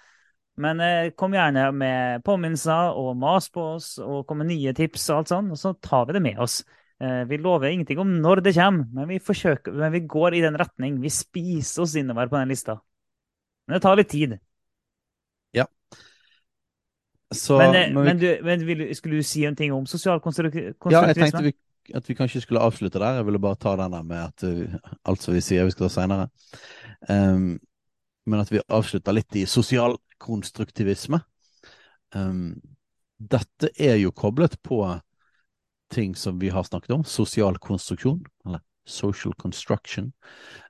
Men 0.58 0.82
eh, 0.82 1.12
kom 1.14 1.36
gjerne 1.36 1.68
med 1.76 2.24
påminnelser 2.26 2.98
og 2.98 3.12
mas 3.18 3.46
på 3.54 3.62
oss 3.76 3.92
og 4.02 4.24
kom 4.26 4.42
med 4.42 4.50
nye 4.50 4.74
tips 4.74 5.06
og 5.12 5.20
alt 5.20 5.32
sånt, 5.32 5.54
og 5.54 5.60
så 5.60 5.74
tar 5.84 6.08
vi 6.08 6.16
det 6.16 6.24
med 6.24 6.40
oss. 6.42 6.60
Eh, 6.98 7.22
vi 7.30 7.38
lover 7.38 7.70
ingenting 7.70 8.00
om 8.02 8.10
når 8.24 8.42
det 8.42 8.56
kommer, 8.56 8.88
men 8.94 9.08
vi, 9.12 9.20
forsøker, 9.22 9.76
men 9.78 9.94
vi 9.94 10.02
går 10.10 10.34
i 10.34 10.42
den 10.42 10.58
retning. 10.58 10.98
Vi 11.04 11.12
spiser 11.14 11.84
oss 11.84 11.94
innover 11.98 12.30
på 12.30 12.40
den 12.40 12.50
lista. 12.50 12.80
Men 13.68 13.78
det 13.78 13.84
tar 13.84 14.00
litt 14.00 14.10
tid. 14.10 14.34
Så, 17.34 17.58
men, 17.58 17.74
eh, 17.74 17.94
men, 17.94 18.04
men, 18.04 18.18
du, 18.18 18.28
men 18.44 18.66
vil, 18.66 18.84
skulle 18.96 19.20
du 19.20 19.26
si 19.26 19.44
en 19.44 19.56
ting 19.56 19.72
om 19.72 19.86
sosial 19.86 20.20
konstruktivisme? 20.24 20.92
Ja, 20.92 21.02
jeg 21.10 21.18
tenkte 21.18 21.42
vi, 21.44 21.52
at 21.94 22.08
vi 22.08 22.16
kanskje 22.16 22.40
skulle 22.44 22.62
avslutte 22.64 23.00
der. 23.00 23.20
Jeg 23.20 23.26
ville 23.28 23.40
bare 23.42 23.60
ta 23.60 23.74
den 23.76 23.92
der 23.92 24.02
med 24.02 24.22
at 24.22 24.44
uh, 24.48 24.78
alt 25.04 25.24
som 25.24 25.36
vi 25.36 25.42
sier 25.44 25.68
vi 25.68 25.74
skal 25.74 25.88
ta 25.88 25.94
seinere. 25.98 26.28
Um, 27.08 27.58
men 28.28 28.40
at 28.40 28.52
vi 28.52 28.64
avslutter 28.64 29.16
litt 29.16 29.36
i 29.36 29.44
sosial 29.48 29.98
konstruktivisme. 30.20 31.20
Um, 32.16 32.56
dette 33.18 33.72
er 33.76 33.98
jo 34.00 34.14
koblet 34.16 34.56
på 34.64 34.80
ting 35.92 36.16
som 36.16 36.40
vi 36.40 36.48
har 36.52 36.64
snakket 36.64 36.96
om, 36.96 37.04
sosial 37.04 37.58
konstruksjon, 37.60 38.22
eller 38.46 38.60
social 38.88 39.34
construction, 39.36 40.12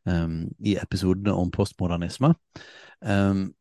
um, 0.06 0.48
i 0.58 0.74
episodene 0.78 1.34
om 1.34 1.50
postmodernisme. 1.54 2.34
Um, 3.00 3.52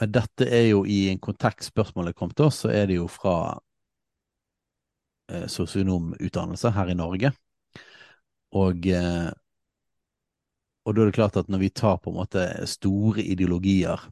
men 0.00 0.12
dette 0.12 0.48
er 0.52 0.68
jo 0.70 0.82
i 0.84 1.06
en 1.08 1.20
kontekst 1.22 1.72
spørsmålet 1.72 2.16
kom 2.16 2.32
til 2.36 2.50
oss, 2.50 2.60
så 2.64 2.72
er 2.72 2.88
det 2.90 2.98
jo 2.98 3.06
fra 3.08 3.36
eh, 5.32 5.46
sosionomutdannelse 5.48 6.72
her 6.76 6.92
i 6.92 6.98
Norge. 6.98 7.32
Og, 8.56 8.86
eh, 8.92 9.30
og 10.84 10.94
da 10.94 11.02
er 11.02 11.10
det 11.10 11.16
klart 11.16 11.40
at 11.40 11.48
når 11.48 11.64
vi 11.64 11.72
tar 11.72 11.96
på 12.02 12.12
en 12.12 12.18
måte 12.20 12.44
store 12.68 13.24
ideologier 13.24 14.04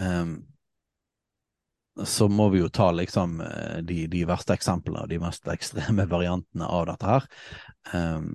eh, 0.00 0.34
så 2.04 2.26
må 2.26 2.48
vi 2.50 2.58
jo 2.58 2.72
ta 2.74 2.88
liksom 2.90 3.36
de, 3.86 4.00
de 4.10 4.24
verste 4.26 4.56
eksemplene 4.56 5.04
og 5.04 5.12
de 5.12 5.20
mest 5.22 5.44
ekstreme 5.52 6.08
variantene 6.10 6.66
av 6.66 6.88
dette 6.88 7.06
her, 7.06 7.28
um, 7.94 8.32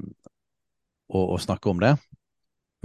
og, 1.10 1.26
og, 1.26 1.42
snakke 1.44 1.68
om 1.68 1.82
det. 1.84 1.98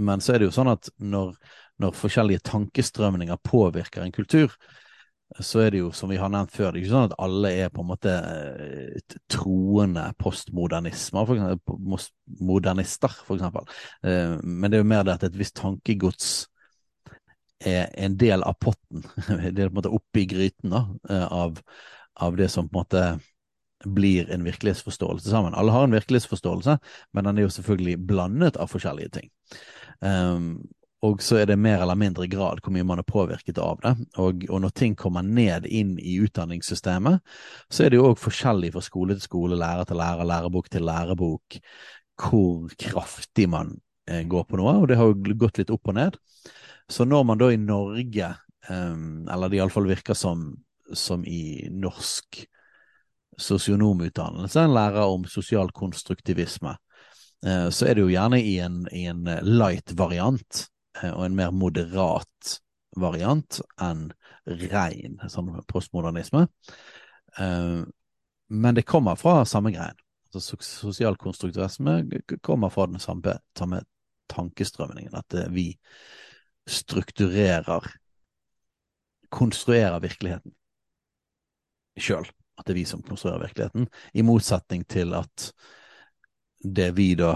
Men 0.03 0.19
så 0.19 0.33
er 0.33 0.41
det 0.41 0.49
jo 0.49 0.55
sånn 0.57 0.73
at 0.73 0.89
når, 0.99 1.37
når 1.81 1.95
forskjellige 1.99 2.45
tankestrømninger 2.47 3.39
påvirker 3.43 4.05
en 4.05 4.15
kultur, 4.15 4.53
så 5.41 5.63
er 5.65 5.73
det 5.73 5.79
jo, 5.81 5.89
som 5.91 6.11
vi 6.11 6.19
har 6.21 6.29
nevnt 6.31 6.53
før, 6.53 6.69
det 6.71 6.79
er 6.79 6.83
ikke 6.83 6.93
sånn 6.93 7.07
at 7.09 7.15
alle 7.25 7.49
er 7.65 7.71
på 7.73 7.81
en 7.81 7.89
måte 7.89 8.11
troende 9.33 10.03
postmodernismer, 10.21 11.25
for 11.25 11.35
eksempel, 11.35 12.09
modernister, 12.45 13.15
for 13.25 13.39
eksempel. 13.39 13.65
Men 14.45 14.69
det 14.69 14.77
er 14.77 14.83
jo 14.85 14.91
mer 14.93 15.07
det 15.07 15.17
at 15.17 15.25
et 15.27 15.39
visst 15.39 15.57
tankegods 15.57 16.45
er 17.65 17.89
en 17.93 18.17
del 18.17 18.43
av 18.43 18.57
potten. 18.61 19.05
Det 19.55 19.63
er 19.63 19.69
på 19.69 19.73
en 19.73 19.79
måte 19.79 19.93
oppi 19.93 20.25
gryten 20.29 20.73
da, 20.73 20.83
eh, 21.09 21.25
av, 21.31 21.61
av 22.21 22.37
det 22.37 22.49
som 22.51 22.69
på 22.69 22.77
en 22.77 22.83
måte 22.83 23.05
blir 23.85 24.29
en 24.33 24.45
virkelighetsforståelse 24.45 25.29
sammen. 25.29 25.53
Alle 25.53 25.73
har 25.73 25.85
en 25.85 25.95
virkelighetsforståelse, 25.95 26.77
men 27.13 27.27
den 27.27 27.37
er 27.37 27.45
jo 27.45 27.53
selvfølgelig 27.53 27.99
blandet 28.07 28.57
av 28.57 28.71
forskjellige 28.71 29.11
ting. 29.19 29.29
Um, 29.99 30.65
og 31.05 31.21
så 31.23 31.37
er 31.41 31.49
det 31.49 31.57
mer 31.61 31.83
eller 31.83 31.97
mindre 31.99 32.27
grad 32.31 32.61
hvor 32.63 32.73
mye 32.73 32.85
man 32.87 33.01
er 33.01 33.07
påvirket 33.07 33.59
av 33.61 33.81
det. 33.83 33.93
Og, 34.21 34.45
og 34.49 34.61
når 34.63 34.73
ting 34.77 34.95
kommer 34.97 35.25
ned 35.25 35.67
inn 35.67 35.95
i 35.99 36.17
utdanningssystemet, 36.25 37.21
så 37.69 37.85
er 37.85 37.91
det 37.91 37.99
jo 37.99 38.07
òg 38.11 38.19
forskjellig 38.21 38.71
fra 38.73 38.83
skole 38.85 39.17
til 39.17 39.25
skole, 39.27 39.59
lærer 39.59 39.87
til 39.87 39.99
lærer, 40.01 40.27
lærebok 40.27 40.69
til 40.73 40.87
lærebok, 40.87 41.59
hvor 42.21 42.75
kraftig 42.81 43.47
man 43.51 43.75
eh, 44.09 44.23
går 44.27 44.47
på 44.49 44.59
noe. 44.61 44.77
Og 44.81 44.89
det 44.89 44.99
har 44.99 45.11
jo 45.11 45.37
gått 45.45 45.61
litt 45.61 45.73
opp 45.75 45.93
og 45.93 45.99
ned. 45.99 46.19
Så 46.91 47.07
når 47.07 47.23
man 47.29 47.41
da 47.41 47.51
i 47.53 47.61
Norge, 47.61 48.33
eh, 48.69 48.99
eller 49.35 49.51
det 49.51 49.61
iallfall 49.61 49.89
virker 49.91 50.17
som, 50.17 50.49
som 50.93 51.25
i 51.27 51.69
norsk 51.71 52.45
sosionomutdannelse, 53.37 54.67
lærer 54.71 55.11
om 55.11 55.25
sosial 55.27 55.73
konstruktivisme, 55.75 56.71
uh, 57.43 57.67
så 57.67 57.89
er 57.89 57.97
det 57.97 58.05
jo 58.05 58.13
gjerne 58.13 58.39
i 58.39 58.53
en, 58.63 58.77
i 58.95 59.01
en 59.11 59.27
light 59.43 59.91
variant 59.99 60.61
og 61.03 61.25
en 61.25 61.35
mer 61.35 61.51
moderat 61.51 62.55
variant 62.95 63.59
enn 63.81 64.07
rein 64.45 65.19
sånn 65.31 65.51
postmodernisme. 65.67 66.45
Uh, 67.39 67.83
men 68.47 68.77
det 68.77 68.85
kommer 68.87 69.17
fra 69.19 69.41
samme 69.49 69.73
greien. 69.75 69.97
Altså, 70.29 70.57
sosial 70.61 71.17
konstruktivisme 71.19 71.99
kommer 72.43 72.71
fra 72.71 72.87
den 72.91 73.01
samme, 73.03 73.37
samme 73.57 73.81
tankestrømningen, 74.31 75.15
at 75.15 75.37
vi 75.53 75.71
strukturerer 76.67 77.93
Konstruerer 79.35 79.99
virkeligheten 79.99 80.53
sjøl. 81.99 82.27
At 82.55 82.67
det 82.67 82.75
er 82.75 82.77
vi 82.77 82.85
som 82.87 83.01
konstruerer 83.03 83.41
virkeligheten, 83.41 83.87
i 84.13 84.23
motsetning 84.23 84.85
til 84.87 85.11
at 85.17 85.49
det 86.63 86.91
vi 86.95 87.09
da 87.19 87.33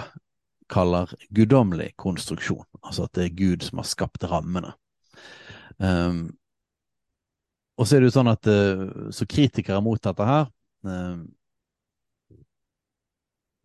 kaller 0.70 1.12
guddommelig 1.36 1.92
konstruksjon, 2.00 2.66
altså 2.84 3.08
at 3.08 3.16
det 3.18 3.26
er 3.26 3.38
Gud 3.38 3.66
som 3.66 3.82
har 3.82 3.90
skapt 3.90 4.26
rammene. 4.30 4.76
Um, 5.80 6.30
og 7.80 7.88
så 7.88 7.96
er 7.96 8.04
det 8.04 8.10
jo 8.10 8.16
sånn 8.18 8.32
at 8.32 8.50
uh, 8.52 9.12
så 9.16 9.28
kritikere 9.30 9.82
mot 9.84 10.02
dette 10.04 10.26
her 10.28 10.50
um, 10.84 11.28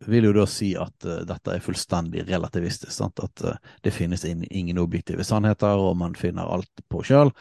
vil 0.07 0.27
jo 0.27 0.33
da 0.35 0.45
si 0.49 0.71
at 0.79 1.07
uh, 1.07 1.21
dette 1.27 1.53
er 1.53 1.63
fullstendig 1.63 2.25
relativistisk. 2.27 2.93
Sant? 2.93 3.19
At 3.23 3.43
uh, 3.45 3.73
det 3.85 3.93
finnes 3.95 4.25
in 4.27 4.43
ingen 4.49 4.79
objektive 4.81 5.23
sannheter, 5.23 5.79
og 5.81 5.97
man 5.99 6.15
finner 6.19 6.49
alt 6.51 6.83
på 6.91 7.03
sjøl. 7.05 7.31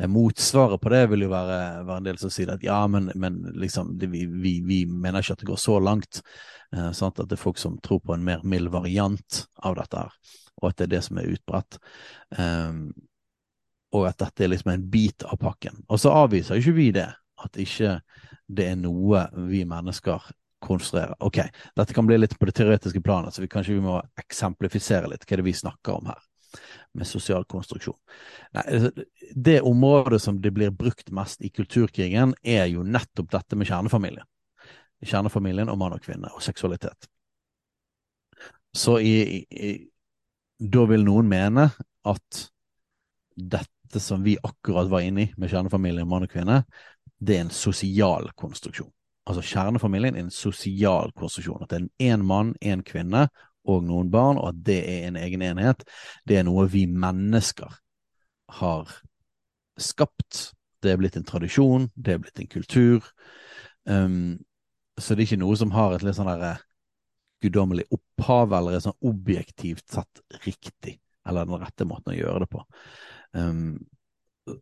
Uh, 0.00 0.08
motsvaret 0.10 0.82
på 0.82 0.92
det 0.94 1.04
vil 1.12 1.26
jo 1.26 1.32
være, 1.32 1.60
være, 1.84 2.00
en 2.00 2.10
del 2.10 2.20
som 2.20 2.32
sier 2.34 2.54
at 2.54 2.64
ja, 2.64 2.82
men, 2.90 3.10
men 3.14 3.40
liksom, 3.60 3.96
det, 4.00 4.10
vi, 4.12 4.26
vi, 4.30 4.58
vi, 4.66 4.82
mener 4.86 5.24
ikke 5.24 5.38
at 5.38 5.44
det 5.44 5.50
går 5.52 5.60
så 5.60 5.80
langt. 5.82 6.22
Sant? 6.74 7.20
At 7.20 7.28
det 7.30 7.36
er 7.36 7.44
folk 7.44 7.58
som 7.60 7.76
tror 7.84 8.00
på 8.02 8.16
en 8.16 8.24
mer 8.26 8.40
mild 8.42 8.72
variant 8.74 9.44
av 9.62 9.76
dette 9.78 10.00
her, 10.00 10.14
og 10.58 10.70
at 10.70 10.78
det 10.80 10.88
er 10.88 10.94
det 10.96 11.02
som 11.06 11.20
er 11.20 11.28
utbredt. 11.30 11.76
Um, 12.34 12.88
og 13.94 14.08
at 14.08 14.18
dette 14.24 14.42
er 14.42 14.50
liksom 14.50 14.72
en 14.72 14.86
bit 14.90 15.22
av 15.28 15.38
pakken. 15.38 15.84
Og 15.86 16.00
så 16.02 16.10
avviser 16.24 16.58
ikke 16.58 16.74
vi 16.74 16.88
det, 16.96 17.06
at 17.44 17.60
ikke 17.62 18.00
det 18.50 18.66
er 18.72 18.80
noe 18.80 19.26
vi 19.48 19.62
mennesker 19.68 20.26
konstruere. 20.64 21.16
Ok, 21.24 21.40
dette 21.76 21.96
kan 21.96 22.06
bli 22.08 22.18
litt 22.18 22.38
på 22.38 22.48
det 22.48 22.56
teoretiske 22.58 23.02
planet, 23.04 23.34
så 23.34 23.44
vi 23.44 23.50
kanskje 23.52 23.76
vi 23.76 23.84
må 23.84 23.98
eksemplifisere 24.20 25.10
litt 25.12 25.26
hva 25.26 25.36
det 25.36 25.44
er 25.44 25.50
vi 25.50 25.58
snakker 25.60 25.98
om 25.98 26.08
her 26.12 26.22
med 26.94 27.06
sosial 27.06 27.44
konstruksjon. 27.44 27.96
Nei, 28.54 28.62
altså, 28.62 29.04
det 29.34 29.56
området 29.66 30.22
som 30.22 30.38
det 30.42 30.52
blir 30.54 30.70
brukt 30.70 31.10
mest 31.10 31.42
i 31.42 31.50
kulturkrigen, 31.50 32.36
er 32.42 32.68
jo 32.70 32.84
nettopp 32.86 33.32
dette 33.34 33.58
med 33.58 33.68
kjernefamilien. 33.68 34.26
Kjernefamilien 35.04 35.72
og 35.72 35.78
mann 35.80 35.96
og 35.96 36.04
kvinne 36.04 36.30
og 36.32 36.42
seksualitet. 36.44 37.08
Så 38.74 38.98
i, 39.02 39.42
i, 39.50 39.74
da 40.58 40.86
vil 40.90 41.04
noen 41.06 41.28
mene 41.30 41.68
at 42.10 42.44
dette 43.34 44.02
som 44.02 44.22
vi 44.22 44.38
akkurat 44.42 44.90
var 44.90 45.04
inne 45.06 45.26
i 45.26 45.32
med 45.38 45.50
kjernefamilien, 45.50 46.08
mann 46.08 46.26
og 46.26 46.30
kvinne, 46.30 46.62
det 47.18 47.38
er 47.38 47.48
en 47.48 47.54
sosial 47.54 48.30
konstruksjon 48.38 48.93
altså 49.24 49.44
kjernefamilien 49.44 50.16
er 50.16 50.26
en 50.26 50.34
sosial 50.34 51.12
konstruksjon. 51.16 51.62
At 51.64 51.72
det 51.72 51.80
er 51.82 52.12
én 52.12 52.24
mann, 52.26 52.54
én 52.60 52.84
kvinne 52.86 53.28
og 53.64 53.84
noen 53.86 54.10
barn, 54.12 54.38
og 54.38 54.50
at 54.52 54.60
det 54.66 54.80
er 54.90 55.08
en 55.08 55.16
egen 55.16 55.42
enhet. 55.42 55.84
Det 56.28 56.38
er 56.38 56.46
noe 56.46 56.66
vi 56.70 56.84
mennesker 56.86 57.72
har 58.60 58.92
skapt. 59.80 60.50
Det 60.84 60.92
er 60.92 61.00
blitt 61.00 61.16
en 61.16 61.26
tradisjon, 61.26 61.88
det 61.96 62.14
er 62.14 62.20
blitt 62.20 62.42
en 62.42 62.50
kultur. 62.52 63.08
Um, 63.88 64.36
så 65.00 65.14
det 65.14 65.24
er 65.24 65.30
ikke 65.30 65.42
noe 65.42 65.56
som 65.58 65.72
har 65.74 65.94
et 65.94 66.04
litt 66.04 66.18
sånn 66.18 66.28
derre 66.28 66.58
guddommelig 67.44 67.86
opphav, 67.92 68.52
eller 68.56 68.76
er 68.76 68.84
sånn 68.84 69.08
objektivt 69.08 69.88
sett 69.92 70.22
riktig, 70.44 70.98
eller 71.28 71.48
den 71.48 71.60
rette 71.60 71.88
måten 71.88 72.14
å 72.14 72.18
gjøre 72.18 72.44
det 72.44 72.50
på. 72.52 72.62
Um, 73.32 73.80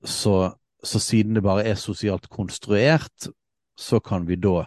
så, 0.07 0.37
så, 0.83 1.03
siden 1.03 1.37
det 1.37 1.45
bare 1.45 1.67
er 1.67 1.79
sosialt 1.79 2.29
konstruert, 2.33 3.29
så 3.79 4.01
kan 4.01 4.27
vi 4.29 4.37
da 4.37 4.67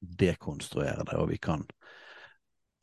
dekonstruere 0.00 1.04
det, 1.06 1.16
og 1.16 1.30
vi 1.30 1.38
kan 1.38 1.64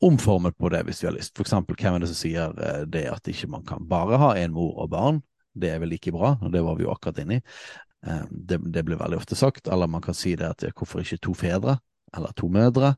omforme 0.00 0.52
på 0.52 0.70
det 0.72 0.82
hvis 0.86 1.02
vi 1.02 1.08
har 1.10 1.16
lyst. 1.16 1.34
For 1.36 1.44
eksempel, 1.44 1.76
hvem 1.76 1.96
er 1.96 2.04
det 2.04 2.08
som 2.12 2.20
sier 2.22 2.56
eh, 2.64 2.86
det 2.88 3.04
at 3.10 3.28
ikke 3.28 3.50
man 3.52 3.66
kan 3.68 3.84
bare 3.88 4.20
ha 4.20 4.32
en 4.40 4.54
mor 4.56 4.78
og 4.80 4.90
barn? 4.92 5.20
Det 5.52 5.72
er 5.72 5.82
vel 5.82 5.92
like 5.92 6.12
bra, 6.14 6.36
og 6.40 6.52
det 6.54 6.62
var 6.64 6.78
vi 6.78 6.86
jo 6.86 6.92
akkurat 6.94 7.20
inne 7.20 7.40
i. 7.40 7.44
Eh, 8.06 8.24
det, 8.30 8.60
det 8.72 8.84
blir 8.86 9.00
veldig 9.00 9.20
ofte 9.20 9.36
sagt. 9.36 9.68
Eller 9.68 9.90
man 9.90 10.04
kan 10.04 10.16
si 10.16 10.36
det 10.40 10.48
at 10.48 10.64
hvorfor 10.72 11.04
ikke 11.04 11.20
to 11.26 11.36
fedre? 11.36 11.76
Eller 12.16 12.32
to 12.38 12.48
mødre? 12.48 12.94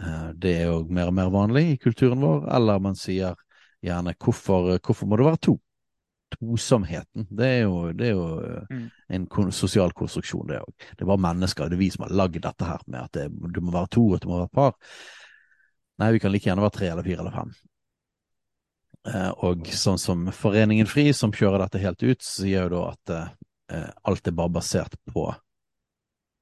Eh, 0.00 0.30
det 0.34 0.54
er 0.62 0.72
jo 0.72 0.80
mer 0.88 1.12
og 1.12 1.18
mer 1.18 1.32
vanlig 1.34 1.66
i 1.74 1.78
kulturen 1.82 2.24
vår. 2.24 2.48
Eller 2.56 2.80
man 2.82 2.96
sier 2.98 3.36
gjerne 3.84 4.16
hvorfor, 4.16 4.78
hvorfor 4.78 5.10
må 5.10 5.18
det 5.18 5.28
være 5.28 5.44
to? 5.50 5.58
Tosomheten. 6.34 7.26
Det 7.30 7.46
er 7.46 7.62
jo, 7.62 7.92
det 7.96 8.10
er 8.10 8.16
jo 8.16 8.26
mm. 8.70 8.84
en 9.16 9.28
sosial 9.54 9.94
konstruksjon, 9.96 10.46
det 10.50 10.60
òg. 10.60 10.74
Det 10.92 11.04
er 11.04 11.10
bare 11.10 11.24
mennesker, 11.28 11.70
det 11.70 11.78
er 11.78 11.84
vi 11.84 11.90
som 11.94 12.06
har 12.06 12.14
lagd 12.22 12.40
dette 12.44 12.68
her 12.68 12.84
med 12.86 13.00
at 13.06 13.16
det, 13.16 13.28
du 13.54 13.60
må 13.64 13.74
være 13.74 13.92
to 13.96 14.04
og 14.12 14.22
du 14.22 14.28
må 14.30 14.38
være 14.40 14.50
et 14.50 14.60
par. 14.60 14.76
Nei, 15.98 16.12
vi 16.14 16.22
kan 16.22 16.32
like 16.32 16.46
gjerne 16.46 16.62
være 16.62 16.76
tre 16.76 16.92
eller 16.92 17.06
fire 17.06 17.24
eller 17.24 17.34
fem. 17.34 17.52
Eh, 19.08 19.30
og 19.48 19.68
sånn 19.74 19.98
som 20.00 20.28
Foreningen 20.34 20.88
FRI, 20.88 21.10
som 21.16 21.34
kjører 21.34 21.64
dette 21.64 21.82
helt 21.82 22.02
ut, 22.04 22.24
sier 22.24 22.66
jo 22.66 22.72
da 22.76 22.84
at 22.92 23.14
eh, 23.16 23.92
alt 24.10 24.30
er 24.30 24.36
bare 24.36 24.58
basert 24.60 24.98
på 25.10 25.26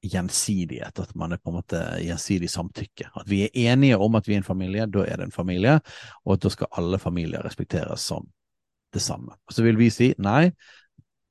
gjensidighet, 0.07 0.99
at 0.99 1.15
man 1.15 1.33
er 1.33 1.41
på 1.41 1.51
en 1.51 1.57
måte 1.57 1.79
gjensidig 2.03 2.49
samtykke. 2.53 3.09
At 3.17 3.29
vi 3.29 3.43
er 3.47 3.71
enige 3.71 3.97
om 3.97 4.15
at 4.15 4.27
vi 4.27 4.35
er 4.35 4.43
en 4.43 4.47
familie, 4.47 4.85
da 4.91 5.05
er 5.07 5.19
det 5.19 5.29
en 5.29 5.35
familie, 5.35 5.79
og 6.25 6.35
at 6.35 6.45
da 6.45 6.51
skal 6.53 6.73
alle 6.81 6.99
familier 7.01 7.45
respekteres 7.45 8.05
som 8.11 8.27
det 8.93 9.03
samme. 9.03 9.37
Så 9.51 9.65
vil 9.65 9.79
vi 9.79 9.89
si 9.93 10.11
nei, 10.21 10.51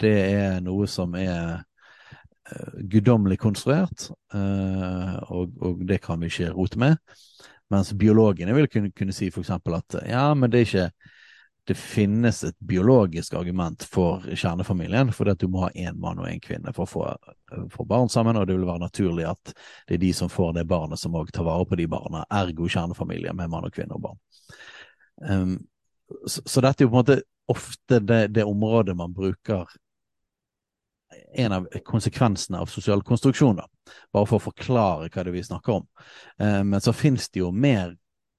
det 0.02 0.14
er 0.14 0.60
noe 0.64 0.88
som 0.90 1.14
er 1.18 1.62
uh, 1.62 2.78
guddommelig 2.92 3.38
konstruert, 3.40 4.10
uh, 4.34 5.16
og, 5.32 5.56
og, 5.60 5.84
det 5.88 6.02
kan 6.04 6.20
vi 6.20 6.30
ikke 6.32 6.52
rote 6.56 6.80
med. 6.80 7.00
Mens 7.72 7.90
biologene 7.98 8.54
vil 8.54 8.68
kunne, 8.70 8.92
kunne 8.94 9.14
si 9.16 9.30
f.eks. 9.32 9.50
at 9.56 10.00
ja, 10.06 10.28
men 10.38 10.52
det 10.52 10.60
er 10.60 10.68
ikke 10.68 10.90
det 11.66 11.74
finnes 11.74 12.44
et 12.44 12.54
biologisk 12.62 13.34
argument 13.34 13.82
for 13.90 14.22
kjernefamilien, 14.38 15.10
fordi 15.12 15.32
at 15.34 15.40
du 15.42 15.48
må 15.50 15.64
ha 15.64 15.70
én 15.74 15.96
mann 15.98 16.20
og 16.22 16.28
én 16.30 16.38
kvinne 16.42 16.70
for 16.74 16.86
å 16.86 16.90
få, 16.90 17.06
få, 17.72 17.86
barn 17.90 18.10
sammen, 18.12 18.38
og 18.38 18.46
det 18.46 18.54
vil 18.54 18.68
være 18.68 18.84
naturlig 18.84 19.26
at 19.26 19.50
det 19.88 19.96
er 19.96 20.02
de 20.04 20.12
som 20.14 20.30
får 20.30 20.52
det 20.60 20.66
barnet, 20.70 21.00
som 21.00 21.16
òg 21.18 21.32
tar 21.34 21.46
vare 21.48 21.66
på 21.66 21.78
de 21.80 21.88
barna, 21.90 22.22
ergo 22.30 22.70
kjernefamilie 22.70 23.34
med 23.34 23.50
mann 23.50 23.66
og 23.66 23.74
kvinne 23.74 23.98
og 23.98 24.04
barn. 24.04 24.20
Um, 25.26 25.56
så, 26.22 26.44
så, 26.46 26.62
dette 26.62 26.84
er 26.84 26.86
jo 26.86 26.92
på 26.92 27.00
en 27.00 27.02
måte 27.02 27.18
ofte 27.46 28.00
det, 28.00 28.26
det, 28.34 28.44
området 28.44 28.96
man 28.96 29.12
bruker 29.14 29.68
en 31.34 31.52
av 31.52 31.68
konsekvensene 31.84 32.58
av 32.58 32.66
sosial 32.66 33.02
konstruksjon, 33.02 33.56
da. 33.56 33.66
bare 34.12 34.26
for 34.26 34.40
å 34.40 34.46
forklare 34.48 35.10
hva 35.12 35.24
det 35.24 35.34
vi 35.34 35.44
snakker 35.46 35.78
om. 35.78 35.86
Eh, 36.38 36.62
men 36.66 36.82
så 36.82 36.92
finnes 36.96 37.28
det 37.30 37.40
jo 37.44 37.52
mer 37.52 37.94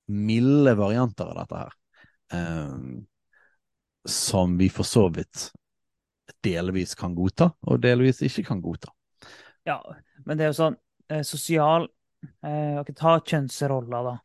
milde 0.07 0.73
varianter 0.75 1.31
av 1.31 1.39
dette 1.39 1.61
her, 1.61 1.77
eh, 2.33 2.75
som 4.07 4.57
vi 4.59 4.69
for 4.71 4.87
så 4.87 5.07
vidt 5.13 5.49
delvis 6.43 6.95
kan 6.95 7.15
godta, 7.15 7.51
og 7.67 7.81
delvis 7.83 8.21
ikke 8.25 8.45
kan 8.51 8.61
godta. 8.61 8.91
Ja, 9.67 9.79
men 10.25 10.37
det 10.37 10.47
er 10.47 10.53
jo 10.53 10.59
sånn 10.61 10.77
eh, 11.11 11.23
sosial 11.27 11.89
eh, 12.45 12.93
Ta 12.95 13.17
kjønnsroller, 13.19 14.11
da. 14.11 14.15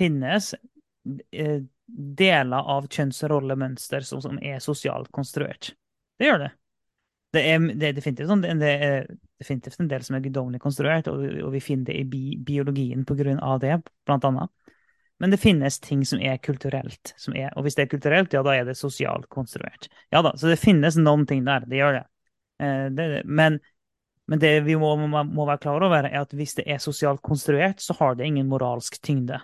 Finnes 0.00 0.54
eh, 0.54 1.60
deler 1.90 2.70
av 2.76 2.88
kjønnsrollemønster 2.90 4.04
som, 4.06 4.22
som, 4.22 4.38
er 4.42 4.62
sosialt 4.62 5.10
konstruert. 5.14 5.72
Det 6.18 6.28
gjør 6.28 6.44
det. 6.44 6.50
Det 7.30 7.42
er, 7.46 7.66
det 7.78 7.88
er 7.88 7.94
definitivt, 7.94 8.26
sånn, 8.26 8.42
det 8.42 8.70
er 8.70 9.04
definitivt 9.38 9.80
en 9.80 9.90
del 9.90 10.02
som 10.02 10.16
er 10.16 10.24
guddommelig 10.24 10.60
konstruert, 10.62 11.10
og, 11.12 11.22
og, 11.44 11.50
vi 11.54 11.60
finner 11.62 11.92
det 11.92 11.98
i 12.00 12.06
bi, 12.10 12.24
biologien 12.42 13.04
på 13.06 13.14
grunn 13.18 13.38
av 13.38 13.60
det, 13.62 13.76
blant 14.08 14.26
annet. 14.26 14.50
Men 15.20 15.34
det 15.34 15.38
finnes 15.42 15.76
ting 15.84 16.02
som 16.08 16.20
er 16.24 16.40
kulturelt. 16.40 17.12
Som 17.20 17.36
er, 17.36 17.52
og 17.54 17.66
hvis 17.66 17.76
det 17.76 17.84
er 17.84 17.90
kulturelt, 17.92 18.32
ja, 18.32 18.40
da 18.42 18.54
er 18.56 18.64
det 18.66 18.78
sosialt 18.78 19.28
konstruert. 19.28 19.90
Ja 20.10 20.22
da, 20.24 20.32
Så 20.36 20.48
det 20.48 20.56
finnes 20.58 20.96
noen 20.96 21.26
ting 21.28 21.44
der. 21.44 21.66
Det 21.68 21.76
gjør 21.76 21.98
det. 21.98 22.06
Eh, 22.64 22.86
det, 22.96 23.08
men, 23.28 23.58
men, 24.26 24.40
det 24.40 24.54
vi 24.64 24.78
må, 24.80 24.94
må, 24.96 25.44
være 25.44 25.60
klar 25.60 25.84
over, 25.84 26.08
er 26.08 26.22
at 26.22 26.32
hvis 26.32 26.56
det 26.56 26.64
er 26.72 26.80
sosialt 26.80 27.20
konstruert, 27.22 27.84
så 27.84 27.98
har 28.00 28.16
det 28.16 28.30
ingen 28.30 28.48
moralsk 28.48 28.96
tyngde. 29.04 29.42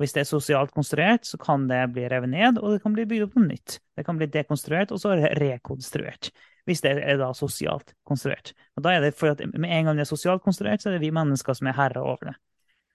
Hvis 0.00 0.14
det 0.14 0.24
er 0.24 0.26
sosialt 0.26 0.72
konstruert, 0.74 1.26
så 1.26 1.38
kan 1.38 1.68
det 1.70 1.78
bli 1.94 2.08
revet 2.10 2.32
ned, 2.32 2.58
og 2.58 2.72
det 2.74 2.82
kan 2.82 2.94
bli 2.96 3.04
bygd 3.06 3.28
opp 3.28 3.36
noe 3.38 3.46
nytt. 3.46 3.76
Det 3.94 4.04
kan 4.06 4.18
bli 4.18 4.26
dekonstruert, 4.26 4.90
og 4.90 4.98
så 4.98 5.12
er 5.14 5.36
rekonstruert. 5.38 6.32
Hvis 6.66 6.82
det 6.82 6.96
er 6.98 7.20
da 7.20 7.28
sosialt 7.36 7.92
konstruert. 8.08 8.54
Og 8.74 8.82
da 8.82 8.94
er 8.94 9.04
det 9.04 9.14
for 9.14 9.30
at 9.30 9.42
Med 9.52 9.70
en 9.70 9.84
gang 9.86 9.96
det 9.96 10.06
er 10.06 10.10
sosialt 10.10 10.42
konstruert, 10.42 10.82
så 10.82 10.88
er 10.88 10.96
det 10.96 11.04
vi 11.04 11.12
mennesker 11.14 11.54
som 11.54 11.70
er 11.70 11.78
herre 11.78 12.02
over 12.02 12.32
det. 12.32 12.34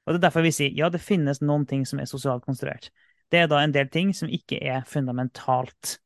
Og 0.05 0.13
Det 0.13 0.19
er 0.19 0.27
derfor 0.27 0.41
vi 0.41 0.51
sier 0.51 0.75
ja, 0.75 0.89
det 0.89 1.01
finnes 1.01 1.41
noen 1.41 1.65
ting 1.69 1.85
som 1.85 1.99
er 1.99 2.05
sosialt 2.09 2.43
konstruert. 2.43 2.89
Det 3.31 3.39
er 3.39 3.47
da 3.47 3.61
en 3.61 3.71
del 3.71 3.87
ting 3.93 4.11
som 4.15 4.29
ikke 4.29 4.57
er 4.57 4.81
fundamentalt. 4.89 5.99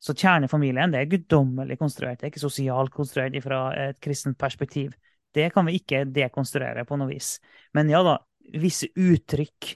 Så 0.00 0.14
kjernefamilien 0.14 0.92
det 0.92 1.00
er 1.00 1.10
guddommelig 1.10 1.78
konstruert, 1.80 2.20
det 2.20 2.28
er 2.28 2.32
ikke 2.32 2.40
sosialt 2.40 2.92
konstruert 2.92 3.36
fra 3.44 3.62
et 3.76 4.00
kristent 4.00 4.38
perspektiv. 4.38 4.92
Det 5.34 5.52
kan 5.54 5.66
vi 5.66 5.78
ikke 5.78 6.04
dekonstruere 6.04 6.84
på 6.84 6.96
noe 7.00 7.08
vis. 7.12 7.38
Men 7.76 7.90
ja 7.92 8.02
da, 8.04 8.18
visse 8.58 8.90
uttrykk, 8.98 9.70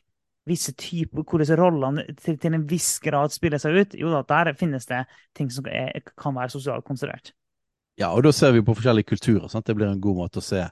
visse 0.48 0.74
typer, 0.76 1.24
hvordan 1.24 1.56
rollene 1.60 2.04
til, 2.18 2.36
til, 2.40 2.56
en 2.56 2.66
viss 2.68 2.98
grad 3.02 3.32
spiller 3.32 3.62
seg 3.62 3.78
ut, 3.78 3.96
jo 3.96 4.12
da, 4.12 4.24
der 4.28 4.52
finnes 4.58 4.88
det 4.90 5.04
ting 5.36 5.48
som 5.52 5.66
er, 5.70 6.04
kan 6.20 6.36
være 6.36 6.52
sosialt 6.52 6.84
konstruert. 6.86 7.32
Ja, 8.00 8.10
og 8.10 8.24
da 8.26 8.32
ser 8.34 8.52
vi 8.52 8.64
på 8.64 8.74
forskjellige 8.74 9.12
kulturer. 9.14 9.46
Sant? 9.48 9.68
Det 9.68 9.76
blir 9.78 9.86
en 9.86 10.02
god 10.02 10.18
måte 10.24 10.42
å 10.42 10.44
se 10.44 10.64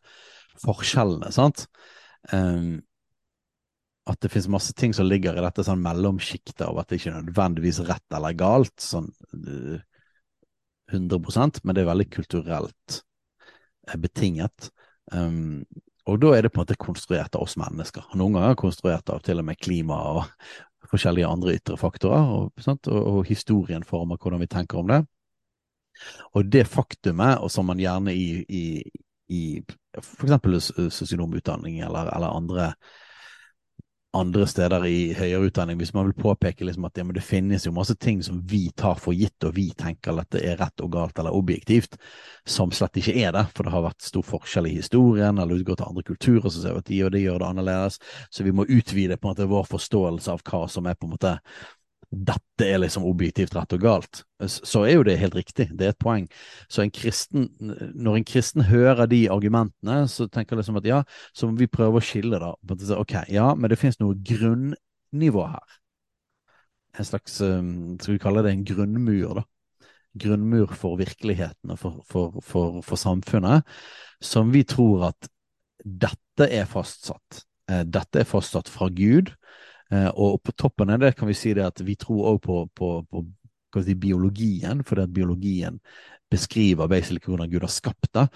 forskjellene. 0.60 1.30
sant? 1.32 1.66
um, 2.30 2.80
at 4.10 4.18
det 4.22 4.32
finnes 4.32 4.50
masse 4.50 4.74
ting 4.74 4.94
som 4.94 5.06
ligger 5.06 5.38
i 5.38 5.44
dette 5.44 5.64
sånn 5.66 5.82
mellomsjiktet 5.82 6.64
og 6.66 6.82
at 6.82 6.90
det 6.90 6.98
ikke 6.98 7.12
er 7.12 7.26
nødvendigvis 7.28 7.80
rett 7.86 8.16
eller 8.16 8.36
galt, 8.38 8.74
sånn 8.82 9.08
uh, 9.34 9.78
eh, 9.78 9.88
100% 10.92 11.62
men 11.62 11.76
det 11.76 11.84
er 11.84 11.90
veldig 11.92 12.08
kulturelt 12.12 12.98
uh, 13.88 13.96
betinget. 14.02 14.70
Um, 15.12 15.62
og 16.10 16.18
da 16.22 16.32
er 16.34 16.42
det 16.42 16.50
på 16.52 16.58
en 16.58 16.64
måte 16.64 16.78
konstruert 16.80 17.36
av 17.38 17.44
oss 17.46 17.56
mennesker. 17.60 18.08
Noen 18.18 18.36
ganger 18.36 18.58
konstruert 18.58 19.10
av 19.12 19.22
til 19.22 19.42
og 19.42 19.46
med 19.46 19.60
klima 19.62 19.98
og 20.10 20.24
forskjellige 20.90 21.28
andre 21.28 21.54
ytre 21.56 21.78
faktorer, 21.78 22.32
og, 22.34 22.64
og, 22.66 22.88
og 22.98 23.20
historien 23.28 23.84
former 23.86 24.18
hvordan 24.18 24.42
vi 24.42 24.50
tenker 24.50 24.82
om 24.82 24.90
det. 24.90 25.02
Og 26.34 26.48
det 26.50 26.66
faktumet, 26.66 27.38
og 27.38 27.52
som 27.52 27.68
man 27.70 27.80
gjerne 27.80 28.14
i, 28.16 28.42
i, 28.48 28.64
i 29.30 29.42
f.eks. 30.00 30.72
sosionomutdanning 30.90 31.80
eller, 31.86 32.10
eller 32.16 32.34
andre, 32.34 32.72
andre 34.12 34.44
steder 34.46 34.84
i 34.86 35.12
høyere 35.16 35.48
utdanning, 35.48 35.78
hvis 35.80 35.94
man 35.96 36.08
vil 36.08 36.16
påpeke 36.20 36.66
liksom 36.66 36.84
at 36.84 36.98
ja, 37.00 37.04
det 37.16 37.24
finnes 37.24 37.64
jo 37.66 37.72
masse 37.72 37.94
ting 37.96 38.20
som 38.24 38.42
vi 38.48 38.66
tar 38.76 38.98
for 39.00 39.16
gitt, 39.16 39.38
og 39.48 39.54
vi 39.56 39.70
tenker 39.78 40.20
at 40.20 40.28
det 40.34 40.42
er 40.50 40.58
rett 40.60 40.84
og 40.84 40.92
galt 40.92 41.18
eller 41.18 41.32
objektivt, 41.36 41.96
som 42.44 42.72
slett 42.74 43.00
ikke 43.00 43.16
er 43.24 43.32
det, 43.36 43.46
for 43.56 43.64
det 43.64 43.72
har 43.72 43.86
vært 43.86 44.04
stor 44.04 44.26
forskjell 44.28 44.68
i 44.68 44.76
historien, 44.76 45.40
eller 45.40 45.62
utgått 45.62 45.80
av 45.80 45.92
andre 45.92 46.04
kulturer 46.12 46.48
som 46.48 46.60
ser 46.60 46.80
at 46.80 46.90
de 46.90 47.00
og 47.06 47.12
de 47.14 47.24
gjør 47.24 47.40
det 47.40 47.48
annerledes, 47.48 48.00
så 48.30 48.44
vi 48.44 48.52
må 48.52 48.68
utvide 48.68 49.16
på 49.16 49.28
en 49.28 49.32
måte 49.32 49.48
vår 49.48 49.70
forståelse 49.70 50.36
av 50.36 50.44
hva 50.44 50.66
som 50.68 50.90
er 50.90 50.98
på 50.98 51.08
en 51.08 51.16
måte 51.16 51.36
dette 52.12 52.66
er 52.68 52.80
liksom 52.82 53.06
objektivt 53.08 53.54
rett 53.56 53.72
og 53.72 53.80
galt, 53.80 54.22
så 54.44 54.82
er 54.84 54.98
jo 54.98 55.04
det 55.06 55.16
helt 55.20 55.36
riktig. 55.38 55.68
Det 55.72 55.86
er 55.86 55.94
et 55.94 56.02
poeng. 56.02 56.26
Så 56.68 56.82
en 56.84 56.92
kristen, 56.92 57.46
når 57.58 58.18
en 58.18 58.26
kristen 58.28 58.66
hører 58.68 59.08
de 59.08 59.22
argumentene, 59.32 60.02
så 60.12 60.26
tenker 60.28 60.54
jeg 60.54 60.62
liksom 60.62 60.80
at 60.82 60.88
ja, 60.88 61.00
så 61.32 61.48
må 61.48 61.56
vi 61.56 61.70
prøve 61.72 62.02
å 62.02 62.04
skille, 62.04 62.40
da. 62.42 62.52
Ok, 62.98 63.16
ja, 63.32 63.46
men 63.56 63.72
det 63.72 63.80
finnes 63.80 64.00
noe 64.02 64.18
grunnivå 64.28 65.46
her. 65.54 65.78
En 67.00 67.08
slags 67.08 67.38
um, 67.40 67.96
Skal 67.96 68.18
vi 68.18 68.20
kalle 68.20 68.44
det 68.44 68.52
en 68.52 68.66
grunnmur, 68.68 69.40
da. 69.40 69.46
Grunnmur 70.22 70.74
for 70.76 71.00
virkeligheten 71.00 71.72
og 71.72 71.80
for, 71.80 72.02
for, 72.04 72.42
for, 72.44 72.82
for 72.84 73.00
samfunnet, 73.00 73.64
som 74.20 74.52
vi 74.52 74.66
tror 74.68 75.08
at 75.08 75.32
dette 75.80 76.50
er 76.52 76.68
fastsatt. 76.68 77.46
Eh, 77.72 77.86
dette 77.88 78.20
er 78.20 78.28
fastsatt 78.28 78.68
fra 78.68 78.90
Gud. 78.92 79.32
Eh, 79.92 80.08
og 80.08 80.40
på 80.42 80.54
toppen 80.56 80.90
av 80.90 81.02
det 81.02 81.12
kan 81.18 81.28
vi 81.28 81.36
si 81.36 81.52
det 81.56 81.66
at 81.66 81.82
vi 81.84 81.96
tror 82.00 82.32
òg 82.32 82.42
på, 82.44 82.58
på, 82.74 82.90
på 83.04 83.84
si, 83.84 83.96
biologien, 83.98 84.82
fordi 84.88 85.04
at 85.04 85.14
biologien 85.14 85.78
beskriver 86.32 86.88
basically 86.88 87.20
hvordan 87.26 87.50
Gud 87.50 87.66
har 87.66 87.72
skapt 87.72 88.08
det. 88.16 88.26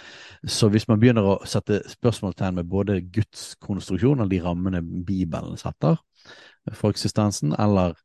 Så 0.53 0.69
hvis 0.69 0.89
man 0.89 1.01
begynner 1.01 1.25
å 1.25 1.39
sette 1.49 1.81
spørsmålstegn 1.89 2.59
med 2.59 2.69
både 2.69 3.01
Guds 3.01 3.55
konstruksjon, 3.63 4.21
eller 4.21 4.35
de 4.35 4.43
rammene 4.45 4.83
Bibelen 4.85 5.57
setter 5.61 5.97
for 6.75 6.93
eksistensen, 6.93 7.55
eller, 7.59 7.97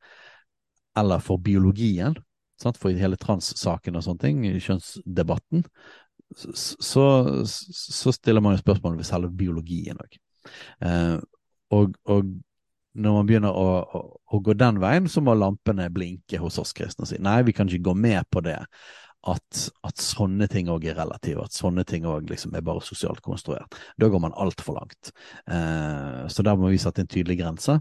eller 0.98 1.24
for 1.24 1.42
biologien, 1.44 2.16
sant? 2.62 2.80
for 2.80 2.96
hele 2.96 3.20
trans-saken 3.20 3.98
og 3.98 4.06
sånne 4.06 4.24
ting, 4.24 4.46
kjønnsdebatten, 4.64 5.66
så, 6.56 7.06
så, 7.44 8.14
stiller 8.16 8.40
man 8.40 8.56
jo 8.56 8.62
spørsmål 8.62 8.96
ved 9.02 9.10
selve 9.10 9.34
biologien 9.36 10.00
òg. 10.00 10.16
Eh, 10.88 11.18
og, 11.76 11.98
og 12.08 12.30
når 12.94 13.16
man 13.16 13.30
begynner 13.30 13.56
å, 13.56 13.68
å, 13.82 14.02
å, 14.32 14.40
gå 14.44 14.56
den 14.60 14.82
veien, 14.84 15.08
så 15.10 15.24
må 15.24 15.36
lampene 15.38 15.88
blinke 15.94 16.42
hos 16.42 16.60
oss 16.62 16.74
kristne 16.76 17.06
og 17.06 17.12
si 17.12 17.22
nei, 17.24 17.40
vi 17.48 17.56
kan 17.56 17.70
ikke 17.70 17.92
gå 17.92 17.96
med 17.98 18.28
på 18.32 18.44
det. 18.46 18.60
At, 19.32 19.68
at 19.86 20.02
sånne 20.02 20.48
ting 20.50 20.72
òg 20.74 20.88
er 20.90 20.96
relative, 20.98 21.44
at 21.46 21.54
sånne 21.54 21.84
ting 21.86 22.08
òg 22.10 22.32
liksom 22.32 22.56
er 22.58 22.64
bare 22.66 22.82
sosialt 22.82 23.22
konstruert. 23.22 23.78
Da 24.02 24.10
går 24.10 24.24
man 24.24 24.34
altfor 24.34 24.80
langt. 24.80 25.12
Eh, 25.46 26.24
så 26.26 26.42
der 26.42 26.58
må 26.58 26.72
vi 26.74 26.80
sette 26.82 27.04
en 27.06 27.12
tydelig 27.12 27.38
grense. 27.44 27.76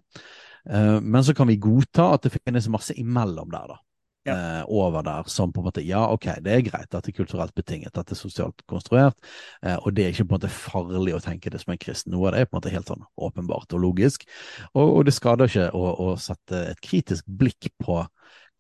Eh, 0.68 0.98
men 1.00 1.24
så 1.24 1.32
kan 1.32 1.48
vi 1.48 1.56
godta 1.56 2.10
at 2.18 2.26
det 2.26 2.34
finnes 2.36 2.68
masse 2.68 2.92
imellom 3.00 3.48
der, 3.54 3.72
da 3.72 3.80
ja. 4.26 4.34
eh, 4.60 4.64
over 4.68 5.02
der 5.02 5.28
som 5.28 5.52
på 5.52 5.60
en 5.60 5.68
måte 5.68 5.84
Ja, 5.86 6.04
ok, 6.12 6.26
det 6.44 6.52
er 6.52 6.64
greit 6.66 6.94
at 6.94 7.04
det 7.04 7.12
er 7.12 7.16
kulturelt 7.16 7.54
betinget, 7.54 7.96
at 7.96 8.08
det 8.08 8.16
er 8.16 8.20
sosialt 8.20 8.62
konstruert, 8.68 9.16
eh, 9.62 9.76
og 9.76 9.94
det 9.96 10.04
er 10.04 10.14
ikke 10.14 10.24
på 10.24 10.34
en 10.34 10.38
måte 10.38 10.52
farlig 10.52 11.14
å 11.16 11.22
tenke 11.24 11.50
det 11.50 11.62
som 11.62 11.74
en 11.74 11.80
kristen. 11.80 12.12
Noe 12.14 12.28
av 12.28 12.36
det 12.36 12.44
er 12.44 12.50
på 12.50 12.56
en 12.56 12.60
måte 12.60 12.74
helt 12.74 12.90
sånn 12.90 13.04
åpenbart 13.16 13.76
og 13.76 13.84
logisk, 13.86 14.26
og, 14.74 14.86
og 14.86 15.04
det 15.08 15.16
skader 15.16 15.50
ikke 15.50 15.68
å, 15.76 15.84
å, 16.06 16.16
sette 16.20 16.64
et 16.72 16.80
kritisk 16.84 17.26
blikk 17.26 17.70
på 17.80 18.02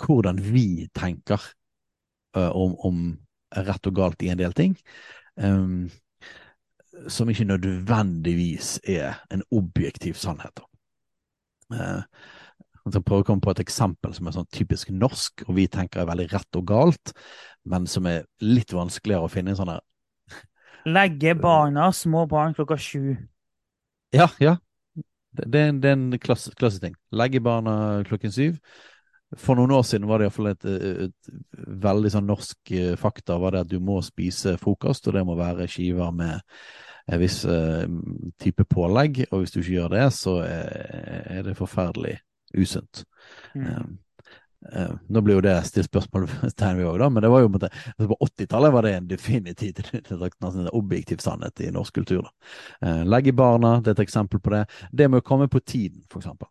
hvordan 0.00 0.40
vi 0.40 0.88
tenker 0.96 1.42
uh, 2.36 2.50
om, 2.56 2.76
om, 2.86 3.02
rett 3.50 3.86
og 3.90 3.96
galt 3.96 4.22
i 4.22 4.30
en 4.32 4.38
del 4.38 4.54
ting. 4.56 4.76
Um, 5.34 5.90
som 7.10 7.28
ikke 7.30 7.48
nødvendigvis 7.48 8.78
er 8.88 9.20
en 9.32 9.42
objektiv 9.56 10.16
sannhet. 10.20 10.62
Uh, 11.72 12.02
Altså 12.90 13.04
prøve 13.06 13.22
å 13.22 13.26
komme 13.28 13.44
på 13.44 13.52
et 13.54 13.60
eksempel 13.62 14.10
som 14.16 14.26
er 14.26 14.34
sånn 14.34 14.48
typisk 14.50 14.88
norsk, 14.90 15.44
og 15.46 15.54
vi 15.54 15.68
tenker 15.70 16.02
er 16.02 16.08
veldig 16.08 16.24
rett 16.32 16.56
og 16.58 16.64
galt, 16.66 17.12
men 17.70 17.84
som 17.86 18.08
er 18.10 18.24
litt 18.42 18.72
vanskeligere 18.74 19.28
å 19.28 19.30
finne 19.30 19.54
i 19.54 19.58
sånne 19.58 19.76
Legge 20.96 21.36
barna, 21.38 21.92
små 21.94 22.24
barn, 22.26 22.56
klokka 22.56 22.74
sju. 22.80 23.14
Ja, 24.16 24.26
ja. 24.42 24.56
Det, 25.30 25.46
det, 25.46 25.62
det 25.84 25.92
er 25.92 25.94
en 25.94 26.16
klasse, 26.18 26.50
ting. 26.82 26.96
Legge 27.14 27.38
barna 27.44 28.02
klokken 28.08 28.34
syv. 28.34 28.56
For 29.38 29.54
noen 29.54 29.70
år 29.76 29.84
siden 29.86 30.08
var 30.10 30.18
det 30.18 30.26
iallfall 30.26 30.50
et, 30.50 30.66
et, 30.66 31.04
et 31.06 31.60
veldig 31.84 32.10
sånn 32.10 32.26
norsk 32.26 32.72
eh, 32.74 32.96
fakta 32.98 33.36
var 33.38 33.54
det 33.54 33.60
at 33.62 33.70
du 33.70 33.76
må 33.78 34.00
spise 34.02 34.56
frokost, 34.58 35.06
og 35.06 35.14
det 35.14 35.22
må 35.28 35.36
være 35.38 35.68
skiver 35.70 36.10
med 36.10 36.42
en 37.06 37.22
viss 37.22 37.44
uh, 37.46 37.86
type 38.42 38.66
pålegg. 38.66 39.22
Og 39.30 39.44
hvis 39.44 39.54
du 39.54 39.60
ikke 39.60 39.76
gjør 39.76 39.94
det, 39.94 40.08
så 40.18 40.40
er, 40.42 41.30
er 41.38 41.46
det 41.46 41.54
forferdelig 41.60 42.16
usunt. 42.54 43.04
Mm. 43.54 43.98
Uh, 44.76 44.92
nå 45.08 45.22
blir 45.24 45.38
jo 45.38 45.44
det 45.44 45.54
stilt 45.64 45.88
spørsmålstegn 45.88 46.76
ved 46.80 46.88
òg, 46.90 46.98
da, 47.00 47.08
men 47.08 47.24
det 47.24 47.30
var 47.32 47.40
jo 47.40 47.48
på, 47.54 47.62
altså 47.64 48.08
på 48.10 48.18
80-tallet 48.26 48.74
var 48.74 48.84
det 48.84 48.92
en 48.92 49.08
definitivt 49.08 49.80
en 50.12 50.68
objektiv 50.76 51.24
sannhet 51.24 51.64
i 51.64 51.70
norsk 51.72 51.94
kultur. 52.02 52.26
Da. 52.28 52.32
Uh, 52.84 53.02
legge 53.08 53.32
barna, 53.32 53.78
det 53.80 53.94
er 53.94 53.98
et 53.98 54.06
eksempel 54.06 54.42
på 54.42 54.52
det. 54.52 54.66
Det 54.92 55.08
med 55.08 55.24
å 55.24 55.26
komme 55.26 55.48
på 55.48 55.62
tiden, 55.64 56.04
for 56.12 56.20
eksempel. 56.20 56.50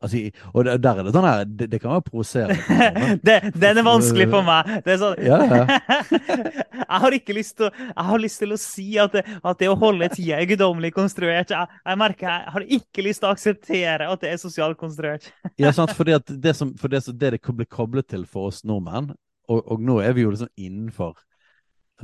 Altså, 0.00 0.20
og 0.56 0.64
der 0.64 0.96
er 0.96 1.04
det 1.04 1.12
sånn 1.12 1.26
her 1.28 1.42
Det, 1.44 1.66
det 1.68 1.78
kan 1.82 1.92
være 1.92 2.04
provoserende. 2.06 3.18
den 3.60 3.80
er 3.82 3.84
vanskelig 3.84 4.26
for 4.32 4.46
meg. 4.46 4.70
Det 4.86 4.94
er 4.94 5.00
sånn 5.02 5.20
ja, 5.26 5.40
ja. 5.44 5.80
Jeg 6.90 7.02
har 7.04 7.14
ikke 7.14 7.36
lyst 7.36 7.54
til 7.58 7.68
å, 7.68 7.70
jeg 7.70 8.06
har 8.08 8.22
lyst 8.22 8.40
til 8.42 8.54
å 8.54 8.56
si 8.58 8.86
at 8.98 9.12
det, 9.14 9.22
at 9.46 9.60
det 9.60 9.68
å 9.70 9.76
holde 9.78 10.08
tida 10.10 10.40
er 10.40 10.48
guddommelig 10.50 10.90
konstruert. 10.96 11.52
Jeg, 11.52 11.78
jeg, 11.84 11.98
merker 12.00 12.26
jeg 12.26 12.54
har 12.56 12.64
ikke 12.78 13.04
lyst 13.06 13.22
til 13.22 13.28
å 13.28 13.34
akseptere 13.36 14.08
at 14.10 14.24
det 14.24 14.32
er 14.32 14.40
sosialt 14.42 14.80
konstruert. 14.80 15.28
ja, 15.60 15.70
sant, 15.76 15.92
fordi 15.94 16.16
det, 16.32 16.56
som, 16.58 16.72
for 16.80 16.90
det, 16.90 17.04
det 17.14 17.36
det 17.36 17.54
blir 17.60 17.68
koblet 17.70 18.08
til 18.10 18.24
for 18.26 18.50
oss 18.50 18.64
nordmenn, 18.66 19.12
og, 19.50 19.60
og 19.60 19.84
nå 19.84 20.00
er 20.02 20.16
vi 20.16 20.24
jo 20.24 20.32
liksom 20.34 20.50
innenfor 20.58 21.14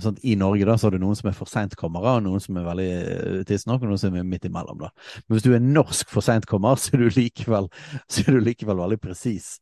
sånn, 0.03 0.19
I 0.27 0.37
Norge 0.39 0.69
da, 0.69 0.77
så 0.79 0.89
har 0.89 0.97
du 0.97 1.03
noen 1.03 1.19
som 1.19 1.31
er 1.31 1.37
for 1.37 1.51
seintkommere, 1.51 2.17
og 2.19 2.25
noen 2.27 2.43
som 2.43 2.59
er 2.61 2.69
veldig 2.69 2.91
uh, 2.93 3.41
tidsnok, 3.49 3.83
og 3.83 3.93
noen 3.93 4.03
som 4.03 4.17
er 4.17 4.29
midt 4.29 4.49
imellom. 4.49 4.85
da. 4.85 4.93
Men 5.27 5.37
hvis 5.37 5.47
du 5.47 5.53
er 5.57 5.65
norsk 5.65 6.13
for 6.13 6.27
seintkommer, 6.27 6.81
så, 6.81 6.95
er 6.97 7.05
du 7.05 7.19
likevel, 7.21 7.71
så 8.13 8.25
er 8.27 8.39
du 8.39 8.47
likevel 8.47 8.81
veldig 8.83 9.01
presis 9.03 9.57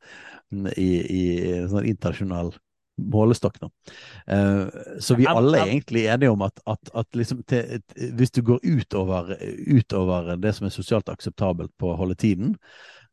i, 0.53 0.91
i 1.01 1.25
sånn 1.71 1.91
internasjonal 1.91 2.55
målestokk 2.95 3.57
nå. 3.63 3.71
Uh, 4.31 4.99
så 5.03 5.17
vi 5.19 5.27
alle 5.27 5.59
er 5.59 5.73
egentlig 5.73 6.05
enige 6.13 6.35
om 6.35 6.45
at, 6.47 6.61
at, 6.71 6.93
at 6.95 7.19
liksom 7.19 7.43
til, 7.51 7.81
hvis 8.15 8.35
du 8.35 8.45
går 8.47 8.63
utover, 8.63 9.35
utover 9.67 10.35
det 10.39 10.55
som 10.55 10.69
er 10.69 10.75
sosialt 10.75 11.11
akseptabelt 11.11 11.75
på 11.81 11.91
å 11.91 11.97
holde 11.99 12.19
tiden, 12.21 12.55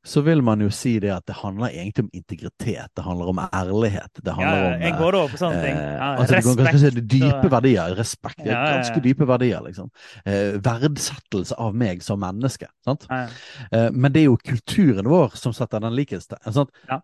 så 0.04 0.22
vil 0.26 0.40
man 0.42 0.62
jo 0.64 0.70
si 0.74 0.96
det 1.00 1.12
at 1.14 1.26
det 1.30 1.36
handler 1.38 1.70
egentlig 1.70 2.04
om 2.08 2.10
integritet. 2.18 2.90
Det 2.98 3.04
handler 3.06 3.28
om 3.30 3.40
ærlighet. 3.44 4.10
Det 4.18 4.32
Ja, 4.32 4.34
handler 4.34 4.64
om 4.76 4.82
jeg 4.82 4.94
går 4.98 5.18
over 5.20 5.28
på 5.30 5.38
sånne 5.38 5.60
ting. 5.62 5.76
Eh, 5.78 5.92
Ja, 6.02 6.08
altså, 6.18 6.36
du 6.42 6.56
kan 6.56 6.66
ganske 6.66 6.80
si 6.80 6.90
det 6.96 7.04
dype 7.12 7.52
verdier. 7.52 7.96
Respekt. 8.00 8.40
Ja, 8.46 8.52
ja, 8.52 8.64
ja. 8.66 8.72
Ganske 8.80 9.04
dype 9.04 9.28
verdier, 9.30 9.62
liksom. 9.62 9.92
Eh, 10.26 10.58
verdsettelse 10.66 11.58
av 11.62 11.76
meg 11.78 12.02
som 12.02 12.20
menneske. 12.24 12.66
Sant? 12.86 13.06
Ja, 13.10 13.28
ja. 13.28 13.78
Eh, 13.78 13.92
men 13.94 14.12
det 14.12 14.24
er 14.24 14.30
jo 14.32 14.38
kulturen 14.42 15.06
vår 15.12 15.36
som 15.38 15.54
setter 15.54 15.80
den 15.86 15.94
likeste. 15.96 16.40
Sant? 16.50 16.74
Ja. 16.90 16.98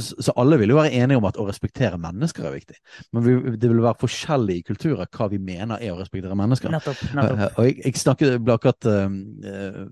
Så 0.00 0.32
alle 0.40 0.56
vil 0.62 0.72
jo 0.72 0.80
være 0.80 0.92
enige 0.96 1.20
om 1.20 1.28
at 1.28 1.36
å 1.36 1.44
respektere 1.48 1.98
mennesker 2.00 2.48
er 2.48 2.56
viktig. 2.56 2.78
Men 3.12 3.26
vi, 3.28 3.36
det 3.56 3.68
vil 3.68 3.84
være 3.84 4.00
forskjellige 4.00 4.64
kulturer 4.72 5.06
hva 5.12 5.28
vi 5.28 5.38
mener 5.38 5.76
er 5.76 5.92
å 5.92 6.00
respektere 6.00 6.34
mennesker. 6.40 6.72
Nettopp. 6.72 7.04
Eh, 7.10 7.14
nettopp. 7.20 7.58
Og 7.58 7.68
jeg, 7.68 7.78
jeg 7.84 8.00
snakket 8.00 8.52
akkurat 8.56 8.90
eh, 8.94 9.86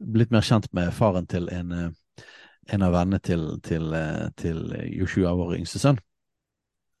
blitt 0.00 0.32
mer 0.34 0.44
kjent 0.46 0.68
med 0.76 0.92
faren 0.96 1.28
til 1.30 1.48
en, 1.52 1.72
eh, 1.72 2.24
en 2.74 2.84
av 2.86 2.94
vennene 2.94 3.20
til, 3.22 3.46
til, 3.66 3.92
eh, 3.94 4.28
til 4.36 4.74
Joshua, 4.96 5.34
vår 5.36 5.56
yngste 5.58 5.80
sønn. 5.82 5.98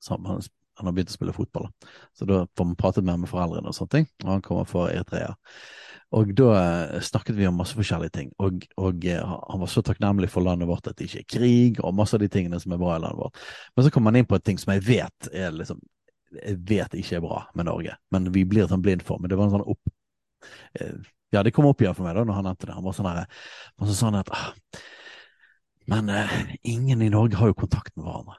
Han, 0.08 0.26
han 0.26 0.88
har 0.88 0.96
begynt 0.96 1.12
å 1.12 1.18
spille 1.18 1.36
fotball. 1.36 1.68
Så 2.16 2.26
da 2.28 2.46
får 2.56 2.66
man 2.66 2.80
pratet 2.80 3.04
mer 3.04 3.20
med 3.20 3.30
foreldrene 3.30 3.68
og 3.68 3.76
sånne 3.76 3.94
ting. 3.98 4.10
Og 4.24 4.34
han 4.34 4.42
kommer 4.44 4.68
fra 4.68 4.88
Eritrea. 4.90 5.34
Og 6.16 6.32
da 6.34 6.48
eh, 6.58 6.98
snakket 7.06 7.36
vi 7.38 7.46
om 7.46 7.58
masse 7.60 7.76
forskjellige 7.78 8.16
ting. 8.16 8.32
Og, 8.42 8.64
og 8.80 9.06
han 9.06 9.62
var 9.62 9.70
så 9.70 9.84
takknemlig 9.86 10.30
for 10.32 10.44
landet 10.46 10.68
vårt 10.70 10.88
at 10.90 10.98
det 10.98 11.10
ikke 11.10 11.22
er 11.22 11.30
krig, 11.36 11.80
og 11.84 11.94
masse 11.94 12.16
av 12.16 12.24
de 12.24 12.30
tingene 12.32 12.60
som 12.60 12.74
er 12.74 12.82
bra 12.82 12.96
i 12.96 13.02
landet 13.04 13.20
vårt. 13.20 13.40
Men 13.76 13.86
så 13.86 13.94
kommer 13.94 14.10
han 14.10 14.22
inn 14.22 14.30
på 14.30 14.40
et 14.40 14.46
ting 14.48 14.60
som 14.60 14.74
jeg 14.74 14.86
vet 14.88 15.32
er 15.32 15.54
liksom 15.54 15.80
jeg 16.30 16.60
vet 16.68 16.92
ikke 16.94 17.16
er 17.18 17.24
bra 17.24 17.40
med 17.58 17.66
Norge, 17.66 17.96
men 18.14 18.28
vi 18.34 18.44
blir 18.46 18.68
sånn 18.70 18.82
blind 18.84 19.02
for. 19.06 19.18
Men 19.18 19.32
det 19.32 19.38
var 19.38 19.48
en 19.48 19.56
sånn 19.56 19.66
opp... 19.72 19.96
Ja, 21.32 21.42
det 21.46 21.52
kom 21.54 21.66
opp 21.70 21.80
igjen 21.82 21.94
for 21.94 22.06
meg 22.08 22.16
da 22.18 22.24
når 22.26 22.34
han 22.40 22.48
nevnte 22.48 22.66
det. 22.66 22.74
Han 22.74 22.84
var 22.86 22.96
sånn 22.96 23.06
her, 23.10 23.26
så 23.86 23.94
sa 23.94 24.08
han 24.10 24.20
at 24.20 24.30
ah, 24.34 24.48
Men 25.90 26.08
eh, 26.12 26.32
ingen 26.62 27.02
i 27.02 27.10
Norge 27.10 27.38
har 27.40 27.50
jo 27.50 27.54
kontakt 27.58 27.94
med 27.96 28.04
hverandre. 28.06 28.36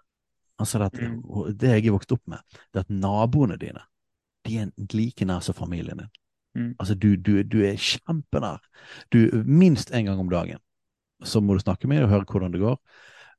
Altså 0.61 0.77
det, 0.79 0.85
at 0.91 0.99
Mm. 1.01 1.21
det 1.57 1.69
jeg 1.71 1.87
er 1.87 1.95
vokst 1.95 2.11
opp 2.13 2.21
med, 2.29 2.39
det 2.71 2.79
er 2.79 2.85
at 2.85 2.89
naboene 2.93 3.57
dine 3.57 3.81
de 4.45 4.57
er 4.57 4.71
like 4.93 5.25
nær 5.25 5.39
som 5.45 5.53
familien 5.57 5.97
din. 5.97 6.09
Mm. 6.57 6.75
Altså, 6.79 6.95
du, 6.95 7.15
du, 7.15 7.43
du 7.43 7.59
er 7.63 7.77
kjempenær. 7.77 8.59
Du, 9.13 9.29
minst 9.45 9.91
en 9.93 10.05
gang 10.05 10.19
om 10.19 10.29
dagen 10.29 10.59
så 11.23 11.41
må 11.41 11.53
du 11.53 11.61
snakke 11.61 11.87
med 11.87 12.01
dem 12.01 12.07
og 12.09 12.13
høre 12.15 12.25
hvordan 12.25 12.51
det 12.51 12.61
går. 12.61 12.77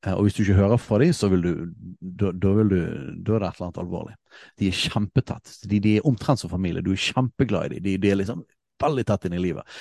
Eh, 0.07 0.15
Og 0.15 0.23
hvis 0.23 0.35
du 0.35 0.43
ikke 0.43 0.55
hører 0.61 0.77
fra 0.79 0.99
dem, 1.03 1.13
så 1.13 1.29
vil 1.29 1.43
du 1.43 1.53
da, 2.01 2.31
da, 2.33 2.53
vil 2.59 2.69
du, 2.71 2.79
da 3.27 3.35
er 3.35 3.43
det 3.43 3.49
et 3.49 3.55
eller 3.59 3.67
annet 3.69 3.83
alvorlig. 3.83 4.15
De 4.59 4.69
er 4.69 4.79
kjempetett. 4.79 5.57
De, 5.69 5.81
de 5.81 5.97
er 5.97 6.07
omtrent 6.07 6.41
som 6.43 6.51
familie. 6.51 6.83
Du 6.83 6.93
er 6.93 7.03
kjempeglad 7.03 7.73
i 7.73 7.75
dem. 7.79 7.83
De, 7.85 7.97
de 7.99 8.11
er 8.13 8.21
liksom 8.23 8.45
veldig 8.83 9.07
tett 9.09 9.29
inn 9.29 9.39
i 9.39 9.43
livet. 9.43 9.79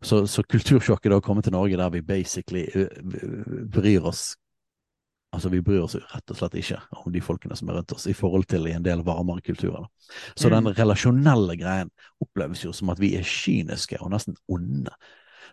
Så, 0.00 0.24
så 0.30 0.44
kultursjokket 0.46 1.12
da 1.12 1.18
å 1.20 1.24
komme 1.24 1.44
til 1.44 1.54
Norge 1.56 1.78
der 1.80 1.92
vi 1.94 2.02
basically 2.06 2.64
uh, 2.74 2.88
bryr 3.74 4.10
oss 4.10 4.32
Altså, 5.34 5.48
vi 5.50 5.58
bryr 5.66 5.80
oss 5.82 5.96
rett 5.98 6.30
og 6.30 6.36
slett 6.38 6.52
ikke 6.60 6.76
om 7.00 7.10
de 7.10 7.18
folkene 7.18 7.56
som 7.58 7.66
er 7.66 7.80
rundt 7.80 7.90
oss, 7.96 8.04
i 8.06 8.14
forhold 8.14 8.44
til 8.46 8.68
i 8.70 8.74
en 8.76 8.84
del 8.86 9.00
varmere 9.02 9.42
kulturer. 9.42 9.82
Da. 9.82 10.12
Så 10.38 10.46
Mm. 10.46 10.54
den 10.54 10.76
relasjonelle 10.78 11.56
greien 11.58 11.90
oppleves 12.22 12.62
jo 12.62 12.70
som 12.70 12.92
at 12.94 13.00
vi 13.02 13.16
er 13.18 13.26
kyniske 13.26 13.98
og 13.98 14.12
nesten 14.14 14.36
onde. 14.46 14.94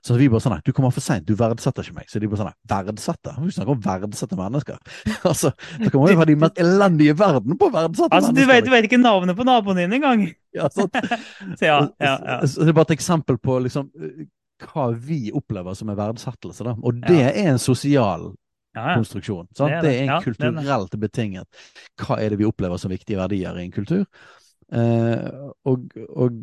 Så 0.02 0.16
vi 0.18 0.28
bare 0.34 0.42
sånn 0.42 0.56
du 0.66 0.72
kommer 0.74 0.90
for 0.90 1.04
seint, 1.06 1.28
du 1.28 1.36
verdsetter 1.38 1.86
ikke 1.86 1.94
meg. 2.00 2.08
Så 2.10 2.20
de 2.20 2.28
bare 2.32 2.42
sånn 2.42 2.56
verdsette? 2.72 3.36
Vi 3.38 3.52
snakker 3.54 3.76
om 3.76 3.82
verdsette 3.86 4.38
mennesker. 4.40 4.80
altså, 5.30 5.52
da 5.78 5.90
kan 5.92 6.02
man 6.02 6.10
jo 6.14 6.18
være 6.24 6.32
de 6.32 6.38
mest 6.42 6.62
elendige 6.64 7.14
i 7.14 7.18
verden 7.20 7.58
på 7.60 7.70
å 7.70 7.74
verdsette 7.76 8.10
Altså, 8.18 8.32
du 8.34 8.40
mennesker. 8.42 8.54
vet, 8.56 8.66
du 8.66 8.72
vet 8.74 8.88
ikke 8.90 9.02
navnet 9.02 9.38
på 9.38 9.46
naboen 9.46 9.82
din 9.84 9.98
engang! 10.00 10.28
Ja, 10.58 10.66
sant? 10.74 10.98
Så 11.60 11.64
ja, 11.64 11.78
ja, 12.02 12.16
ja. 12.20 12.40
Så- 12.50 12.66
Det 12.66 12.74
er 12.74 12.76
bare 12.82 12.90
et 12.90 12.98
eksempel 12.98 13.38
på 13.40 13.60
liksom, 13.64 13.88
eh, 13.96 14.26
hva 14.66 14.90
vi 14.94 15.32
opplever 15.32 15.78
som 15.80 15.90
en 15.94 15.96
verdsettelse. 16.02 16.66
Da. 16.68 16.74
Og 16.82 17.00
det 17.06 17.22
er 17.30 17.38
en 17.54 17.62
sosial 17.62 18.28
ja, 18.76 18.82
ja. 18.90 18.98
konstruksjon. 19.00 19.48
Det 19.54 19.64
er 19.70 19.78
Det, 19.78 19.82
det. 19.86 19.94
er 19.94 20.02
en 20.02 20.10
Ja, 20.10 20.18
det 20.18 20.26
er 20.26 20.28
kulturelt 20.28 21.00
betinget. 21.06 21.64
Hva 22.02 22.18
er 22.20 22.34
det 22.34 22.42
vi 22.42 22.50
opplever 22.50 22.82
som 22.82 22.92
viktige 22.92 23.22
verdier 23.22 23.58
i 23.62 23.64
en 23.70 23.72
kultur? 23.78 24.04
Eh, 24.72 25.30
og, 25.68 25.88
og 26.10 26.38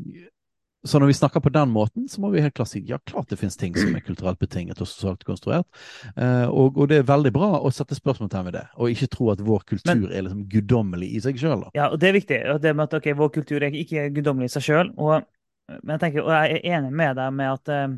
så 0.87 1.01
når 1.01 1.11
vi 1.11 1.15
snakker 1.19 1.43
på 1.43 1.51
den 1.51 1.71
måten, 1.75 2.07
så 2.09 2.21
må 2.23 2.31
vi 2.31 2.43
helt 2.43 2.55
klart 2.55 2.71
si 2.71 2.85
ja, 2.87 3.01
klart 3.03 3.31
det 3.33 3.39
finnes 3.41 3.57
ting 3.59 3.75
som 3.75 3.97
er 3.97 4.05
kulturelt 4.07 4.39
betinget 4.39 4.79
og 4.79 4.87
sosialt 4.87 5.25
konstruert. 5.27 5.67
Eh, 6.15 6.47
og, 6.47 6.79
og 6.79 6.91
det 6.91 7.01
er 7.01 7.09
veldig 7.09 7.33
bra 7.35 7.49
å 7.59 7.73
sette 7.75 7.99
spørsmålstegn 7.99 8.47
ved 8.47 8.55
det, 8.61 8.65
og 8.79 8.93
ikke 8.93 9.11
tro 9.11 9.33
at 9.35 9.43
vår 9.43 9.65
kultur 9.75 9.95
Men- 9.95 10.13
er 10.13 10.27
liksom 10.29 10.45
guddommelig 10.53 11.11
i 11.17 11.23
seg 11.25 11.41
sjøl. 11.43 11.67
Ja, 11.75 11.91
og 11.91 11.99
det 11.99 12.11
er 12.11 12.19
viktig. 12.21 12.39
Det 12.63 12.75
med 12.77 12.87
at 12.87 12.95
okay, 13.01 13.17
vår 13.19 13.33
kultur 13.35 13.67
er 13.67 13.75
ikke 13.75 14.07
guddommelig 14.15 14.53
i 14.53 14.55
seg 14.55 14.69
sjøl. 14.69 14.93
Men 14.95 15.97
jeg 15.97 16.05
tenker, 16.07 16.23
og 16.25 16.33
jeg 16.33 16.61
er 16.61 16.79
enig 16.79 16.95
med 16.97 17.19
deg 17.19 17.35
med 17.37 17.53
at 17.57 17.75
eh, 17.75 17.97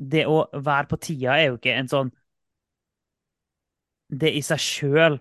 det 0.00 0.24
å 0.26 0.40
være 0.56 0.88
på 0.90 0.98
tida 1.04 1.36
er 1.36 1.50
jo 1.50 1.58
ikke 1.60 1.76
en 1.76 1.90
sånn 1.90 2.14
Det 4.10 4.30
i 4.34 4.40
seg 4.42 4.58
sjøl 4.58 5.20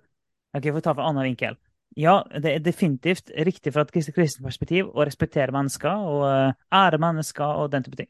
Ok, 0.56 0.64
jeg 0.66 0.74
får 0.74 0.82
ta 0.88 0.96
fra 0.96 1.04
en 1.04 1.12
annen 1.12 1.28
vinkel. 1.28 1.60
Ja, 1.98 2.20
det 2.30 2.52
er 2.53 2.64
definitivt 2.64 3.32
riktig 3.34 3.74
fra 3.74 3.82
et 3.82 3.91
krist- 3.94 4.14
kristent 4.14 4.45
perspektiv 4.45 4.91
å 4.94 5.06
respektere 5.07 5.53
mennesker 5.56 6.06
og 6.10 6.26
eh, 6.30 6.52
ære 6.76 6.99
mennesker 7.02 7.64
og 7.64 7.72
den 7.74 7.86
type 7.86 7.98
ting. 7.98 8.10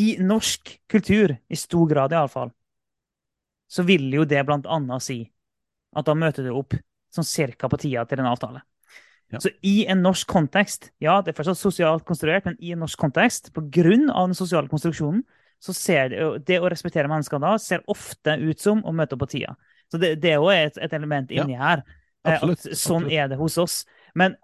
I 0.00 0.16
norsk 0.22 0.72
kultur, 0.90 1.36
i 1.48 1.58
stor 1.58 1.86
grad 1.90 2.14
iallfall, 2.14 2.50
så 3.70 3.84
vil 3.86 4.08
jo 4.14 4.26
det 4.26 4.42
blant 4.46 4.66
annet 4.66 5.04
si 5.04 5.20
at 5.94 6.06
da 6.06 6.14
møter 6.18 6.46
du 6.46 6.52
opp 6.54 6.74
sånn 7.14 7.26
cirka 7.26 7.70
på 7.70 7.78
tida 7.80 8.04
til 8.06 8.22
en 8.22 8.30
avtale. 8.30 8.62
Ja. 9.30 9.38
Så 9.42 9.52
i 9.66 9.84
en 9.90 10.02
norsk 10.02 10.26
kontekst, 10.30 10.90
ja, 11.02 11.20
det 11.22 11.32
er 11.32 11.38
fortsatt 11.38 11.58
sosialt 11.58 12.06
konstruert, 12.06 12.46
men 12.48 12.56
i 12.58 12.72
en 12.74 12.82
norsk 12.82 12.98
kontekst, 12.98 13.52
på 13.54 13.62
grunn 13.70 14.08
av 14.10 14.30
den 14.30 14.38
sosiale 14.38 14.70
konstruksjonen, 14.70 15.22
så 15.60 15.74
ser 15.76 16.08
det, 16.10 16.26
det 16.48 16.58
å 16.58 16.70
respektere 16.72 17.10
mennesker 17.10 17.38
da 17.42 17.52
ser 17.60 17.84
ofte 17.90 18.34
ut 18.40 18.62
som 18.62 18.80
å 18.82 18.94
møte 18.96 19.14
opp 19.14 19.26
på 19.26 19.30
tida. 19.36 19.54
Så 19.92 20.00
det, 20.02 20.16
det 20.22 20.32
er 20.32 20.38
jo 20.40 20.50
et, 20.54 20.78
et 20.82 20.94
element 20.96 21.30
Ja, 21.34 21.44
inni 21.44 21.58
her. 21.58 21.84
Absolutt, 22.24 22.66
At 22.66 22.72
sånn 22.78 23.04
absolutt. 23.04 23.12
er 23.12 23.28
det 23.28 23.38
hos 23.38 23.58
oss. 23.58 23.84
Men, 24.14 24.36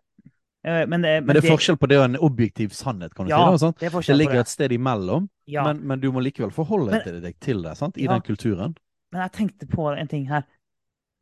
eh, 0.65 0.87
men, 0.87 1.03
det- 1.03 1.25
Men 1.25 1.35
det 1.37 1.45
er 1.45 1.51
forskjell 1.51 1.77
på 1.79 1.89
det 1.89 1.99
og 1.99 2.05
en 2.05 2.17
objektiv 2.17 2.71
sannhet, 2.73 3.15
kan 3.15 3.27
du 3.27 3.31
Ja, 3.31 3.51
si. 3.53 3.59
Sant? 3.59 3.79
det 3.79 3.93
er 3.93 4.01
Det 4.01 4.17
ligger 4.17 4.41
et 4.41 4.49
sted 4.49 4.71
imellom, 4.73 5.29
Ja. 5.47 5.65
men, 5.65 5.87
men 5.87 6.01
du 6.01 6.11
må 6.13 6.21
likevel 6.23 6.51
forholde 6.53 6.91
Men- 6.91 7.23
deg 7.23 7.39
til 7.41 7.63
det 7.63 7.77
sant? 7.77 7.97
i 7.99 8.05
Ja. 8.05 8.13
den 8.13 8.23
kulturen. 8.23 8.77
Men 9.13 9.23
jeg 9.23 9.33
tenkte 9.33 9.67
på 9.69 9.97
en 9.99 10.09
ting 10.09 10.27
her. 10.27 10.45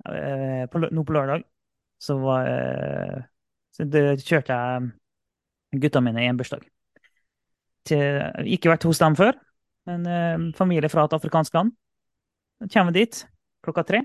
Eh, 0.06 0.66
på, 0.66 0.78
nå 0.90 1.04
på 1.04 1.12
lørdag 1.14 1.44
så, 2.00 2.18
var, 2.20 2.46
eh, 2.46 3.22
så 3.72 3.84
kjørte 4.20 4.48
jeg 4.52 4.92
gutta 5.80 6.00
mine 6.02 6.18
i 6.20 6.26
en 6.28 6.36
bursdag. 6.36 6.62
Til, 7.84 8.20
ikke 8.48 8.70
vært 8.72 8.82
hos 8.84 8.98
dem 8.98 9.14
før, 9.14 9.34
men 9.86 10.06
eh, 10.06 10.52
familie 10.56 10.88
fra 10.88 11.04
et 11.04 11.10
afrikansk 11.12 11.52
land. 11.54 11.72
Så 12.62 12.68
kommer 12.72 12.92
vi 12.92 13.04
dit 13.04 13.26
klokka 13.64 13.84
tre. 13.86 14.02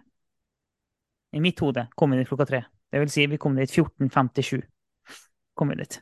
I 1.36 1.42
mitt 1.44 1.60
hode 1.62 1.88
kom 1.98 2.14
vi 2.14 2.20
dit 2.22 2.30
klokka 2.30 2.48
tre. 2.50 2.64
Det 2.90 3.02
vil 3.04 3.12
si, 3.14 3.26
vi 3.30 3.38
kom 3.42 3.58
dit 3.58 3.72
14.57. 3.72 4.64
Kom 5.58 5.74
vi 5.74 5.82
dit. 5.82 6.00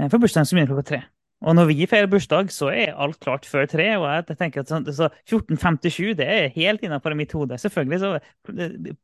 Eh, 0.00 0.08
For 0.08 0.18
bursdagen 0.18 0.48
som 0.48 0.58
begynner 0.58 0.74
klokka 0.74 0.88
tre. 0.90 1.02
Og 1.44 1.52
når 1.58 1.66
vi 1.68 1.86
feirer 1.88 2.08
bursdag, 2.08 2.48
så 2.54 2.70
er 2.72 2.94
alt 3.04 3.18
klart 3.20 3.44
før 3.44 3.66
tre. 3.68 3.84
Og 3.98 4.06
jeg 4.08 4.36
tenker 4.38 4.62
at 4.62 4.70
sånn, 4.70 4.86
så 4.96 5.10
14.57 5.28 6.14
det 6.16 6.28
er 6.30 6.52
helt 6.54 6.84
innenfor 6.86 7.12
mitt 7.18 7.34
hode. 7.36 7.58
Selvfølgelig 7.60 8.00
så 8.00 8.12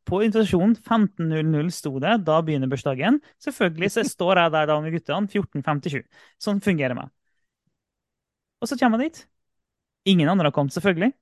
På 0.08 0.22
invitasjonen 0.24 0.76
15.00 0.78 1.72
sto 1.74 1.92
det. 2.00 2.14
Da 2.24 2.38
begynner 2.46 2.70
bursdagen. 2.70 3.20
Selvfølgelig 3.44 3.90
så 3.96 4.06
står 4.08 4.44
jeg 4.44 4.54
der 4.56 4.70
da 4.70 4.78
med 4.80 4.96
guttene 4.96 5.28
14.57. 5.28 6.06
Sånn 6.40 6.62
fungerer 6.64 6.96
det. 6.96 7.08
Og 8.60 8.70
så 8.70 8.78
kommer 8.80 9.00
jeg 9.02 9.10
dit. 9.12 9.26
Ingen 10.14 10.32
andre 10.32 10.48
har 10.48 10.56
kommet, 10.56 10.72
selvfølgelig. 10.72 11.12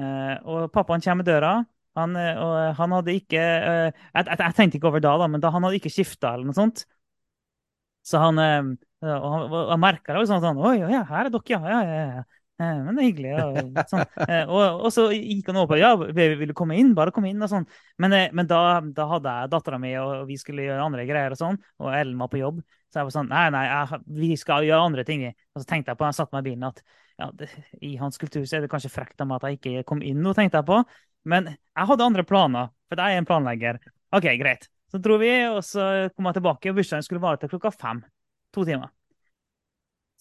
Eh, 0.00 0.36
og 0.48 0.70
pappaen 0.72 1.04
kommer 1.04 1.26
i 1.26 1.28
døra. 1.28 1.52
Han, 1.98 2.14
eh, 2.16 2.38
og 2.38 2.76
han 2.78 2.92
hadde 2.94 3.16
ikke 3.18 3.40
eh, 3.40 3.88
jeg, 3.90 4.24
jeg, 4.26 4.38
jeg 4.38 4.56
tenkte 4.56 4.78
ikke 4.78 4.90
over 4.92 5.02
da, 5.02 5.16
da, 5.18 5.26
men 5.30 5.42
da 5.42 5.50
han 5.54 5.66
hadde 5.66 5.80
ikke 5.80 5.92
skifta 5.92 6.34
eller 6.36 6.50
noe 6.50 6.58
sånt. 6.58 6.84
Så 8.06 8.20
han 8.22 8.38
eh, 8.40 8.60
og 9.06 9.30
han, 9.32 9.56
han 9.72 9.80
merka 9.80 10.14
det. 10.14 10.26
Sånn, 10.28 10.42
sånn 10.44 10.60
Oi, 10.60 10.76
ja, 10.82 11.02
her 11.08 11.28
er 11.28 11.32
dere, 11.32 11.48
ja. 11.48 11.60
ja, 11.64 11.80
ja, 11.88 12.04
ja. 12.20 12.24
Eh, 12.60 12.80
Men 12.84 12.96
det 12.96 13.02
er 13.02 13.08
hyggelig. 13.08 13.30
Og, 13.40 13.78
sånn. 13.90 14.04
Eh, 14.30 14.50
og, 14.52 14.82
og 14.84 14.92
så 14.92 15.06
gikk 15.14 15.48
han 15.50 15.60
over 15.62 15.72
på 15.72 15.80
ja, 15.80 15.94
vil, 15.96 16.44
du 16.50 16.54
komme 16.56 16.76
inn? 16.80 16.92
Bare 16.96 17.14
komme 17.14 17.30
inn. 17.32 17.40
og 17.42 17.50
sånn. 17.52 17.66
Men, 18.02 18.14
eh, 18.16 18.28
men 18.36 18.48
da, 18.50 18.80
da 18.96 19.06
hadde 19.14 19.36
jeg 19.38 19.52
dattera 19.54 19.80
mi, 19.80 19.94
og 20.00 20.26
vi 20.28 20.36
skulle 20.40 20.66
gjøre 20.66 20.84
andre 20.84 21.06
greier, 21.08 21.34
og 21.34 21.40
sånn, 21.40 21.60
og 21.80 21.92
Ellen 21.96 22.20
var 22.20 22.32
på 22.32 22.42
jobb. 22.42 22.60
Så 22.90 23.00
jeg 23.00 23.08
var 23.08 23.14
sånn 23.14 23.30
Nei, 23.30 23.44
nei, 23.54 23.64
jeg, 23.70 24.00
vi 24.20 24.32
skal 24.40 24.66
gjøre 24.68 24.90
andre 24.90 25.06
ting. 25.08 25.24
Og 25.54 25.62
så 25.62 25.68
tenkte 25.72 25.94
jeg 25.94 26.00
på, 26.00 26.08
jeg 26.10 26.18
satte 26.20 26.36
meg 26.36 26.44
i 26.44 26.50
bilen, 26.50 26.68
at 26.68 26.82
ja, 27.20 27.28
det, 27.36 27.48
i 27.84 27.94
hans 28.00 28.20
kultur 28.20 28.44
så 28.48 28.58
er 28.58 28.64
det 28.64 28.72
kanskje 28.72 28.92
frekt 28.92 29.20
av 29.20 29.28
meg 29.28 29.40
at 29.40 29.50
jeg 29.50 29.60
ikke 29.60 29.88
kom 29.92 30.04
inn 30.04 30.20
nå, 30.24 30.34
tenkte 30.36 30.60
jeg 30.60 30.68
på. 30.68 30.80
Men 31.28 31.52
jeg 31.52 31.88
hadde 31.90 32.06
andre 32.06 32.24
planer, 32.26 32.70
for 32.88 33.00
jeg 33.00 33.16
er 33.16 33.22
en 33.22 33.28
planlegger. 33.28 33.80
OK, 34.16 34.26
greit. 34.40 34.68
Så 34.90 34.98
dro 34.98 35.18
vi, 35.20 35.30
og 35.46 35.60
så 35.64 35.84
kom 36.14 36.26
jeg 36.30 36.40
tilbake, 36.40 36.70
og 36.70 36.80
bursdagen 36.80 37.06
skulle 37.06 37.22
vare 37.22 37.38
til 37.42 37.52
klokka 37.52 37.70
fem. 37.74 38.02
To 38.56 38.64
timer. 38.66 38.90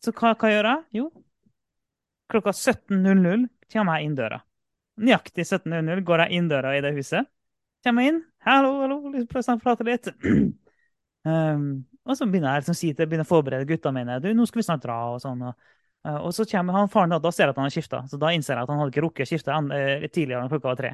Så 0.04 0.14
hva, 0.14 0.36
hva 0.38 0.52
gjør 0.52 0.70
jeg? 0.70 0.84
Jo, 1.00 1.08
klokka 2.30 2.54
17.00 2.54 3.48
kommer 3.74 3.98
jeg 3.98 4.08
inn 4.08 4.16
døra. 4.18 4.40
Nøyaktig 5.00 5.46
17.00 5.48 6.04
går 6.08 6.26
jeg 6.26 6.38
inn 6.38 6.50
døra 6.52 6.76
i 6.78 6.84
det 6.84 6.94
huset. 6.98 7.28
Kommer 7.86 8.10
inn. 8.10 8.22
Hallo, 8.46 8.74
hallo, 8.84 9.00
liksom 9.14 9.30
prøver 9.32 9.56
å 9.56 9.64
prate 9.64 9.88
litt. 9.88 10.10
um, 11.30 11.66
og 12.06 12.18
så 12.18 12.28
begynner 12.28 12.60
jeg 12.60 12.68
liksom, 12.68 13.24
å 13.24 13.28
forberede 13.28 13.68
gutta 13.70 13.94
mine. 13.96 14.20
Du, 14.24 14.30
nå 14.36 14.48
skal 14.50 14.62
vi 14.62 14.68
snart 14.68 14.84
dra, 14.84 15.00
og 15.14 15.22
sånn. 15.24 15.44
Og, 15.50 15.70
og 16.08 16.32
så 16.36 16.46
kommer 16.48 16.78
han 16.78 16.90
faren, 16.92 17.12
da, 17.12 17.20
da 17.20 17.32
ser 17.34 17.48
jeg 17.48 17.54
at 17.54 17.60
han 17.60 17.68
har 17.68 17.76
skifta. 17.76 18.02
Så 18.08 18.20
da 18.22 18.32
innser 18.32 18.56
jeg 18.56 18.64
at 18.64 18.72
han 18.72 18.80
hadde 18.80 18.94
ikke 18.94 19.04
rukket 19.04 19.28
å 19.28 19.30
skifte 19.30 19.56
uh, 19.56 20.06
tidligere 20.08 20.44
enn 20.44 20.52
klokka 20.52 20.72
var 20.72 20.80
tre. 20.80 20.92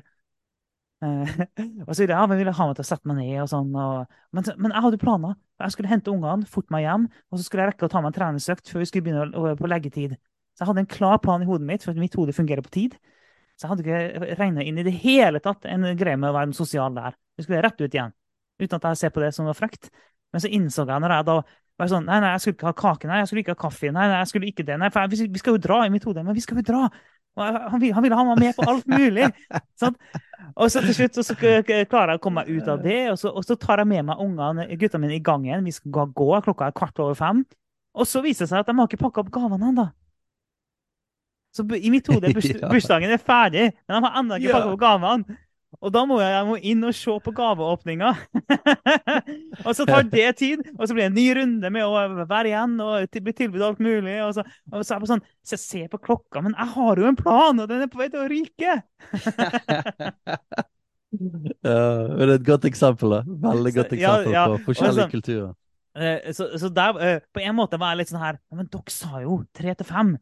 Uh, 1.03 1.27
og 1.85 1.91
så 1.91 2.01
ville 2.01 2.13
jeg, 2.13 2.17
ja, 2.17 2.27
men 2.31 2.39
ville 2.39 2.53
ha 2.57 2.67
meg 2.69 2.77
til 2.77 2.85
å 2.85 2.89
sette 2.89 3.11
meg 3.11 3.19
ned 3.21 3.41
og 3.43 3.49
sånn. 3.51 3.73
Og, 3.73 4.15
men, 4.35 4.47
men, 4.57 4.73
jeg 4.73 4.85
hadde 4.87 5.01
planer. 5.01 5.35
Jeg 5.61 5.75
skulle 5.75 5.91
hente 5.91 6.11
ungene, 6.11 6.49
fort 6.51 6.71
meg 6.73 6.87
hjem, 6.87 7.09
og 7.29 7.39
så 7.39 7.45
skulle 7.45 7.65
jeg 7.65 7.73
rekke 7.73 7.87
å 7.87 7.91
ta 7.91 8.01
meg 8.01 8.11
en 8.11 8.17
treningsøkt 8.17 8.71
før 8.71 8.81
vi 8.81 8.87
skulle 8.89 9.05
begynne 9.05 9.53
på 9.59 9.69
leggetid. 9.71 10.17
Så 10.55 10.63
jeg 10.63 10.71
hadde 10.71 10.83
en 10.83 10.89
klar 10.91 11.19
plan 11.23 11.43
i 11.43 11.47
hodet 11.47 11.67
mitt, 11.67 11.85
for 11.85 11.99
mitt 11.99 12.15
hode 12.17 12.35
fungerer 12.35 12.65
på 12.65 12.73
tid. 12.73 12.97
Så 13.55 13.67
jeg 13.67 13.71
hadde 13.71 13.85
ikke 13.85 14.33
regna 14.39 14.65
inn 14.67 14.79
i 14.81 14.83
det 14.87 14.97
hele 15.03 15.39
tatt 15.43 15.67
en 15.69 15.87
greie 15.95 16.19
med 16.19 16.31
å 16.31 16.35
være 16.35 16.55
sosial 16.55 16.95
der. 16.95 17.15
Vi 17.37 17.45
skulle 17.45 17.61
rett 17.63 17.79
ut 17.79 17.87
igjen. 17.87 18.15
Uten 18.59 18.79
at 18.79 18.89
jeg 18.89 18.99
ser 18.99 19.13
på 19.15 19.23
det 19.23 19.31
som 19.35 19.47
var 19.47 19.55
frekt. 19.55 19.91
Men 20.33 20.43
så 20.43 20.51
innså 20.51 20.83
jeg 20.87 21.03
når 21.03 21.13
jeg 21.15 21.27
da 21.29 21.37
var 21.79 21.91
sånn 21.91 22.05
Nei, 22.07 22.21
nei, 22.23 22.31
jeg 22.35 22.43
skulle 22.43 22.57
ikke 22.57 22.69
ha 22.69 22.77
kake, 22.79 23.09
nei, 23.09 23.19
jeg 23.21 23.29
skulle 23.31 23.43
ikke 23.43 23.55
ha 23.55 23.61
kaffe, 23.65 23.91
nei, 23.91 24.05
nei 24.11 24.21
jeg 24.21 24.31
skulle 24.31 24.47
ikke 24.51 24.65
det. 24.67 24.77
Nei, 24.79 24.91
for 24.93 25.03
jeg, 25.03 25.27
vi 25.33 25.41
skal 25.41 25.57
jo 25.57 25.63
dra 25.65 25.81
i 25.85 25.91
mitt 25.93 26.07
hode. 26.07 26.23
Men 26.23 26.37
vi 26.37 26.43
skal 26.45 26.61
jo 26.61 26.65
dra! 26.69 26.85
Han, 27.35 27.81
vil, 27.81 27.91
han 27.91 28.03
ville 28.05 28.15
ha 28.15 28.23
meg 28.29 28.39
med 28.39 28.55
på 28.55 28.63
alt 28.71 28.85
mulig. 28.87 29.27
sånn. 29.81 29.97
Og 30.55 30.71
så 30.71 30.79
til 30.85 30.95
slutt 30.95 31.17
så, 31.19 31.25
så 31.27 31.35
klarer 31.35 32.13
jeg 32.13 32.21
å 32.21 32.23
komme 32.23 32.45
meg 32.45 32.53
ut 32.55 32.69
av 32.71 32.79
det, 32.83 33.01
og 33.11 33.19
så, 33.19 33.33
og 33.35 33.43
så 33.43 33.57
tar 33.59 33.83
jeg 33.83 33.91
med 33.91 34.07
meg 34.07 34.21
ungene, 34.23 34.69
gutta 34.79 35.01
mine 35.01 35.17
i 35.17 35.23
gang 35.23 35.43
igjen. 35.43 35.67
Vi 35.67 35.75
skal 35.75 36.07
gå, 36.15 36.29
klokka 36.45 36.69
er 36.69 36.77
kvart 36.77 37.01
over 37.03 37.17
fem. 37.19 37.43
Og 37.95 38.07
så 38.07 38.21
viser 38.23 38.45
det 38.45 38.53
seg 38.53 38.63
at 38.63 38.71
de 38.71 38.75
har 38.77 38.87
ikke 38.87 39.03
pakka 39.03 39.23
opp 39.23 39.33
gavene 39.35 39.71
ennå. 39.71 39.89
Så 41.55 41.63
i 41.75 41.91
mitt 41.91 42.07
hode 42.11 42.31
er 42.31 42.35
bursdagen 42.71 43.11
er 43.11 43.21
ferdig, 43.21 43.69
men 43.87 43.97
de 43.97 44.07
har 44.07 44.21
ennå 44.21 44.39
ikke 44.39 44.55
pakka 44.55 44.71
opp 44.71 44.81
gavene. 44.81 45.37
Og 45.81 45.91
da 45.93 46.03
må 46.07 46.19
jeg, 46.21 46.31
jeg 46.33 46.47
må 46.47 46.55
inn 46.71 46.87
og 46.87 46.95
se 46.95 47.15
på 47.25 47.33
gaveåpninga. 47.35 48.11
og 49.65 49.71
så 49.77 49.87
tar 49.87 50.07
det 50.15 50.29
tid, 50.41 50.63
og 50.75 50.85
så 50.85 50.95
blir 50.95 51.05
det 51.05 51.09
en 51.11 51.17
ny 51.17 51.25
runde 51.39 51.71
med 51.73 51.85
å 51.85 52.25
være 52.29 52.51
igjen 52.51 52.77
og 52.83 53.19
bli 53.25 53.35
tilbudt 53.35 53.67
alt 53.69 53.81
mulig. 53.83 54.15
Og 54.25 54.35
så, 54.37 54.45
og 54.71 54.85
så 54.85 54.95
er 54.95 55.03
det 55.03 55.11
sånn, 55.11 55.25
så 55.45 55.57
jeg 55.57 55.63
ser 55.65 55.91
på 55.91 56.01
klokka, 56.07 56.43
men 56.45 56.55
jeg 56.55 56.73
har 56.75 57.01
jo 57.01 57.09
en 57.09 57.19
plan, 57.19 57.61
og 57.61 57.69
den 57.71 57.85
er 57.85 57.91
på 57.91 58.01
vei 58.01 58.09
til 58.13 58.23
å 58.23 58.29
ryke! 58.31 58.71
ja, 61.65 61.79
det 62.11 62.25
er 62.27 62.33
et 62.37 62.47
godt 62.47 62.69
eksempel. 62.69 63.17
da. 63.17 63.23
Veldig 63.49 63.73
godt 63.79 63.95
eksempel 63.97 64.31
ja, 64.31 64.39
ja. 64.39 64.45
på 64.51 64.71
forskjellige 64.71 65.07
så, 65.07 65.11
kulturer. 65.11 65.51
Eh, 65.95 66.31
så, 66.35 66.49
så 66.59 66.69
der, 66.75 67.01
eh, 67.01 67.19
på 67.33 67.43
en 67.43 67.55
måte 67.55 67.79
var 67.79 67.93
jeg 67.93 68.01
litt 68.01 68.09
sånn 68.09 68.19
her 68.19 68.35
Men 68.51 68.67
dere 68.67 68.91
sa 68.91 69.21
jo 69.23 69.45
tre 69.55 69.75
til 69.79 69.87
fem. 69.87 70.15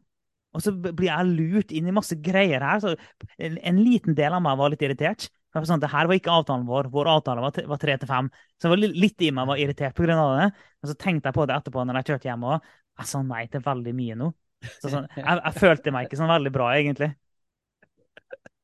Og 0.54 0.62
så 0.62 0.70
blir 0.74 1.08
jeg 1.08 1.32
lurt 1.32 1.72
inn 1.74 1.88
i 1.90 1.94
masse 1.94 2.14
greier 2.22 2.62
her. 2.62 2.82
Så 2.82 2.94
en 3.42 3.80
liten 3.82 4.14
del 4.14 4.36
av 4.36 4.42
meg 4.44 4.60
var 4.60 4.70
litt 4.70 4.84
irritert. 4.86 5.26
Sånn, 5.54 5.82
det 5.82 5.90
her 5.92 6.08
var 6.10 6.18
ikke 6.18 6.32
avtalen 6.34 6.64
vår. 6.66 6.88
Vår 6.90 7.10
avtale 7.12 7.42
var 7.44 7.78
tre 7.80 7.94
til 8.00 8.10
fem. 8.10 8.30
Så 8.58 8.70
var 8.72 8.80
litt 8.82 9.22
i 9.22 9.30
meg 9.34 9.46
var 9.46 9.60
irritert 9.62 9.94
pga. 9.94 10.16
det. 10.40 10.48
Og 10.82 10.90
så 10.90 10.96
tenkte 10.98 11.30
jeg 11.30 11.36
på 11.36 11.44
det 11.46 11.58
etterpå 11.58 11.84
når 11.84 12.00
jeg 12.00 12.08
kjørte 12.10 12.30
hjem 12.30 12.48
òg. 12.50 12.72
Jeg 12.98 13.10
sa 13.10 13.20
nei 13.26 13.44
til 13.50 13.62
veldig 13.62 13.94
mye 13.94 14.16
nå. 14.18 14.32
Så 14.80 14.90
sånn, 14.90 15.06
jeg, 15.20 15.36
jeg, 15.38 15.54
følte 15.60 15.94
meg 15.94 16.08
ikke 16.08 16.18
sånn 16.18 16.32
veldig 16.32 16.54
bra, 16.54 16.72
egentlig. 16.78 17.12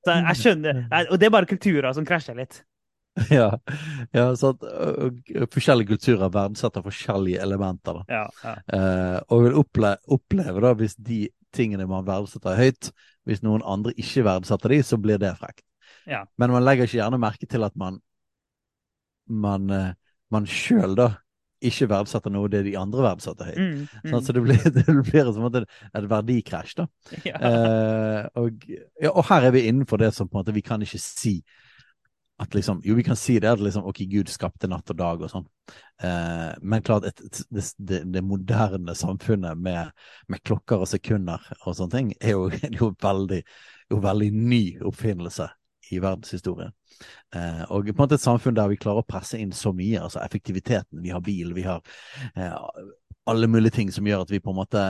Så 0.02 0.16
jeg, 0.16 0.26
jeg 0.26 0.40
skjønner, 0.42 0.82
Og 1.06 1.14
det 1.20 1.28
er 1.28 1.36
bare 1.38 1.50
kulturer 1.50 1.94
som 1.94 2.08
krasjer 2.08 2.38
litt. 2.40 2.62
Ja, 3.30 3.58
ja 4.14 4.26
så 4.38 4.52
at, 4.54 4.62
forskjellige 5.52 5.96
kulturer 5.96 6.30
verdsetter 6.32 6.84
forskjellige 6.86 7.42
elementer. 7.42 8.02
Ja, 8.10 8.26
ja. 8.44 8.54
Uh, 8.70 9.18
og 9.28 9.46
vil 9.46 9.58
oppleve, 9.62 9.98
oppleve, 10.14 10.62
da, 10.64 10.74
hvis 10.78 10.96
de 10.98 11.24
tingene 11.54 11.88
man 11.90 12.06
verdsetter 12.06 12.58
høyt, 12.58 12.92
hvis 13.28 13.42
noen 13.44 13.64
andre 13.66 13.92
ikke 13.98 14.24
verdsetter 14.26 14.74
de, 14.74 14.80
så 14.86 14.98
blir 15.02 15.20
det 15.20 15.34
frekt. 15.38 15.66
Ja. 16.08 16.24
Men 16.40 16.54
man 16.54 16.64
legger 16.64 16.88
ikke 16.88 17.00
gjerne 17.00 17.20
merke 17.20 17.48
til 17.50 17.66
at 17.66 17.76
man 17.80 17.98
man, 19.30 19.70
uh, 19.70 19.90
man 20.34 20.46
sjøl 20.48 20.96
da 20.98 21.12
ikke 21.60 21.90
verdsetter 21.90 22.32
noe 22.32 22.48
det 22.50 22.62
de 22.66 22.76
andre 22.80 23.04
verdsetter 23.04 23.50
høyt. 23.50 23.60
Mm, 23.60 23.80
mm. 23.84 24.10
Sånn, 24.10 24.24
så 24.24 24.34
det 24.34 24.42
blir, 24.44 24.60
det 24.78 24.84
blir 24.88 25.32
som 25.36 25.48
et, 25.50 25.58
et 25.92 26.06
verdikrasj, 26.10 26.76
da. 26.80 26.86
Ja. 27.26 27.40
Uh, 27.40 28.22
og, 28.42 28.62
ja, 28.70 29.12
og, 29.12 29.24
her 29.28 29.48
er 29.48 29.56
vi 29.56 29.66
innenfor 29.68 30.00
det 30.00 30.12
som 30.16 30.28
på 30.28 30.38
en 30.38 30.42
måte 30.42 30.56
vi 30.56 30.64
kan 30.64 30.82
ikke 30.84 31.00
si 31.02 31.40
at 32.40 32.54
liksom, 32.56 32.78
Jo, 32.84 32.94
vi 32.96 33.02
kan 33.04 33.18
si 33.20 33.34
det 33.36 33.50
at 33.50 33.60
liksom, 33.60 33.84
ok, 33.84 33.98
Gud 34.08 34.30
skapte 34.32 34.68
natt 34.70 34.88
og 34.88 34.96
dag 34.96 35.20
og 35.20 35.28
sånn, 35.28 35.44
eh, 36.00 36.54
men 36.64 36.80
klart 36.80 37.04
et, 37.10 37.20
et, 37.26 37.40
det, 37.76 37.98
det, 38.08 38.22
moderne 38.24 38.94
samfunnet 38.96 39.60
med, 39.60 39.90
med, 40.24 40.40
klokker 40.48 40.80
og 40.80 40.88
sekunder 40.88 41.44
og 41.66 41.76
sånne 41.76 41.92
ting 41.92 42.14
er 42.16 42.38
jo, 42.38 42.46
jo 42.78 42.94
veldig, 43.04 43.42
jo 43.92 44.00
veldig 44.06 44.30
ny 44.38 44.62
oppfinnelse 44.88 45.50
i 45.90 46.00
verdenshistorien. 46.02 46.72
Eh, 47.34 47.62
og 47.68 47.88
på 47.88 47.94
en 47.94 48.02
måte 48.02 48.18
et 48.18 48.24
samfunn 48.24 48.56
der 48.56 48.70
vi 48.70 48.78
klarer 48.80 49.04
å 49.04 49.08
presse 49.08 49.38
inn 49.40 49.52
så 49.56 49.72
mye, 49.76 50.00
altså 50.02 50.22
effektiviteten. 50.24 51.02
Vi 51.04 51.12
har 51.14 51.22
bil, 51.24 51.54
vi 51.56 51.66
har 51.66 51.82
eh, 52.34 52.56
alle 53.30 53.50
mulige 53.50 53.78
ting 53.78 53.92
som 53.94 54.06
gjør 54.06 54.24
at 54.24 54.32
vi 54.32 54.42
på 54.42 54.52
en 54.52 54.60
måte 54.62 54.82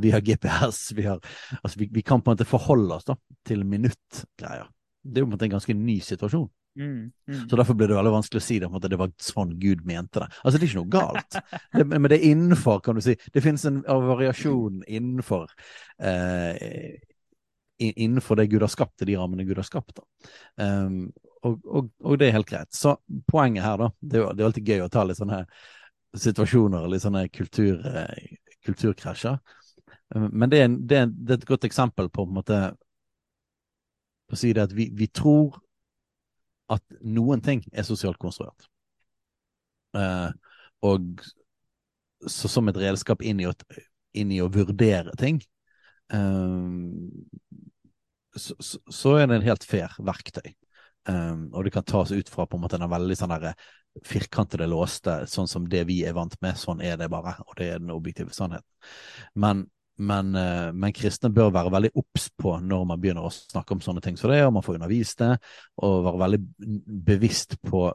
Vi 0.00 0.10
har 0.10 0.22
GPS, 0.24 0.92
vi, 0.96 1.04
har, 1.04 1.20
altså 1.60 1.78
vi, 1.82 1.90
vi 1.92 2.02
kan 2.02 2.22
på 2.22 2.30
en 2.30 2.38
måte 2.38 2.48
forholde 2.48 2.96
oss 2.96 3.04
da, 3.04 3.18
til 3.44 3.66
minuttgreier. 3.68 4.70
Det 5.04 5.20
er 5.20 5.24
jo 5.24 5.26
på 5.26 5.30
en 5.30 5.36
måte 5.36 5.48
en 5.50 5.58
ganske 5.58 5.76
ny 5.76 5.98
situasjon. 6.00 6.48
Mm, 6.78 7.10
mm. 7.28 7.48
Så 7.50 7.56
Derfor 7.56 7.74
blir 7.74 7.90
det 7.90 7.96
veldig 7.98 8.12
vanskelig 8.14 8.40
å 8.40 8.46
si 8.46 8.58
det, 8.62 8.70
at 8.72 8.88
det 8.88 8.98
var 9.00 9.12
sånn 9.20 9.52
Gud 9.60 9.82
mente 9.88 10.22
det. 10.22 10.30
Altså 10.40 10.56
Det 10.56 10.64
er 10.64 10.70
ikke 10.70 10.80
noe 10.80 10.94
galt, 10.94 11.38
det, 11.74 11.86
men 11.90 12.08
det 12.08 12.18
er 12.20 12.26
innenfor, 12.30 12.80
kan 12.84 12.96
du 12.96 13.04
si. 13.04 13.16
Det 13.34 13.42
finnes 13.44 13.66
en 13.68 13.82
variasjon 13.84 14.82
innenfor 14.86 15.50
eh, 15.98 16.96
innenfor 17.80 18.36
det 18.36 18.46
Gud 18.46 18.62
har 18.62 18.68
skapt, 18.68 18.98
de 19.06 19.16
rammene 19.16 19.44
Gud 19.44 19.56
har 19.56 19.66
skapt. 19.66 20.00
Um, 20.60 21.08
og, 21.42 21.60
og, 21.64 21.90
og, 22.04 22.18
det 22.20 22.28
er 22.28 22.36
helt 22.36 22.48
greit. 22.48 22.72
Så 22.76 22.96
poenget 23.30 23.64
her, 23.64 23.78
da 23.80 23.88
Det 24.00 24.20
er, 24.20 24.34
det 24.34 24.42
er 24.42 24.48
alltid 24.50 24.68
gøy 24.68 24.84
å 24.84 24.90
ta 24.92 25.04
litt 25.04 25.20
sånne 25.20 25.44
situasjoner, 26.20 26.88
litt 26.90 27.04
sånne 27.04 27.24
kultur, 27.32 27.80
eh, 27.86 28.36
kulturkrasjer. 28.66 29.38
Um, 30.14 30.28
men 30.32 30.52
det 30.52 30.60
er, 30.60 30.68
det, 30.76 31.00
er, 31.00 31.34
et 31.38 31.48
godt 31.48 31.64
eksempel 31.68 32.10
på, 32.10 32.24
på 32.24 32.28
en 32.28 32.38
måte 32.40 32.60
å 34.30 34.38
si 34.38 34.52
det 34.54 34.68
at 34.68 34.74
vi, 34.76 34.90
vi 34.94 35.08
tror 35.08 35.58
at 36.70 36.84
noen 37.02 37.40
ting 37.42 37.64
er 37.72 37.86
sosialt 37.86 38.20
konstruert. 38.22 38.68
Uh, 39.96 40.30
og 40.86 41.22
så 42.28 42.50
som 42.52 42.68
et 42.68 42.78
redskap 42.78 43.24
inn 43.26 43.40
i, 43.40 43.48
å, 43.48 43.54
inn 44.12 44.32
i 44.34 44.42
å 44.44 44.50
vurdere 44.52 45.14
ting. 45.18 45.40
Um, 46.12 47.08
så, 48.36 48.54
så, 48.90 49.14
er 49.16 49.26
det 49.26 49.40
en 49.40 49.46
helt 49.46 49.64
fair 49.66 49.94
verktøy. 49.98 50.52
Um, 51.08 51.48
og 51.54 51.64
det 51.64 51.72
kan 51.74 51.86
tas 51.86 52.12
ut 52.12 52.28
fra 52.28 52.46
på 52.46 52.58
en 52.58 52.64
måte 52.64 52.78
den 52.78 52.90
veldig 52.90 53.16
sånn 53.16 53.32
derre 53.32 53.54
firkantede 54.06 54.68
låste, 54.70 55.24
sånn 55.26 55.48
som 55.50 55.66
det 55.68 55.82
vi 55.88 56.02
er 56.06 56.14
vant 56.16 56.36
med. 56.44 56.58
Sånn 56.60 56.82
er 56.84 56.98
det 57.00 57.10
bare, 57.10 57.38
og 57.46 57.56
det 57.58 57.70
er 57.70 57.80
den 57.82 57.92
objektive 57.94 58.34
sannheten. 58.36 58.68
Men, 59.40 59.64
men, 59.98 60.34
uh, 60.36 60.68
men 60.76 60.94
kristne 60.96 61.32
bør 61.34 61.54
være 61.56 61.72
veldig 61.74 61.92
obs 62.02 62.28
på 62.38 62.54
når 62.62 62.86
man 62.92 63.02
begynner 63.02 63.26
å 63.26 63.32
snakke 63.34 63.76
om 63.76 63.82
sånne 63.84 64.04
ting 64.04 64.20
som 64.20 64.32
det, 64.32 64.42
og 64.44 64.54
man 64.58 64.66
får 64.66 64.78
undervist 64.78 65.24
det, 65.24 65.32
og 65.82 66.04
være 66.06 66.22
veldig 66.26 66.42
bevisst 67.10 67.58
på 67.66 67.88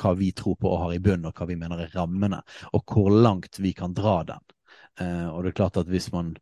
hva 0.00 0.14
vi 0.16 0.30
tror 0.32 0.56
på 0.56 0.70
og 0.70 0.86
har 0.86 0.94
i 0.94 1.02
bunn, 1.04 1.26
og 1.28 1.36
hva 1.36 1.46
vi 1.50 1.58
mener 1.60 1.84
er 1.84 1.92
rammene, 1.92 2.40
og 2.72 2.86
hvor 2.88 3.12
langt 3.12 3.60
vi 3.60 3.74
kan 3.76 3.92
dra 3.96 4.22
den. 4.30 4.56
Uh, 5.00 5.28
og 5.34 5.42
det 5.42 5.52
er 5.52 5.60
klart 5.60 5.82
at 5.82 5.90
hvis 5.90 6.08
man 6.14 6.32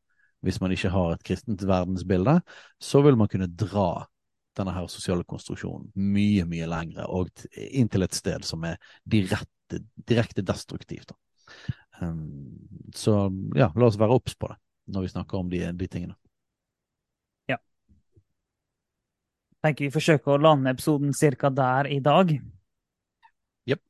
hvis 0.45 0.61
man 0.63 0.73
ikke 0.73 0.93
har 0.93 1.15
et 1.15 1.25
kristent 1.27 1.63
verdensbilde, 1.69 2.41
så 2.81 3.03
vil 3.05 3.19
man 3.21 3.29
kunne 3.29 3.51
dra 3.51 4.07
denne 4.59 4.75
her 4.75 4.89
sosiale 4.91 5.25
konstruksjonen 5.29 5.91
mye, 5.95 6.45
mye 6.49 6.69
lengre, 6.69 7.07
og 7.07 7.31
inn 7.55 7.91
til 7.91 8.05
et 8.05 8.17
sted 8.17 8.47
som 8.47 8.65
er 8.69 8.81
direkte, 9.05 9.83
direkte 10.09 10.45
destruktivt. 10.47 11.15
Um, 12.01 12.57
så 12.97 13.29
ja, 13.57 13.71
la 13.77 13.87
oss 13.87 13.99
være 14.01 14.17
obs 14.17 14.37
på 14.39 14.49
det 14.51 14.57
når 14.91 15.05
vi 15.05 15.13
snakker 15.13 15.39
om 15.39 15.51
de, 15.53 15.61
de 15.77 15.87
tingene. 15.87 16.17
Ja. 17.47 17.61
Jeg 19.53 19.69
tenker 19.69 19.87
vi 19.87 19.95
forsøker 19.95 20.35
å 20.35 20.41
lande 20.41 20.73
episoden 20.73 21.13
ca. 21.15 21.51
der 21.55 21.87
i 21.87 22.01
dag. 22.03 22.33
Yep. 23.71 23.83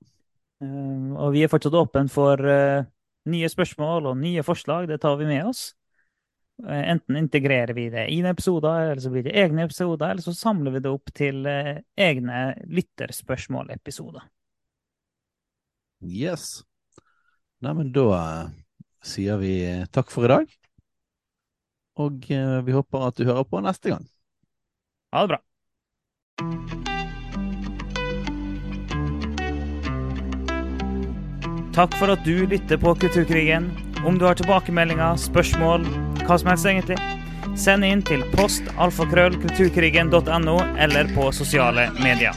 Um, 0.60 1.16
og 1.16 1.32
vi 1.32 1.46
er 1.46 1.52
fortsatt 1.52 1.78
åpne 1.78 2.04
for 2.12 2.42
uh, 2.44 2.84
nye 3.32 3.48
spørsmål 3.48 4.10
og 4.10 4.20
nye 4.20 4.44
forslag. 4.44 4.90
Det 4.90 5.00
tar 5.00 5.16
vi 5.16 5.30
med 5.30 5.46
oss. 5.54 5.70
Eh, 6.68 6.90
enten 6.90 7.16
integrerer 7.16 7.74
vi 7.74 7.88
det 7.90 8.08
i 8.08 8.20
episoder, 8.20 8.90
eller 8.90 9.00
så 9.00 9.10
blir 9.10 9.22
det 9.22 9.36
egne 9.38 9.64
episoder, 9.64 10.10
eller 10.10 10.22
så 10.22 10.34
samler 10.34 10.70
vi 10.70 10.80
det 10.84 10.90
opp 10.92 11.12
til 11.16 11.46
eh, 11.46 11.78
egne 11.96 12.54
lytterspørsmål-episoder. 12.66 14.26
Yes. 16.04 16.62
Neimen, 17.60 17.92
da 17.92 18.06
uh, 18.16 18.52
sier 19.04 19.36
vi 19.40 19.54
takk 19.92 20.12
for 20.12 20.24
i 20.24 20.32
dag. 20.32 20.54
Og 22.00 22.24
vi 22.24 22.72
håper 22.72 23.02
at 23.04 23.18
du 23.18 23.26
hører 23.28 23.44
på 23.44 23.60
neste 23.60 23.92
gang. 23.92 24.06
Ha 25.12 25.26
det 25.26 25.34
bra. 25.34 25.40
Takk 31.76 31.98
for 32.00 32.14
at 32.14 32.24
du 32.24 32.46
lytter 32.48 32.80
på 32.80 32.94
Kulturkrigen. 33.02 33.68
Om 34.06 34.16
du 34.16 34.24
har 34.24 34.40
tilbakemeldinger, 34.40 35.20
spørsmål 35.20 35.84
hva 36.30 36.38
som 36.38 36.52
helst, 36.52 36.68
egentlig. 36.70 36.98
Send 37.58 37.84
inn 37.84 38.04
til 38.06 38.22
post 38.36 38.70
alfakrøllkulturkrigen.no 38.78 40.56
eller 40.78 41.10
på 41.16 41.32
sosiale 41.34 41.90
medier. 41.98 42.36